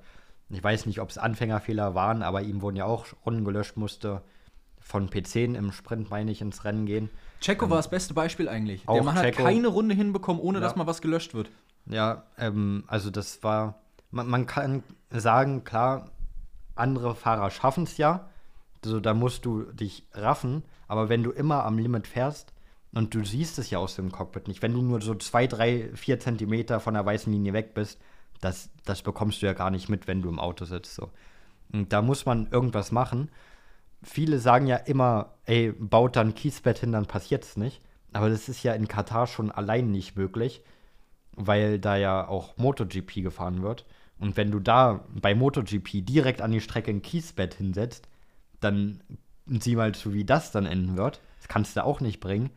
Ich 0.50 0.64
weiß 0.64 0.86
nicht, 0.86 1.00
ob 1.02 1.10
es 1.10 1.18
Anfängerfehler 1.18 1.94
waren, 1.96 2.24
aber 2.24 2.42
ihm 2.42 2.62
wurden 2.62 2.76
ja 2.78 2.86
auch 2.86 3.06
Runden 3.26 3.44
gelöscht, 3.46 3.78
musste 3.78 4.22
von 4.80 5.10
P10 5.10 5.56
im 5.56 5.72
Sprint, 5.72 6.10
meine 6.10 6.32
ich, 6.32 6.42
ins 6.42 6.64
Rennen 6.64 6.86
gehen. 6.86 7.10
Checo 7.42 7.70
war 7.70 7.78
das 7.78 7.90
beste 7.90 8.14
Beispiel 8.14 8.48
eigentlich. 8.50 8.86
Der 8.86 9.04
Mann 9.04 9.16
hat 9.16 9.26
Checo. 9.26 9.44
keine 9.44 9.68
Runde 9.68 9.94
hinbekommen, 9.94 10.42
ohne 10.42 10.60
Ja. 10.60 10.64
dass 10.64 10.76
mal 10.76 10.88
was 10.88 11.02
gelöscht 11.02 11.34
wird. 11.34 11.50
Ja, 11.86 12.24
ähm, 12.38 12.84
also 12.88 13.10
das 13.12 13.44
war, 13.44 13.76
man, 14.12 14.28
man 14.28 14.46
kann 14.46 14.84
sagen, 15.12 15.64
klar, 15.64 16.10
andere 16.76 17.14
Fahrer 17.14 17.52
schaffen 17.52 17.84
es 17.84 17.98
ja, 17.98 18.30
also 18.84 19.00
da 19.00 19.14
musst 19.14 19.46
du 19.46 19.64
dich 19.74 20.06
raffen, 20.14 20.64
aber 20.90 21.08
wenn 21.08 21.24
du 21.24 21.32
immer 21.32 21.64
am 21.64 21.78
Limit 21.78 22.08
fährst 22.08 22.52
und 22.94 23.16
du 23.16 23.24
siehst 23.24 23.58
es 23.60 23.70
ja 23.70 23.80
aus 23.80 23.96
dem 23.96 24.12
Cockpit 24.12 24.50
nicht, 24.50 24.62
wenn 24.62 24.74
du 24.74 24.82
nur 24.82 25.02
so 25.02 25.16
zwei, 25.16 25.48
drei, 25.48 25.90
vier 25.96 26.20
Zentimeter 26.20 26.82
von 26.82 26.96
der 26.96 27.06
weißen 27.06 27.32
Linie 27.32 27.54
weg 27.54 27.74
bist, 27.74 28.02
das, 28.42 28.70
das 28.84 29.02
bekommst 29.02 29.42
du 29.42 29.46
ja 29.46 29.54
gar 29.54 29.70
nicht 29.70 29.88
mit, 29.88 30.08
wenn 30.08 30.22
du 30.22 30.28
im 30.28 30.40
Auto 30.40 30.66
sitzt. 30.66 30.96
So. 30.96 31.10
Und 31.72 31.94
da 31.94 32.02
muss 32.02 32.26
man 32.26 32.50
irgendwas 32.52 32.92
machen. 32.92 33.32
Viele 34.04 34.40
sagen 34.40 34.68
ja 34.68 34.76
immer, 34.76 35.36
ey, 35.46 35.72
baut 35.72 36.18
dann 36.18 36.36
Kiesbett 36.36 36.80
hin, 36.80 36.92
dann 36.92 37.06
passiert 37.06 37.46
es 37.46 37.56
nicht. 37.56 37.82
Aber 38.12 38.30
das 38.30 38.50
ist 38.50 38.64
ja 38.64 38.74
in 38.74 38.90
Katar 38.90 39.28
schon 39.28 39.52
allein 39.52 39.92
nicht 39.92 40.18
möglich 40.18 40.64
weil 41.40 41.80
da 41.80 41.96
ja 41.96 42.28
auch 42.28 42.58
MotoGP 42.58 43.24
gefahren 43.24 43.62
wird. 43.62 43.86
Und 44.20 44.36
wenn 44.36 44.52
du 44.52 44.60
da 44.60 45.06
bei 45.10 45.34
MotoGP 45.34 46.06
direkt 46.06 46.42
an 46.42 46.52
die 46.52 46.60
Strecke 46.60 46.92
ein 46.92 47.02
Kiesbett 47.02 47.54
hinsetzt, 47.54 48.10
dann 48.60 49.02
sieh 49.60 49.76
mal 49.76 49.94
zu, 49.96 50.14
wie 50.14 50.26
das 50.26 50.52
dann 50.52 50.66
enden 50.66 50.98
wird. 50.98 51.22
Das 51.40 51.48
kannst 51.48 51.76
du 51.76 51.84
auch 51.84 52.02
nicht 52.02 52.20
bringen. 52.20 52.50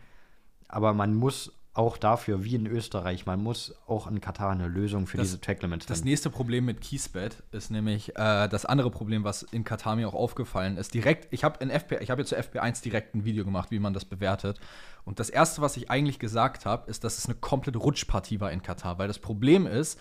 Aber 0.68 0.93
man 0.95 1.14
muss 1.14 1.53
auch 1.74 1.97
dafür, 1.97 2.45
wie 2.45 2.55
in 2.55 2.66
Österreich, 2.66 3.24
man 3.24 3.43
muss 3.43 3.74
auch 3.86 4.07
in 4.07 4.20
Katar 4.20 4.51
eine 4.51 4.68
Lösung 4.68 5.07
für 5.07 5.16
Das- 5.16 5.28
diese 5.28 5.40
Track 5.40 5.62
Limits 5.62 5.86
Das 5.86 5.99
finden. 5.99 6.11
nächste 6.11 6.28
Problem 6.28 6.66
mit 6.66 6.82
Kiesbett 6.82 7.43
ist 7.51 7.70
nämlich 7.70 8.11
äh, 8.11 8.47
das 8.49 8.66
andere 8.66 8.90
Problem, 8.90 9.24
was 9.24 9.43
in 9.43 9.64
Katar 9.64 9.97
mir 9.97 10.07
auch 10.07 10.12
aufgefallen 10.14 10.76
ist. 10.76 10.93
Direkt, 10.93 11.28
ich 11.32 11.45
habe 11.45 11.62
in 11.64 11.70
FP, 11.70 11.97
ich 12.03 12.11
habe 12.11 12.20
jetzt 12.20 12.28
zu 12.28 12.36
FP1 12.36 12.82
direkt 12.82 13.14
ein 13.14 13.24
Video 13.24 13.45
gemacht, 13.47 13.70
wie 13.70 13.78
man 13.78 13.95
das 13.95 14.05
bewertet. 14.05 14.61
Und 15.05 15.18
das 15.18 15.30
erste, 15.30 15.62
was 15.62 15.78
ich 15.78 15.90
eigentlich 15.90 16.18
gesagt 16.18 16.66
habe, 16.66 16.90
ist, 16.90 17.05
dass 17.05 17.16
es 17.16 17.24
eine 17.24 17.36
komplette 17.36 17.78
Rutschpartie 17.78 18.38
war 18.40 18.53
in 18.53 18.61
Katar, 18.62 18.99
weil 18.99 19.09
das 19.09 19.18
Problem 19.18 19.66
ist, 19.66 19.99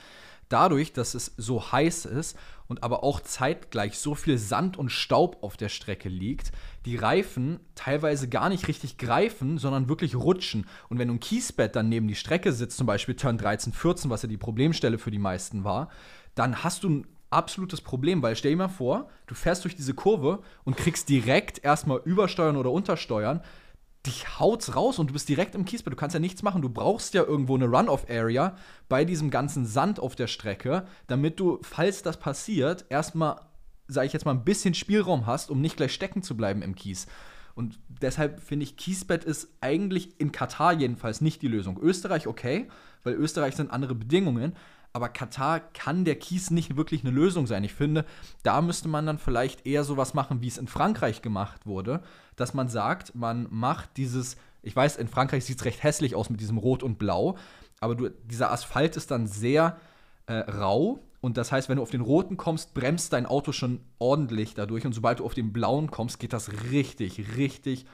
dadurch, 0.52 0.94
dass 0.94 1.14
es 1.14 1.34
so 1.38 1.72
heiß 1.72 2.06
ist 2.06 2.38
und 2.68 2.84
aber 2.84 3.04
auch 3.04 3.20
zeitgleich 3.20 3.98
so 3.98 4.16
viel 4.16 4.38
Sand 4.38 4.78
und 4.78 4.90
Staub 4.90 5.44
auf 5.44 5.58
der 5.58 5.70
Strecke 5.70 6.10
liegt, 6.10 6.52
die 6.86 6.96
Reifen 6.96 7.60
teilweise 7.76 8.30
gar 8.30 8.50
nicht 8.50 8.68
richtig 8.68 8.98
greifen, 8.98 9.58
sondern 9.58 9.90
wirklich 9.90 10.16
rutschen. 10.16 10.66
Und 10.90 11.00
wenn 11.00 11.08
du 11.08 11.16
ein 11.16 11.20
Kiesbett 11.20 11.76
dann 11.76 11.90
neben 11.90 12.08
die 12.08 12.16
Strecke 12.16 12.54
sitzt, 12.54 12.78
zum 12.78 12.88
Beispiel 12.88 13.16
Turn 13.16 13.38
13, 13.38 13.74
14, 13.74 14.10
was 14.10 14.22
ja 14.22 14.30
die 14.30 14.38
Problemstelle 14.38 14.98
für 14.98 15.12
die 15.12 15.20
meisten 15.20 15.64
war, 15.64 15.90
dann 16.36 16.64
hast 16.64 16.84
du 16.84 16.90
ein 16.90 17.08
absolutes 17.30 17.82
Problem, 17.82 18.22
weil 18.22 18.36
stell 18.36 18.52
dir 18.52 18.58
mal 18.58 18.68
vor, 18.68 19.10
du 19.28 19.36
fährst 19.36 19.64
durch 19.64 19.76
diese 19.76 19.94
Kurve 19.94 20.44
und 20.64 20.78
kriegst 20.78 21.10
direkt 21.10 21.64
erstmal 21.64 22.02
übersteuern 22.04 22.58
oder 22.58 22.72
untersteuern 22.72 23.42
dich 24.06 24.40
haut's 24.40 24.76
raus 24.76 25.00
und 25.00 25.10
du 25.10 25.14
bist 25.14 25.30
direkt 25.30 25.56
im 25.56 25.66
Kiesbett. 25.66 25.94
Du 25.94 25.98
kannst 25.98 26.14
ja 26.14 26.20
nichts 26.20 26.42
machen. 26.42 26.62
Du 26.62 26.70
brauchst 26.70 27.14
ja 27.14 27.24
irgendwo 27.24 27.56
eine 27.56 27.66
Run-Off-Area 27.66 28.56
bei 28.90 29.06
diesem 29.06 29.30
ganzen 29.30 29.66
Sand 29.66 30.00
auf 30.00 30.16
der 30.16 30.28
Strecke, 30.28 30.86
damit 31.08 31.40
du, 31.40 31.60
falls 31.62 32.02
das 32.02 32.18
passiert, 32.18 32.86
erstmal, 32.90 33.40
sage 33.88 34.08
ich 34.08 34.14
jetzt 34.14 34.26
mal, 34.26 34.32
ein 34.32 34.44
bisschen 34.44 34.74
Spielraum 34.74 35.28
hast, 35.28 35.52
um 35.52 35.62
nicht 35.62 35.78
gleich 35.78 35.94
stecken 35.94 36.24
zu 36.24 36.36
bleiben 36.36 36.62
im 36.62 36.76
Kies. 36.76 37.08
Und 37.54 37.80
deshalb 37.90 38.42
finde 38.42 38.64
ich, 38.64 38.78
Kiesbett 38.78 39.24
ist 39.24 39.50
eigentlich 39.62 40.20
in 40.20 40.32
Katar 40.32 40.74
jedenfalls 40.74 41.22
nicht 41.22 41.42
die 41.42 41.48
Lösung. 41.48 41.78
Österreich 41.80 42.26
okay, 42.26 42.70
weil 43.04 43.14
Österreich 43.14 43.56
sind 43.56 43.72
andere 43.72 43.94
Bedingungen. 43.94 44.56
Aber 44.94 45.08
Katar 45.08 45.60
kann 45.60 46.04
der 46.04 46.16
Kies 46.16 46.52
nicht 46.52 46.76
wirklich 46.76 47.02
eine 47.02 47.12
Lösung 47.12 47.48
sein. 47.48 47.64
Ich 47.64 47.74
finde, 47.74 48.06
da 48.44 48.62
müsste 48.62 48.90
man 48.90 49.06
dann 49.06 49.20
vielleicht 49.20 49.66
eher 49.66 49.86
sowas 49.86 50.14
machen, 50.14 50.42
wie 50.42 50.48
es 50.48 50.58
in 50.58 50.68
Frankreich 50.68 51.22
gemacht 51.22 51.66
wurde, 51.66 52.04
dass 52.42 52.54
man 52.54 52.68
sagt, 52.68 53.16
man 53.16 53.48
macht 53.50 53.98
dieses, 53.98 54.36
ich 54.62 54.76
weiß, 54.76 54.98
in 54.98 55.08
Frankreich 55.08 55.46
sieht 55.46 55.60
es 55.60 55.66
recht 55.66 55.84
hässlich 55.84 56.16
aus 56.16 56.30
mit 56.30 56.42
diesem 56.42 56.58
Rot 56.58 56.84
und 56.84 56.98
Blau, 56.98 57.38
aber 57.80 57.96
du, 57.96 58.10
dieser 58.10 58.52
Asphalt 58.52 58.98
ist 58.98 59.12
dann 59.12 59.28
sehr 59.28 59.78
äh, 60.26 60.34
rau 60.34 61.00
und 61.22 61.38
das 61.38 61.52
heißt, 61.52 61.70
wenn 61.70 61.78
du 61.78 61.84
auf 61.84 61.92
den 61.92 62.02
roten 62.02 62.36
kommst, 62.36 62.74
bremst 62.74 63.14
dein 63.14 63.28
Auto 63.28 63.52
schon 63.52 63.80
ordentlich 64.00 64.56
dadurch 64.56 64.86
und 64.86 64.94
sobald 64.94 65.20
du 65.20 65.26
auf 65.26 65.36
den 65.36 65.54
blauen 65.54 65.92
kommst, 65.92 66.20
geht 66.20 66.34
das 66.34 66.52
richtig, 66.72 67.38
richtig 67.38 67.86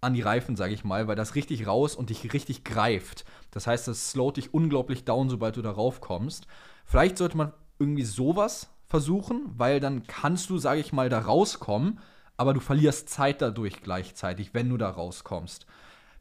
an 0.00 0.14
die 0.14 0.22
Reifen, 0.22 0.56
sage 0.56 0.72
ich 0.72 0.82
mal, 0.82 1.06
weil 1.06 1.16
das 1.16 1.34
richtig 1.34 1.66
raus 1.66 1.94
und 1.94 2.08
dich 2.08 2.32
richtig 2.32 2.64
greift. 2.64 3.26
Das 3.50 3.66
heißt, 3.66 3.86
das 3.86 4.10
slowt 4.10 4.38
dich 4.38 4.54
unglaublich 4.54 5.04
down, 5.04 5.28
sobald 5.28 5.56
du 5.56 5.62
darauf 5.62 6.00
kommst. 6.00 6.46
Vielleicht 6.86 7.18
sollte 7.18 7.36
man 7.36 7.52
irgendwie 7.78 8.04
sowas 8.04 8.70
versuchen, 8.86 9.52
weil 9.56 9.78
dann 9.78 10.04
kannst 10.06 10.48
du, 10.48 10.56
sage 10.56 10.80
ich 10.80 10.92
mal, 10.92 11.10
da 11.10 11.20
rauskommen, 11.20 12.00
aber 12.40 12.54
du 12.54 12.60
verlierst 12.60 13.10
Zeit 13.10 13.42
dadurch 13.42 13.82
gleichzeitig, 13.82 14.54
wenn 14.54 14.70
du 14.70 14.78
da 14.78 14.88
rauskommst. 14.88 15.66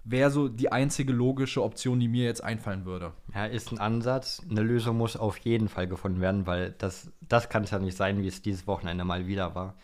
wäre 0.03 0.29
so 0.29 0.49
die 0.49 0.69
einzige 0.69 1.13
logische 1.13 1.63
Option, 1.63 1.97
die 1.97 2.09
mir 2.09 2.25
jetzt 2.25 2.43
einfallen 2.43 2.83
würde. 2.83 3.13
Ja, 3.33 3.45
ist 3.45 3.71
ein 3.71 3.79
Ansatz. 3.79 4.41
Eine 4.49 4.61
Lösung 4.61 4.97
muss 4.97 5.15
auf 5.15 5.37
jeden 5.37 5.69
Fall 5.69 5.87
gefunden 5.87 6.19
werden, 6.19 6.45
weil 6.45 6.75
das, 6.77 7.09
das 7.21 7.47
kann 7.47 7.63
es 7.63 7.71
ja 7.71 7.79
nicht 7.79 7.95
sein, 7.95 8.21
wie 8.21 8.27
es 8.27 8.41
dieses 8.41 8.67
Wochenende 8.67 9.05
mal 9.05 9.27
wieder 9.27 9.55
war. 9.55 9.75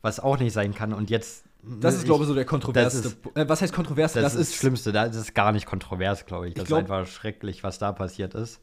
Was 0.00 0.20
auch 0.20 0.38
nicht 0.38 0.54
sein 0.54 0.74
kann. 0.74 0.94
Und 0.94 1.10
jetzt. 1.10 1.44
Das 1.62 1.94
ist, 1.94 2.06
glaube 2.06 2.24
ich, 2.24 2.28
so 2.28 2.34
der 2.34 2.46
kontroverseste. 2.46 3.14
Äh, 3.34 3.46
was 3.46 3.60
heißt 3.60 3.74
kontrovers? 3.74 4.14
Das, 4.14 4.22
das, 4.22 4.34
ist 4.36 4.52
das 4.52 4.58
Schlimmste. 4.58 4.90
Das 4.90 5.14
ist 5.14 5.34
gar 5.34 5.52
nicht 5.52 5.66
kontrovers, 5.66 6.24
glaube 6.24 6.48
ich. 6.48 6.54
Das 6.54 6.62
ich 6.62 6.68
glaub, 6.68 6.84
ist 6.84 6.90
einfach 6.90 7.06
schrecklich, 7.12 7.62
was 7.62 7.78
da 7.78 7.92
passiert 7.92 8.34
ist. 8.34 8.58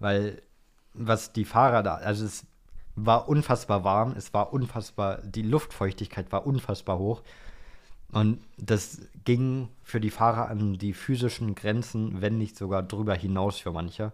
Weil, 0.00 0.42
was 0.92 1.32
die 1.32 1.44
Fahrer 1.44 1.84
da. 1.84 1.94
Also, 1.94 2.24
es 2.24 2.47
war 3.06 3.28
unfassbar 3.28 3.84
warm. 3.84 4.14
Es 4.16 4.32
war 4.34 4.52
unfassbar. 4.52 5.18
Die 5.22 5.42
Luftfeuchtigkeit 5.42 6.30
war 6.32 6.46
unfassbar 6.46 6.98
hoch. 6.98 7.22
Und 8.10 8.40
das 8.56 9.02
ging 9.24 9.68
für 9.82 10.00
die 10.00 10.10
Fahrer 10.10 10.48
an 10.48 10.78
die 10.78 10.94
physischen 10.94 11.54
Grenzen, 11.54 12.22
wenn 12.22 12.38
nicht 12.38 12.56
sogar 12.56 12.82
drüber 12.82 13.14
hinaus 13.14 13.58
für 13.58 13.72
manche. 13.72 14.12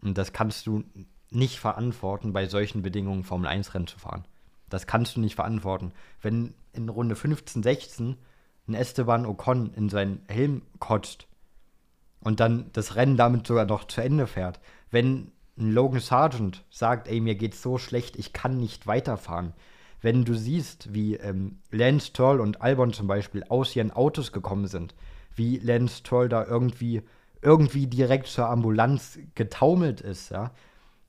Und 0.00 0.18
das 0.18 0.32
kannst 0.32 0.66
du 0.66 0.84
nicht 1.30 1.58
verantworten, 1.58 2.32
bei 2.32 2.46
solchen 2.46 2.82
Bedingungen 2.82 3.24
Formel 3.24 3.48
1 3.48 3.74
Rennen 3.74 3.88
zu 3.88 3.98
fahren. 3.98 4.24
Das 4.68 4.86
kannst 4.86 5.16
du 5.16 5.20
nicht 5.20 5.34
verantworten. 5.34 5.92
Wenn 6.22 6.54
in 6.72 6.88
Runde 6.88 7.16
15, 7.16 7.62
16 7.62 8.16
ein 8.68 8.74
Esteban 8.74 9.26
Ocon 9.26 9.72
in 9.74 9.88
seinen 9.88 10.22
Helm 10.28 10.62
kotzt 10.78 11.26
und 12.20 12.40
dann 12.40 12.70
das 12.72 12.94
Rennen 12.94 13.16
damit 13.16 13.46
sogar 13.46 13.66
noch 13.66 13.84
zu 13.84 14.00
Ende 14.00 14.26
fährt, 14.26 14.60
wenn 14.90 15.32
ein 15.58 15.72
Logan 15.72 16.00
Sargent 16.00 16.64
sagt, 16.70 17.08
ey, 17.08 17.20
mir 17.20 17.34
geht's 17.34 17.62
so 17.62 17.78
schlecht, 17.78 18.16
ich 18.16 18.32
kann 18.32 18.58
nicht 18.58 18.86
weiterfahren, 18.86 19.52
wenn 20.00 20.24
du 20.24 20.34
siehst, 20.34 20.92
wie 20.92 21.14
ähm, 21.16 21.60
Lance 21.70 22.08
Stroll 22.08 22.40
und 22.40 22.60
Albon 22.60 22.92
zum 22.92 23.06
Beispiel 23.06 23.44
aus 23.48 23.74
ihren 23.74 23.90
Autos 23.90 24.32
gekommen 24.32 24.66
sind, 24.66 24.94
wie 25.34 25.58
Lance 25.58 25.98
Stroll 25.98 26.28
da 26.28 26.44
irgendwie, 26.44 27.02
irgendwie 27.40 27.86
direkt 27.86 28.26
zur 28.26 28.48
Ambulanz 28.48 29.18
getaumelt 29.34 30.00
ist, 30.00 30.30
ja, 30.30 30.50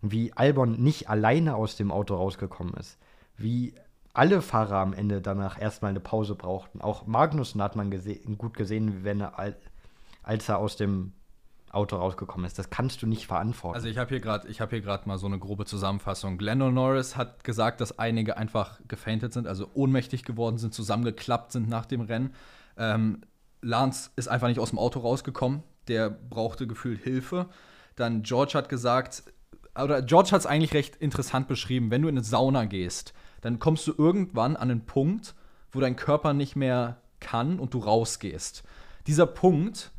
wie 0.02 0.34
Albon 0.34 0.82
nicht 0.82 1.10
alleine 1.10 1.56
aus 1.56 1.76
dem 1.76 1.92
Auto 1.92 2.16
rausgekommen 2.16 2.74
ist, 2.76 2.98
wie 3.38 3.74
alle 4.14 4.42
Fahrer 4.42 4.78
am 4.78 4.94
Ende 4.94 5.22
danach 5.22 5.60
erstmal 5.60 5.90
eine 5.90 6.00
Pause 6.00 6.36
brauchten. 6.36 6.82
Auch 6.82 7.06
Magnussen 7.06 7.62
hat 7.62 7.76
man 7.76 7.92
gese 7.92 8.16
gut 8.16 8.56
gesehen, 8.56 9.04
wenn 9.04 9.20
er, 9.20 9.56
als 10.24 10.48
er 10.48 10.60
aus 10.60 10.78
dem 10.78 11.12
Auto 11.76 11.98
rausgekommen 11.98 12.46
ist. 12.46 12.58
Das 12.58 12.70
kannst 12.70 13.02
du 13.02 13.08
nicht 13.08 13.28
verantworten. 13.28 13.76
Also 13.76 13.88
ich 13.88 13.98
habe 13.98 14.10
hier 14.10 14.20
gerade, 14.20 14.48
ich 14.48 14.62
habe 14.62 14.72
hier 14.72 14.82
gerade 14.82 15.08
mal 15.08 15.18
so 15.18 15.28
eine 15.28 15.40
grobe 15.40 15.66
Zusammenfassung. 15.66 16.38
Glendon 16.38 16.74
Norris 16.74 17.16
hat 17.16 17.44
gesagt, 17.44 17.82
dass 17.82 18.00
einige 18.00 18.38
einfach 18.38 18.80
gefaintet 18.88 19.34
sind, 19.34 19.48
also 19.48 19.70
ohnmächtig 19.74 20.24
geworden 20.24 20.58
sind, 20.58 20.74
zusammengeklappt 20.74 21.52
sind 21.52 21.70
nach 21.70 21.86
dem 21.86 22.02
Rennen. 22.02 22.34
Ähm, 22.78 23.22
Lance 23.62 24.12
ist 24.16 24.28
einfach 24.28 24.48
nicht 24.48 24.60
aus 24.60 24.70
dem 24.70 24.80
Auto 24.80 25.00
rausgekommen. 25.00 25.64
Der 25.88 26.10
brauchte 26.10 26.68
gefühlt 26.68 27.02
Hilfe. 27.04 27.48
Dann 27.96 28.24
George 28.24 28.54
hat 28.56 28.70
gesagt, 28.70 29.24
oder 29.82 30.02
George 30.02 30.32
hat 30.32 30.40
es 30.40 30.46
eigentlich 30.46 30.74
recht 30.74 30.96
interessant 30.96 31.48
beschrieben. 31.48 31.92
Wenn 31.92 32.02
du 32.02 32.08
in 32.08 32.16
eine 32.16 32.24
Sauna 32.24 32.66
gehst, 32.66 33.14
dann 33.42 33.60
kommst 33.60 33.88
du 33.88 33.94
irgendwann 33.98 34.56
an 34.56 34.72
einen 34.72 34.86
Punkt, 34.86 35.36
wo 35.72 35.80
dein 35.80 35.96
Körper 35.96 36.34
nicht 36.34 36.56
mehr 36.56 37.02
kann 37.20 37.60
und 37.60 37.74
du 37.74 37.80
rausgehst. 37.80 38.64
Dieser 39.08 39.28
Punkt 39.28 39.92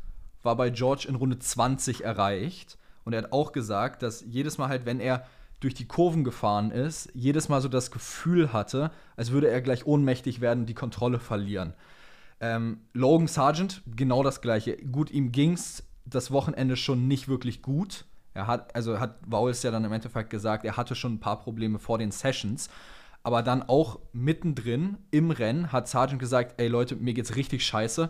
war 0.47 0.55
bei 0.55 0.69
George 0.69 1.05
in 1.09 1.15
Runde 1.15 1.37
20 1.37 2.05
erreicht. 2.05 2.77
Und 3.03 3.11
er 3.11 3.23
hat 3.23 3.33
auch 3.33 3.51
gesagt, 3.51 4.01
dass 4.01 4.23
jedes 4.25 4.57
Mal 4.57 4.69
halt, 4.69 4.85
wenn 4.85 5.01
er 5.01 5.25
durch 5.59 5.73
die 5.73 5.87
Kurven 5.87 6.23
gefahren 6.23 6.71
ist, 6.71 7.09
jedes 7.13 7.49
Mal 7.49 7.59
so 7.61 7.67
das 7.67 7.91
Gefühl 7.91 8.53
hatte, 8.53 8.91
als 9.17 9.31
würde 9.31 9.49
er 9.49 9.61
gleich 9.61 9.85
ohnmächtig 9.85 10.39
werden, 10.39 10.65
die 10.65 10.73
Kontrolle 10.73 11.19
verlieren. 11.19 11.73
Ähm, 12.39 12.79
Logan 12.93 13.27
Sargent, 13.27 13.81
genau 13.93 14.23
das 14.23 14.39
gleiche. 14.39 14.77
Gut, 14.77 15.11
ihm 15.11 15.33
ging 15.33 15.53
es 15.53 15.83
das 16.05 16.31
Wochenende 16.31 16.77
schon 16.77 17.09
nicht 17.09 17.27
wirklich 17.27 17.61
gut. 17.61 18.05
Er 18.33 18.47
hat, 18.47 18.73
also 18.73 19.01
hat 19.01 19.17
Vowles 19.25 19.63
ja 19.63 19.71
dann 19.71 19.83
im 19.83 19.91
Endeffekt 19.91 20.29
gesagt, 20.29 20.63
er 20.63 20.77
hatte 20.77 20.95
schon 20.95 21.15
ein 21.15 21.19
paar 21.19 21.41
Probleme 21.41 21.79
vor 21.79 21.97
den 21.97 22.11
Sessions. 22.11 22.69
Aber 23.21 23.43
dann 23.43 23.63
auch 23.63 23.99
mittendrin 24.13 24.97
im 25.11 25.31
Rennen 25.31 25.73
hat 25.73 25.89
Sargent 25.89 26.19
gesagt, 26.19 26.61
ey 26.61 26.69
Leute, 26.69 26.95
mir 26.95 27.13
geht's 27.13 27.35
richtig 27.35 27.65
scheiße 27.65 28.09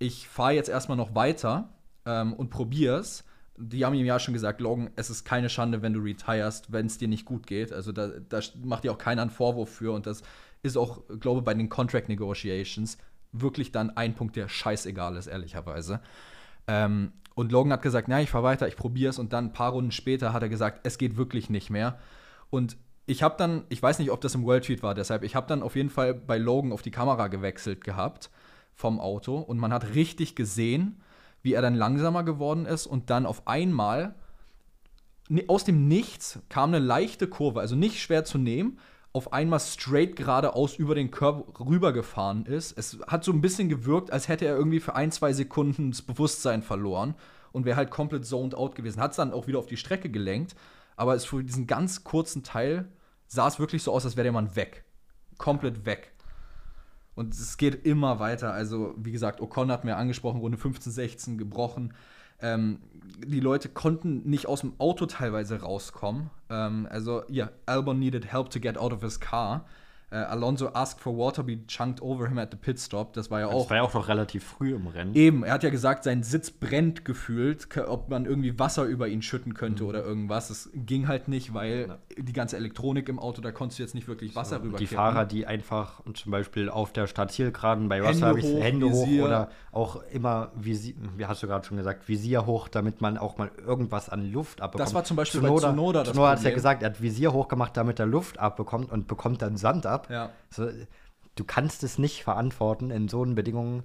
ich 0.00 0.26
fahre 0.26 0.54
jetzt 0.54 0.68
erstmal 0.68 0.96
noch 0.96 1.14
weiter 1.14 1.68
ähm, 2.06 2.32
und 2.32 2.50
probier's. 2.50 3.22
Die 3.56 3.84
haben 3.84 3.94
ihm 3.94 4.06
ja 4.06 4.18
schon 4.18 4.32
gesagt, 4.32 4.60
Logan, 4.60 4.90
es 4.96 5.10
ist 5.10 5.24
keine 5.24 5.50
Schande, 5.50 5.82
wenn 5.82 5.92
du 5.92 6.00
retirest, 6.00 6.72
wenn 6.72 6.86
es 6.86 6.96
dir 6.96 7.06
nicht 7.06 7.26
gut 7.26 7.46
geht. 7.46 7.72
Also 7.72 7.92
da, 7.92 8.08
da 8.08 8.40
macht 8.64 8.84
dir 8.84 8.92
auch 8.92 8.98
keiner 8.98 9.20
einen 9.20 9.30
Vorwurf 9.30 9.68
für. 9.68 9.92
Und 9.92 10.06
das 10.06 10.22
ist 10.62 10.78
auch, 10.78 11.02
glaube 11.20 11.40
ich, 11.40 11.44
bei 11.44 11.52
den 11.52 11.68
Contract 11.68 12.08
Negotiations 12.08 12.96
wirklich 13.32 13.72
dann 13.72 13.96
ein 13.96 14.14
Punkt, 14.14 14.36
der 14.36 14.48
scheißegal 14.48 15.16
ist, 15.16 15.26
ehrlicherweise. 15.26 16.00
Ähm, 16.66 17.12
und 17.34 17.52
Logan 17.52 17.72
hat 17.74 17.82
gesagt, 17.82 18.08
na, 18.08 18.22
ich 18.22 18.30
fahre 18.30 18.44
weiter, 18.44 18.68
ich 18.68 18.76
probiere 18.76 19.10
es. 19.10 19.18
Und 19.18 19.34
dann 19.34 19.46
ein 19.46 19.52
paar 19.52 19.72
Runden 19.72 19.92
später 19.92 20.32
hat 20.32 20.42
er 20.42 20.48
gesagt, 20.48 20.80
es 20.84 20.96
geht 20.96 21.18
wirklich 21.18 21.50
nicht 21.50 21.68
mehr. 21.68 21.98
Und 22.48 22.78
ich 23.04 23.22
habe 23.22 23.34
dann, 23.36 23.64
ich 23.68 23.82
weiß 23.82 23.98
nicht, 23.98 24.10
ob 24.10 24.22
das 24.22 24.34
im 24.34 24.44
World 24.44 24.64
Feed 24.64 24.82
war, 24.82 24.94
deshalb, 24.94 25.24
ich 25.24 25.36
habe 25.36 25.46
dann 25.46 25.62
auf 25.62 25.76
jeden 25.76 25.90
Fall 25.90 26.14
bei 26.14 26.38
Logan 26.38 26.72
auf 26.72 26.80
die 26.80 26.90
Kamera 26.90 27.28
gewechselt 27.28 27.84
gehabt 27.84 28.30
vom 28.80 28.98
Auto 28.98 29.38
und 29.38 29.58
man 29.58 29.72
hat 29.72 29.94
richtig 29.94 30.34
gesehen, 30.34 31.00
wie 31.42 31.54
er 31.54 31.62
dann 31.62 31.74
langsamer 31.74 32.24
geworden 32.24 32.66
ist 32.66 32.86
und 32.86 33.10
dann 33.10 33.26
auf 33.26 33.46
einmal 33.46 34.14
aus 35.46 35.64
dem 35.64 35.86
Nichts 35.86 36.40
kam 36.48 36.70
eine 36.70 36.84
leichte 36.84 37.28
Kurve, 37.28 37.60
also 37.60 37.76
nicht 37.76 38.00
schwer 38.00 38.24
zu 38.24 38.38
nehmen, 38.38 38.78
auf 39.12 39.32
einmal 39.32 39.60
straight 39.60 40.16
geradeaus 40.16 40.76
über 40.76 40.94
den 40.94 41.10
Körper 41.10 41.64
rübergefahren 41.64 42.46
ist. 42.46 42.76
Es 42.76 42.98
hat 43.06 43.24
so 43.24 43.32
ein 43.32 43.40
bisschen 43.40 43.68
gewirkt, 43.68 44.12
als 44.12 44.28
hätte 44.28 44.46
er 44.46 44.56
irgendwie 44.56 44.80
für 44.80 44.94
ein, 44.94 45.12
zwei 45.12 45.32
Sekunden 45.32 45.90
das 45.90 46.02
Bewusstsein 46.02 46.62
verloren 46.62 47.14
und 47.52 47.64
wäre 47.64 47.76
halt 47.76 47.90
komplett 47.90 48.24
zoned 48.24 48.54
out 48.54 48.74
gewesen. 48.74 49.00
Hat 49.00 49.10
es 49.12 49.16
dann 49.16 49.32
auch 49.32 49.46
wieder 49.46 49.58
auf 49.58 49.66
die 49.66 49.76
Strecke 49.76 50.10
gelenkt, 50.10 50.54
aber 50.96 51.14
es 51.14 51.24
für 51.24 51.42
diesen 51.42 51.66
ganz 51.66 52.04
kurzen 52.04 52.42
Teil 52.42 52.88
sah 53.26 53.48
es 53.48 53.58
wirklich 53.58 53.82
so 53.82 53.92
aus, 53.92 54.04
als 54.04 54.16
wäre 54.16 54.24
der 54.24 54.32
Mann 54.32 54.54
weg. 54.56 54.84
Komplett 55.38 55.86
weg. 55.86 56.09
Und 57.20 57.34
es 57.34 57.58
geht 57.58 57.84
immer 57.84 58.18
weiter. 58.18 58.54
Also, 58.54 58.94
wie 58.96 59.12
gesagt, 59.12 59.42
Ocon 59.42 59.70
hat 59.70 59.84
mir 59.84 59.96
angesprochen, 59.96 60.40
Runde 60.40 60.56
15, 60.56 60.90
16 60.90 61.36
gebrochen. 61.36 61.92
Ähm, 62.40 62.78
die 63.26 63.40
Leute 63.40 63.68
konnten 63.68 64.22
nicht 64.22 64.46
aus 64.46 64.62
dem 64.62 64.72
Auto 64.78 65.04
teilweise 65.04 65.60
rauskommen. 65.60 66.30
Ähm, 66.48 66.88
also, 66.88 67.22
ja, 67.28 67.44
yeah, 67.44 67.52
Albon 67.66 67.98
needed 67.98 68.32
help 68.32 68.48
to 68.48 68.58
get 68.58 68.78
out 68.78 68.94
of 68.94 69.02
his 69.02 69.20
car. 69.20 69.66
Uh, 70.12 70.16
Alonso 70.16 70.72
asked 70.72 71.00
for 71.00 71.16
water 71.16 71.44
be 71.44 71.64
chunked 71.68 72.02
over 72.02 72.26
him 72.26 72.38
at 72.38 72.50
the 72.50 72.56
pit 72.56 72.80
stop. 72.80 73.12
Das 73.12 73.30
war 73.30 73.40
ja 73.40 73.46
auch. 73.46 73.60
Das 73.60 73.70
war 73.70 73.76
ja 73.76 73.82
auch 73.84 73.94
noch 73.94 74.08
relativ 74.08 74.42
früh 74.42 74.74
im 74.74 74.88
Rennen. 74.88 75.14
Eben, 75.14 75.44
er 75.44 75.52
hat 75.52 75.62
ja 75.62 75.70
gesagt, 75.70 76.02
sein 76.02 76.24
Sitz 76.24 76.50
brennt 76.50 77.04
gefühlt, 77.04 77.68
ob 77.86 78.08
man 78.08 78.24
irgendwie 78.24 78.58
Wasser 78.58 78.84
über 78.84 79.06
ihn 79.06 79.22
schütten 79.22 79.54
könnte 79.54 79.84
mhm. 79.84 79.88
oder 79.88 80.04
irgendwas. 80.04 80.48
Das 80.48 80.68
ging 80.74 81.06
halt 81.06 81.28
nicht, 81.28 81.54
weil 81.54 81.86
ja. 81.88 81.98
die 82.18 82.32
ganze 82.32 82.56
Elektronik 82.56 83.08
im 83.08 83.20
Auto, 83.20 83.40
da 83.40 83.52
konntest 83.52 83.78
du 83.78 83.84
jetzt 83.84 83.94
nicht 83.94 84.08
wirklich 84.08 84.34
Wasser 84.34 84.56
so, 84.56 84.62
rüber. 84.62 84.78
Die 84.78 84.88
Fahrer, 84.88 85.24
die 85.26 85.46
einfach 85.46 86.02
zum 86.14 86.32
Beispiel 86.32 86.68
auf 86.68 86.92
der 86.92 87.06
Startzielgeraden 87.06 87.88
bei 87.88 88.02
Wasser 88.02 88.26
habe 88.26 88.40
ich 88.40 88.46
Hände 88.46 88.90
Visier. 88.90 89.22
hoch 89.22 89.26
oder 89.26 89.48
auch 89.70 90.02
immer, 90.10 90.50
Visier, 90.56 90.94
wie 91.16 91.26
hast 91.26 91.40
du 91.40 91.46
gerade 91.46 91.64
schon 91.64 91.76
gesagt, 91.76 92.08
Visier 92.08 92.46
hoch, 92.46 92.66
damit 92.66 93.00
man 93.00 93.16
auch 93.16 93.38
mal 93.38 93.52
irgendwas 93.64 94.08
an 94.08 94.32
Luft 94.32 94.60
abbekommt. 94.60 94.88
Das 94.88 94.94
war 94.94 95.04
zum 95.04 95.16
Beispiel 95.16 95.40
Zunoda, 95.40 95.68
bei 95.68 95.74
Zunoda 95.74 95.98
das 96.00 96.12
Zunoda 96.14 96.30
hat 96.32 96.42
ja 96.42 96.50
gesagt, 96.50 96.82
er 96.82 96.90
hat 96.90 97.00
Visier 97.00 97.32
hochgemacht, 97.32 97.76
damit 97.76 98.00
er 98.00 98.06
Luft 98.06 98.40
abbekommt 98.40 98.90
und 98.90 99.06
bekommt 99.06 99.40
dann 99.42 99.56
Sand 99.56 99.86
ab 99.86 99.99
ab. 100.00 100.10
Ja. 100.10 100.30
So, 100.50 100.68
du 101.34 101.44
kannst 101.44 101.82
es 101.82 101.98
nicht 101.98 102.22
verantworten, 102.22 102.90
in 102.90 103.08
so 103.08 103.22
Bedingungen 103.24 103.84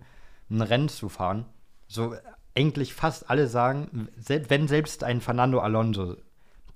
ein 0.50 0.62
Rennen 0.62 0.90
zu 0.90 1.10
fahren. 1.10 1.46
So 1.88 2.16
eigentlich 2.56 2.94
fast 2.94 3.30
alle 3.30 3.48
sagen, 3.48 4.10
wenn 4.16 4.68
selbst 4.68 5.04
ein 5.04 5.22
Fernando 5.22 5.60
Alonso, 5.60 6.16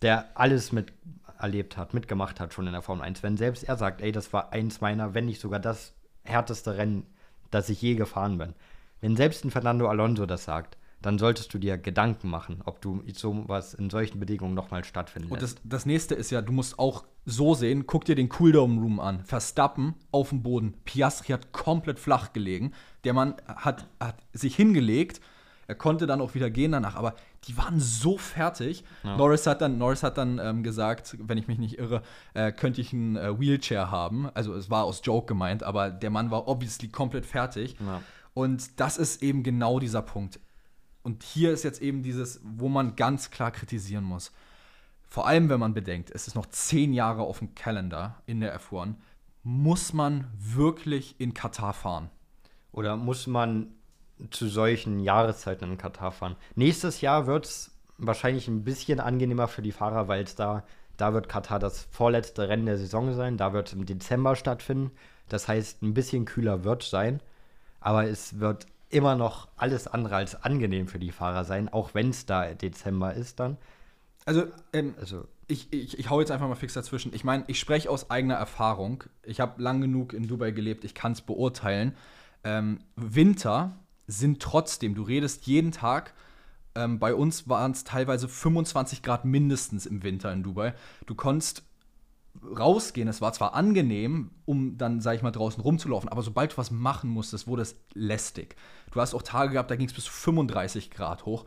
der 0.01 0.29
alles 0.35 0.71
mit 0.71 0.93
erlebt 1.39 1.77
hat, 1.77 1.93
mitgemacht 1.93 2.39
hat 2.39 2.53
schon 2.53 2.67
in 2.67 2.73
der 2.73 2.81
Formel 2.81 3.05
1, 3.05 3.23
wenn 3.23 3.37
selbst 3.37 3.63
er 3.63 3.77
sagt, 3.77 4.01
ey, 4.01 4.11
das 4.11 4.33
war 4.33 4.51
eins 4.51 4.81
meiner, 4.81 5.13
wenn 5.13 5.25
nicht 5.25 5.39
sogar 5.39 5.59
das 5.59 5.93
härteste 6.23 6.77
Rennen, 6.77 7.05
das 7.49 7.69
ich 7.69 7.81
je 7.81 7.95
gefahren 7.95 8.37
bin. 8.37 8.53
Wenn 8.99 9.15
selbst 9.15 9.45
ein 9.45 9.51
Fernando 9.51 9.87
Alonso 9.87 10.25
das 10.25 10.43
sagt, 10.43 10.77
dann 11.01 11.17
solltest 11.17 11.53
du 11.53 11.57
dir 11.57 11.77
Gedanken 11.77 12.29
machen, 12.29 12.61
ob 12.65 12.81
du 12.81 13.01
sowas 13.13 13.73
in 13.73 13.89
solchen 13.89 14.19
Bedingungen 14.19 14.53
nochmal 14.53 14.83
stattfinden 14.83 15.31
Und 15.31 15.41
das, 15.41 15.55
das 15.63 15.85
nächste 15.85 16.13
ist 16.13 16.29
ja, 16.29 16.41
du 16.41 16.51
musst 16.51 16.77
auch 16.77 17.05
so 17.29 17.53
sehen, 17.53 17.87
guck 17.87 18.05
dir 18.05 18.15
den 18.15 18.29
Cooldown 18.29 18.79
Room 18.79 18.99
an. 18.99 19.23
Verstappen 19.23 19.95
auf 20.11 20.29
dem 20.29 20.43
Boden. 20.43 20.73
Piastri 20.85 21.33
hat 21.33 21.51
komplett 21.51 21.99
flach 21.99 22.33
gelegen. 22.33 22.73
Der 23.03 23.13
Mann 23.13 23.35
hat, 23.47 23.87
hat 23.99 24.15
sich 24.33 24.55
hingelegt. 24.55 25.21
Er 25.67 25.75
konnte 25.75 26.07
dann 26.07 26.19
auch 26.19 26.33
wieder 26.33 26.49
gehen 26.49 26.71
danach, 26.71 26.95
aber 26.95 27.15
die 27.45 27.55
waren 27.55 27.79
so 27.79 28.17
fertig. 28.17 28.83
Ja. 29.03 29.15
Norris 29.17 29.45
hat 29.45 29.61
dann, 29.61 29.77
Norris 29.77 30.01
hat 30.01 30.17
dann 30.17 30.39
ähm, 30.39 30.63
gesagt, 30.63 31.15
wenn 31.19 31.37
ich 31.37 31.47
mich 31.47 31.59
nicht 31.59 31.77
irre, 31.77 32.01
äh, 32.33 32.51
könnte 32.51 32.81
ich 32.81 32.91
ein 32.91 33.15
äh, 33.15 33.39
Wheelchair 33.39 33.91
haben. 33.91 34.29
Also 34.33 34.55
es 34.55 34.71
war 34.71 34.83
aus 34.83 35.01
Joke 35.03 35.27
gemeint, 35.27 35.61
aber 35.61 35.91
der 35.91 36.09
Mann 36.09 36.31
war 36.31 36.47
obviously 36.47 36.89
komplett 36.89 37.25
fertig. 37.25 37.75
Ja. 37.79 38.01
Und 38.33 38.79
das 38.79 38.97
ist 38.97 39.21
eben 39.21 39.43
genau 39.43 39.79
dieser 39.79 40.01
Punkt 40.01 40.39
und 41.09 41.23
hier 41.23 41.51
ist 41.51 41.63
jetzt 41.63 41.81
eben 41.81 42.03
dieses, 42.03 42.39
wo 42.43 42.69
man 42.69 42.95
ganz 42.95 43.31
klar 43.31 43.51
kritisieren 43.51 44.03
muss. 44.03 44.31
Vor 45.09 45.27
allem, 45.27 45.49
wenn 45.49 45.59
man 45.59 45.73
bedenkt, 45.73 46.11
es 46.11 46.27
ist 46.27 46.35
noch 46.35 46.45
zehn 46.45 46.93
Jahre 46.93 47.23
auf 47.23 47.39
dem 47.39 47.55
Kalender 47.55 48.21
in 48.25 48.41
der 48.41 48.59
F1, 48.59 48.95
muss 49.43 49.93
man 49.93 50.27
wirklich 50.37 51.19
in 51.19 51.33
Katar 51.33 51.73
fahren? 51.73 52.09
Oder 52.71 52.95
muss 52.95 53.25
man 53.25 53.73
zu 54.31 54.47
solchen 54.47 54.99
Jahreszeiten 54.99 55.71
in 55.71 55.77
Katar 55.77 56.11
fahren. 56.11 56.35
Nächstes 56.55 57.01
Jahr 57.01 57.25
wird 57.25 57.45
es 57.45 57.71
wahrscheinlich 57.97 58.47
ein 58.47 58.63
bisschen 58.63 58.99
angenehmer 58.99 59.47
für 59.47 59.61
die 59.61 59.71
Fahrer, 59.71 60.07
weil 60.07 60.23
es 60.23 60.35
da, 60.35 60.63
da 60.97 61.13
wird 61.13 61.29
Katar 61.29 61.59
das 61.59 61.87
vorletzte 61.91 62.49
Rennen 62.49 62.65
der 62.65 62.77
Saison 62.77 63.13
sein. 63.13 63.37
Da 63.37 63.53
wird 63.53 63.67
es 63.67 63.73
im 63.73 63.85
Dezember 63.85 64.35
stattfinden. 64.35 64.91
Das 65.29 65.47
heißt, 65.47 65.81
ein 65.81 65.93
bisschen 65.93 66.25
kühler 66.25 66.63
wird 66.63 66.83
sein. 66.83 67.21
Aber 67.79 68.07
es 68.07 68.39
wird 68.39 68.65
immer 68.89 69.15
noch 69.15 69.47
alles 69.55 69.87
andere 69.87 70.17
als 70.17 70.43
angenehm 70.43 70.87
für 70.87 70.99
die 70.99 71.11
Fahrer 71.11 71.45
sein, 71.45 71.69
auch 71.69 71.93
wenn 71.93 72.09
es 72.09 72.25
da 72.25 72.53
Dezember 72.53 73.13
ist 73.13 73.39
dann. 73.39 73.57
Also, 74.25 74.45
ähm, 74.73 74.93
also 74.99 75.27
ich, 75.47 75.71
ich, 75.73 75.97
ich 75.97 76.09
hau 76.09 76.19
jetzt 76.19 76.31
einfach 76.31 76.47
mal 76.47 76.55
fix 76.55 76.73
dazwischen. 76.73 77.13
Ich 77.13 77.23
meine, 77.23 77.43
ich 77.47 77.59
spreche 77.59 77.89
aus 77.89 78.11
eigener 78.11 78.35
Erfahrung. 78.35 79.03
Ich 79.23 79.39
habe 79.39 79.61
lang 79.61 79.81
genug 79.81 80.13
in 80.13 80.27
Dubai 80.27 80.51
gelebt, 80.51 80.83
ich 80.83 80.93
kann 80.93 81.13
es 81.13 81.21
beurteilen. 81.21 81.95
Ähm, 82.43 82.79
Winter 82.95 83.79
sind 84.07 84.41
trotzdem, 84.41 84.95
du 84.95 85.03
redest 85.03 85.45
jeden 85.47 85.71
Tag, 85.71 86.13
ähm, 86.75 86.99
bei 86.99 87.13
uns 87.13 87.49
waren 87.49 87.71
es 87.71 87.83
teilweise 87.83 88.27
25 88.27 89.01
Grad 89.01 89.25
mindestens 89.25 89.85
im 89.85 90.03
Winter 90.03 90.31
in 90.31 90.43
Dubai. 90.43 90.73
Du 91.05 91.15
konntest 91.15 91.63
rausgehen. 92.43 93.07
Es 93.07 93.21
war 93.21 93.33
zwar 93.33 93.53
angenehm, 93.53 94.31
um 94.45 94.77
dann, 94.77 95.01
sag 95.01 95.15
ich 95.15 95.21
mal, 95.21 95.31
draußen 95.31 95.61
rumzulaufen, 95.61 96.09
aber 96.09 96.21
sobald 96.21 96.53
du 96.53 96.57
was 96.57 96.71
machen 96.71 97.09
musstest, 97.09 97.47
wurde 97.47 97.63
es 97.63 97.75
lästig. 97.93 98.55
Du 98.91 99.01
hast 99.01 99.13
auch 99.13 99.23
Tage 99.23 99.53
gehabt, 99.53 99.71
da 99.71 99.75
ging 99.75 99.87
es 99.87 99.93
bis 99.93 100.07
35 100.07 100.91
Grad 100.91 101.25
hoch. 101.25 101.45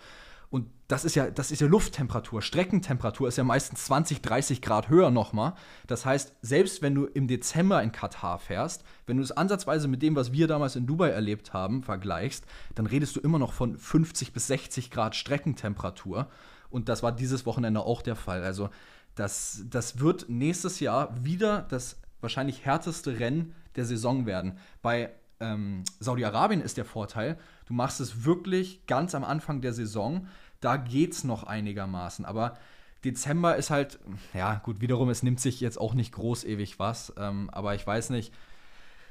Und 0.52 0.68
das 0.86 1.06
ist 1.06 1.14
ja, 1.14 1.30
das 1.30 1.50
ist 1.50 1.62
ja 1.62 1.66
Lufttemperatur. 1.66 2.42
Streckentemperatur 2.42 3.26
ist 3.26 3.38
ja 3.38 3.42
meistens 3.42 3.86
20, 3.86 4.20
30 4.20 4.60
Grad 4.60 4.90
höher 4.90 5.10
nochmal. 5.10 5.54
Das 5.86 6.04
heißt, 6.04 6.34
selbst 6.42 6.82
wenn 6.82 6.94
du 6.94 7.06
im 7.06 7.26
Dezember 7.26 7.82
in 7.82 7.90
Katar 7.90 8.38
fährst, 8.38 8.84
wenn 9.06 9.16
du 9.16 9.22
es 9.22 9.32
ansatzweise 9.32 9.88
mit 9.88 10.02
dem, 10.02 10.14
was 10.14 10.32
wir 10.32 10.48
damals 10.48 10.76
in 10.76 10.86
Dubai 10.86 11.08
erlebt 11.08 11.54
haben, 11.54 11.82
vergleichst, 11.82 12.44
dann 12.74 12.84
redest 12.84 13.16
du 13.16 13.20
immer 13.20 13.38
noch 13.38 13.54
von 13.54 13.78
50 13.78 14.34
bis 14.34 14.48
60 14.48 14.90
Grad 14.90 15.16
Streckentemperatur. 15.16 16.28
Und 16.68 16.90
das 16.90 17.02
war 17.02 17.12
dieses 17.12 17.46
Wochenende 17.46 17.80
auch 17.80 18.02
der 18.02 18.14
Fall. 18.14 18.44
Also, 18.44 18.68
das, 19.14 19.64
das 19.70 20.00
wird 20.00 20.28
nächstes 20.28 20.80
Jahr 20.80 21.24
wieder 21.24 21.62
das 21.62 21.96
wahrscheinlich 22.20 22.66
härteste 22.66 23.18
Rennen 23.18 23.54
der 23.76 23.86
Saison 23.86 24.26
werden. 24.26 24.58
Bei 24.82 25.14
ähm, 25.42 25.84
Saudi-Arabien 25.98 26.60
ist 26.60 26.76
der 26.76 26.84
Vorteil, 26.84 27.36
du 27.66 27.74
machst 27.74 28.00
es 28.00 28.24
wirklich 28.24 28.86
ganz 28.86 29.14
am 29.14 29.24
Anfang 29.24 29.60
der 29.60 29.72
Saison 29.72 30.26
da 30.62 30.76
geht 30.78 31.12
es 31.12 31.24
noch 31.24 31.44
einigermaßen. 31.44 32.24
Aber 32.24 32.56
Dezember 33.04 33.56
ist 33.56 33.70
halt, 33.70 33.98
ja, 34.32 34.60
gut, 34.64 34.80
wiederum, 34.80 35.10
es 35.10 35.22
nimmt 35.22 35.40
sich 35.40 35.60
jetzt 35.60 35.78
auch 35.78 35.92
nicht 35.94 36.12
groß 36.12 36.44
ewig 36.44 36.78
was. 36.78 37.12
Ähm, 37.18 37.50
aber 37.50 37.74
ich 37.74 37.86
weiß 37.86 38.10
nicht. 38.10 38.32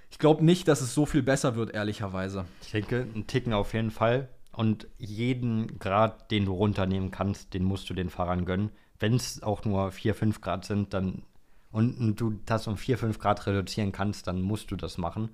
Ich 0.10 0.18
glaube 0.18 0.44
nicht, 0.44 0.68
dass 0.68 0.82
es 0.82 0.94
so 0.94 1.06
viel 1.06 1.24
besser 1.24 1.56
wird, 1.56 1.74
ehrlicherweise. 1.74 2.46
Ich 2.64 2.72
denke, 2.72 3.08
ein 3.16 3.28
Ticken 3.28 3.54
auf 3.54 3.74
jeden 3.74 3.92
Fall. 3.92 4.28
Und 4.52 4.88
jeden 4.98 5.80
Grad, 5.80 6.32
den 6.32 6.46
du 6.46 6.54
runternehmen 6.54 7.12
kannst, 7.12 7.54
den 7.54 7.64
musst 7.64 7.90
du 7.90 7.94
den 7.94 8.10
Fahrern 8.10 8.44
gönnen. 8.44 8.72
Wenn 9.00 9.16
es 9.16 9.42
auch 9.42 9.64
nur 9.64 9.92
4, 9.92 10.14
5 10.14 10.42
Grad 10.42 10.66
sind, 10.66 10.94
dann 10.94 11.24
und 11.72 12.18
du 12.18 12.38
das 12.46 12.68
um 12.68 12.76
4, 12.76 12.98
5 12.98 13.20
Grad 13.20 13.48
reduzieren 13.48 13.94
kannst, 13.94 14.28
dann 14.28 14.42
musst 14.42 14.72
du 14.72 14.76
das 14.76 14.98
machen. 14.98 15.30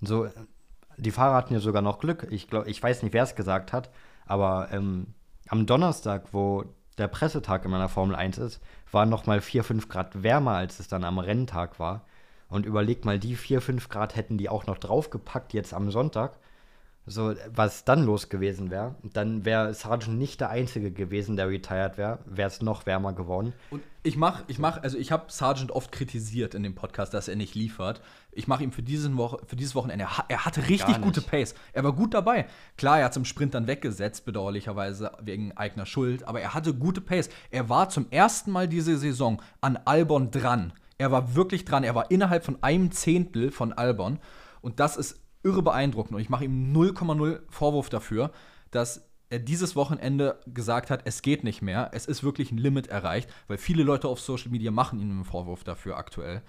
So, 0.00 0.28
die 0.96 1.10
Fahrer 1.10 1.34
hatten 1.34 1.52
ja 1.52 1.60
sogar 1.60 1.82
noch 1.82 1.98
Glück. 1.98 2.26
Ich 2.30 2.48
glaube, 2.48 2.70
ich 2.70 2.82
weiß 2.82 3.02
nicht, 3.02 3.12
wer 3.12 3.24
es 3.24 3.34
gesagt 3.34 3.74
hat, 3.74 3.90
aber 4.24 4.68
ähm, 4.72 5.08
am 5.48 5.66
Donnerstag, 5.66 6.32
wo 6.32 6.64
der 6.98 7.08
Pressetag 7.08 7.64
in 7.64 7.70
meiner 7.70 7.88
Formel 7.88 8.16
1 8.16 8.38
ist, 8.38 8.60
war 8.90 9.06
noch 9.06 9.26
mal 9.26 9.40
4, 9.40 9.64
5 9.64 9.88
Grad 9.88 10.22
wärmer, 10.22 10.52
als 10.52 10.80
es 10.80 10.88
dann 10.88 11.04
am 11.04 11.18
Renntag 11.18 11.78
war. 11.78 12.04
Und 12.48 12.64
überleg 12.64 13.04
mal, 13.04 13.18
die 13.18 13.36
4, 13.36 13.60
5 13.60 13.88
Grad 13.88 14.16
hätten 14.16 14.38
die 14.38 14.48
auch 14.48 14.66
noch 14.66 14.78
draufgepackt 14.78 15.52
jetzt 15.52 15.74
am 15.74 15.90
Sonntag. 15.90 16.38
So, 17.08 17.34
was 17.54 17.84
dann 17.84 18.04
los 18.04 18.28
gewesen 18.28 18.68
wäre, 18.72 18.96
dann 19.04 19.44
wäre 19.44 19.72
Sargent 19.74 20.18
nicht 20.18 20.40
der 20.40 20.50
Einzige 20.50 20.90
gewesen, 20.90 21.36
der 21.36 21.48
retired 21.48 21.98
wäre, 21.98 22.18
wäre 22.26 22.48
es 22.48 22.62
noch 22.62 22.84
wärmer 22.84 23.12
geworden. 23.12 23.52
Und 23.70 23.80
ich 24.02 24.16
mache, 24.16 24.42
ich 24.48 24.58
mach, 24.58 24.82
also 24.82 24.98
ich 24.98 25.12
habe 25.12 25.26
Sargent 25.28 25.70
oft 25.70 25.92
kritisiert 25.92 26.56
in 26.56 26.64
dem 26.64 26.74
Podcast, 26.74 27.14
dass 27.14 27.28
er 27.28 27.36
nicht 27.36 27.54
liefert. 27.54 28.00
Ich 28.32 28.48
mache 28.48 28.64
ihm 28.64 28.72
für, 28.72 28.82
diesen 28.82 29.16
Woche, 29.16 29.38
für 29.46 29.54
dieses 29.54 29.76
Wochenende, 29.76 30.04
er, 30.04 30.24
er 30.26 30.44
hatte 30.44 30.68
richtig 30.68 31.00
gute 31.00 31.20
Pace. 31.22 31.54
Er 31.72 31.84
war 31.84 31.92
gut 31.92 32.12
dabei. 32.12 32.46
Klar, 32.76 32.98
er 32.98 33.04
hat 33.04 33.12
es 33.12 33.18
im 33.18 33.24
Sprint 33.24 33.54
dann 33.54 33.68
weggesetzt, 33.68 34.24
bedauerlicherweise 34.24 35.12
wegen 35.20 35.56
eigener 35.56 35.86
Schuld, 35.86 36.24
aber 36.24 36.40
er 36.40 36.54
hatte 36.54 36.74
gute 36.74 37.00
Pace. 37.00 37.30
Er 37.52 37.68
war 37.68 37.88
zum 37.88 38.10
ersten 38.10 38.50
Mal 38.50 38.66
diese 38.66 38.98
Saison 38.98 39.40
an 39.60 39.78
Albon 39.84 40.32
dran. 40.32 40.72
Er 40.98 41.12
war 41.12 41.36
wirklich 41.36 41.64
dran. 41.64 41.84
Er 41.84 41.94
war 41.94 42.10
innerhalb 42.10 42.44
von 42.44 42.58
einem 42.62 42.90
Zehntel 42.90 43.52
von 43.52 43.72
Albon. 43.72 44.18
Und 44.60 44.80
das 44.80 44.96
ist 44.96 45.20
irre 45.46 45.62
beeindruckend 45.62 46.16
und 46.16 46.20
ich 46.20 46.28
mache 46.28 46.44
ihm 46.44 46.72
0,0 46.74 47.40
Vorwurf 47.48 47.88
dafür, 47.88 48.32
dass 48.70 49.08
er 49.30 49.38
dieses 49.38 49.76
Wochenende 49.76 50.40
gesagt 50.46 50.90
hat, 50.90 51.02
es 51.04 51.22
geht 51.22 51.44
nicht 51.44 51.62
mehr, 51.62 51.90
es 51.92 52.06
ist 52.06 52.22
wirklich 52.22 52.52
ein 52.52 52.58
Limit 52.58 52.88
erreicht, 52.88 53.30
weil 53.48 53.58
viele 53.58 53.82
Leute 53.82 54.08
auf 54.08 54.20
Social 54.20 54.50
Media 54.50 54.70
machen 54.70 55.00
ihm 55.00 55.10
einen 55.10 55.24
Vorwurf 55.24 55.64
dafür 55.64 55.96
aktuell, 55.96 56.42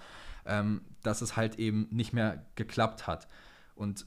ähm, 0.46 0.82
dass 1.02 1.22
es 1.22 1.36
halt 1.36 1.58
eben 1.58 1.88
nicht 1.90 2.12
mehr 2.12 2.44
geklappt 2.54 3.06
hat. 3.06 3.28
Und 3.74 4.06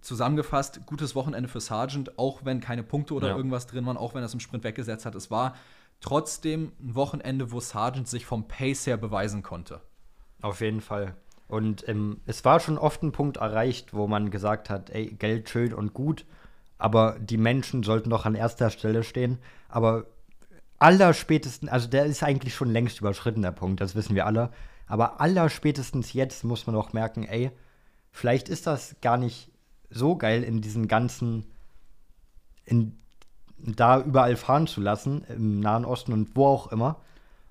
zusammengefasst, 0.00 0.84
gutes 0.86 1.14
Wochenende 1.14 1.48
für 1.48 1.60
Sargent, 1.60 2.18
auch 2.18 2.44
wenn 2.44 2.60
keine 2.60 2.82
Punkte 2.82 3.14
oder 3.14 3.28
ja. 3.28 3.36
irgendwas 3.36 3.66
drin 3.66 3.86
waren, 3.86 3.96
auch 3.96 4.14
wenn 4.14 4.22
er 4.22 4.26
es 4.26 4.34
im 4.34 4.40
Sprint 4.40 4.64
weggesetzt 4.64 5.06
hat. 5.06 5.14
Es 5.14 5.30
war 5.30 5.54
trotzdem 6.00 6.72
ein 6.80 6.94
Wochenende, 6.94 7.52
wo 7.52 7.60
Sargent 7.60 8.08
sich 8.08 8.26
vom 8.26 8.48
Pace 8.48 8.86
her 8.86 8.98
beweisen 8.98 9.42
konnte. 9.42 9.80
Auf 10.42 10.60
jeden 10.60 10.82
Fall. 10.82 11.16
Und 11.48 11.86
ähm, 11.88 12.20
es 12.26 12.44
war 12.44 12.60
schon 12.60 12.78
oft 12.78 13.02
ein 13.02 13.12
Punkt 13.12 13.36
erreicht, 13.36 13.94
wo 13.94 14.06
man 14.06 14.30
gesagt 14.30 14.70
hat, 14.70 14.90
ey, 14.90 15.06
Geld 15.06 15.50
schön 15.50 15.74
und 15.74 15.94
gut, 15.94 16.24
aber 16.78 17.16
die 17.20 17.36
Menschen 17.36 17.82
sollten 17.82 18.10
doch 18.10 18.24
an 18.24 18.34
erster 18.34 18.70
Stelle 18.70 19.04
stehen. 19.04 19.38
Aber 19.68 20.06
allerspätestens, 20.78 21.70
also 21.70 21.88
der 21.88 22.06
ist 22.06 22.22
eigentlich 22.22 22.54
schon 22.54 22.70
längst 22.70 23.00
überschritten, 23.00 23.42
der 23.42 23.52
Punkt, 23.52 23.80
das 23.80 23.94
wissen 23.94 24.14
wir 24.14 24.26
alle. 24.26 24.50
Aber 24.86 25.20
allerspätestens 25.20 26.12
jetzt 26.12 26.44
muss 26.44 26.66
man 26.66 26.76
auch 26.76 26.92
merken, 26.92 27.24
ey, 27.24 27.50
vielleicht 28.10 28.48
ist 28.48 28.66
das 28.66 28.96
gar 29.00 29.16
nicht 29.16 29.50
so 29.90 30.16
geil 30.16 30.42
in 30.42 30.60
diesen 30.60 30.88
ganzen, 30.88 31.46
in, 32.64 32.98
da 33.56 34.00
überall 34.00 34.36
fahren 34.36 34.66
zu 34.66 34.80
lassen, 34.80 35.24
im 35.28 35.60
Nahen 35.60 35.84
Osten 35.84 36.12
und 36.12 36.36
wo 36.36 36.46
auch 36.46 36.72
immer. 36.72 37.00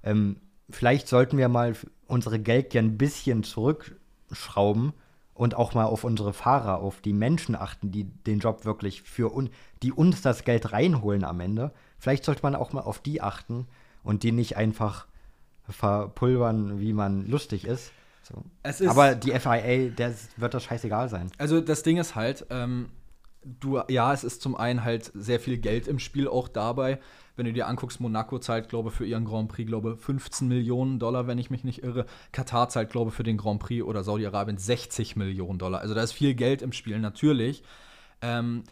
Ähm, 0.03 0.37
vielleicht 0.69 1.07
sollten 1.07 1.37
wir 1.37 1.47
mal 1.47 1.75
unsere 2.13 2.39
Geldgier 2.39 2.81
ein 2.81 2.97
bisschen 2.97 3.43
zurückschrauben 3.43 4.93
und 5.33 5.55
auch 5.55 5.73
mal 5.73 5.85
auf 5.85 6.03
unsere 6.03 6.31
Fahrer, 6.31 6.77
auf 6.77 7.01
die 7.01 7.13
Menschen 7.13 7.55
achten, 7.55 7.91
die 7.91 8.03
den 8.05 8.39
Job 8.39 8.65
wirklich 8.65 9.01
für 9.01 9.33
uns, 9.33 9.49
die 9.81 9.91
uns 9.91 10.21
das 10.21 10.43
Geld 10.43 10.71
reinholen 10.71 11.23
am 11.23 11.39
Ende. 11.39 11.71
Vielleicht 11.97 12.23
sollte 12.23 12.43
man 12.43 12.55
auch 12.55 12.71
mal 12.71 12.81
auf 12.81 12.99
die 12.99 13.21
achten 13.21 13.67
und 14.03 14.23
die 14.23 14.31
nicht 14.31 14.57
einfach 14.57 15.07
verpulvern, 15.67 16.79
wie 16.79 16.93
man 16.93 17.27
lustig 17.27 17.65
ist. 17.65 17.91
So. 18.21 18.43
ist 18.63 18.87
Aber 18.87 19.15
die 19.15 19.31
FIA, 19.31 19.89
der 19.89 20.13
wird 20.37 20.53
das 20.53 20.63
scheißegal 20.63 21.09
sein. 21.09 21.31
Also 21.37 21.61
das 21.61 21.83
Ding 21.83 21.97
ist 21.97 22.15
halt, 22.15 22.45
ähm, 22.51 22.89
du, 23.43 23.81
ja, 23.89 24.13
es 24.13 24.23
ist 24.23 24.41
zum 24.41 24.55
einen 24.55 24.83
halt 24.83 25.11
sehr 25.15 25.39
viel 25.39 25.57
Geld 25.57 25.87
im 25.87 25.99
Spiel 25.99 26.27
auch 26.27 26.47
dabei. 26.47 26.99
Wenn 27.35 27.45
du 27.45 27.53
dir 27.53 27.67
anguckst, 27.67 27.99
Monaco 27.99 28.39
zahlt, 28.39 28.69
glaube 28.69 28.89
ich, 28.89 28.95
für 28.95 29.05
ihren 29.05 29.25
Grand 29.25 29.49
Prix, 29.49 29.67
glaube 29.67 29.97
15 29.97 30.47
Millionen 30.47 30.99
Dollar, 30.99 31.27
wenn 31.27 31.37
ich 31.37 31.49
mich 31.49 31.63
nicht 31.63 31.83
irre. 31.83 32.05
Katar 32.31 32.69
zahlt, 32.69 32.91
glaube 32.91 33.09
ich, 33.09 33.15
für 33.15 33.23
den 33.23 33.37
Grand 33.37 33.59
Prix 33.59 33.83
oder 33.83 34.03
Saudi-Arabien 34.03 34.57
60 34.57 35.15
Millionen 35.15 35.59
Dollar. 35.59 35.81
Also 35.81 35.93
da 35.93 36.03
ist 36.03 36.11
viel 36.11 36.35
Geld 36.35 36.61
im 36.61 36.71
Spiel, 36.71 36.99
natürlich. 36.99 37.63
Ähm, 38.21 38.63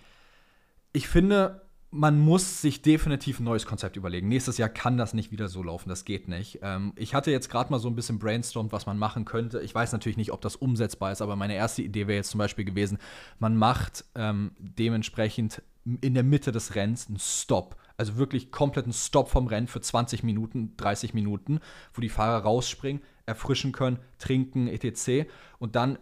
ich 0.93 1.07
finde, 1.07 1.62
man 1.91 2.20
muss 2.20 2.62
sich 2.62 2.82
definitiv 2.82 3.39
ein 3.39 3.43
neues 3.43 3.66
Konzept 3.66 3.97
überlegen. 3.97 4.30
Nächstes 4.30 4.57
Jahr 4.57 4.70
kann 4.70 4.97
das 4.97 5.14
nicht 5.14 5.32
wieder 5.32 5.49
so 5.49 5.62
laufen, 5.62 5.89
das 5.89 6.05
geht 6.05 6.30
nicht. 6.30 6.59
Ähm, 6.62 6.93
ich 6.95 7.14
hatte 7.14 7.32
jetzt 7.32 7.49
gerade 7.49 7.70
mal 7.70 7.80
so 7.80 7.89
ein 7.89 7.95
bisschen 7.95 8.18
brainstormt, 8.18 8.72
was 8.72 8.86
man 8.86 8.97
machen 8.97 9.26
könnte. 9.26 9.59
Ich 9.59 9.76
weiß 9.76 9.91
natürlich 9.91 10.18
nicht, 10.18 10.32
ob 10.32 10.39
das 10.41 10.55
umsetzbar 10.55 11.12
ist, 11.12 11.22
aber 11.22 11.36
meine 11.36 11.55
erste 11.55 11.82
Idee 11.82 12.07
wäre 12.07 12.16
jetzt 12.16 12.32
zum 12.32 12.38
Beispiel 12.38 12.64
gewesen, 12.64 12.97
man 13.39 13.57
macht 13.57 14.05
ähm, 14.16 14.51
dementsprechend 14.57 15.62
in 15.99 16.14
der 16.14 16.24
Mitte 16.24 16.53
des 16.53 16.76
Rennens 16.76 17.07
einen 17.07 17.20
Stop. 17.20 17.76
Also 17.98 18.18
wirklich 18.18 18.52
kompletten 18.52 18.94
Stop 18.94 19.30
vom 19.30 19.48
Rennen 19.48 19.68
für 19.68 19.82
20 19.82 20.24
Minuten, 20.24 20.76
30 20.78 21.14
Minuten, 21.14 21.60
wo 21.94 22.02
die 22.02 22.10
Fahrer 22.10 22.44
rausspringen, 22.44 23.02
erfrischen 23.26 23.72
können, 23.72 24.00
trinken, 24.18 24.68
etc. 24.68 25.30
Und 25.60 25.76
dann 25.76 25.98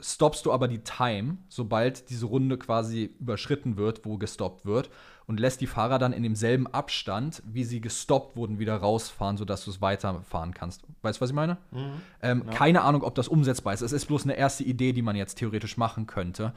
stoppst 0.00 0.44
du 0.44 0.52
aber 0.52 0.66
die 0.66 0.80
Time, 0.80 1.38
sobald 1.48 2.10
diese 2.10 2.26
Runde 2.26 2.58
quasi 2.58 3.14
überschritten 3.20 3.76
wird, 3.76 4.04
wo 4.04 4.18
gestoppt 4.18 4.66
wird, 4.66 4.90
und 5.26 5.38
lässt 5.40 5.60
die 5.60 5.66
Fahrer 5.66 5.98
dann 5.98 6.12
in 6.12 6.22
demselben 6.22 6.66
Abstand, 6.66 7.42
wie 7.46 7.64
sie 7.64 7.80
gestoppt 7.80 8.36
wurden, 8.36 8.58
wieder 8.58 8.76
rausfahren, 8.76 9.36
sodass 9.36 9.64
du 9.64 9.70
es 9.70 9.80
weiterfahren 9.80 10.52
kannst. 10.52 10.82
Weißt 11.02 11.18
du, 11.18 11.20
was 11.22 11.30
ich 11.30 11.36
meine? 11.36 11.58
Mhm. 11.70 11.92
Ähm, 12.22 12.42
ja. 12.46 12.52
Keine 12.52 12.82
Ahnung, 12.82 13.02
ob 13.02 13.14
das 13.14 13.28
umsetzbar 13.28 13.74
ist. 13.74 13.82
Es 13.82 13.92
ist 13.92 14.06
bloß 14.06 14.24
eine 14.24 14.36
erste 14.36 14.64
Idee, 14.64 14.92
die 14.92 15.02
man 15.02 15.16
jetzt 15.16 15.36
theoretisch 15.36 15.76
machen 15.76 16.06
könnte. 16.06 16.52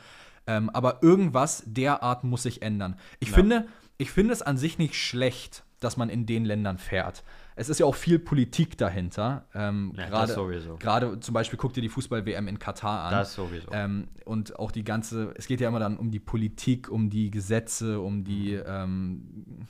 Ähm, 0.48 0.70
aber 0.72 1.04
irgendwas 1.04 1.64
derart 1.66 2.24
muss 2.24 2.44
sich 2.44 2.62
ändern. 2.62 2.96
Ich, 3.20 3.30
ja. 3.30 3.36
finde, 3.36 3.68
ich 4.00 4.12
finde 4.12 4.34
es 4.34 4.42
an 4.42 4.58
sich 4.58 4.80
nicht 4.80 4.96
schlecht, 4.96 5.64
dass 5.80 5.98
man 5.98 6.10
in 6.10 6.26
den 6.26 6.46
Ländern 6.46 6.78
fährt. 6.78 7.24
es 7.56 7.68
ist 7.68 7.80
ja 7.80 7.86
auch 7.86 7.96
viel 7.96 8.20
Politik 8.20 8.78
dahinter. 8.78 9.46
Ähm, 9.54 9.94
Ja, 9.96 10.04
das 10.04 10.12
gerade, 10.12 10.34
sowieso. 10.34 10.78
gerade 10.78 11.20
zum 11.20 11.34
Beispiel 11.34 11.60
guck 11.60 11.74
dir 11.74 11.82
die 11.82 11.90
Fußball-WM 11.90 12.48
in 12.48 12.58
Katar 12.58 13.06
an. 13.06 13.12
Das 13.12 13.34
sowieso. 13.36 13.70
Ähm, 13.74 14.08
und 14.24 14.58
auch 14.58 14.72
die 14.72 14.86
ganze, 14.86 15.34
es 15.38 15.46
geht 15.48 15.60
ja 15.60 15.68
immer 15.68 15.80
dann 15.80 15.98
um 15.98 16.12
die 16.12 16.20
Politik, 16.20 16.90
um 16.90 17.10
die 17.10 17.30
Gesetze, 17.30 18.00
um 18.00 18.24
die, 18.24 18.54
ähm, 18.54 19.68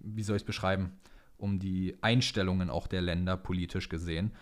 wie 0.00 0.22
soll 0.22 0.36
ich 0.36 0.42
es 0.42 0.46
beschreiben, 0.46 0.92
um 1.38 1.58
die 1.58 1.96
Einstellungen 2.02 2.68
auch 2.68 2.86
der 2.86 3.00
Länder 3.00 3.38
politisch 3.38 3.88
gesehen. 3.88 4.32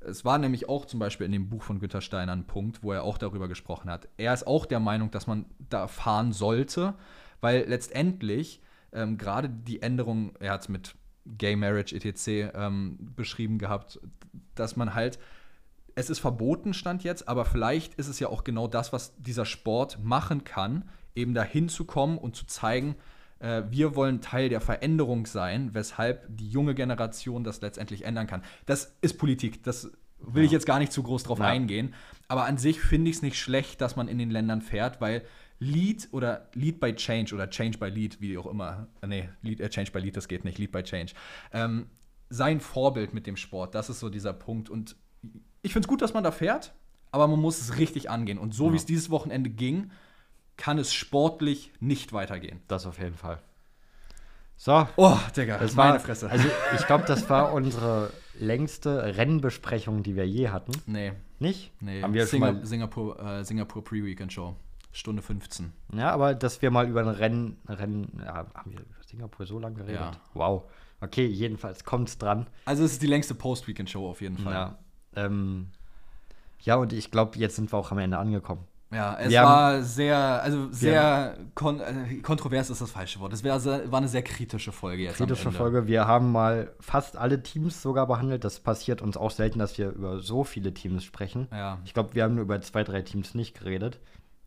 Es 0.00 0.24
war 0.24 0.38
nämlich 0.38 0.68
auch 0.68 0.86
zum 0.86 0.98
Beispiel 0.98 1.26
in 1.26 1.32
dem 1.32 1.48
Buch 1.48 1.62
von 1.62 1.78
Günter 1.78 2.00
Steiner 2.00 2.32
ein 2.32 2.46
Punkt, 2.46 2.82
wo 2.82 2.92
er 2.92 3.04
auch 3.04 3.18
darüber 3.18 3.46
gesprochen 3.46 3.90
hat. 3.90 4.08
Er 4.16 4.34
ist 4.34 4.46
auch 4.46 4.66
der 4.66 4.80
Meinung, 4.80 5.12
dass 5.12 5.28
man 5.28 5.44
da 5.68 5.86
fahren 5.86 6.32
sollte, 6.32 6.94
weil 7.40 7.68
letztendlich 7.68 8.60
ähm, 8.92 9.18
gerade 9.18 9.48
die 9.48 9.82
Änderung, 9.82 10.32
er 10.40 10.52
hat 10.52 10.62
es 10.62 10.68
mit 10.68 10.94
Gay 11.26 11.56
Marriage 11.56 11.94
etc. 11.94 12.52
Ähm, 12.54 12.98
beschrieben 13.16 13.58
gehabt, 13.58 14.00
dass 14.54 14.76
man 14.76 14.94
halt 14.94 15.18
es 15.96 16.08
ist 16.08 16.20
verboten, 16.20 16.72
stand 16.72 17.02
jetzt, 17.04 17.28
aber 17.28 17.44
vielleicht 17.44 17.94
ist 17.94 18.08
es 18.08 18.20
ja 18.20 18.28
auch 18.28 18.44
genau 18.44 18.68
das, 18.68 18.92
was 18.92 19.16
dieser 19.16 19.44
Sport 19.44 19.98
machen 20.02 20.44
kann, 20.44 20.88
eben 21.14 21.34
dahin 21.34 21.68
zu 21.68 21.84
kommen 21.84 22.16
und 22.16 22.36
zu 22.36 22.46
zeigen, 22.46 22.94
äh, 23.40 23.64
wir 23.70 23.96
wollen 23.96 24.20
Teil 24.20 24.48
der 24.48 24.60
Veränderung 24.60 25.26
sein, 25.26 25.74
weshalb 25.74 26.24
die 26.28 26.48
junge 26.48 26.74
Generation 26.74 27.44
das 27.44 27.60
letztendlich 27.60 28.04
ändern 28.04 28.26
kann. 28.26 28.42
Das 28.66 28.96
ist 29.00 29.18
Politik, 29.18 29.62
das 29.64 29.90
will 30.20 30.44
ich 30.44 30.52
jetzt 30.52 30.66
gar 30.66 30.78
nicht 30.78 30.92
zu 30.92 31.02
groß 31.02 31.24
drauf 31.24 31.38
Ja. 31.40 31.46
eingehen, 31.46 31.94
aber 32.28 32.44
an 32.44 32.56
sich 32.56 32.80
finde 32.80 33.10
ich 33.10 33.16
es 33.16 33.22
nicht 33.22 33.38
schlecht, 33.38 33.80
dass 33.80 33.96
man 33.96 34.06
in 34.06 34.18
den 34.18 34.30
Ländern 34.30 34.62
fährt, 34.62 35.00
weil 35.00 35.22
Lead 35.60 36.08
oder 36.12 36.48
Lead 36.54 36.80
by 36.80 36.94
Change 36.94 37.34
oder 37.34 37.48
Change 37.50 37.78
by 37.78 37.86
Lead, 37.90 38.20
wie 38.20 38.36
auch 38.38 38.46
immer, 38.46 38.88
äh, 39.02 39.06
nee, 39.06 39.28
Lead, 39.42 39.60
äh, 39.60 39.68
Change 39.68 39.92
by 39.92 39.98
Lead, 40.00 40.16
das 40.16 40.26
geht 40.26 40.44
nicht, 40.44 40.58
Lead 40.58 40.72
by 40.72 40.82
Change, 40.82 41.12
ähm, 41.52 41.86
sein 42.30 42.60
Vorbild 42.60 43.12
mit 43.14 43.26
dem 43.26 43.36
Sport, 43.36 43.74
das 43.74 43.90
ist 43.90 44.00
so 44.00 44.08
dieser 44.08 44.32
Punkt 44.32 44.70
und 44.70 44.96
ich 45.62 45.72
finde 45.72 45.84
es 45.84 45.88
gut, 45.88 46.00
dass 46.00 46.14
man 46.14 46.24
da 46.24 46.32
fährt, 46.32 46.72
aber 47.12 47.28
man 47.28 47.38
muss 47.40 47.60
es 47.60 47.76
richtig 47.76 48.08
angehen. 48.08 48.38
Und 48.38 48.54
so 48.54 48.72
wie 48.72 48.76
es 48.76 48.86
dieses 48.86 49.10
Wochenende 49.10 49.50
ging, 49.50 49.90
kann 50.56 50.78
es 50.78 50.94
sportlich 50.94 51.72
nicht 51.80 52.12
weitergehen. 52.14 52.60
Das 52.68 52.86
auf 52.86 52.98
jeden 52.98 53.16
Fall. 53.16 53.40
So, 54.56 54.86
Oh, 54.96 55.18
Digga, 55.36 55.58
das 55.58 55.74
meine 55.74 55.94
war, 55.94 56.00
Fresse. 56.00 56.30
also 56.30 56.46
ich 56.78 56.86
glaube, 56.86 57.04
das 57.06 57.28
war 57.28 57.52
unsere 57.52 58.10
längste 58.38 59.16
Rennbesprechung, 59.16 60.02
die 60.02 60.16
wir 60.16 60.26
je 60.26 60.48
hatten. 60.48 60.72
nee, 60.86 61.12
Nicht? 61.38 61.72
nee. 61.80 62.02
Haben 62.02 62.14
wir 62.14 62.22
schon 62.22 62.30
Singa 62.40 62.52
mal, 62.52 62.64
Singapur, 62.66 63.20
äh, 63.22 63.44
Singapur 63.44 63.84
Pre-Weekend 63.84 64.32
Show. 64.32 64.54
Stunde 64.92 65.22
15. 65.22 65.72
ja, 65.94 66.10
aber 66.10 66.34
dass 66.34 66.62
wir 66.62 66.70
mal 66.70 66.88
über 66.88 67.00
ein 67.00 67.08
Rennen, 67.08 67.58
Rennen, 67.68 68.20
ja, 68.24 68.46
haben 68.54 68.72
wir 68.72 68.80
über 68.80 69.02
Singapur 69.06 69.46
so 69.46 69.58
lange 69.58 69.76
geredet? 69.76 70.00
Ja. 70.00 70.12
Wow. 70.34 70.64
Okay, 71.00 71.26
jedenfalls 71.26 71.84
kommt's 71.84 72.18
dran. 72.18 72.46
Also 72.64 72.84
es 72.84 72.92
ist 72.92 73.02
die 73.02 73.06
längste 73.06 73.34
Post-Weekend-Show 73.34 74.08
auf 74.08 74.20
jeden 74.20 74.36
Fall. 74.38 74.52
Ja. 74.52 74.78
Ähm, 75.16 75.68
ja, 76.60 76.76
und 76.76 76.92
ich 76.92 77.10
glaube, 77.10 77.38
jetzt 77.38 77.56
sind 77.56 77.72
wir 77.72 77.78
auch 77.78 77.90
am 77.90 77.98
Ende 77.98 78.18
angekommen. 78.18 78.66
Ja, 78.92 79.16
es 79.20 79.30
Wir 79.30 79.42
war 79.42 79.82
sehr, 79.82 80.16
also 80.16 80.68
sehr 80.72 81.38
kon 81.54 81.80
äh, 81.80 82.16
kontrovers 82.22 82.70
ist 82.70 82.80
das 82.80 82.90
falsche 82.90 83.20
Wort. 83.20 83.32
Es 83.32 83.44
war, 83.44 83.64
war 83.64 83.98
eine 83.98 84.08
sehr 84.08 84.22
kritische 84.22 84.72
Folge 84.72 85.04
jetzt. 85.04 85.16
Kritische. 85.16 85.52
Folge. 85.52 85.86
Wir 85.86 86.08
haben 86.08 86.32
mal 86.32 86.72
fast 86.80 87.16
alle 87.16 87.40
Teams 87.40 87.82
sogar 87.82 88.08
behandelt. 88.08 88.42
Das 88.42 88.58
passiert 88.58 89.00
uns 89.00 89.16
auch 89.16 89.30
selten, 89.30 89.60
dass 89.60 89.78
wir 89.78 89.90
über 89.90 90.18
so 90.18 90.42
viele 90.42 90.74
Teams 90.74 91.04
sprechen. 91.04 91.46
Ja. 91.52 91.78
Ich 91.84 91.94
glaube, 91.94 92.14
wir 92.14 92.24
haben 92.24 92.34
nur 92.34 92.42
über 92.42 92.60
zwei, 92.62 92.82
drei 92.82 93.02
Teams 93.02 93.34
nicht 93.34 93.56
geredet. 93.56 94.00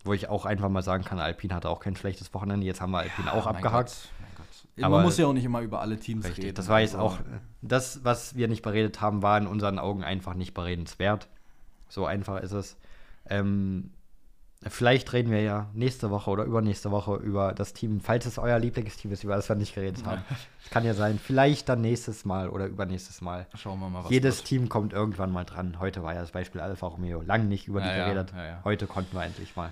Wo 0.06 0.14
ich 0.14 0.28
auch 0.30 0.46
einfach 0.46 0.68
mal 0.70 0.82
sagen 0.84 1.04
kann, 1.06 1.20
Alpine 1.20 1.56
hatte 1.56 1.70
auch 1.70 1.80
kein 1.80 1.96
schlechtes 1.96 2.34
Wochenende. 2.34 2.66
Jetzt 2.66 2.82
haben 2.82 2.92
wir 2.92 3.00
Alpine 3.00 3.32
auch 3.34 3.46
Mein 3.46 3.56
abgehakt. 3.56 3.90
Gott, 3.90 4.10
mein 4.20 4.30
Gott. 4.38 4.84
Aber- 4.86 4.96
Man 4.98 5.06
muss 5.06 5.18
ja 5.18 5.28
auch 5.28 5.34
nicht 5.34 5.46
immer 5.46 5.62
über 5.62 5.80
alle 5.82 5.98
Teams 5.98 6.26
Richtig, 6.26 6.46
reden. 6.46 6.56
das 6.56 6.68
war 6.68 6.82
jetzt 6.82 6.96
also- 6.96 7.06
auch, 7.08 7.18
das, 7.62 8.04
was 8.04 8.36
wir 8.36 8.48
nicht 8.50 8.62
beredet 8.64 9.00
haben, 9.02 9.22
war 9.22 9.38
in 9.38 9.48
unseren 9.48 9.80
Augen 9.80 10.04
einfach 10.04 10.34
nicht 10.34 10.54
beredenswert. 10.54 11.28
So 11.88 12.06
einfach 12.06 12.42
ist 12.42 12.52
es. 12.52 12.76
Ähm, 13.30 13.92
vielleicht 14.68 15.14
reden 15.14 15.32
wir 15.32 15.42
ja 15.42 15.68
nächste 15.74 16.10
Woche 16.10 16.30
oder 16.32 16.44
übernächste 16.44 16.92
Woche 16.92 17.16
über 17.18 17.54
das 17.54 17.74
Team, 17.74 18.02
falls 18.02 18.26
es 18.26 18.38
euer 18.38 18.60
Lieblingsteam 18.60 19.12
ist, 19.12 19.24
über 19.24 19.36
das 19.36 19.48
wir 19.48 19.56
nicht 19.56 19.74
geredet 19.76 20.06
haben. 20.06 20.22
Das 20.64 20.70
kann 20.72 20.86
ja 20.86 20.94
sein, 20.94 21.20
vielleicht 21.20 21.68
dann 21.70 21.82
nächstes 21.82 22.24
Mal 22.26 22.48
oder 22.50 22.66
übernächstes 22.66 23.20
Mal. 23.22 23.48
Schauen 23.54 23.80
wir 23.82 23.90
mal, 23.90 24.04
was 24.06 24.10
Jedes 24.12 24.38
wird. 24.40 24.48
Team 24.48 24.70
kommt 24.70 24.92
irgendwann 24.94 25.32
mal 25.32 25.44
dran. 25.44 25.78
Heute 25.80 26.02
war 26.04 26.14
ja 26.14 26.22
das 26.22 26.32
Beispiel 26.32 26.62
Alfa 26.62 26.88
Romeo. 26.88 27.22
Lang 27.22 27.48
nicht 27.50 27.68
über 27.68 27.82
die 27.82 27.88
Ja, 27.88 27.96
ja, 27.98 28.06
geredet. 28.06 28.34
ja, 28.36 28.46
ja. 28.46 28.62
Heute 28.64 28.88
konnten 28.88 29.16
wir 29.16 29.24
endlich 29.24 29.56
mal. 29.58 29.72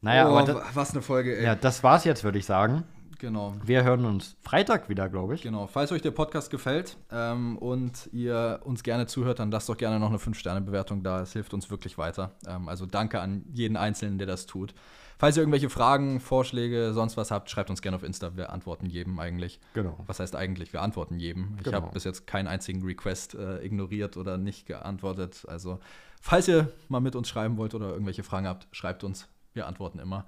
Naja, 0.00 0.28
oh, 0.28 0.36
aber 0.36 0.52
das, 0.54 0.74
was 0.74 0.92
eine 0.92 1.02
Folge, 1.02 1.36
ey. 1.36 1.44
ja, 1.44 1.54
das 1.54 1.82
war's 1.82 2.04
jetzt, 2.04 2.24
würde 2.24 2.38
ich 2.38 2.46
sagen. 2.46 2.84
Genau. 3.18 3.54
Wir 3.62 3.84
hören 3.84 4.06
uns 4.06 4.36
Freitag 4.40 4.88
wieder, 4.88 5.10
glaube 5.10 5.34
ich. 5.34 5.42
Genau. 5.42 5.66
Falls 5.66 5.92
euch 5.92 6.00
der 6.00 6.10
Podcast 6.10 6.50
gefällt 6.50 6.96
ähm, 7.12 7.58
und 7.58 8.08
ihr 8.12 8.60
uns 8.64 8.82
gerne 8.82 9.06
zuhört, 9.06 9.40
dann 9.40 9.50
lasst 9.50 9.68
doch 9.68 9.76
gerne 9.76 10.00
noch 10.00 10.08
eine 10.08 10.16
5-Sterne-Bewertung 10.16 11.02
da. 11.02 11.20
Es 11.20 11.34
hilft 11.34 11.52
uns 11.52 11.70
wirklich 11.70 11.98
weiter. 11.98 12.30
Ähm, 12.46 12.66
also 12.68 12.86
danke 12.86 13.20
an 13.20 13.44
jeden 13.52 13.76
Einzelnen, 13.76 14.16
der 14.16 14.26
das 14.26 14.46
tut. 14.46 14.72
Falls 15.18 15.36
ihr 15.36 15.42
irgendwelche 15.42 15.68
Fragen, 15.68 16.18
Vorschläge, 16.18 16.94
sonst 16.94 17.18
was 17.18 17.30
habt, 17.30 17.50
schreibt 17.50 17.68
uns 17.68 17.82
gerne 17.82 17.96
auf 17.98 18.02
Insta. 18.04 18.38
Wir 18.38 18.50
antworten 18.54 18.86
jedem 18.86 19.18
eigentlich. 19.18 19.60
Genau. 19.74 19.98
Was 20.06 20.18
heißt 20.18 20.34
eigentlich? 20.34 20.72
Wir 20.72 20.80
antworten 20.80 21.18
jedem. 21.18 21.56
Ich 21.58 21.64
Genau. 21.64 21.76
habe 21.76 21.92
bis 21.92 22.04
jetzt 22.04 22.26
keinen 22.26 22.46
einzigen 22.48 22.82
Request 22.82 23.34
äh, 23.34 23.62
ignoriert 23.62 24.16
oder 24.16 24.38
nicht 24.38 24.64
geantwortet. 24.64 25.44
Also, 25.46 25.78
falls 26.22 26.48
ihr 26.48 26.72
mal 26.88 27.00
mit 27.00 27.14
uns 27.16 27.28
schreiben 27.28 27.58
wollt 27.58 27.74
oder 27.74 27.90
irgendwelche 27.90 28.22
Fragen 28.22 28.46
habt, 28.48 28.66
schreibt 28.74 29.04
uns. 29.04 29.28
Wir 29.54 29.66
antworten 29.66 29.98
immer. 29.98 30.24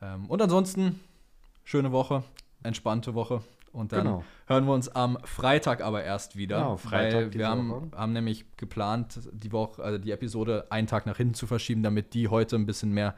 Ähm, 0.00 0.26
und 0.26 0.40
ansonsten, 0.42 1.00
schöne 1.64 1.92
Woche, 1.92 2.22
entspannte 2.62 3.14
Woche. 3.14 3.42
Und 3.72 3.92
dann 3.92 4.04
Genau. 4.04 4.24
hören 4.46 4.66
wir 4.66 4.74
uns 4.74 4.88
am 4.90 5.16
Freitag 5.24 5.80
aber 5.82 6.04
erst 6.04 6.36
wieder. 6.36 6.58
Genau, 6.58 6.76
Freitag 6.76 7.32
wir 7.32 7.48
haben, 7.48 7.90
haben 7.96 8.12
nämlich 8.12 8.44
geplant, 8.58 9.20
die 9.32 9.50
Woche, 9.50 9.82
also 9.82 9.96
die 9.98 10.10
Episode 10.10 10.66
einen 10.68 10.86
Tag 10.86 11.06
nach 11.06 11.16
hinten 11.16 11.32
zu 11.34 11.46
verschieben, 11.46 11.82
damit 11.82 12.12
die 12.12 12.28
heute 12.28 12.56
ein 12.56 12.66
bisschen 12.66 12.92
mehr 12.92 13.14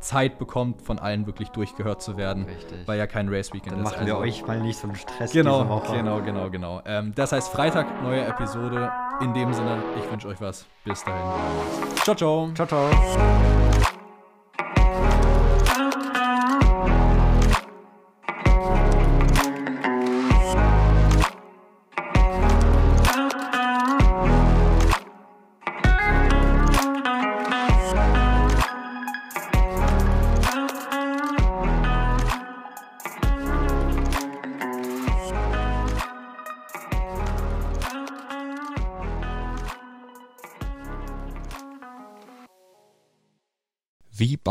Zeit 0.00 0.38
bekommt, 0.38 0.82
von 0.82 0.98
allen 0.98 1.24
wirklich 1.24 1.48
durchgehört 1.50 2.02
zu 2.02 2.18
werden. 2.18 2.44
Richtig. 2.44 2.86
Weil 2.86 2.98
ja 2.98 3.06
kein 3.06 3.30
Race 3.30 3.54
Weekend 3.54 3.72
Dann 3.72 3.78
ist. 3.86 3.92
machen 3.92 4.04
wir 4.06 4.14
Also- 4.16 4.24
euch 4.26 4.46
mal 4.46 4.60
nicht 4.60 4.78
so 4.78 4.86
einen 4.88 4.96
Stress 4.96 5.32
Genau, 5.32 5.66
Woche. 5.66 5.96
genau, 5.96 6.20
genau, 6.20 6.50
genau. 6.50 6.82
Ähm, 6.84 7.14
das 7.14 7.32
heißt 7.32 7.48
Freitag, 7.50 8.02
neue 8.02 8.26
Episode. 8.26 8.92
In 9.22 9.32
dem 9.32 9.54
Sinne, 9.54 9.82
ich 9.98 10.10
wünsche 10.12 10.28
euch 10.28 10.40
was. 10.42 10.66
Bis 10.84 11.02
dahin. 11.04 11.96
Ciao, 12.02 12.14
ciao. 12.14 12.50
Ciao, 12.54 12.66
ciao. 12.66 13.63